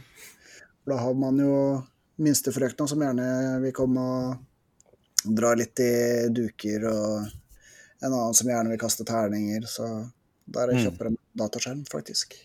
Da 0.88 0.96
har 1.02 1.16
man 1.20 1.40
jo 1.42 1.56
minstefrøkna 2.24 2.88
som 2.88 3.02
gjerne 3.04 3.58
vil 3.60 3.74
komme 3.76 4.04
og 4.08 5.34
dra 5.36 5.52
litt 5.58 5.80
i 5.84 6.30
duker, 6.32 6.86
og 6.88 7.28
en 8.02 8.14
annen 8.14 8.36
som 8.38 8.50
gjerne 8.50 8.70
vil 8.74 8.82
kaste 8.82 9.06
terninger, 9.08 9.66
så 9.70 9.88
da 10.46 10.64
er 10.64 10.68
det 10.72 10.76
Mm. 10.78 10.84
kjappere 10.86 11.10
med 11.16 11.20
dataskjerm, 11.38 11.86
faktisk. 11.92 12.36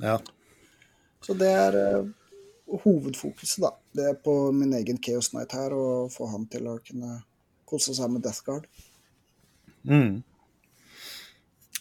Ja. 0.00 0.18
Så 1.22 1.34
det 1.38 1.48
er 1.50 1.76
uh, 1.98 2.78
hovedfokuset, 2.84 3.60
da. 3.62 3.72
Det 3.94 4.04
er 4.10 4.14
på 4.14 4.52
min 4.52 4.72
egen 4.72 4.98
Chaos 5.02 5.28
Knight 5.30 5.52
her, 5.52 5.72
å 5.74 6.08
få 6.10 6.30
han 6.30 6.46
til 6.46 6.66
å 6.70 6.78
kunne 6.84 7.22
kose 7.68 7.94
seg 7.94 8.10
med 8.10 8.22
Death 8.22 8.42
Guard. 8.46 8.66
Mm. 9.84 10.22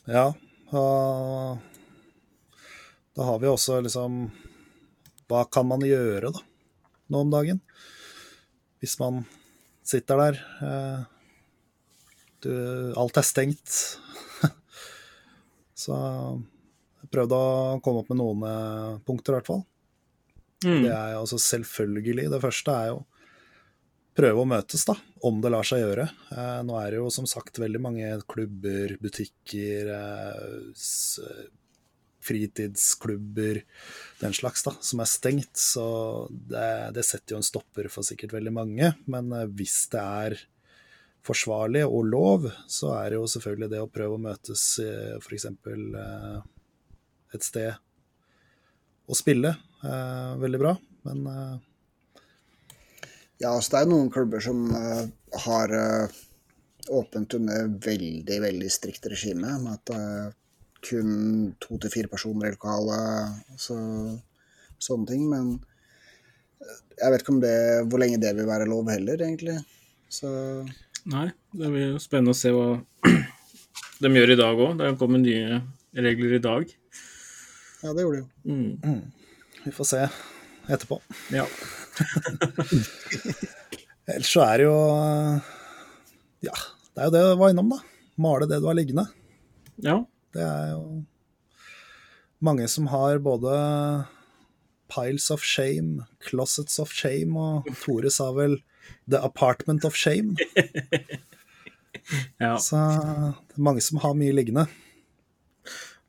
Ja, 0.08 0.34
Uh, 0.68 1.56
da 3.16 3.24
har 3.24 3.38
vi 3.40 3.48
også 3.48 3.78
liksom 3.80 4.18
Hva 5.32 5.46
kan 5.48 5.64
man 5.68 5.80
gjøre, 5.80 6.28
da, 6.36 6.42
nå 7.08 7.22
om 7.24 7.32
dagen? 7.32 7.62
Hvis 8.82 8.98
man 9.00 9.22
sitter 9.88 10.20
der 10.20 10.40
eh, 10.64 11.06
du, 12.46 12.54
Alt 13.00 13.20
er 13.20 13.26
stengt. 13.26 13.74
Så 15.84 15.98
jeg 15.98 17.12
prøvde 17.14 17.38
å 17.38 17.78
komme 17.84 18.04
opp 18.04 18.12
med 18.12 18.22
noen 18.22 18.48
eh, 18.48 18.96
punkter, 19.08 19.34
i 19.34 19.40
hvert 19.40 19.52
fall. 19.52 19.64
Mm. 20.66 20.82
Det 20.88 20.90
er 20.90 21.14
altså 21.14 21.38
selvfølgelig 21.38 22.32
Det 22.32 22.40
første 22.42 22.74
er 22.74 22.88
jo 22.90 23.04
prøve 24.18 24.42
å 24.42 24.50
møtes, 24.50 24.82
da, 24.88 24.96
om 25.28 25.38
det 25.44 25.52
lar 25.54 25.68
seg 25.68 25.84
gjøre. 25.84 26.08
Eh, 26.34 26.60
nå 26.66 26.74
er 26.80 26.90
det 26.90 27.00
jo 27.02 27.12
som 27.14 27.28
sagt 27.30 27.60
veldig 27.62 27.82
mange 27.84 28.10
klubber, 28.30 28.96
butikker, 29.02 29.92
eh, 29.94 31.46
fritidsklubber, 32.28 33.62
den 34.20 34.36
slags, 34.36 34.66
da, 34.66 34.74
som 34.82 35.04
er 35.04 35.12
stengt. 35.12 35.54
Så 35.62 35.86
det, 36.32 36.68
det 36.98 37.06
setter 37.06 37.36
jo 37.36 37.42
en 37.42 37.48
stopper 37.48 37.92
for 37.94 38.08
sikkert 38.08 38.36
veldig 38.36 38.56
mange. 38.58 38.94
Men 39.06 39.32
eh, 39.38 39.50
hvis 39.60 39.84
det 39.94 40.04
er 40.04 40.40
forsvarlig 41.28 41.84
og 41.86 42.08
lov, 42.08 42.48
så 42.72 42.94
er 42.98 43.12
det 43.12 43.20
jo 43.20 43.28
selvfølgelig 43.32 43.72
det 43.74 43.82
å 43.84 43.90
prøve 43.92 44.18
å 44.18 44.24
møtes 44.24 44.64
f.eks. 45.20 45.48
Eh, 45.52 46.38
et 47.36 47.44
sted 47.44 47.74
og 49.08 49.20
spille 49.20 49.52
eh, 49.84 50.34
veldig 50.40 50.62
bra. 50.62 50.76
Men 51.08 51.26
eh, 51.32 51.56
Ja, 53.44 53.52
altså 53.54 53.76
det 53.76 53.82
er 53.84 53.92
noen 53.92 54.10
klubber 54.14 54.42
som 54.44 54.64
eh, 54.74 55.04
har 55.46 55.76
eh, 55.76 56.18
åpent 56.88 57.36
under 57.38 57.68
veldig, 57.84 58.42
veldig 58.48 58.72
strikt 58.72 59.10
regime, 59.12 59.58
med 59.60 59.76
at 59.76 60.36
kun 60.88 61.56
to 61.60 61.78
til 61.82 61.92
fire 61.92 62.12
personer 62.12 62.48
i 62.48 62.56
lokalet, 62.56 63.42
så, 63.60 63.78
sånne 64.82 65.10
ting. 65.10 65.26
Men 65.32 65.56
eh, 66.62 66.80
jeg 67.02 67.14
vet 67.14 67.24
ikke 67.24 67.36
om 67.36 67.42
det, 67.44 67.58
hvor 67.90 68.04
lenge 68.04 68.22
det 68.22 68.34
vil 68.38 68.50
være 68.50 68.70
lov 68.70 68.92
heller, 68.94 69.22
egentlig. 69.22 69.60
Så 70.10 70.30
Nei, 71.08 71.30
det 71.56 71.70
blir 71.72 71.94
jo 71.94 72.00
spennende 72.04 72.34
å 72.36 72.38
se 72.38 72.50
hva 72.52 72.82
de 74.04 74.10
gjør 74.12 74.34
i 74.34 74.40
dag 74.40 74.60
òg. 74.66 74.74
Det 74.82 74.90
kommer 75.00 75.20
nye 75.24 75.62
regler 75.96 76.32
i 76.38 76.42
dag. 76.44 76.64
ja, 77.84 77.94
det 77.94 78.02
gjorde 78.04 78.18
det 78.18 78.24
jo. 78.24 78.28
Mm. 78.52 78.74
vi 79.64 79.72
får 79.76 79.86
se 79.94 80.02
etterpå. 80.68 80.98
Ja. 81.32 81.46
Ellers 84.08 84.30
så 84.32 84.42
er 84.46 84.56
det 84.62 84.66
jo 84.68 84.78
Ja, 86.48 86.54
det 86.94 87.02
er 87.02 87.06
jo 87.10 87.14
det 87.16 87.24
du 87.24 87.40
var 87.40 87.50
innom, 87.54 87.72
da. 87.74 87.80
Male 88.20 88.46
det 88.50 88.60
du 88.64 88.68
har 88.70 88.78
liggende. 88.78 89.06
ja. 89.84 89.98
Det 90.36 90.44
er 90.44 90.68
jo 90.76 90.82
mange 92.44 92.68
som 92.70 92.88
har 92.92 93.18
både 93.24 93.52
Piles 94.92 95.32
of 95.34 95.42
Shame, 95.42 96.04
Closets 96.22 96.78
of 96.84 96.92
Shame, 96.94 97.34
og 97.40 97.66
Tore 97.82 98.12
sa 98.14 98.28
vel 98.36 98.58
The 99.10 99.22
Apartment 99.24 99.86
of 99.88 99.96
Shame. 99.96 100.36
ja. 102.44 102.58
Så 102.60 102.76
det 102.76 103.58
er 103.58 103.64
mange 103.70 103.84
som 103.84 104.02
har 104.04 104.18
mye 104.18 104.36
liggende. 104.36 104.68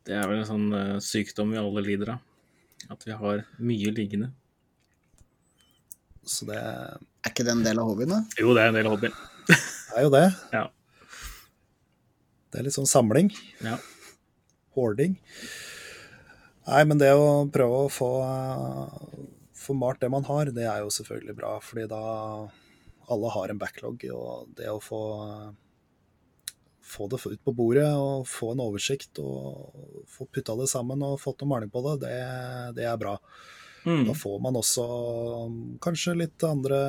Det 0.09 0.17
er 0.17 0.29
vel 0.31 0.41
en 0.41 0.49
sånn 0.49 0.69
uh, 0.73 0.99
sykdom 1.05 1.53
vi 1.53 1.61
alle 1.61 1.85
lider 1.85 2.15
av. 2.17 2.25
At 2.89 3.05
vi 3.05 3.13
har 3.13 3.45
mye 3.61 3.93
liggende. 3.93 4.31
Så 6.29 6.49
det 6.49 6.59
Er 6.59 7.31
ikke 7.33 7.45
det 7.45 7.55
en 7.55 7.65
del 7.65 7.81
av 7.81 7.91
hobbyen, 7.91 8.15
da? 8.15 8.21
Jo, 8.41 8.53
det 8.57 8.65
er 8.65 8.73
en 8.73 8.79
del 8.79 8.89
av 8.89 8.97
hobbyen. 8.97 9.17
det 9.49 9.97
er 9.97 10.07
jo 10.07 10.13
det. 10.15 10.27
Ja. 10.59 10.67
Det 12.49 12.61
er 12.61 12.65
litt 12.65 12.77
sånn 12.79 12.89
samling. 12.89 13.29
ja. 13.61 13.77
Hoarding. 14.79 15.19
Nei, 16.69 16.83
men 16.87 17.01
det 17.01 17.11
å 17.17 17.49
prøve 17.53 17.83
å 17.83 17.91
få, 17.93 18.09
få 19.57 19.75
malt 19.77 20.01
det 20.01 20.11
man 20.13 20.25
har, 20.29 20.51
det 20.55 20.67
er 20.69 20.83
jo 20.85 20.93
selvfølgelig 20.93 21.35
bra. 21.37 21.55
Fordi 21.65 21.87
da 21.91 22.01
alle 23.09 23.33
har 23.35 23.53
en 23.53 23.61
backlog, 23.61 24.05
og 24.15 24.53
det 24.59 24.69
å 24.71 24.83
få 24.83 25.03
få 26.89 27.07
det 27.13 27.21
ut 27.27 27.45
på 27.45 27.53
bordet 27.53 27.91
og 28.01 28.25
få 28.29 28.55
en 28.55 28.63
oversikt 28.65 29.21
og 29.21 30.05
få 30.09 30.27
putta 30.33 30.57
det 30.57 30.71
sammen 30.71 31.03
og 31.05 31.21
fått 31.21 31.43
noe 31.43 31.53
maling 31.53 31.73
på 31.73 31.83
det, 31.85 31.95
det, 32.07 32.15
det 32.79 32.87
er 32.89 32.97
bra. 33.01 33.13
Mm. 33.85 34.07
Da 34.09 34.15
får 34.17 34.39
man 34.43 34.57
også 34.59 34.85
kanskje 35.85 36.17
litt 36.19 36.45
andre 36.49 36.81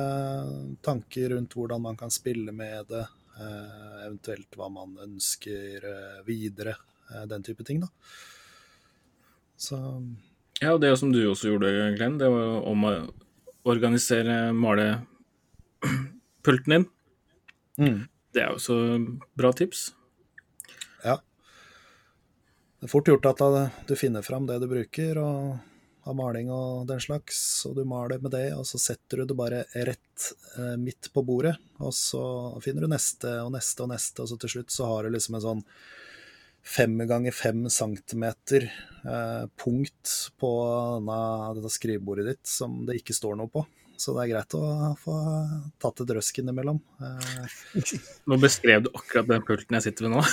tanker 0.84 1.34
rundt 1.34 1.54
hvordan 1.56 1.84
man 1.84 2.00
kan 2.00 2.12
spille 2.12 2.52
med 2.52 2.88
det, 2.90 3.04
eh, 3.40 3.94
eventuelt 4.06 4.58
hva 4.58 4.70
man 4.72 4.96
ønsker 5.04 5.86
eh, 5.92 6.18
videre, 6.26 6.76
eh, 7.12 7.26
den 7.30 7.44
type 7.46 7.64
ting, 7.64 7.84
da. 7.84 7.92
Så 9.60 9.78
Ja, 10.60 10.74
og 10.74 10.80
det 10.80 10.92
som 11.00 11.12
du 11.12 11.22
også 11.24 11.54
gjorde, 11.54 11.70
Glenn, 11.96 12.18
det 12.20 12.28
var 12.28 12.64
å 12.68 12.74
organisere 13.68 14.52
malepulten 15.84 16.76
din. 16.76 16.88
mm. 17.78 18.00
Det 18.30 18.44
er 18.44 18.52
jo 18.54 18.60
så 18.62 18.76
bra 19.34 19.52
tips. 19.52 19.90
ja. 21.04 21.16
Det 22.78 22.86
er 22.86 22.92
fort 22.92 23.08
gjort 23.08 23.26
at 23.26 23.42
du 23.88 23.96
finner 23.98 24.22
fram 24.22 24.46
det 24.46 24.60
du 24.62 24.68
bruker, 24.70 25.18
og 25.18 25.58
av 26.08 26.16
maling 26.16 26.48
og 26.50 26.86
den 26.88 27.00
slags, 27.00 27.66
og 27.68 27.74
du 27.76 27.84
maler 27.84 28.20
med 28.22 28.32
det, 28.32 28.54
og 28.56 28.64
så 28.68 28.78
setter 28.80 29.20
du 29.20 29.30
det 29.30 29.36
bare 29.36 29.64
rett 29.74 30.30
eh, 30.56 30.76
midt 30.80 31.10
på 31.12 31.24
bordet, 31.26 31.56
og 31.78 31.92
så 31.92 32.22
finner 32.64 32.86
du 32.86 32.92
neste 32.92 33.34
og 33.42 33.52
neste 33.52 33.84
og 33.84 33.90
neste, 33.92 34.22
og 34.22 34.30
så 34.30 34.38
til 34.40 34.54
slutt 34.54 34.72
så 34.72 34.88
har 34.88 35.04
du 35.04 35.12
liksom 35.12 35.36
en 35.36 35.44
sånn 35.44 35.66
fem 36.64 36.96
ganger 37.08 37.32
fem 37.32 37.66
centimeter 37.72 38.68
eh, 38.68 39.44
punkt 39.60 40.14
på 40.40 40.50
denne, 40.96 41.20
dette 41.58 41.72
skrivebordet 41.72 42.26
ditt 42.30 42.48
som 42.48 42.82
det 42.88 43.00
ikke 43.00 43.16
står 43.16 43.36
noe 43.40 43.52
på. 43.52 43.64
Så 44.00 44.14
det 44.16 44.22
er 44.22 44.30
greit 44.32 44.54
å 44.56 44.62
få 44.96 45.14
tatt 45.82 46.00
et 46.04 46.12
røsk 46.16 46.40
innimellom. 46.40 46.78
Eh, 47.04 47.58
Nå 48.30 48.38
beskrev 48.40 48.86
du 48.86 48.90
akkurat 48.94 49.28
den 49.28 49.44
pulten 49.44 49.76
jeg 49.76 49.90
sitter 49.90 50.08
ved 50.08 50.16
nå. 50.16 50.22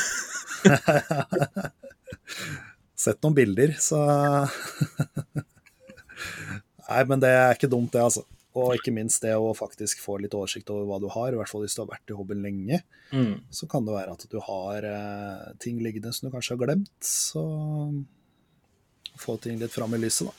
sett 2.97 3.19
noen 3.23 3.35
bilder, 3.37 3.75
så 3.79 3.99
Nei, 6.87 7.03
men 7.09 7.19
det 7.19 7.29
er 7.35 7.51
ikke 7.51 7.69
dumt, 7.69 7.91
det, 7.93 8.01
altså. 8.05 8.23
Og 8.57 8.73
ikke 8.77 8.93
minst 8.95 9.21
det 9.21 9.35
å 9.37 9.51
faktisk 9.53 9.99
få 10.01 10.15
litt 10.23 10.33
oversikt 10.33 10.71
over 10.73 10.87
hva 10.87 10.97
du 11.03 11.09
har, 11.13 11.29
i 11.33 11.37
hvert 11.37 11.51
fall 11.51 11.61
hvis 11.65 11.75
du 11.77 11.83
har 11.83 11.91
vært 11.91 12.09
i 12.09 12.15
hobbyen 12.17 12.45
lenge. 12.45 12.79
Mm. 13.11 13.43
Så 13.53 13.67
kan 13.69 13.85
det 13.85 13.93
være 13.93 14.15
at 14.15 14.23
du 14.31 14.37
har 14.41 14.87
eh, 14.87 15.43
ting 15.61 15.81
liggende 15.83 16.13
som 16.15 16.25
du 16.25 16.33
kanskje 16.33 16.55
har 16.55 16.63
glemt. 16.63 16.95
Så 17.03 17.43
få 19.19 19.37
ting 19.43 19.59
litt 19.61 19.75
fram 19.75 19.93
i 19.93 20.01
lyset, 20.01 20.31
da. 20.31 20.33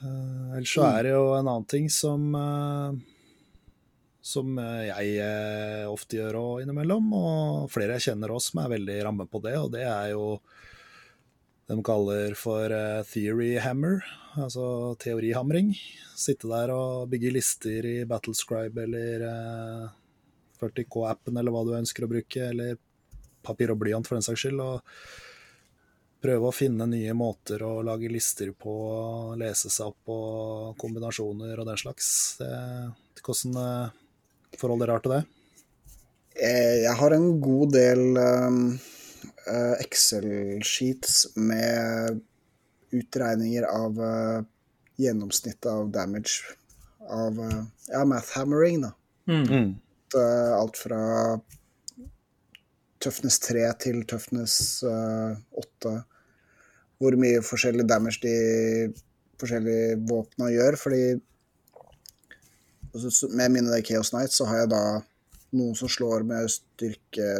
Eh, 0.00 0.56
ellers 0.56 0.74
så 0.74 0.86
er 0.88 1.06
det 1.06 1.14
jo 1.14 1.24
en 1.36 1.46
annen 1.46 1.68
ting 1.68 1.88
som 1.92 2.30
uh, 2.34 2.94
som 4.20 4.58
eh, 4.60 4.88
jeg 4.90 5.14
uh, 5.24 5.90
ofte 5.90 6.18
gjør 6.18 6.38
òg 6.40 6.64
innimellom, 6.64 7.12
og 7.16 7.70
flere 7.72 7.96
jeg 7.98 8.10
kjenner 8.10 8.32
også 8.34 8.54
som 8.54 8.64
er 8.64 8.74
veldig 8.76 8.98
ramme 9.06 9.26
på 9.30 9.40
det, 9.44 9.56
og 9.60 9.72
det 9.74 9.86
er 9.88 10.12
jo 10.14 10.34
de 11.70 11.76
kaller 11.86 12.34
for 12.34 12.72
theory 13.06 13.52
hammer, 13.62 14.00
altså 14.34 14.96
teorihamring. 14.98 15.70
Sitte 16.18 16.50
der 16.50 16.72
og 16.74 17.08
bygge 17.12 17.30
lister 17.32 17.86
i 17.86 17.96
Battlescribe 18.10 18.82
eller 18.84 19.24
eh, 19.28 19.84
40K-appen 20.60 21.38
eller 21.38 21.54
hva 21.54 21.62
du 21.64 21.76
ønsker 21.78 22.04
å 22.04 22.10
bruke, 22.10 22.48
eller 22.50 22.74
papir 23.46 23.72
og 23.72 23.78
blyant 23.80 24.08
for 24.08 24.18
den 24.18 24.26
saks 24.26 24.44
skyld. 24.44 24.60
og 24.60 24.82
Prøve 26.20 26.50
å 26.50 26.54
finne 26.54 26.84
nye 26.90 27.14
måter 27.16 27.62
å 27.64 27.80
lage 27.86 28.10
lister 28.12 28.50
på, 28.52 28.74
lese 29.40 29.70
seg 29.72 29.92
opp 29.92 29.98
på 30.04 30.16
kombinasjoner 30.80 31.62
og 31.62 31.68
den 31.70 31.80
slags. 31.80 32.10
Det, 32.40 32.50
hvordan 33.24 33.60
eh, 33.62 34.56
forhold 34.60 34.84
dere 34.84 34.96
har 34.98 35.04
til 35.04 35.14
det? 35.16 35.22
Eh, 36.36 36.76
Jeg 36.84 36.96
har 37.00 37.16
en 37.16 37.28
god 37.40 37.72
del 37.72 38.04
um, 38.20 38.62
eh, 39.48 39.76
Excel-sheets 39.86 41.30
med 41.40 42.20
utregninger 42.90 43.64
av 43.70 44.00
gjennomsnittet 45.00 45.70
av 45.70 45.92
damage 45.94 46.56
av 47.10 47.38
ja, 47.88 48.04
math 48.04 48.34
hammering, 48.36 48.82
da. 48.82 48.90
Mm. 49.30 49.44
Mm. 49.46 49.70
Eh, 50.16 50.52
Alt 50.58 50.76
fra 50.76 51.00
tøffnes 53.00 53.38
3 53.40 53.64
til 53.80 54.02
tøffnes 54.08 54.54
eh, 54.84 55.36
8. 55.62 55.94
Hvor 57.00 57.16
mye 57.16 57.40
forskjellig 57.44 57.86
damage 57.88 58.20
de 58.22 58.34
forskjellige 59.40 59.98
våpna 60.08 60.50
gjør. 60.52 60.76
Fordi 60.80 61.04
altså, 62.94 63.30
med 63.32 63.56
mine 63.56 63.82
Chaos 63.86 64.12
Knights 64.14 64.40
så 64.40 64.48
har 64.50 64.62
jeg 64.62 64.72
da 64.74 64.84
noen 65.56 65.74
som 65.78 65.90
slår 65.90 66.26
med 66.28 66.50
styrke 66.52 67.30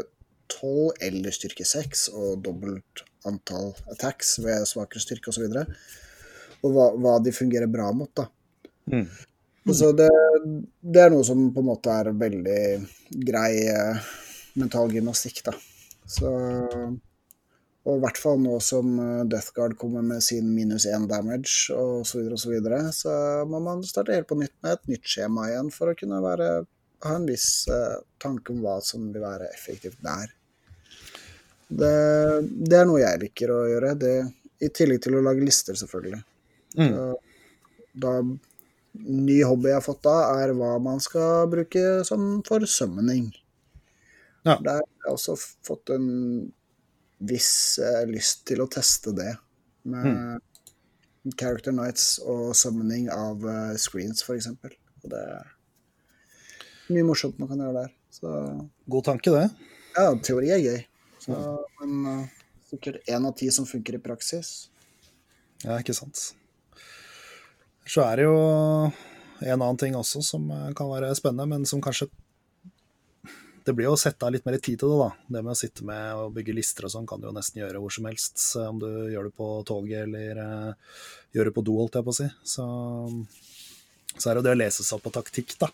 12 0.51 1.07
eller 1.07 1.35
styrke 1.35 1.67
6 1.69 2.09
og 2.11 2.41
dobbelt 2.45 3.05
antall 3.29 3.75
attacks 3.93 4.39
ved 4.43 4.67
svakere 4.67 5.03
styrke 5.03 5.31
osv. 5.31 5.47
Og, 5.47 5.53
så 5.55 5.67
og 6.61 6.75
hva, 6.75 6.87
hva 7.01 7.19
de 7.25 7.33
fungerer 7.33 7.71
bra 7.71 7.91
mot, 7.97 8.11
da. 8.17 8.27
Mm. 8.91 9.07
Så 9.77 9.93
det, 9.95 10.09
det 10.81 11.03
er 11.05 11.13
noe 11.13 11.25
som 11.25 11.51
på 11.55 11.63
en 11.63 11.69
måte 11.69 11.93
er 11.95 12.11
veldig 12.17 12.63
grei 13.29 13.53
eh, 13.71 14.09
mental 14.59 14.93
gymnastikk, 14.93 15.45
da. 15.47 15.55
Så 16.11 16.33
Og 17.89 17.97
i 17.97 18.01
hvert 18.03 18.19
fall 18.21 18.41
nå 18.43 18.59
som 18.65 18.91
eh, 19.01 19.23
Death 19.31 19.55
Guard 19.57 19.77
kommer 19.81 20.05
med 20.05 20.25
sin 20.25 20.51
minus 20.53 20.85
én 20.89 21.07
damage 21.09 21.73
og 21.73 22.05
så 22.09 22.21
videre 22.21 22.37
og 22.37 22.43
så 22.43 22.53
videre, 22.53 22.81
så 22.93 23.15
må 23.49 23.63
man 23.65 23.85
starte 23.87 24.17
helt 24.17 24.29
på 24.29 24.37
nytt 24.41 24.57
med 24.61 24.77
et 24.77 24.93
nytt 24.93 25.09
skjema 25.09 25.49
igjen 25.49 25.71
for 25.73 25.93
å 25.93 25.97
kunne 25.97 26.21
være, 26.25 26.51
ha 27.07 27.15
en 27.17 27.25
viss 27.29 27.49
eh, 27.73 27.97
tanke 28.21 28.53
om 28.53 28.61
hva 28.65 28.77
som 28.85 29.09
vil 29.09 29.25
være 29.25 29.49
effektivt 29.55 30.03
der. 30.05 30.37
Det, 31.71 31.97
det 32.67 32.77
er 32.77 32.87
noe 32.89 33.01
jeg 33.01 33.23
liker 33.25 33.55
å 33.55 33.65
gjøre, 33.71 33.97
det, 33.97 34.15
i 34.61 34.69
tillegg 34.75 35.05
til 35.07 35.17
å 35.17 35.25
lage 35.25 35.47
lister, 35.47 35.79
selvfølgelig. 35.79 36.21
Mm. 36.77 36.95
Da 38.03 38.15
ny 38.93 39.37
hobby 39.47 39.71
jeg 39.71 39.79
har 39.79 39.85
fått 39.85 40.03
da, 40.05 40.17
er 40.43 40.53
hva 40.59 40.75
man 40.83 41.01
skal 41.03 41.47
bruke 41.51 42.03
som 42.07 42.41
for 42.47 42.67
summoning. 42.69 43.31
Ja. 44.43 44.57
Der 44.59 44.81
har 44.81 45.07
jeg 45.07 45.15
også 45.15 45.37
fått 45.39 45.93
en 45.95 46.09
viss 47.21 47.79
eh, 47.83 48.05
lyst 48.09 48.47
til 48.49 48.63
å 48.65 48.69
teste 48.71 49.13
det. 49.17 49.35
Med 49.91 50.41
Character 51.37 51.73
Nights 51.77 52.19
og 52.25 52.55
summoning 52.57 53.09
av 53.13 53.45
eh, 53.45 53.75
screens, 53.81 54.25
f.eks. 54.25 54.51
Og 54.51 55.13
det 55.13 55.21
er 55.21 55.51
mye 56.91 57.07
morsomt 57.07 57.39
man 57.41 57.51
kan 57.51 57.63
gjøre 57.63 57.85
der. 57.85 57.95
Så 58.11 58.31
God 58.91 59.07
tanke, 59.07 59.33
det. 59.33 59.47
ja, 59.95 60.09
teori 60.25 60.51
er 60.51 60.65
gøy. 60.65 60.81
Så, 61.21 61.37
men 61.83 62.09
uh, 62.09 62.41
sikkert 62.71 63.05
én 63.13 63.27
av 63.29 63.37
ti 63.39 63.51
som 63.53 63.69
funker 63.69 63.99
i 63.99 64.03
praksis. 64.03 64.71
Ja, 65.63 65.77
ikke 65.77 65.95
sant. 65.95 66.31
Så 67.85 68.03
er 68.07 68.21
det 68.21 68.27
jo 68.27 68.39
en 69.41 69.61
annen 69.61 69.79
ting 69.81 69.97
også 69.97 70.23
som 70.25 70.49
eh, 70.53 70.71
kan 70.77 70.91
være 70.91 71.13
spennende, 71.19 71.49
men 71.53 71.69
som 71.69 71.83
kanskje 71.85 72.09
Det 73.65 73.75
blir 73.77 73.89
jo 73.89 73.95
å 73.97 74.01
sette 74.01 74.25
av 74.27 74.33
litt 74.33 74.47
mer 74.47 74.57
tid 74.59 74.81
til 74.81 74.93
det, 74.93 74.99
da. 75.03 75.11
Det 75.37 75.43
med 75.45 75.53
å 75.53 75.59
sitte 75.59 75.85
med 75.87 76.23
og 76.23 76.33
bygge 76.37 76.55
lister 76.57 76.87
og 76.89 76.95
sånn 76.95 77.09
kan 77.09 77.21
du 77.21 77.29
jo 77.29 77.35
nesten 77.37 77.61
gjøre 77.61 77.83
hvor 77.83 77.93
som 77.93 78.09
helst. 78.09 78.39
Om 78.57 78.81
du 78.81 78.89
gjør 79.13 79.29
det 79.29 79.37
på 79.37 79.49
toget 79.69 80.07
eller 80.07 80.41
uh, 80.41 80.99
gjør 81.37 81.51
det 81.51 81.55
på 81.59 81.65
do, 81.69 81.77
holdt 81.83 82.01
jeg 82.01 82.07
på 82.07 82.15
å 82.15 82.19
si. 82.21 82.29
Så, 82.55 82.67
så 84.17 84.25
er 84.25 84.33
det 84.33 84.41
jo 84.41 84.47
det 84.49 84.57
å 84.57 84.61
lese 84.63 84.87
seg 84.87 84.97
opp 84.97 85.07
på 85.09 85.15
taktikk, 85.19 85.57
da. 85.61 85.71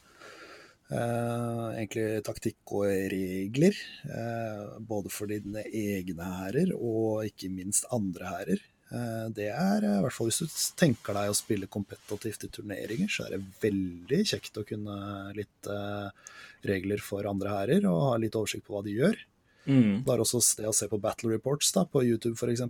Uh, 0.86 1.74
egentlig 1.74 2.22
taktikk 2.26 2.74
og 2.78 2.86
regler. 3.12 3.78
uh, 4.10 4.78
både 4.78 5.10
for 5.10 5.30
dine 5.30 5.66
egne 5.66 6.32
hærer 6.40 6.74
og 6.76 7.26
ikke 7.30 7.52
minst 7.54 7.86
andre 7.94 8.34
hærer. 8.34 8.66
Eh, 8.86 9.28
det 9.34 9.48
er, 9.50 9.82
eh, 9.82 9.96
i 9.98 10.02
hvert 10.04 10.14
fall 10.14 10.28
hvis 10.30 10.44
du 10.44 10.58
tenker 10.78 11.16
deg 11.16 11.30
å 11.30 11.36
spille 11.36 11.66
kompetitivt 11.70 12.46
i 12.46 12.50
turneringer, 12.54 13.10
så 13.10 13.26
er 13.26 13.34
det 13.34 13.48
veldig 13.64 14.20
kjekt 14.30 14.60
å 14.60 14.66
kunne 14.66 14.98
litt 15.34 15.70
eh, 15.72 16.36
regler 16.70 17.02
for 17.02 17.26
andre 17.26 17.54
hærer 17.56 17.88
og 17.90 18.12
ha 18.12 18.14
litt 18.22 18.38
oversikt 18.38 18.66
på 18.68 18.76
hva 18.76 18.84
de 18.86 18.94
gjør. 18.94 19.18
Mm. 19.66 20.06
Det 20.06 20.14
er 20.14 20.22
også 20.22 20.42
det 20.60 20.70
å 20.70 20.76
se 20.76 20.86
på 20.90 21.02
battle 21.02 21.32
reports 21.34 21.72
da, 21.74 21.82
på 21.90 22.04
YouTube 22.06 22.38
f.eks. 22.38 22.62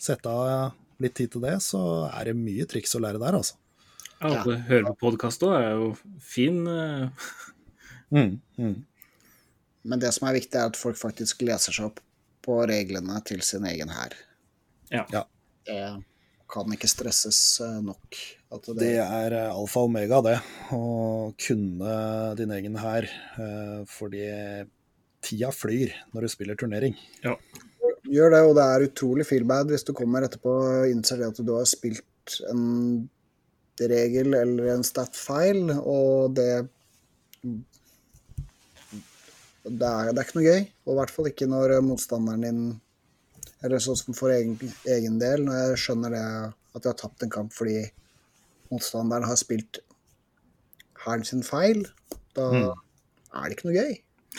Sette 0.00 0.32
av 0.32 0.72
litt 1.00 1.18
tid 1.18 1.34
til 1.34 1.44
det, 1.44 1.58
så 1.60 1.82
er 2.08 2.30
det 2.30 2.38
mye 2.40 2.64
triks 2.68 2.96
å 2.96 3.02
lære 3.04 3.20
der, 3.20 3.36
altså. 3.36 3.58
Ja, 4.20 4.40
å 4.40 4.56
høre 4.68 4.92
på 4.92 5.10
podkast 5.10 5.44
òg 5.44 5.54
er 5.58 5.74
jo 5.76 5.90
fin. 6.24 6.62
Mm, 8.10 8.32
mm. 8.56 8.74
Men 9.88 10.00
det 10.00 10.10
som 10.16 10.26
er 10.28 10.36
viktig, 10.36 10.56
er 10.56 10.72
at 10.72 10.80
folk 10.80 10.96
faktisk 11.00 11.44
leser 11.44 11.76
seg 11.76 11.88
opp 11.88 12.00
på 12.50 12.58
reglene 12.66 13.22
til 13.30 13.42
sin 13.46 13.64
egen 13.70 13.94
hær. 13.94 14.18
Ja. 14.90 15.06
Ja. 15.14 15.24
Det 15.70 15.80
kan 16.50 16.72
ikke 16.74 16.88
stresses 16.90 17.38
eh, 17.62 17.76
nok. 17.86 18.18
At 18.50 18.66
det, 18.66 18.76
Det 18.80 18.94
er 18.98 19.36
eh, 19.38 19.52
alfa 19.54 19.84
og 19.84 19.92
omega, 19.92 20.18
det. 20.26 20.36
Å 20.74 20.80
kunne 21.38 21.94
din 22.40 22.50
egen 22.56 22.78
hær. 22.82 23.06
eh, 23.38 23.76
Fordi 23.86 24.24
tida 25.22 25.52
flyr 25.54 25.94
når 26.10 26.26
du 26.26 26.32
spiller 26.32 26.58
turnering. 26.58 26.96
Ja. 27.22 27.36
Gjør 28.10 28.34
det, 28.34 28.42
og 28.48 28.56
det 28.58 28.66
er 28.66 28.86
utrolig 28.88 29.26
feel 29.28 29.44
bad 29.46 29.70
hvis 29.70 29.86
du 29.86 29.92
kommer 29.94 30.26
etterpå 30.26 30.50
og 30.50 30.90
innser 30.90 31.20
det 31.20 31.28
at 31.30 31.38
du 31.46 31.52
har 31.54 31.68
spilt 31.70 32.40
en 32.50 33.06
regel 33.80 34.34
eller 34.34 34.72
en 34.74 34.82
stat-feil, 34.84 35.70
og 35.78 36.34
det 36.36 36.50
det 39.70 39.88
er, 39.88 40.10
det 40.10 40.20
er 40.20 40.26
ikke 40.26 40.38
noe 40.38 40.46
gøy. 40.48 40.62
Og 40.86 40.92
i 40.92 40.98
hvert 40.98 41.12
fall 41.14 41.28
ikke 41.30 41.48
når 41.50 41.76
motstanderen 41.86 42.46
din 42.46 42.62
Eller 43.64 43.82
sånn 43.82 43.98
som 43.98 44.16
for 44.16 44.32
egen, 44.32 44.54
egen 44.88 45.18
del, 45.20 45.44
når 45.44 45.58
jeg 45.60 45.80
skjønner 45.82 46.14
det 46.14 46.24
at 46.24 46.84
jeg 46.84 46.88
har 46.88 47.00
tapt 47.02 47.24
en 47.26 47.32
kamp 47.32 47.52
fordi 47.52 47.82
motstanderen 48.70 49.26
har 49.28 49.36
spilt 49.36 49.82
hæren 51.04 51.26
sin 51.28 51.42
feil, 51.44 51.82
da 52.36 52.46
er 52.54 53.50
det 53.50 53.56
ikke 53.58 53.68
noe 53.68 53.76
gøy. 53.76 53.98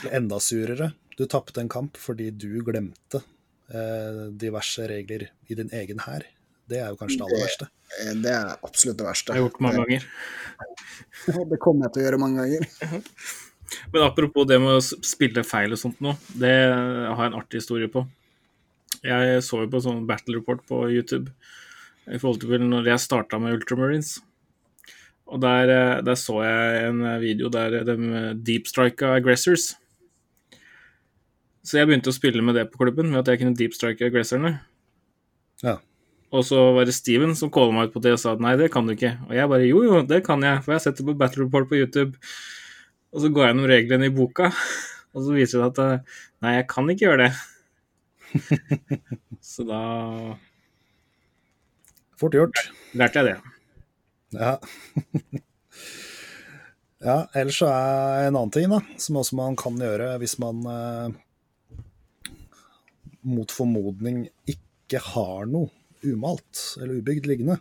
Enda 0.10 0.40
surere. 0.42 0.92
Du 1.20 1.28
tapte 1.30 1.62
en 1.62 1.70
kamp 1.70 2.00
fordi 2.02 2.32
du 2.34 2.64
glemte 2.66 3.22
eh, 3.22 4.24
diverse 4.42 4.88
regler 4.90 5.28
i 5.52 5.60
din 5.60 5.70
egen 5.76 6.02
hær. 6.08 6.26
Det 6.72 6.80
er 6.80 6.90
jo 6.94 6.98
kanskje 6.98 7.20
det 7.20 7.28
aller 7.28 7.46
verste. 7.46 7.70
Det, 7.92 8.18
Det 8.24 8.34
er 8.34 8.52
absolutt 8.56 9.00
det 9.02 9.08
verste. 9.12 9.28
Det 9.28 9.36
har 9.36 9.42
jeg 9.42 9.50
gjort 9.50 9.64
mange 9.68 9.84
ganger. 9.84 10.10
Det, 11.28 11.48
det 11.52 11.62
kommer 11.62 11.88
jeg 11.88 11.94
til 11.94 12.02
å 12.02 12.06
gjøre 12.08 12.22
mange 12.22 12.46
ganger. 12.46 12.70
Men 13.94 14.06
apropos 14.08 14.48
det 14.48 14.60
med 14.62 14.78
å 14.78 14.84
spille 14.84 15.46
feil 15.48 15.76
og 15.76 15.80
sånt 15.80 16.02
nå, 16.04 16.16
det 16.40 16.56
har 16.72 17.22
jeg 17.24 17.32
en 17.32 17.40
artig 17.40 17.62
historie 17.62 17.92
på. 17.92 18.06
Jeg 19.06 19.44
så 19.46 19.64
jo 19.64 19.70
på 19.72 19.82
sånn 19.84 20.04
battle 20.10 20.40
report 20.40 20.66
på 20.70 20.84
YouTube 20.92 21.32
i 22.12 22.20
forhold 22.20 22.42
til 22.44 22.66
når 22.68 22.92
jeg 22.92 23.04
starta 23.04 23.40
med 23.42 23.56
Ultramarines. 23.56 24.18
Og 25.32 25.40
der, 25.40 25.70
eh, 25.72 26.02
der 26.04 26.18
så 26.20 26.42
jeg 26.44 26.90
en 26.90 27.06
video 27.22 27.50
der 27.50 27.84
de 27.88 27.96
deepstrika 28.36 29.16
aggressors. 29.16 29.76
Så 31.62 31.78
jeg 31.78 31.88
begynte 31.88 32.10
å 32.10 32.16
spille 32.16 32.42
med 32.44 32.58
det 32.58 32.68
på 32.72 32.82
klubben, 32.82 33.12
med 33.12 33.22
at 33.22 33.32
jeg 33.32 33.42
kunne 33.42 33.58
deepstrike 33.58 34.08
aggressorene. 34.10 34.56
Ja. 35.62 35.78
Og 36.32 36.46
så 36.48 36.58
var 36.76 36.88
det 36.88 36.96
Steven 36.96 37.36
som 37.38 37.52
calla 37.54 37.76
meg 37.76 37.90
ut 37.90 37.96
på 37.96 38.02
det 38.02 38.16
og 38.16 38.22
sa 38.22 38.34
at 38.34 38.42
nei, 38.42 38.56
det 38.58 38.72
kan 38.74 38.88
du 38.88 38.96
ikke. 38.96 39.14
Og 39.28 39.36
jeg 39.36 39.52
bare 39.52 39.68
jo, 39.68 39.84
jo, 39.86 40.02
det 40.08 40.24
kan 40.26 40.42
jeg, 40.42 40.64
for 40.64 40.74
jeg 40.74 40.80
har 40.80 40.86
sett 40.88 41.02
det 41.02 41.06
på 41.06 41.18
Battle 41.20 41.46
Report 41.46 41.70
på 41.70 41.78
YouTube. 41.78 42.18
Og 43.12 43.24
så 43.24 43.32
går 43.32 43.44
jeg 43.44 43.52
gjennom 43.52 43.70
reglene 43.72 44.08
i 44.08 44.14
boka, 44.16 44.52
og 45.14 45.26
så 45.26 45.36
viser 45.36 45.62
det 45.62 45.70
at 45.72 45.82
eh, 45.84 46.20
nei, 46.44 46.56
jeg 46.60 46.68
kan 46.72 46.92
ikke 46.92 47.08
gjøre 47.10 47.28
det. 47.28 47.34
så 49.54 49.68
da 49.68 49.82
Fort 52.22 52.38
gjort. 52.38 52.60
lærte 52.94 53.20
jeg 53.20 53.32
det. 53.32 53.38
Ja. 54.38 54.52
ja, 57.10 57.18
ellers 57.36 57.58
så 57.60 57.68
er 57.74 58.28
en 58.28 58.38
annen 58.38 58.54
ting 58.54 58.70
da, 58.72 58.80
som 59.02 59.18
også 59.20 59.40
man 59.40 59.58
kan 59.60 59.80
gjøre 59.82 60.14
hvis 60.22 60.38
man 60.40 60.62
eh, 60.70 61.18
mot 63.28 63.52
formodning 63.54 64.24
ikke 64.50 65.02
har 65.12 65.50
noe 65.50 65.72
umalt 66.06 66.62
eller 66.82 67.02
ubygd 67.02 67.28
liggende, 67.30 67.60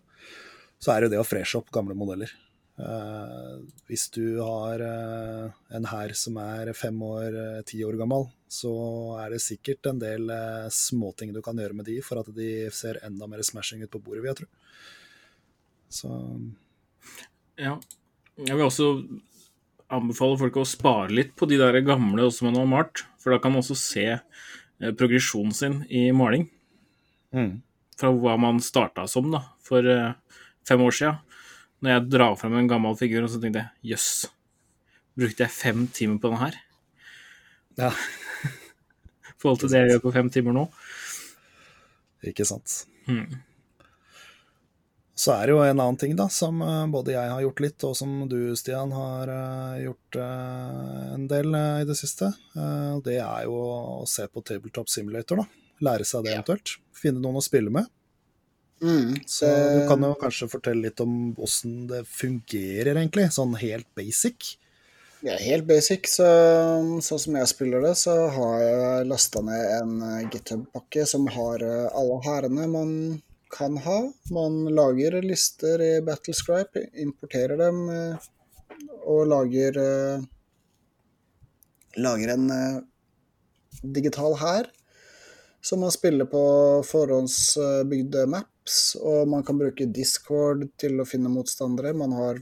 så 0.81 0.95
er 0.95 1.05
det 1.05 1.15
det 1.15 1.21
å 1.21 1.27
freshe 1.27 1.59
opp 1.59 1.73
gamle 1.75 1.97
modeller. 1.99 2.31
Eh, 2.81 3.57
hvis 3.91 4.07
du 4.15 4.41
har 4.41 4.81
uh, 4.81 5.51
en 5.77 5.87
hær 5.91 6.15
som 6.17 6.39
er 6.41 6.71
fem 6.77 6.97
år, 7.05 7.37
eh, 7.37 7.63
ti 7.69 7.83
år 7.85 7.99
gammel, 8.01 8.29
så 8.51 8.71
er 9.21 9.35
det 9.35 9.43
sikkert 9.45 9.91
en 9.91 10.01
del 10.01 10.31
uh, 10.33 10.71
småting 10.73 11.35
du 11.35 11.43
kan 11.45 11.59
gjøre 11.61 11.77
med 11.77 11.89
de 11.91 11.99
for 12.05 12.23
at 12.23 12.31
de 12.35 12.71
ser 12.75 13.01
enda 13.07 13.29
mer 13.29 13.43
smashing 13.45 13.85
ut 13.85 13.93
på 13.93 14.01
bordet, 14.01 14.23
vil 14.25 14.33
jeg 14.33 14.41
tro. 14.43 14.51
Så 15.91 16.11
Ja. 17.61 17.79
Jeg 18.41 18.57
vil 18.57 18.65
også 18.65 18.87
anbefale 19.93 20.39
folk 20.41 20.55
å 20.57 20.65
spare 20.65 21.13
litt 21.13 21.35
på 21.37 21.45
de 21.51 21.59
der 21.61 21.77
gamle 21.85 22.25
også 22.25 22.47
man 22.47 22.57
har 22.57 22.69
malt, 22.71 23.03
for 23.21 23.35
da 23.35 23.41
kan 23.43 23.53
man 23.53 23.61
også 23.61 23.77
se 23.77 24.07
progresjonen 24.97 25.53
sin 25.53 25.75
i 25.91 26.09
maling. 26.17 26.49
mm. 27.35 27.59
Fra 28.01 28.15
hva 28.17 28.39
man 28.41 28.63
starta 28.65 29.05
som 29.11 29.29
da, 29.35 29.43
for 29.61 29.85
fem 30.65 30.81
år 30.81 30.97
sia. 30.97 31.19
Når 31.81 31.95
jeg 31.95 32.09
drar 32.13 32.37
frem 32.37 32.57
en 32.61 32.69
gammel 32.69 32.97
figur, 32.99 33.25
og 33.25 33.33
så 33.33 33.41
tenkte 33.41 33.63
jeg 33.63 33.95
jøss, 33.95 34.09
brukte 35.17 35.47
jeg 35.47 35.55
fem 35.55 35.87
timer 35.97 36.21
på 36.21 36.33
den 36.33 36.43
her? 36.43 36.59
Ja, 37.81 37.93
I 39.33 39.37
forhold 39.41 39.63
til 39.63 39.73
det 39.73 39.85
jeg 39.85 39.95
gjør 39.95 40.03
på 40.05 40.17
fem 40.19 40.29
timer 40.33 40.57
nå. 40.57 40.67
ikke 42.29 42.45
sant. 42.49 42.83
Hmm. 43.07 43.41
Så 45.21 45.35
er 45.35 45.49
det 45.49 45.53
jo 45.53 45.61
en 45.61 45.81
annen 45.83 45.99
ting 46.01 46.15
da, 46.17 46.31
som 46.33 46.63
eh, 46.65 46.87
både 46.89 47.13
jeg 47.13 47.29
har 47.29 47.43
gjort 47.45 47.61
litt, 47.61 47.85
og 47.85 47.97
som 47.99 48.13
du, 48.29 48.39
Stian, 48.57 48.93
har 48.97 49.29
eh, 49.29 49.83
gjort 49.85 50.17
eh, 50.17 51.03
en 51.17 51.27
del 51.29 51.57
i 51.59 51.89
det 51.89 51.97
siste. 51.99 52.31
Det 53.05 53.19
er 53.21 53.45
jo 53.45 53.59
å 53.61 54.07
se 54.09 54.25
på 54.33 54.41
Tabletop 54.47 54.89
Simulator, 54.89 55.43
da. 55.43 55.67
Lære 55.85 56.07
seg 56.09 56.25
det 56.25 56.33
eventuelt. 56.37 56.73
Finne 56.97 57.21
noen 57.21 57.41
å 57.41 57.45
spille 57.45 57.73
med. 57.73 57.89
Mm, 58.81 59.15
Så 59.27 59.47
du 59.47 59.89
kan 59.89 60.03
jo 60.03 60.15
kanskje 60.21 60.49
fortelle 60.49 60.89
litt 60.89 61.01
om 61.05 61.35
åssen 61.37 61.85
det 61.91 62.05
fungerer, 62.09 62.95
egentlig. 62.95 63.29
Sånn 63.35 63.53
helt 63.61 63.89
basic. 63.99 64.55
Ja, 65.21 65.35
helt 65.37 65.67
basic. 65.69 66.09
Så, 66.09 66.27
sånn 67.05 67.21
som 67.21 67.37
jeg 67.37 67.51
spiller 67.51 67.85
det, 67.85 67.93
så 68.01 68.15
har 68.33 68.63
jeg 68.65 69.09
lasta 69.11 69.43
ned 69.45 69.65
en 69.77 69.97
eh, 70.07 70.29
GitHub-pakke 70.33 71.05
som 71.09 71.29
har 71.35 71.65
eh, 71.67 71.89
alle 71.93 72.21
hærene 72.25 72.69
man 72.73 72.95
kan 73.53 73.77
ha. 73.85 73.99
Man 74.33 74.63
lager 74.73 75.19
lister 75.21 75.83
i 75.85 75.93
Battlescribe, 76.07 76.87
importerer 77.05 77.61
dem 77.61 77.83
eh, 77.93 78.29
og 79.05 79.27
lager 79.29 79.77
Lager 81.99 82.31
en 82.31 82.45
digital 83.83 84.37
hær 84.39 84.69
som 85.61 85.83
man 85.83 85.91
spiller 85.91 86.25
på 86.31 86.43
forhåndsbygde 86.87 88.27
maps, 88.71 88.97
og 88.97 89.29
man 89.29 89.43
kan 89.45 89.59
bruke 89.59 89.87
Discord 89.91 90.69
til 90.79 91.01
å 91.01 91.07
finne 91.07 91.31
motstandere. 91.31 91.93
Man 91.93 92.13
har 92.13 92.41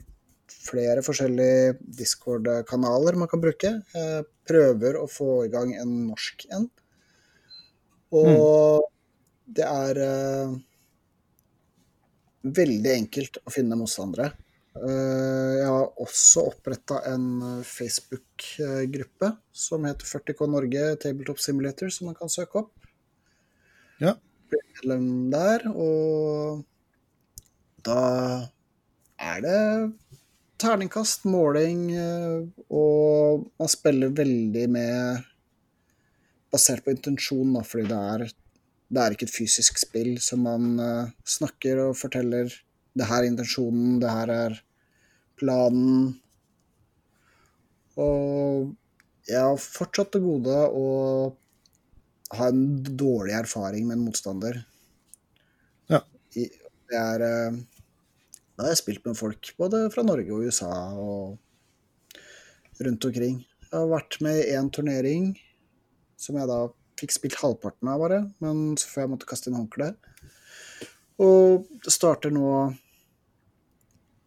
flere 0.49 1.01
forskjellige 1.01 1.77
Discord-kanaler 1.79 3.17
man 3.17 3.29
kan 3.29 3.41
bruke. 3.41 3.81
Jeg 3.93 4.25
prøver 4.47 4.97
å 4.97 5.07
få 5.07 5.45
i 5.45 5.49
gang 5.49 5.73
en 5.75 6.09
norsk 6.09 6.45
en. 6.51 6.69
Og 8.11 8.85
det 9.45 9.65
er 9.65 9.99
uh, 10.01 10.53
veldig 12.43 12.93
enkelt 12.93 13.41
å 13.45 13.53
finne 13.53 13.77
motstandere. 13.77 14.31
Uh, 14.79 15.57
jeg 15.57 15.67
har 15.69 16.01
også 16.01 16.45
oppretta 16.51 17.01
en 17.09 17.61
Facebook-gruppe 17.65 19.33
som 19.51 19.85
heter 19.85 20.05
40K 20.05 20.49
Norge 20.49 20.89
Tabletop 21.01 21.41
Simulator, 21.41 21.89
som 21.93 22.09
man 22.09 22.17
kan 22.17 22.29
søke 22.29 22.65
opp. 22.65 22.73
Ja. 24.01 24.15
Medlem 24.79 25.31
der, 25.31 25.65
og 25.75 26.63
da 27.83 28.49
er 29.19 29.41
det 29.43 29.93
terningkast, 30.59 31.25
måling, 31.25 31.91
eh, 31.91 32.47
og 32.71 33.49
man 33.59 33.71
spiller 33.71 34.09
veldig 34.09 34.69
med 34.69 35.25
Basert 36.51 36.83
på 36.83 36.91
intensjon, 36.91 37.53
da, 37.53 37.61
fordi 37.61 37.89
det 37.89 37.97
er, 38.13 38.23
det 38.89 39.01
er 39.03 39.13
ikke 39.13 39.27
et 39.27 39.35
fysisk 39.35 39.77
spill 39.77 40.15
som 40.23 40.47
man 40.47 40.79
eh, 40.79 41.11
snakker 41.27 41.83
og 41.89 41.97
forteller 41.99 42.49
det 42.97 43.05
her 43.05 43.21
er 43.21 43.29
intensjonen, 43.29 43.99
det 44.01 44.09
her 44.09 44.31
er 44.33 44.57
planen. 45.39 46.15
Og 47.99 48.71
jeg 49.27 49.43
har 49.43 49.59
fortsatt 49.61 50.15
til 50.15 50.25
gode 50.25 50.57
å 50.73 50.87
ha 52.37 52.47
en 52.51 52.63
dårlig 52.83 53.33
erfaring 53.33 53.87
med 53.87 53.97
en 53.97 54.05
motstander. 54.05 54.61
Ja. 55.89 56.01
I, 56.37 56.45
det 56.89 56.97
er 56.99 57.23
eh, 57.25 57.59
Da 58.57 58.65
har 58.65 58.73
jeg 58.73 58.81
spilt 58.83 59.05
med 59.07 59.17
folk 59.17 59.53
både 59.57 59.85
fra 59.93 60.03
Norge 60.05 60.33
og 60.35 60.45
USA 60.49 60.71
og 60.99 61.39
rundt 62.83 63.05
omkring. 63.07 63.39
Jeg 63.69 63.73
har 63.77 63.87
vært 63.91 64.19
med 64.25 64.41
i 64.43 64.51
én 64.57 64.69
turnering 64.73 65.31
som 66.19 66.35
jeg 66.35 66.49
da 66.49 66.59
fikk 66.99 67.13
spilt 67.15 67.37
halvparten 67.39 67.87
av, 67.87 68.01
bare, 68.01 68.19
men 68.43 68.75
så 68.75 68.89
får 68.91 69.01
jeg 69.05 69.11
måtte 69.13 69.27
kaste 69.29 69.47
inn 69.49 69.55
håndkleet. 69.55 69.95
Og 71.23 71.65
det 71.85 71.93
starter 71.95 72.33
nå 72.35 72.49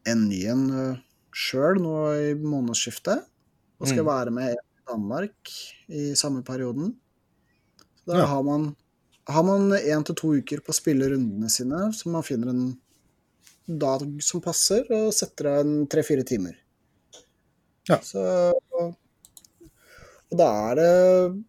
en 0.09 0.23
ny 0.31 0.41
en 0.51 0.62
uh, 0.73 1.01
sjøl 1.37 1.79
nå 1.85 1.93
i 2.16 2.33
månedsskiftet. 2.41 3.27
Og 3.83 3.89
skal 3.91 4.05
Mm. 4.05 4.09
være 4.09 4.31
med 4.31 4.55
i 4.55 4.61
Danmark 4.89 5.53
i 5.93 6.15
samme 6.16 6.43
perioden. 6.47 6.95
Da 8.07 8.19
Ja. 8.19 8.24
har 8.27 8.43
man 8.43 8.77
har 9.29 9.43
man 9.47 9.70
én 9.73 10.05
til 10.05 10.15
to 10.19 10.33
uker 10.35 10.59
på 10.61 10.73
å 10.73 10.74
spille 10.74 11.09
rundene 11.09 11.49
sine, 11.51 11.93
så 11.95 12.09
man 12.11 12.24
finner 12.27 12.49
en 12.51 12.77
dag 13.69 14.03
som 14.23 14.41
passer, 14.41 14.83
og 14.91 15.12
setter 15.15 15.47
av 15.47 15.61
en 15.61 15.87
tre-fire 15.87 16.24
timer. 16.27 16.57
Ja. 17.89 17.99
Så 18.01 18.53
Og 20.33 20.39
da 20.39 20.47
er 20.70 20.74
det 20.74 21.45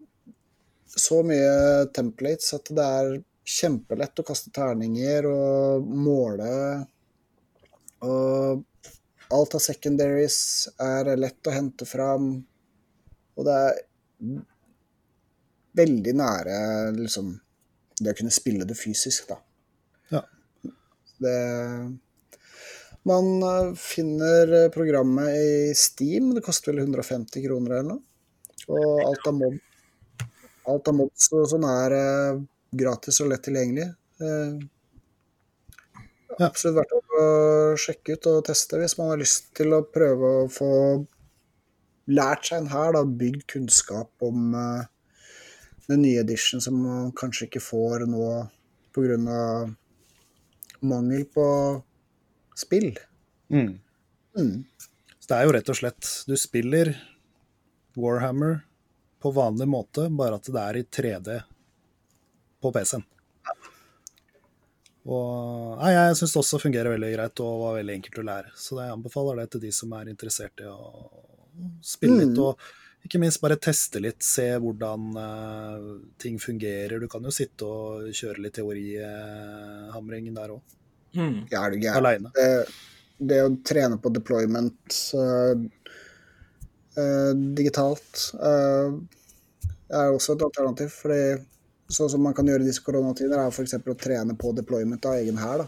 så 0.85 1.23
mye 1.23 1.85
templates 1.95 2.53
at 2.53 2.65
det 2.65 2.83
er 2.83 3.23
kjempelett 3.47 4.19
å 4.19 4.25
kaste 4.27 4.51
terninger 4.51 5.25
og 5.25 5.87
måle. 5.87 6.85
Og 8.03 8.63
alt 9.31 9.55
av 9.55 9.63
secondaries 9.63 10.67
er 10.83 11.15
lett 11.15 11.47
å 11.47 11.55
hente 11.55 11.87
fram. 11.87 12.45
Og 13.37 13.47
det 13.47 13.53
er 13.53 13.79
veldig 15.77 16.13
nære 16.19 16.57
liksom, 16.97 17.33
det 17.99 18.13
å 18.13 18.17
kunne 18.17 18.33
spille 18.33 18.67
det 18.69 18.77
fysisk, 18.77 19.29
da. 19.31 19.39
Ja. 20.13 20.23
Det 21.23 21.37
Man 23.09 23.29
eh, 23.43 23.73
finner 23.79 24.69
programmet 24.71 25.35
i 25.35 25.73
Steam, 25.75 26.31
det 26.35 26.43
koster 26.45 26.71
vel 26.71 26.85
150 26.85 27.43
kroner 27.43 27.77
eller 27.79 27.89
noe. 27.95 28.03
Og 28.71 29.01
alt 29.03 29.27
av 29.27 29.35
mod 29.41 29.59
alt 30.71 30.87
av 30.87 30.95
mods 30.95 31.25
og 31.35 31.49
sånn 31.51 31.65
er 31.67 31.95
eh, 31.97 32.37
gratis 32.79 33.19
og 33.19 33.33
lett 33.33 33.43
tilgjengelig. 33.49 33.89
Eh, 34.23 34.61
Ja. 36.33 36.47
Absolutt 36.47 36.79
verdt 36.79 36.93
å 37.21 37.25
sjekke 37.77 38.15
ut 38.15 38.27
og 38.31 38.39
teste 38.47 38.79
hvis 38.81 38.95
man 38.97 39.11
har 39.11 39.19
lyst 39.21 39.51
til 39.53 39.75
å 39.75 39.83
prøve 39.85 40.31
å 40.39 40.47
få 40.49 40.69
lært 42.09 42.47
seg 42.49 42.63
en 42.63 42.71
her, 42.71 42.95
da, 42.95 43.03
bygd 43.05 43.43
kunnskap 43.53 44.25
om 44.25 44.55
eh, 44.57 44.87
den 45.87 46.03
nye 46.05 46.21
edition 46.21 46.61
som 46.63 46.77
man 46.81 47.11
kanskje 47.17 47.47
ikke 47.47 47.63
får 47.63 48.05
nå 48.09 48.27
pga. 48.95 49.39
mangel 50.83 51.25
på 51.25 51.47
spill. 52.55 52.91
Mm. 53.49 53.79
Mm. 54.37 54.63
Så 55.19 55.29
det 55.29 55.37
er 55.37 55.47
jo 55.47 55.53
rett 55.55 55.69
og 55.69 55.77
slett 55.77 56.07
Du 56.27 56.33
spiller 56.37 56.89
Warhammer 57.95 58.63
på 59.23 59.31
vanlig 59.31 59.67
måte, 59.69 60.09
bare 60.09 60.35
at 60.35 60.49
det 60.51 60.59
er 60.59 60.77
i 60.77 60.83
3D 60.83 61.35
på 62.61 62.71
PC-en. 62.75 63.05
Og 65.03 65.79
nei, 65.79 65.91
Jeg 65.93 66.17
syns 66.19 66.33
det 66.33 66.41
også 66.41 66.59
fungerer 66.63 66.95
veldig 66.95 67.11
greit 67.15 67.41
og 67.43 67.61
var 67.61 67.77
veldig 67.79 67.95
enkelt 67.99 68.19
å 68.19 68.25
lære. 68.27 68.53
Så 68.55 68.79
jeg 68.79 68.91
anbefaler 68.91 69.41
det 69.41 69.49
til 69.53 69.63
de 69.63 69.71
som 69.75 69.95
er 69.95 70.11
interessert 70.11 70.63
i 70.63 70.67
å 70.67 70.77
spille 71.83 72.21
litt. 72.21 72.35
Mm. 72.35 72.43
Og 72.43 72.59
ikke 73.03 73.19
minst 73.19 73.41
bare 73.43 73.59
teste 73.61 73.99
litt, 74.03 74.23
se 74.23 74.45
hvordan 74.63 75.17
eh, 75.19 75.87
ting 76.21 76.39
fungerer. 76.39 77.01
Du 77.03 77.09
kan 77.11 77.23
jo 77.25 77.33
sitte 77.35 77.67
og 77.67 78.09
kjøre 78.15 78.45
litt 78.45 78.55
teorihamring 78.59 80.31
der 80.33 80.55
òg, 80.55 80.79
Mm. 81.13 81.43
Ja, 81.51 81.65
er 81.65 81.69
du 81.69 81.77
gæren. 81.77 82.23
det, 82.33 82.45
det 83.21 83.41
å 83.45 83.49
trene 83.61 83.99
på 84.01 84.09
deployment 84.09 84.95
uh, 85.13 85.53
uh, 86.97 87.33
digitalt 87.53 88.23
uh, 88.33 88.95
er 89.93 90.09
også 90.09 90.33
et 90.33 90.45
alternativ. 90.47 90.89
fordi 91.03 91.19
sånn 91.93 92.09
som 92.09 92.23
man 92.25 92.33
kan 92.33 92.49
gjøre 92.49 92.65
i 92.65 92.69
disse 92.71 92.81
koronatider, 92.81 93.37
er 93.37 93.53
f.eks. 93.53 93.75
å 93.77 93.99
trene 93.99 94.33
på 94.39 94.55
deployment 94.57 95.05
av 95.05 95.19
egen 95.19 95.37
hær. 95.37 95.67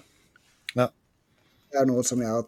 Ja. 0.74 0.90
Det 1.70 1.78
er 1.82 1.86
noe 1.92 2.02
som 2.08 2.24
jeg 2.24 2.32
har 2.32 2.48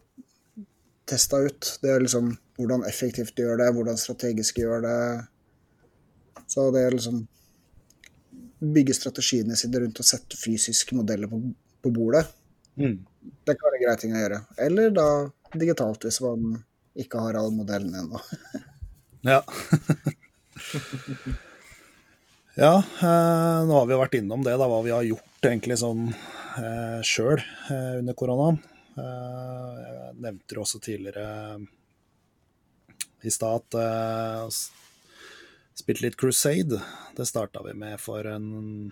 testa 1.06 1.44
ut. 1.46 1.76
Det 1.84 1.92
er 1.94 2.02
liksom 2.02 2.32
hvordan 2.58 2.86
effektivt 2.90 3.36
du 3.38 3.44
gjør 3.44 3.60
det, 3.62 3.72
hvordan 3.76 4.00
strategisk 4.02 4.58
du 4.58 4.66
gjør 4.66 4.86
det. 4.86 5.00
Så 6.50 6.70
det 6.76 6.86
er 6.86 6.96
liksom 6.96 7.26
Bygge 8.58 8.96
strategiene 8.98 9.54
sine 9.54 9.84
rundt 9.84 10.00
å 10.02 10.04
sette 10.08 10.34
fysiske 10.34 10.96
modeller 10.98 11.30
på, 11.30 11.38
på 11.86 11.90
bordet. 11.94 12.24
Mm. 12.74 12.96
Det 13.46 13.54
kan 13.54 13.68
være 13.68 13.78
en 13.78 13.84
grei 13.84 13.94
ting 14.02 14.16
å 14.16 14.22
gjøre. 14.24 14.40
Eller 14.66 14.96
da 14.96 15.06
digitalt, 15.54 16.08
hvis 16.08 16.18
man 16.26 16.56
ikke 16.98 17.22
har 17.22 17.38
alle 17.38 17.54
modellene 17.54 18.06
ennå. 18.06 18.24
Ja. 19.28 19.42
Ja, 22.58 22.80
eh, 22.82 23.60
nå 23.70 23.74
har 23.76 23.84
vi 23.86 23.98
vært 24.00 24.16
innom 24.18 24.42
det, 24.42 24.56
da, 24.58 24.66
hva 24.66 24.80
vi 24.82 24.90
har 24.90 25.04
gjort 25.06 25.46
egentlig 25.46 25.76
sånn 25.78 26.08
eh, 26.10 27.04
sjøl 27.06 27.38
eh, 27.38 28.00
under 28.00 28.16
koronaen. 28.18 28.58
Eh, 28.98 29.76
jeg 29.84 30.16
nevnte 30.24 30.58
også 30.64 30.82
tidligere 30.82 31.28
i 33.26 33.32
stad 33.34 33.64
at 33.64 33.78
eh, 33.82 34.58
spilte 35.78 36.06
litt 36.06 36.18
Crusade. 36.20 36.82
Det 37.18 37.26
starta 37.26 37.64
vi 37.66 37.74
med 37.78 38.00
for 38.02 38.28
en 38.30 38.92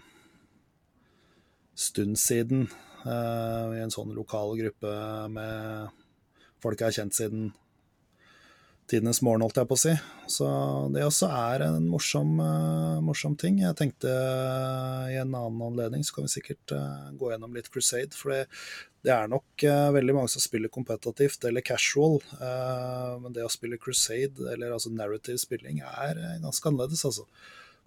stund 1.76 2.20
siden. 2.20 2.70
eh, 3.06 3.76
I 3.78 3.84
en 3.84 3.94
sånn 3.94 4.16
lokal 4.16 4.56
gruppe 4.60 4.96
med 5.34 5.94
folk 6.64 6.82
jeg 6.82 6.88
har 6.88 6.98
kjent 7.02 7.18
siden 7.18 7.52
tidenes 8.90 9.22
morgen, 9.26 9.42
holdt 9.46 9.58
jeg 9.58 9.70
på 9.70 9.76
å 9.76 9.82
si. 9.82 9.94
Så 10.30 10.48
det 10.94 11.04
også 11.06 11.30
er 11.34 11.66
en 11.66 11.88
morsom, 11.90 12.38
eh, 12.42 13.02
morsom 13.06 13.36
ting. 13.40 13.60
Jeg 13.64 13.78
tenkte 13.80 14.12
eh, 14.12 15.14
i 15.16 15.20
en 15.22 15.34
annen 15.34 15.64
anledning 15.66 16.06
så 16.06 16.18
kan 16.18 16.28
vi 16.28 16.36
sikkert 16.36 16.74
eh, 16.76 17.12
gå 17.18 17.32
gjennom 17.32 17.56
litt 17.58 17.70
Crusade. 17.74 18.14
For 18.18 18.34
det, 18.34 18.42
det 19.06 19.14
er 19.16 19.30
nok 19.32 19.66
veldig 19.96 20.16
mange 20.18 20.34
som 20.34 20.44
spiller 20.44 20.72
kompetitivt 20.74 21.46
eller 21.46 21.66
casual. 21.66 22.18
men 23.22 23.36
det 23.36 23.46
å 23.46 23.52
spille 23.54 23.78
Crusade, 23.78 24.48
eller 24.54 24.74
altså 24.74 24.90
narrative 24.90 25.38
spilling, 25.38 25.84
er 25.86 26.18
ganske 26.42 26.70
annerledes, 26.70 27.06
altså. 27.06 27.28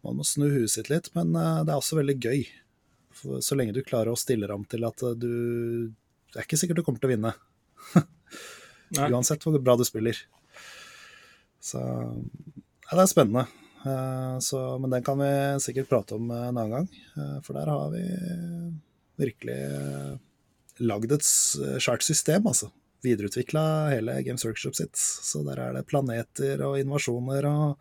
Man 0.06 0.14
må 0.14 0.22
snu 0.22 0.46
huet 0.46 0.70
sitt 0.70 0.92
litt, 0.92 1.10
men 1.18 1.34
det 1.34 1.72
er 1.72 1.74
også 1.74 1.98
veldig 1.98 2.14
gøy. 2.22 2.44
For 3.18 3.42
så 3.42 3.58
lenge 3.58 3.74
du 3.74 3.82
klarer 3.82 4.12
å 4.12 4.20
stille 4.20 4.46
ram 4.46 4.62
til 4.70 4.86
at 4.86 5.02
du 5.18 5.90
Det 6.30 6.38
er 6.38 6.46
ikke 6.46 6.58
sikkert 6.60 6.78
du 6.78 6.84
kommer 6.86 7.02
til 7.02 7.10
å 7.10 7.14
vinne. 7.16 7.34
Uansett 9.10 9.42
hvor 9.42 9.58
bra 9.58 9.74
du 9.74 9.82
spiller. 9.88 10.22
Så 11.68 11.80
ja, 11.82 12.96
det 12.96 13.02
er 13.02 13.10
spennende. 13.10 13.44
Eh, 13.84 14.38
så, 14.44 14.60
men 14.80 14.90
den 14.94 15.04
kan 15.06 15.20
vi 15.20 15.30
sikkert 15.62 15.90
prate 15.90 16.16
om 16.16 16.30
en 16.32 16.56
annen 16.56 16.72
gang. 16.72 16.88
eh, 17.18 17.36
For 17.44 17.58
der 17.58 17.68
har 17.70 17.90
vi 17.92 18.02
virkelig 19.20 19.58
eh, 19.58 20.14
lagd 20.88 21.12
et 21.12 21.26
skjært 21.26 21.84
svært 21.84 22.06
system, 22.06 22.48
altså. 22.50 22.70
Videreutvikla 23.04 23.62
hele 23.92 24.16
Games 24.26 24.42
Workshop 24.46 24.74
sitt. 24.74 24.96
Så 24.98 25.44
der 25.46 25.60
er 25.62 25.76
det 25.76 25.84
planeter 25.86 26.64
og 26.66 26.80
invasjoner 26.80 27.46
og 27.46 27.78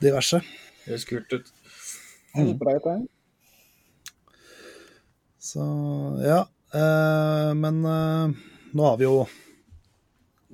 diverse. 0.00 0.40
Det 0.40 0.92
høres 0.92 1.04
kult 1.10 1.34
ut. 1.34 1.50
Så 5.46 5.66
ja. 6.24 6.44
Eh, 6.76 7.50
men 7.58 7.82
nå 7.82 8.86
har 8.88 8.96
vi 9.00 9.04
jo 9.06 9.26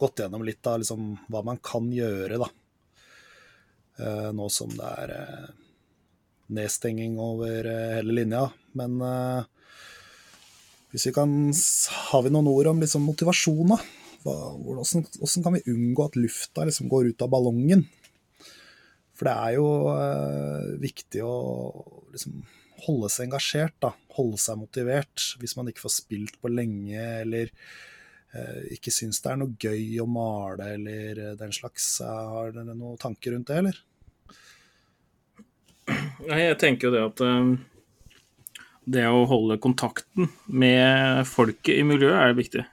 gått 0.03 0.23
gjennom 0.23 0.45
litt 0.47 0.67
av 0.69 0.83
liksom, 0.83 1.15
hva 1.33 1.45
man 1.47 1.61
kan 1.65 1.89
gjøre, 1.95 2.41
da. 2.43 2.51
Eh, 4.03 4.29
nå 4.35 4.49
som 4.53 4.73
det 4.75 4.93
er 5.05 5.15
eh, 5.17 5.49
nedstenging 6.59 7.19
over 7.23 7.69
eh, 7.71 7.97
hele 7.99 8.19
linja. 8.23 8.47
Men 8.79 8.97
hvis 10.93 11.05
vi 11.09 11.13
kan 11.13 11.33
Har 12.09 12.23
vi 12.25 12.31
noen 12.33 12.49
ord 12.49 12.71
om 12.71 12.81
liksom, 12.81 13.05
motivasjon, 13.05 13.75
da? 13.75 13.81
Hvordan, 14.23 15.43
kan 15.43 15.57
vi 15.57 15.65
unngå 15.73 16.07
at 16.07 16.17
lufta 16.17 16.65
liksom, 16.69 16.89
går 16.89 17.11
ut 17.11 17.25
av 17.25 17.33
ballongen? 17.33 17.87
For 19.17 19.29
det 19.29 19.35
er 19.39 19.57
jo 19.57 19.67
eh, 19.93 20.69
viktig 20.83 21.23
å 21.27 21.35
liksom, 22.15 22.43
holde 22.87 23.11
seg 23.13 23.29
engasjert, 23.29 23.77
da. 23.83 23.93
Holde 24.17 24.41
seg 24.41 24.61
motivert. 24.61 25.27
Hvis 25.41 25.57
man 25.59 25.71
ikke 25.71 25.85
får 25.85 25.97
spilt 26.01 26.39
på 26.43 26.51
lenge, 26.53 27.03
eller 27.23 27.53
ikke 28.73 28.93
syns 28.95 29.21
det 29.21 29.31
er 29.33 29.37
noe 29.43 29.57
gøy 29.61 29.99
å 30.01 30.07
male, 30.09 30.71
eller 30.79 31.19
eh, 31.21 31.35
den 31.41 31.53
slags. 31.53 32.01
Eh, 32.01 32.07
Har 32.33 32.53
dere 32.55 32.73
noen 32.75 32.97
tanker 33.01 33.35
rundt 33.37 33.51
det, 33.53 33.59
eller? 33.61 33.81
Nei, 36.23 36.39
jeg 36.47 36.59
tenker 36.63 36.89
jo 36.89 36.93
det 36.95 37.03
at 37.09 37.23
eh, 37.27 37.49
det 38.97 39.05
å 39.11 39.25
holde 39.31 39.59
kontakten 39.63 40.29
med 40.47 41.27
folket 41.29 41.81
i 41.81 41.85
miljøet 41.87 42.21
er 42.23 42.37
viktig. 42.39 42.65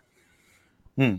Mm. 0.99 1.17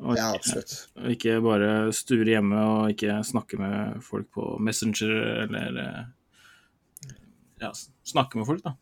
Og 0.00 0.16
Ja, 0.16 0.30
absolutt. 0.32 0.72
ikke 1.12 1.34
bare 1.44 1.70
sture 1.92 2.24
hjemme 2.32 2.56
og 2.64 2.94
ikke 2.94 3.18
snakke 3.28 3.58
med 3.60 3.98
folk 4.06 4.30
på 4.32 4.54
Messenger 4.64 5.12
eller 5.44 5.80
eh, 5.82 7.18
Ja, 7.60 7.68
snakke 8.08 8.40
med 8.40 8.48
folk, 8.48 8.62
da. 8.64 8.72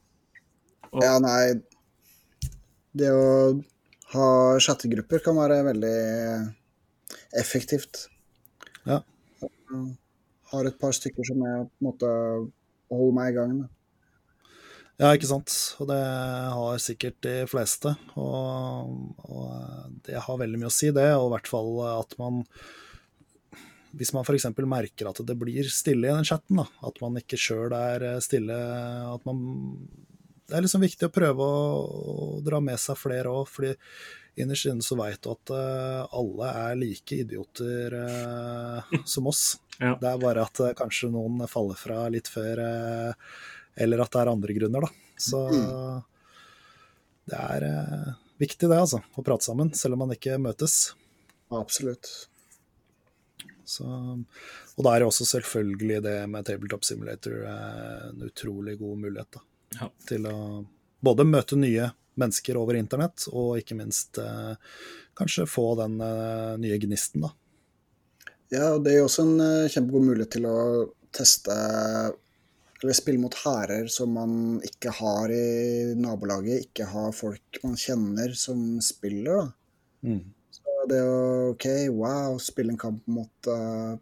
Og- 0.93 1.03
Ja, 1.03 1.19
nei 1.19 1.59
Det 2.97 3.11
å 3.11 3.59
ha 4.15 4.29
chattegrupper 4.63 5.25
kan 5.25 5.37
være 5.37 5.63
veldig 5.69 5.97
effektivt. 7.41 8.07
Ja. 8.89 9.03
Jeg 9.43 9.97
Har 10.53 10.69
et 10.69 10.79
par 10.81 10.95
stykker 10.97 11.27
som 11.29 11.43
jeg 11.45 11.67
på 11.69 11.83
en 11.83 11.89
måte 11.91 12.13
holder 12.89 13.19
meg 13.19 13.33
i 13.33 13.37
gang 13.37 13.53
med. 13.59 13.69
Ja, 14.99 15.13
ikke 15.15 15.29
sant. 15.31 15.53
Og 15.79 15.87
det 15.93 15.99
har 16.01 16.81
sikkert 16.83 17.21
de 17.23 17.37
fleste. 17.47 17.93
Og, 18.19 18.97
og 19.29 19.93
det 20.09 20.25
har 20.25 20.41
veldig 20.41 20.59
mye 20.59 20.71
å 20.73 20.75
si, 20.75 20.91
det. 20.95 21.13
Og 21.15 21.29
i 21.29 21.35
hvert 21.37 21.51
fall 21.53 21.71
at 21.93 22.17
man 22.19 22.43
Hvis 23.99 24.11
man 24.17 24.27
f.eks. 24.27 24.49
merker 24.67 25.09
at 25.11 25.21
det 25.25 25.37
blir 25.39 25.69
stille 25.73 26.09
i 26.09 26.17
den 26.17 26.27
chatten, 26.27 26.59
da, 26.61 26.67
at 26.89 26.99
man 27.05 27.21
ikke 27.21 27.39
sjøl 27.41 27.73
er 27.77 28.09
stille 28.25 28.57
at 29.15 29.23
man, 29.29 29.39
Det 30.49 30.57
er 30.57 30.65
liksom 30.65 30.81
viktig 30.81 31.09
å 31.09 31.13
prøve 31.13 31.45
å, 31.45 31.65
å 32.09 32.41
dra 32.45 32.61
med 32.65 32.81
seg 32.81 32.97
flere 32.97 33.29
òg, 33.29 33.51
fordi 33.53 33.75
innerst 34.41 34.71
inne 34.71 34.85
så 34.85 34.97
veit 34.99 35.21
du 35.23 35.31
at 35.33 35.53
uh, 35.53 36.07
alle 36.17 36.51
er 36.63 36.79
like 36.79 37.19
idioter 37.25 37.97
uh, 37.99 39.01
som 39.05 39.31
oss. 39.31 39.57
Ja. 39.79 39.93
Det 39.95 40.09
er 40.11 40.17
bare 40.19 40.43
at 40.43 40.59
uh, 40.59 40.73
kanskje 40.75 41.07
noen 41.15 41.45
faller 41.47 41.79
fra 41.79 42.01
litt 42.11 42.27
før, 42.27 42.59
eller 43.79 44.01
at 44.03 44.11
det 44.11 44.19
er 44.25 44.31
andre 44.33 44.57
grunner, 44.57 44.83
da. 44.83 45.13
Så 45.23 45.43
det 47.31 47.39
er 47.39 47.67
viktig 48.43 48.67
det, 48.67 48.75
altså. 48.75 48.99
Å 49.15 49.23
prate 49.23 49.47
sammen, 49.47 49.71
selv 49.79 49.95
om 49.95 50.03
man 50.03 50.17
ikke 50.17 50.35
møtes. 50.43 50.97
Absolutt. 51.55 52.11
Så, 53.71 53.87
og 53.87 54.83
da 54.83 54.97
er 54.97 55.05
jo 55.05 55.13
også 55.13 55.29
selvfølgelig 55.31 56.01
det 56.09 56.19
med 56.35 56.51
Tabletop 56.51 56.83
Simulator 56.89 57.47
en 57.53 58.27
utrolig 58.27 58.75
god 58.83 59.05
mulighet 59.05 59.39
da, 59.39 59.45
Ja. 59.77 59.91
til 60.09 60.25
å 60.27 60.37
både 61.05 61.27
møte 61.29 61.59
nye 61.61 61.91
mennesker 62.19 62.57
over 62.59 62.79
internett, 62.79 63.29
og 63.31 63.59
ikke 63.61 63.77
minst 63.79 64.19
eh, 64.23 64.55
kanskje 65.19 65.47
få 65.51 65.73
den 65.79 65.99
eh, 66.03 66.55
nye 66.63 66.79
gnisten, 66.83 67.27
da. 67.27 67.35
Ja, 68.49 68.71
og 68.73 68.83
det 68.85 68.95
er 68.95 69.03
jo 69.03 69.11
også 69.11 69.27
en 69.27 69.45
eh, 69.45 69.69
kjempegod 69.71 70.09
mulighet 70.09 70.33
til 70.39 70.49
å 70.49 70.57
teste 71.15 71.55
eller 72.79 72.95
spille 72.95 73.19
mot 73.19 73.35
hærer 73.35 73.89
som 73.91 74.13
man 74.15 74.33
ikke 74.63 74.93
har 74.95 75.33
i 75.35 75.95
nabolaget, 75.99 76.69
ikke 76.69 76.87
har 76.87 77.15
folk 77.17 77.59
man 77.65 77.75
kjenner 77.79 78.35
som 78.39 78.79
spiller, 78.85 79.41
da. 79.41 79.47
Mm. 80.07 80.21
Så 80.55 80.75
det 80.91 81.01
å 81.03 81.17
OK, 81.53 81.67
wow, 81.91 82.39
spille 82.43 82.75
en 82.75 82.79
kamp 82.79 83.03
mot 83.11 83.51
uh, 83.51 83.99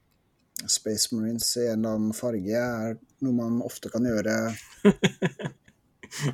Space 0.68 1.08
Marines 1.14 1.48
i 1.56 1.70
en 1.70 1.80
eller 1.80 1.96
annen 1.96 2.16
farge 2.16 2.60
er 2.60 2.98
noe 3.24 3.36
man 3.36 3.60
ofte 3.64 3.90
kan 3.92 4.04
gjøre 4.06 4.34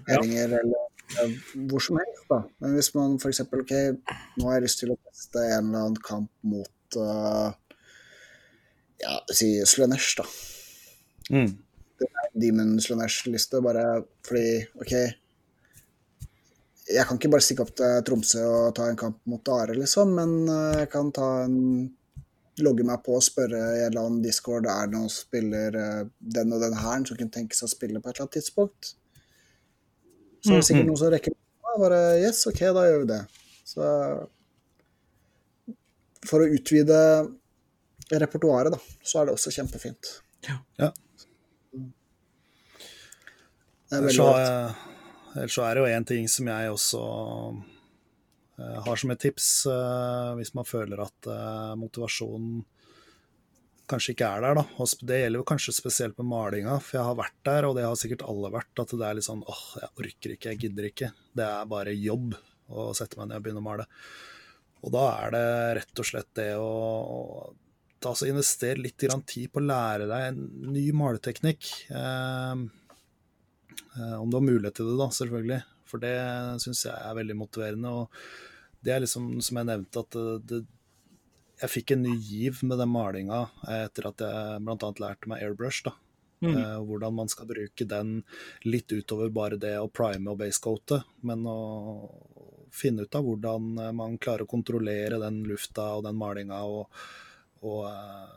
ja. 0.09 0.19
eller 0.19 0.61
eh, 0.61 1.35
hvor 1.71 1.83
som 1.85 1.99
helst, 2.01 2.25
da. 2.31 2.43
Men 2.63 2.77
hvis 2.77 2.93
man 2.97 3.19
f.eks. 3.21 3.43
OK, 3.47 3.75
nå 4.39 4.49
har 4.49 4.59
jeg 4.59 4.67
lyst 4.67 4.83
til 4.83 4.95
å 4.95 5.01
teste 5.11 5.45
en 5.47 5.71
eller 5.71 5.87
annen 5.87 6.01
kamp 6.03 6.31
mot 6.49 6.99
uh, 6.99 7.51
ja, 9.03 9.19
si 9.35 9.55
Slanesh, 9.67 10.17
da. 10.21 10.27
Mm. 11.33 11.53
Demon 12.35 12.77
Slanesh-liste, 12.83 13.61
bare 13.63 14.03
fordi 14.27 14.65
OK 14.81 14.93
Jeg 16.91 17.05
kan 17.07 17.19
ikke 17.19 17.31
bare 17.31 17.45
stikke 17.45 17.63
opp 17.63 17.75
til 17.79 18.01
Tromsø 18.07 18.43
og 18.43 18.73
ta 18.77 18.89
en 18.91 18.99
kamp 18.99 19.21
mot 19.31 19.51
Are, 19.55 19.77
liksom, 19.77 20.17
men 20.19 20.33
eh, 20.51 20.81
jeg 20.83 20.91
kan 20.93 21.13
ta 21.15 21.29
en 21.45 21.59
Logge 22.61 22.85
meg 22.85 23.01
på 23.07 23.15
og 23.17 23.25
spørre 23.25 23.57
i 23.57 23.79
en 23.81 23.87
eller 23.87 24.03
annen 24.03 24.25
discord 24.25 24.67
er 24.69 24.91
det 24.91 24.97
noen 24.99 25.13
spiller 25.13 25.79
eh, 25.79 26.03
den 26.37 26.53
og 26.53 26.61
den 26.61 26.77
hæren 26.77 27.07
som 27.09 27.17
kunne 27.17 27.33
tenke 27.33 27.57
seg 27.57 27.71
å 27.71 27.73
spille 27.73 28.03
på 28.03 28.11
et 28.11 28.17
eller 28.17 28.27
annet 28.27 28.37
tidspunkt. 28.37 28.93
Så 30.43 30.53
er 30.53 30.61
det 30.61 30.67
sikkert 30.69 30.91
noen 30.91 31.01
som 31.01 31.13
rekker 31.15 31.33
meg. 31.33 31.41
Bare 31.81 32.01
yes, 32.21 32.43
OK, 32.51 32.61
da 32.77 32.83
gjør 32.85 33.01
vi 33.05 33.09
det. 33.15 33.23
Så 33.65 33.87
for 36.29 36.45
å 36.45 36.51
utvide 36.53 36.99
repertoaret, 38.13 38.75
da, 38.75 38.81
så 39.01 39.23
er 39.23 39.31
det 39.31 39.37
også 39.39 39.55
kjempefint. 39.55 40.11
Ja. 40.45 40.59
Det 43.89 43.97
er 43.97 44.03
Ellers 44.03 44.19
veldig 44.19 44.19
så, 44.19 44.29
ellers 45.37 45.57
så 45.57 45.65
er 45.67 45.75
det 45.75 45.83
jo 45.83 45.89
en 45.97 46.09
ting 46.09 46.29
som 46.33 46.49
jeg 46.49 46.73
også 46.73 47.01
har 48.87 49.01
som 49.01 49.13
et 49.13 49.21
tips, 49.23 49.49
eh, 49.71 50.31
hvis 50.39 50.55
man 50.57 50.69
føler 50.69 51.03
at 51.05 51.29
eh, 51.31 51.75
motivasjonen 51.81 52.63
kanskje 53.93 54.15
ikke 54.15 54.29
er 54.29 54.45
der, 54.45 54.61
da. 54.61 54.87
Det 55.03 55.19
gjelder 55.21 55.43
jo 55.43 55.49
kanskje 55.49 55.75
spesielt 55.77 56.19
med 56.21 56.31
malinga, 56.31 56.79
for 56.81 56.99
jeg 56.99 57.09
har 57.09 57.19
vært 57.19 57.41
der, 57.49 57.69
og 57.69 57.77
det 57.77 57.87
har 57.87 57.99
sikkert 57.99 58.25
alle 58.31 58.53
vært, 58.55 58.73
at 58.81 58.95
det 58.95 59.09
er 59.09 59.19
litt 59.19 59.29
sånn 59.29 59.43
åh, 59.45 59.65
jeg 59.83 59.91
orker 60.05 60.37
ikke, 60.37 60.53
jeg 60.53 60.63
gidder 60.65 60.89
ikke. 60.89 61.11
Det 61.37 61.49
er 61.49 61.73
bare 61.73 61.97
jobb 61.97 62.37
å 62.73 62.93
sette 62.97 63.19
meg 63.19 63.29
ned 63.29 63.41
og 63.41 63.47
begynne 63.47 63.63
å 63.63 63.67
male. 63.67 63.89
Og 64.83 64.95
da 64.95 65.03
er 65.25 65.35
det 65.35 65.49
rett 65.79 66.03
og 66.03 66.09
slett 66.09 66.31
det 66.39 66.49
å, 66.59 66.71
altså 68.03 68.29
investere 68.31 68.83
litt 68.83 68.99
tid 68.99 69.51
på 69.53 69.61
å 69.61 69.67
lære 69.67 70.09
deg 70.11 70.29
en 70.31 70.41
ny 70.75 70.87
maleteknikk. 70.97 71.69
Eh, 71.91 72.65
eh, 73.99 74.17
om 74.19 74.31
du 74.31 74.39
har 74.39 74.47
mulighet 74.47 74.81
til 74.81 74.91
det, 74.91 74.97
da, 75.03 75.11
selvfølgelig. 75.19 75.61
For 75.93 76.03
det 76.03 76.17
syns 76.65 76.87
jeg 76.87 76.97
er 76.97 77.19
veldig 77.19 77.37
motiverende. 77.37 77.93
Og 77.93 78.52
det 78.83 78.95
er 78.95 79.05
liksom, 79.05 79.35
som 79.45 79.61
jeg 79.61 79.69
nevnte, 79.69 80.03
at 80.03 80.17
det, 80.17 80.39
det, 80.51 80.63
jeg 81.63 81.71
fikk 81.71 81.95
en 81.95 82.05
ny 82.07 82.17
giv 82.19 82.63
med 82.67 82.81
den 82.83 82.91
malinga 82.91 83.45
etter 83.71 84.09
at 84.11 84.25
jeg 84.25 84.63
bl.a. 84.67 84.93
lærte 85.05 85.31
meg 85.31 85.45
airbrush. 85.47 85.85
da. 85.87 85.95
Mm. 86.43 86.57
Eh, 86.57 86.79
hvordan 86.83 87.15
man 87.15 87.31
skal 87.31 87.47
bruke 87.47 87.87
den 87.87 88.17
litt 88.67 88.91
utover 88.91 89.31
bare 89.31 89.59
det 89.63 89.77
å 89.79 89.87
prime 89.87 90.33
og 90.33 90.41
basecoate, 90.41 91.05
men 91.23 91.47
å 91.47 91.59
finne 92.75 93.07
ut 93.07 93.15
av 93.15 93.27
hvordan 93.27 93.69
eh, 93.79 93.93
man 93.95 94.19
klarer 94.19 94.43
å 94.47 94.51
kontrollere 94.51 95.21
den 95.23 95.45
lufta 95.47 95.93
og 95.99 96.07
den 96.09 96.19
malinga. 96.19 96.59
Og, 96.67 97.05
og 97.63 97.85
eh, 97.87 98.35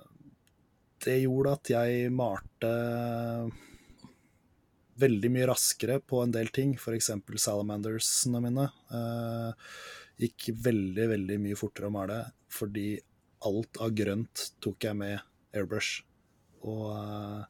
det 1.06 1.22
gjorde 1.24 1.56
at 1.58 1.74
jeg 1.74 2.14
malte 2.14 2.74
veldig 5.02 5.32
mye 5.34 5.50
raskere 5.50 6.00
på 6.00 6.22
en 6.24 6.34
del 6.36 6.54
ting, 6.56 6.76
f.eks. 6.78 7.12
salamandersene 7.42 8.42
mine. 8.44 8.70
Eh, 8.94 9.72
gikk 10.22 10.50
veldig, 10.66 11.10
veldig 11.12 11.38
mye 11.44 11.60
fortere 11.60 11.90
å 11.90 11.94
male 11.94 12.20
fordi 12.56 12.94
alt 13.46 13.80
av 13.84 13.92
grønt 13.96 14.50
tok 14.64 14.88
jeg 14.88 14.98
med 14.98 15.20
airbrush. 15.56 16.00
Og 16.66 16.88
eh, 16.96 17.44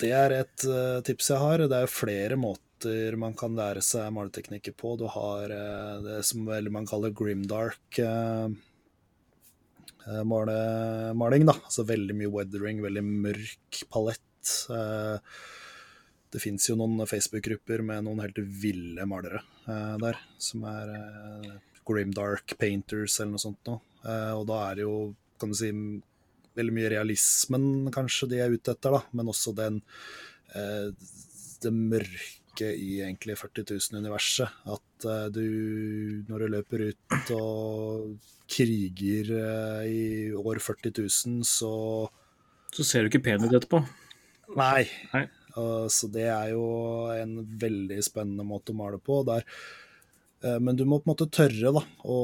det 0.00 0.10
er 0.16 0.34
et 0.38 0.64
uh, 0.64 1.02
tips 1.04 1.28
jeg 1.34 1.42
har. 1.42 1.66
Det 1.68 1.76
er 1.76 1.84
jo 1.84 1.92
flere 1.92 2.38
måter 2.40 3.16
man 3.20 3.34
kan 3.36 3.52
lære 3.52 3.82
seg 3.84 4.08
maleteknikker 4.16 4.72
på. 4.80 4.94
Du 4.96 5.04
har 5.12 5.52
uh, 5.52 6.00
det 6.06 6.22
som 6.26 6.48
man 6.48 6.88
kaller 6.88 7.12
grimdark 7.12 8.00
maling. 10.00 11.44
da, 11.46 11.54
altså 11.54 11.84
Veldig 11.86 12.16
mye 12.16 12.32
weathering, 12.32 12.80
veldig 12.82 13.04
mørk 13.04 13.82
palett. 13.92 14.56
Det 16.30 16.42
fins 16.42 16.68
jo 16.68 16.76
noen 16.78 17.02
Facebook-grupper 17.08 17.82
med 17.86 18.04
noen 18.06 18.22
helt 18.22 18.38
ville 18.38 19.06
malere 19.08 19.42
der, 19.66 20.18
som 20.38 20.62
er 20.70 20.92
grimdark 21.86 22.54
painters 22.58 23.18
eller 23.18 23.34
noe 23.34 23.42
sånt 23.42 23.66
noe. 23.66 23.80
og 24.36 24.44
da 24.46 24.60
er 24.68 24.78
det 24.78 24.84
jo, 24.86 24.94
kan 25.42 25.50
du 25.50 25.58
si 25.58 25.72
veldig 26.58 26.74
mye 26.74 26.90
realismen 26.94 27.64
kanskje 27.94 28.30
de 28.32 28.42
er 28.42 28.54
ute 28.54 28.74
etter, 28.74 28.96
da, 28.96 29.02
men 29.16 29.30
også 29.32 29.54
den 29.56 29.80
eh, 30.54 30.90
det 31.60 31.72
mørke 31.74 32.70
i 32.74 33.00
egentlig 33.04 33.36
40 33.40 33.68
000-universet. 33.70 34.60
At 34.74 35.08
eh, 35.08 35.26
du, 35.34 35.44
når 36.28 36.44
du 36.44 36.54
løper 36.56 36.86
ut 36.90 37.34
og 37.36 38.30
kriger 38.50 39.34
eh, 39.40 39.90
i 39.90 40.04
år 40.36 40.62
40 40.62 40.96
000, 41.02 41.44
så 41.46 41.74
Så 42.70 42.84
ser 42.86 43.02
du 43.02 43.10
ikke 43.10 43.24
pen 43.24 43.42
ut 43.42 43.54
etterpå. 43.54 43.82
Nei. 44.54 44.86
Nei. 45.14 45.24
Uh, 45.56 45.86
så 45.90 46.10
det 46.12 46.26
er 46.30 46.52
jo 46.54 46.64
en 47.14 47.38
veldig 47.60 48.00
spennende 48.04 48.46
måte 48.46 48.74
å 48.74 48.78
male 48.78 49.00
på. 49.02 49.22
Der, 49.28 49.46
uh, 50.44 50.58
men 50.62 50.78
du 50.78 50.84
må 50.86 51.00
på 51.00 51.08
en 51.08 51.14
måte 51.14 51.30
tørre 51.32 51.72
da, 51.76 51.84
å, 52.04 52.18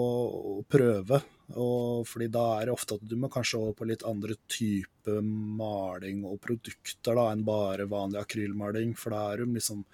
å 0.57 0.61
prøve. 0.69 1.23
Og 1.57 2.03
fordi 2.11 2.27
da 2.35 2.47
er 2.57 2.67
det 2.67 2.75
ofte 2.75 2.99
at 2.99 3.07
du 3.07 3.15
må 3.23 3.31
kanskje 3.31 3.61
over 3.61 3.77
på 3.79 3.87
litt 3.87 4.03
andre 4.07 4.35
type 4.51 5.19
maling 5.23 6.25
og 6.27 6.41
produkter 6.43 7.19
da, 7.19 7.29
enn 7.31 7.47
bare 7.47 7.87
vanlig 7.91 8.23
akrylmaling. 8.25 8.97
For 8.99 9.15
da 9.15 9.29
er 9.31 9.43
du 9.43 9.55
liksom 9.55 9.85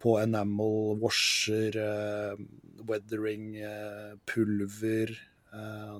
på 0.00 0.14
enamel, 0.22 0.94
washer, 1.02 1.74
uh, 1.76 2.38
weathering, 2.88 3.52
pulver, 4.30 5.12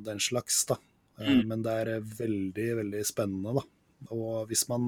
den 0.07 0.21
slags. 0.23 0.63
da. 0.71 0.77
Mm. 1.19 1.41
Men 1.51 1.65
det 1.67 1.73
er 1.83 2.07
veldig, 2.07 2.69
veldig 2.79 3.03
spennende, 3.05 3.59
da. 3.59 3.65
Og 4.15 4.47
hvis 4.49 4.63
man 4.71 4.87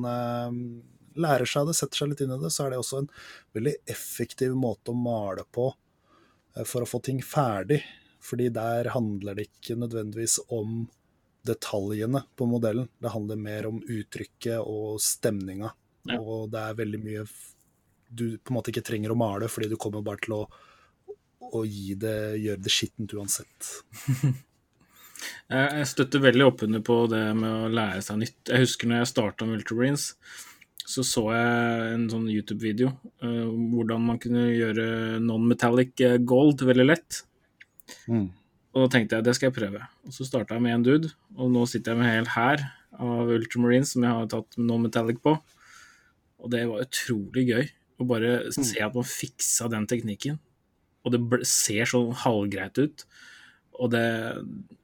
lærer 1.21 1.49
seg 1.49 1.69
det, 1.69 1.77
setter 1.79 2.03
seg 2.03 2.13
litt 2.13 2.23
inn 2.25 2.35
i 2.35 2.41
det, 2.43 2.51
så 2.53 2.67
er 2.67 2.73
det 2.73 2.81
også 2.83 3.03
en 3.03 3.11
veldig 3.57 3.75
effektiv 3.95 4.57
måte 4.59 4.93
å 4.93 4.99
male 4.99 5.45
på 5.51 5.71
for 6.69 6.85
å 6.85 6.89
få 6.89 7.01
ting 7.05 7.23
ferdig. 7.25 7.81
Fordi 8.23 8.49
der 8.55 8.93
handler 8.95 9.35
det 9.35 9.49
ikke 9.49 9.79
nødvendigvis 9.81 10.39
om 10.55 10.85
detaljene 11.43 12.23
på 12.39 12.47
modellen. 12.47 12.87
Det 13.03 13.11
handler 13.11 13.41
mer 13.41 13.67
om 13.67 13.81
uttrykket 13.83 14.61
og 14.63 15.01
stemninga. 15.03 15.73
Ja. 16.07 16.21
Og 16.21 16.53
det 16.53 16.63
er 16.63 16.79
veldig 16.79 17.01
mye 17.03 17.25
du 18.13 18.37
på 18.39 18.53
en 18.53 18.59
måte 18.59 18.71
ikke 18.73 18.85
trenger 18.85 19.15
å 19.15 19.19
male, 19.19 19.49
fordi 19.51 19.71
du 19.73 19.79
kommer 19.81 20.05
bare 20.05 20.21
til 20.23 20.37
å, 20.37 20.43
å 21.49 21.65
gi 21.65 21.97
det, 21.99 22.17
gjøre 22.43 22.63
det 22.63 22.73
skittent 22.73 23.15
uansett. 23.17 23.71
Jeg 25.53 25.87
støtter 25.87 26.23
veldig 26.23 26.47
oppunder 26.49 26.83
på 26.85 26.97
det 27.11 27.23
med 27.39 27.51
å 27.51 27.71
lære 27.71 28.03
seg 28.05 28.19
nytt. 28.23 28.39
Jeg 28.49 28.65
husker 28.65 28.89
når 28.91 29.03
jeg 29.03 29.11
starta 29.13 29.47
med 29.47 29.61
Ultramarines, 29.61 30.07
så 30.89 31.05
så 31.07 31.25
jeg 31.31 31.89
en 31.95 32.07
sånn 32.11 32.29
YouTube-video 32.33 32.91
uh, 33.23 33.49
hvordan 33.73 34.07
man 34.07 34.21
kunne 34.23 34.49
gjøre 34.51 34.87
non-metallic 35.23 36.03
gold 36.29 36.65
veldig 36.67 36.87
lett. 36.89 37.23
Mm. 38.11 38.31
Og 38.73 38.87
da 38.87 38.89
tenkte 38.95 39.19
jeg 39.19 39.27
det 39.27 39.35
skal 39.37 39.51
jeg 39.51 39.59
prøve. 39.59 39.83
Og 40.07 40.15
så 40.17 40.27
starta 40.27 40.57
jeg 40.57 40.65
med 40.65 40.77
en 40.77 40.87
dude, 40.87 41.13
og 41.37 41.53
nå 41.53 41.65
sitter 41.69 41.93
jeg 41.93 42.01
med 42.01 42.09
en 42.09 42.15
hel 42.17 42.31
hær 42.35 42.65
av 43.03 43.33
Ultramarines 43.33 43.95
som 43.95 44.05
jeg 44.05 44.17
har 44.17 44.31
tatt 44.33 44.59
non-metallic 44.61 45.21
på. 45.25 45.37
Og 46.43 46.53
det 46.53 46.65
var 46.69 46.85
utrolig 46.85 47.47
gøy 47.49 47.67
å 48.03 48.07
bare 48.09 48.33
se 48.55 48.81
at 48.83 48.97
man 48.97 49.07
fiksa 49.07 49.69
den 49.73 49.87
teknikken. 49.91 50.41
Og 51.03 51.15
det 51.15 51.21
ble, 51.23 51.43
ser 51.49 51.89
sånn 51.91 52.13
halvgreit 52.25 52.79
ut. 52.81 53.05
Og 53.79 53.93
det 53.95 54.07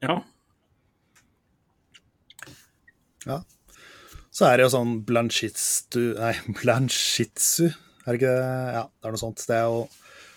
Ja. 0.03 0.20
Ja. 3.27 3.43
Så 4.39 4.47
er 4.47 4.60
det 4.60 4.69
jo 4.69 4.70
sånn 4.70 4.98
blanchitsu 5.02 6.12
Nei, 6.15 6.35
blanchitsu, 6.60 7.73
er 8.05 8.06
det 8.06 8.19
ikke 8.20 8.35
det? 8.36 8.51
Ja, 8.77 8.85
det 8.86 9.09
er 9.09 9.15
noe 9.15 9.20
sånt. 9.20 9.43
Det 9.43 9.56
er 9.56 9.65
jo 9.66 9.81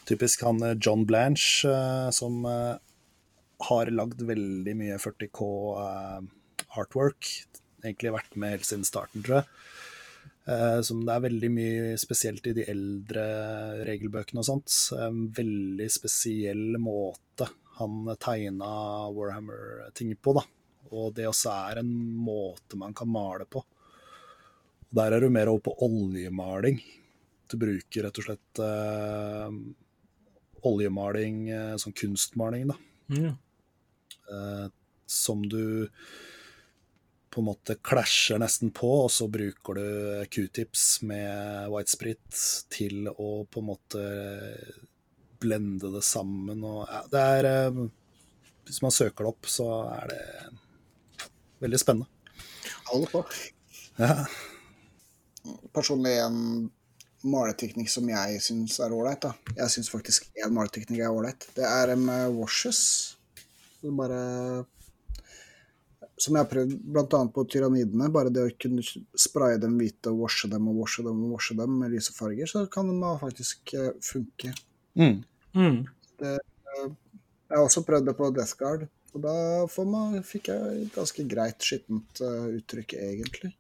typisk 0.09 0.41
han 0.47 0.61
eh, 0.65 0.77
John 0.81 1.03
Blanche 1.05 1.69
eh, 1.69 2.07
som 2.15 2.39
eh, 2.49 2.79
har 3.67 3.91
lagd 3.93 4.23
veldig 4.25 4.73
mye 4.79 4.97
40K 5.03 5.49
eh, 5.83 6.23
artwork. 6.81 7.29
Egentlig 7.83 8.13
vært 8.15 8.39
med 8.41 8.55
helt 8.55 8.65
siden 8.65 8.87
starten, 8.87 9.21
tror 9.25 9.41
jeg. 9.41 9.51
Som 10.85 11.03
det 11.05 11.13
er 11.13 11.23
veldig 11.23 11.49
mye 11.53 11.97
spesielt 12.01 12.47
i 12.49 12.53
de 12.57 12.63
eldre 12.69 13.23
regelbøkene 13.85 14.41
og 14.41 14.47
sånt. 14.47 14.73
En 14.97 15.27
veldig 15.37 15.87
spesiell 15.93 16.79
måte 16.81 17.45
han 17.77 18.09
tegna 18.21 18.71
Warhammer-ting 19.13 20.15
på, 20.17 20.33
da. 20.37 20.43
Og 20.91 21.13
det 21.17 21.29
også 21.29 21.53
er 21.69 21.81
en 21.83 21.93
måte 22.25 22.79
man 22.81 22.97
kan 22.97 23.09
male 23.13 23.45
på. 23.45 23.61
Der 24.91 25.15
er 25.15 25.23
du 25.23 25.29
mer 25.31 25.51
over 25.51 25.63
på 25.69 25.75
oljemaling. 25.87 26.81
Du 27.51 27.57
bruker 27.59 28.07
rett 28.07 28.19
og 28.19 28.27
slett 28.27 28.61
eh, 28.63 29.55
oljemaling, 30.67 31.45
eh, 31.51 31.77
sånn 31.79 31.95
kunstmaling, 31.95 32.67
da. 32.71 32.77
Mm. 33.11 33.31
Eh, 34.31 34.67
som 35.11 35.43
du 35.49 35.87
på 37.31 37.39
en 37.39 37.47
måte 37.47 37.77
klasjer 37.79 38.39
nesten 38.43 38.73
på, 38.75 38.89
og 39.05 39.11
så 39.11 39.29
bruker 39.31 39.79
du 39.79 39.85
q-tips 40.31 40.85
med 41.07 41.71
white 41.71 41.91
sprit 41.91 42.41
til 42.71 43.07
å 43.11 43.31
på 43.47 43.63
en 43.63 43.69
måte 43.69 44.03
blende 45.41 45.93
det 45.95 46.03
sammen. 46.05 46.63
Og, 46.67 46.83
ja, 46.91 47.01
det 47.11 47.25
er 47.37 47.49
eh, 47.51 47.81
Hvis 48.67 48.81
man 48.83 48.93
søker 48.93 49.25
det 49.25 49.31
opp, 49.33 49.47
så 49.49 49.67
er 49.95 50.11
det 50.11 50.23
veldig 51.63 51.79
spennende. 51.79 52.07
Hold 52.91 53.07
på. 53.11 53.25
Ja. 53.99 54.25
Personlig 55.73 56.17
en 56.21 56.69
maleteknikk 57.27 57.89
som 57.91 58.09
jeg 58.09 58.41
syns 58.43 58.79
er 58.81 58.93
ålreit. 58.95 59.27
Jeg 59.57 59.73
syns 59.73 59.89
faktisk 59.93 60.29
én 60.41 60.53
maleteknikk 60.55 61.03
er 61.03 61.13
ålreit. 61.13 61.47
Det 61.55 61.65
er 61.67 61.95
med 61.99 62.35
washes. 62.37 62.81
Som 63.81 63.97
bare 63.97 64.21
Som 66.21 66.35
jeg 66.35 66.43
har 66.43 66.49
prøvd 66.49 66.73
bl.a. 66.93 67.19
på 67.33 67.45
tyrannidene. 67.49 68.11
Bare 68.13 68.29
det 68.33 68.43
å 68.45 68.53
kunne 68.61 68.83
spraye 69.17 69.57
dem 69.61 69.79
hvite 69.79 70.11
og 70.11 70.27
washe 70.27 70.49
dem 70.51 70.67
og 70.69 70.83
washe 70.83 71.05
dem 71.05 71.23
og 71.25 71.37
washe 71.37 71.57
dem 71.57 71.79
med 71.81 71.95
lyse 71.95 72.13
farger, 72.13 72.49
så 72.49 72.67
kan 72.69 72.91
de 72.91 73.13
faktisk 73.21 73.73
eh, 73.73 73.95
funke. 74.05 74.53
Mm. 74.99 75.23
Mm. 75.57 75.79
Jeg 76.21 77.57
har 77.57 77.65
også 77.65 77.83
prøvd 77.87 78.05
det 78.11 78.15
på 78.19 78.29
Death 78.35 78.53
Guard, 78.59 78.85
og 79.15 79.23
da 79.25 79.33
får 79.71 79.87
man, 79.89 80.19
fikk 80.23 80.51
jeg 80.51 80.83
et 80.83 80.93
ganske 80.95 81.25
greit 81.27 81.65
skittent 81.65 82.21
uh, 82.23 82.45
uttrykk, 82.53 82.95
egentlig. 83.01 83.51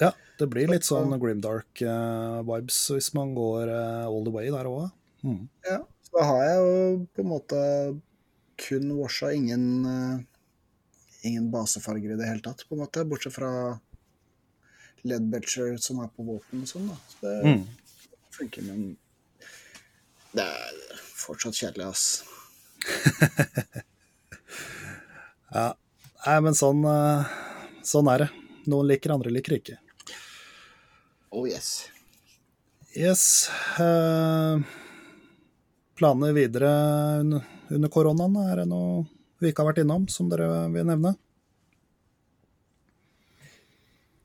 Ja, 0.00 0.12
det 0.38 0.46
blir 0.52 0.68
litt 0.70 0.84
sånn 0.86 1.10
grimdark-vibes 1.20 2.78
hvis 2.94 3.10
man 3.16 3.34
går 3.36 3.68
eh, 3.72 4.04
all 4.06 4.24
the 4.26 4.30
way 4.34 4.50
der 4.54 4.68
òg. 4.70 4.90
Mm. 5.26 5.48
Ja, 5.66 5.80
så 6.06 6.18
da 6.18 6.24
har 6.30 6.42
jeg 6.46 6.58
jo 6.62 7.06
på 7.16 7.24
en 7.24 7.30
måte 7.32 7.58
kun 8.58 8.92
washa 8.98 9.32
ingen 9.34 9.64
eh, 9.86 10.20
ingen 11.28 11.48
basefarger 11.50 12.14
i 12.14 12.18
det 12.20 12.28
hele 12.30 12.42
tatt, 12.44 12.62
på 12.68 12.76
en 12.76 12.84
måte, 12.84 13.02
bortsett 13.10 13.34
fra 13.34 13.50
Ledbetcher 15.06 15.76
som 15.82 15.98
er 16.04 16.08
på 16.14 16.22
våpen 16.26 16.62
og 16.62 16.70
sånn, 16.70 16.88
da. 16.90 16.96
Så 17.10 17.18
det 17.26 17.34
Mm. 17.44 17.64
funker, 18.38 18.62
men 18.68 18.96
det 20.34 20.44
er 20.46 20.98
fortsatt 21.18 21.54
kjedelig, 21.58 21.86
ass. 21.90 22.24
Ja. 25.54 25.72
Nei, 26.26 26.40
men 26.44 26.52
sånn, 26.58 26.82
eh, 26.84 27.24
sånn 27.86 28.08
er 28.12 28.18
det. 28.26 28.28
Noen 28.68 28.88
liker, 28.90 29.14
andre 29.14 29.30
liker 29.32 29.54
ikke. 29.56 29.78
Oh 31.30 31.44
yes. 31.48 31.90
Yes. 32.96 33.50
eh, 33.78 34.60
planer 35.94 36.32
videre 36.32 36.70
under, 37.20 37.44
under 37.70 37.88
koronaen? 37.92 38.36
Er 38.48 38.62
det 38.62 38.68
noe 38.70 39.04
vi 39.38 39.50
ikke 39.50 39.62
har 39.62 39.72
vært 39.72 39.82
innom 39.84 40.06
som 40.10 40.30
dere 40.30 40.46
vil 40.72 40.86
nevne? 40.88 41.12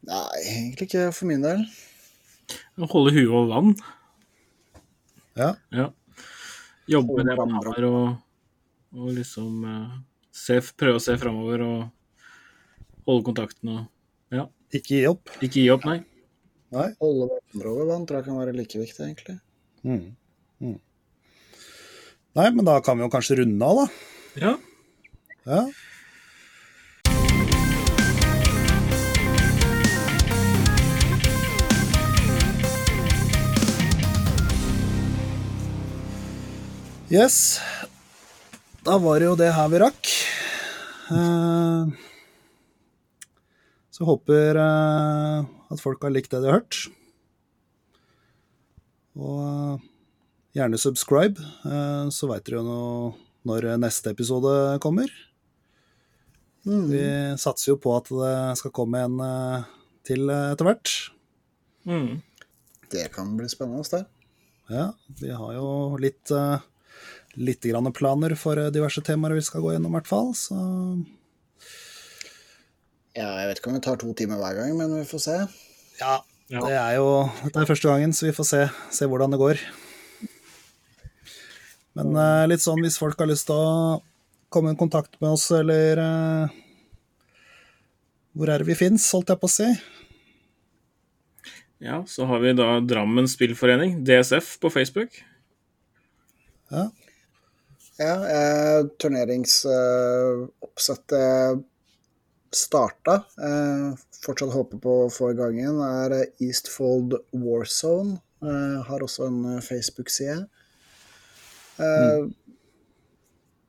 Nei, 0.04 0.40
egentlig 0.44 0.88
ikke 0.90 1.10
for 1.16 1.30
min 1.30 1.44
del. 1.44 1.66
Holde 2.92 3.14
huet 3.16 3.30
over 3.30 3.52
vann. 3.52 3.76
Ja. 5.40 5.54
Ja. 5.74 5.90
Jobbe 6.92 7.20
med 7.20 7.30
det 7.32 7.38
man 7.40 7.54
har, 7.56 7.86
og, 7.88 8.08
og 8.96 9.12
liksom 9.16 9.62
eh, 9.68 9.94
se, 10.36 10.60
prøve 10.76 11.00
å 11.00 11.04
se 11.04 11.16
framover 11.20 11.64
og 11.64 13.06
holde 13.08 13.28
kontakten 13.28 13.76
og 13.76 13.86
ja. 14.34 14.48
Ikke 14.74 14.98
gi 14.98 15.06
opp? 15.08 15.32
Ikke 15.40 15.62
gi 15.62 15.70
opp, 15.72 15.86
nei. 15.88 16.02
Nei? 16.74 16.90
Holde 17.04 17.28
hverandre 17.30 17.70
over 17.70 17.90
vann 17.92 18.06
tror 18.10 18.20
jeg 18.20 18.26
kan 18.26 18.40
være 18.40 18.54
like 18.58 18.80
viktig, 18.82 19.06
egentlig. 19.06 19.38
Mm. 19.86 20.16
Mm. 20.64 20.80
Nei, 22.34 22.46
men 22.50 22.66
da 22.66 22.80
kan 22.82 22.98
vi 22.98 23.06
jo 23.06 23.12
kanskje 23.14 23.38
runde 23.44 23.68
av, 23.68 23.84
da. 23.84 23.88
Ja. 24.42 24.54
Ja. 25.46 25.68
Yes. 37.14 37.60
Da 38.82 38.98
var 38.98 39.22
det 39.22 39.30
jo 39.30 39.36
det 39.38 39.52
her 39.54 39.70
vi 39.70 39.84
rakk. 39.84 40.14
Eh, 41.14 42.03
Så 43.94 44.08
håper 44.10 44.58
eh, 44.58 45.50
at 45.74 45.82
folk 45.82 46.02
har 46.06 46.14
likt 46.14 46.32
det 46.34 46.42
de 46.42 46.50
har 46.50 46.62
hørt. 46.62 46.80
Og 49.20 49.44
eh, 49.44 49.86
gjerne 50.58 50.82
subscribe, 50.82 51.44
eh, 51.70 52.10
så 52.14 52.32
veit 52.32 52.48
dere 52.48 52.62
jo 52.62 52.66
nå 52.68 52.82
når 53.50 53.74
neste 53.78 54.14
episode 54.16 54.80
kommer. 54.82 55.12
Vi 56.64 57.04
satser 57.38 57.74
jo 57.74 57.80
på 57.84 57.92
at 57.98 58.08
det 58.08 58.36
skal 58.62 58.72
komme 58.76 59.04
en 59.04 59.18
eh, 59.22 59.72
til 60.08 60.32
etter 60.32 60.68
hvert. 60.68 60.94
Mm. 61.84 62.22
Det 62.94 63.10
kan 63.14 63.34
bli 63.38 63.50
spennende, 63.52 63.84
det. 63.92 64.06
Ja, 64.72 64.94
vi 65.20 65.32
har 65.32 65.54
jo 65.58 65.98
litt, 66.00 66.32
eh, 66.32 66.60
litt 67.36 67.66
grann 67.68 67.92
planer 67.94 68.36
for 68.40 68.60
eh, 68.60 68.72
diverse 68.72 69.02
temaer 69.04 69.36
vi 69.36 69.44
skal 69.44 69.64
gå 69.64 69.74
gjennom, 69.74 69.92
i 69.92 69.98
hvert 70.00 70.10
fall. 70.10 70.32
Så 70.38 70.56
Ja, 73.14 73.28
jeg 73.44 73.50
vet 73.50 73.60
ikke 73.62 73.70
om 73.70 73.76
det 73.78 73.84
tar 73.86 73.98
to 74.02 74.10
timer 74.18 74.40
hver 74.42 74.56
gang, 74.58 74.72
men 74.78 74.94
vi 74.98 75.06
får 75.06 75.20
se. 75.22 75.36
ja, 76.00 76.16
det 76.50 76.74
er 76.74 76.96
jo 76.98 77.30
Dette 77.44 77.60
er 77.62 77.66
første 77.70 77.88
gangen, 77.90 78.14
så 78.14 78.26
vi 78.26 78.34
får 78.36 78.44
se, 78.50 78.70
se 78.92 79.06
hvordan 79.10 79.32
det 79.34 79.40
går. 79.42 79.58
Men 81.94 82.16
eh, 82.18 82.48
litt 82.50 82.62
sånn 82.64 82.82
hvis 82.82 82.98
folk 82.98 83.20
har 83.22 83.28
lyst 83.30 83.48
til 83.52 83.58
å 83.58 84.02
komme 84.54 84.72
i 84.74 84.78
kontakt 84.80 85.22
med 85.22 85.30
oss, 85.36 85.52
eller 85.54 85.98
eh, 86.02 86.48
Hvor 88.34 88.48
er 88.50 88.58
det 88.62 88.68
vi 88.72 88.76
fins, 88.78 89.12
holdt 89.14 89.30
jeg 89.30 89.40
på 89.42 89.48
å 89.50 89.58
si? 89.62 89.70
ja, 91.84 91.98
så 92.08 92.24
har 92.30 92.40
vi 92.40 92.54
da 92.56 92.80
Drammen 92.80 93.28
Spillforening, 93.28 94.06
DSF, 94.08 94.56
på 94.64 94.70
Facebook. 94.72 95.12
Ja. 96.72 96.88
Ja, 98.00 98.14
eh, 98.26 98.82
turneringsoppsettet 99.04 101.60
starta. 102.58 103.20
Eh, 103.38 103.88
fortsatt 104.24 104.54
håper 104.54 104.82
på 104.84 104.98
å 105.06 105.12
få 105.14 105.32
i 105.32 105.38
gang 105.38 105.58
igjen, 105.60 105.80
er 105.86 106.18
eh, 106.20 106.46
Eastfold 106.48 107.18
Warzone. 107.32 108.20
Eh, 108.44 108.80
har 108.88 109.06
også 109.06 109.28
en 109.30 109.42
Facebook-side. 109.64 110.46
Eh, 111.80 112.30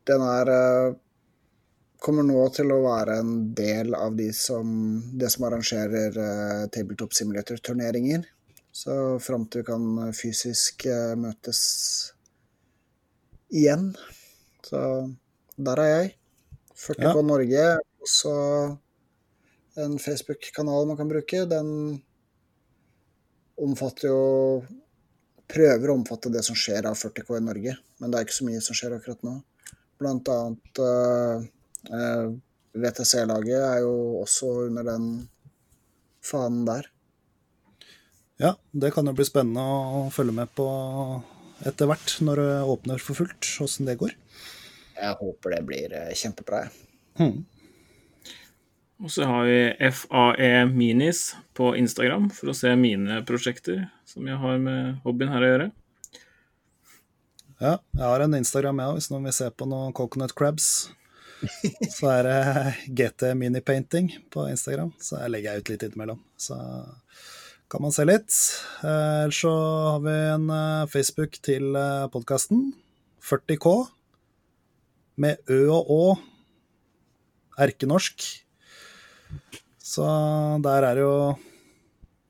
Den 0.05 0.21
er 0.21 0.51
kommer 2.05 2.27
nå 2.27 2.41
til 2.53 2.73
å 2.75 2.83
være 2.85 3.19
en 3.23 3.37
del 3.57 3.95
av 3.97 4.17
de 4.19 4.29
som, 4.37 4.69
det 5.17 5.31
som 5.33 5.47
arrangerer 5.49 6.19
eh, 6.21 6.65
tabletop 6.75 7.15
simulator-turneringer. 7.17 8.27
Så 8.75 8.95
fram 9.23 9.47
til 9.49 9.63
vi 9.63 9.69
kan 9.71 10.13
fysisk 10.17 10.85
eh, 10.91 11.15
møtes 11.17 11.63
igjen. 13.55 13.93
Så 14.67 14.83
der 15.57 15.83
er 15.85 15.93
jeg. 15.95 16.13
40 16.85 17.07
ja. 17.07 17.15
på 17.15 17.25
Norge, 17.25 17.67
også 18.05 18.35
en 19.81 19.99
Facebook-kanal 19.99 20.87
man 20.87 20.99
kan 21.01 21.11
bruke. 21.11 21.45
Den 21.51 22.01
omfatter 23.61 24.11
jo 24.11 24.25
Prøver 25.45 25.91
å 25.93 25.95
omfatte 25.99 26.31
det 26.33 26.41
som 26.47 26.57
skjer 26.57 26.87
av 26.89 26.97
40K 26.97 27.37
i 27.37 27.45
Norge, 27.45 27.75
men 28.01 28.11
det 28.11 28.17
er 28.17 28.25
ikke 28.25 28.37
så 28.39 28.47
mye 28.47 28.63
som 28.65 28.77
skjer 28.79 28.95
akkurat 28.97 29.21
nå. 29.27 29.35
Blant 30.01 30.31
annet 30.33 30.81
eh, 30.81 31.45
eh, 31.93 32.31
VTC-laget 32.81 33.61
er 33.61 33.83
jo 33.85 34.23
også 34.23 34.49
under 34.71 34.89
den 34.89 35.11
fanen 36.25 36.65
der. 36.65 36.89
Ja, 38.41 38.55
det 38.73 38.95
kan 38.97 39.07
jo 39.07 39.15
bli 39.15 39.29
spennende 39.29 39.63
å 39.63 40.07
følge 40.15 40.35
med 40.41 40.51
på 40.57 40.67
etter 41.69 41.93
hvert, 41.93 42.17
når 42.25 42.41
det 42.41 42.51
åpner 42.73 43.05
for 43.05 43.21
fullt, 43.21 43.53
åssen 43.63 43.87
det 43.87 43.99
går. 44.01 44.17
Jeg 44.97 45.19
håper 45.21 45.59
det 45.59 45.63
blir 45.69 45.99
eh, 46.01 46.15
kjempebra. 46.19 46.65
jeg. 46.65 46.89
Hmm. 47.21 47.45
Og 49.05 49.11
så 49.13 49.27
har 49.29 49.45
vi 49.45 49.91
FAE 49.93 50.65
Minis 50.73 51.35
på 51.53 51.75
Instagram 51.77 52.31
for 52.33 52.49
å 52.49 52.57
se 52.57 52.71
mine 52.81 53.19
prosjekter 53.29 53.83
som 54.09 54.25
jeg 54.25 54.39
har 54.41 54.61
med 54.63 55.03
hobbyen 55.05 55.33
her 55.35 55.45
å 55.45 55.51
gjøre. 55.51 55.67
Ja, 57.61 57.75
jeg 57.93 58.05
har 58.05 58.25
en 58.25 58.37
Instagram, 58.39 58.81
jeg 58.81 58.93
òg, 58.93 58.97
hvis 58.97 59.11
noen 59.13 59.27
vil 59.29 59.35
se 59.37 59.51
på 59.53 59.69
noen 59.69 59.93
coconut 59.97 60.33
crabs. 60.37 60.69
Så 61.99 62.09
er 62.09 62.25
det 62.25 62.39
GT 62.97 63.35
Minipainting 63.37 64.09
på 64.33 64.47
Instagram, 64.49 64.95
så 64.97 65.19
jeg 65.21 65.33
legger 65.35 65.53
jeg 65.53 65.61
ut 65.61 65.73
litt 65.75 65.85
innimellom. 65.85 66.23
Så 66.41 66.57
kan 67.69 67.85
man 67.85 67.93
se 67.93 68.07
litt. 68.09 68.33
Eh, 68.81 69.25
Ellers 69.27 69.41
så 69.43 69.53
har 69.53 70.01
vi 70.07 70.15
en 70.31 70.47
eh, 70.55 70.87
Facebook 70.89 71.37
til 71.45 71.77
podkasten. 72.15 72.71
40K. 73.21 73.75
Med 75.21 75.53
Ø 75.53 75.61
og 75.75 75.93
Å. 75.93 76.01
Erkenorsk. 77.67 78.44
Så 79.85 80.05
der 80.65 80.87
er 80.89 80.97
det 80.99 81.05
jo 81.05 81.17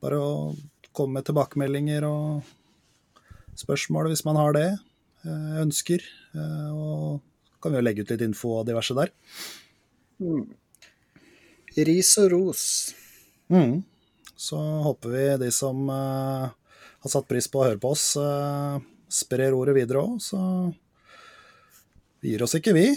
bare 0.05 0.19
å 0.21 0.33
komme 0.95 1.19
med 1.19 1.29
tilbakemeldinger 1.29 2.07
og 2.09 2.43
spørsmål 3.59 4.11
hvis 4.11 4.25
man 4.27 4.39
har 4.39 4.57
det 4.57 4.67
eh, 4.71 5.55
ønsker. 5.63 6.03
eh, 6.35 6.69
Og 6.75 7.23
kan 7.63 7.73
vi 7.73 7.81
jo 7.81 7.87
legge 7.87 8.05
ut 8.05 8.13
litt 8.13 8.27
info 8.27 8.59
og 8.59 8.67
diverse 8.69 8.97
der. 8.99 9.15
Ris 11.75 12.11
og 12.21 12.31
ros. 12.35 12.65
Mm. 13.49 13.81
Så 14.37 14.59
håper 14.59 15.15
vi 15.15 15.25
de 15.47 15.49
som 15.55 15.89
uh, 15.89 16.51
har 17.01 17.11
satt 17.11 17.29
pris 17.31 17.49
på 17.49 17.63
å 17.63 17.67
høre 17.71 17.81
på 17.81 17.95
oss, 17.95 18.11
uh, 18.21 18.77
sprer 19.09 19.57
ordet 19.57 19.77
videre 19.79 20.03
òg. 20.05 20.19
Så 20.21 20.39
vi 22.21 22.35
gir 22.35 22.45
oss 22.45 22.57
ikke, 22.59 22.75
vi. 22.77 22.91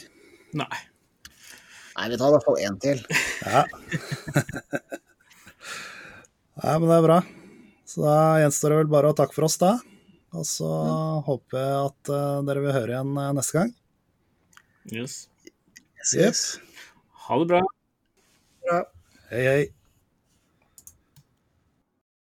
Nei. 0.58 0.82
Nei, 1.98 2.12
vi 2.14 2.18
tar 2.22 2.30
i 2.30 2.34
hvert 2.36 2.46
fall 2.46 2.60
én 2.62 2.76
til. 2.82 3.00
Ja. 3.42 3.64
Nei, 6.62 6.74
men 6.78 6.90
det 6.90 6.98
er 6.98 7.06
bra. 7.06 7.16
Så 7.90 8.04
da 8.04 8.18
gjenstår 8.44 8.74
det 8.74 8.78
vel 8.84 8.92
bare 8.92 9.10
å 9.10 9.16
takke 9.18 9.34
for 9.34 9.48
oss, 9.48 9.58
da. 9.62 9.72
Og 10.38 10.46
så 10.46 10.70
håper 11.26 11.58
jeg 11.58 11.88
at 11.88 12.12
eh, 12.14 12.44
dere 12.46 12.64
vil 12.66 12.76
høre 12.76 12.94
igjen 12.94 13.18
eh, 13.18 13.32
neste 13.38 13.58
gang. 13.58 13.72
Yes. 14.94 15.16
Yes. 16.14 16.44
Ha 17.26 17.40
det 17.42 17.50
bra. 17.50 17.62
Bra. 18.68 18.80
Hei, 19.32 19.44
hei. 19.48 19.64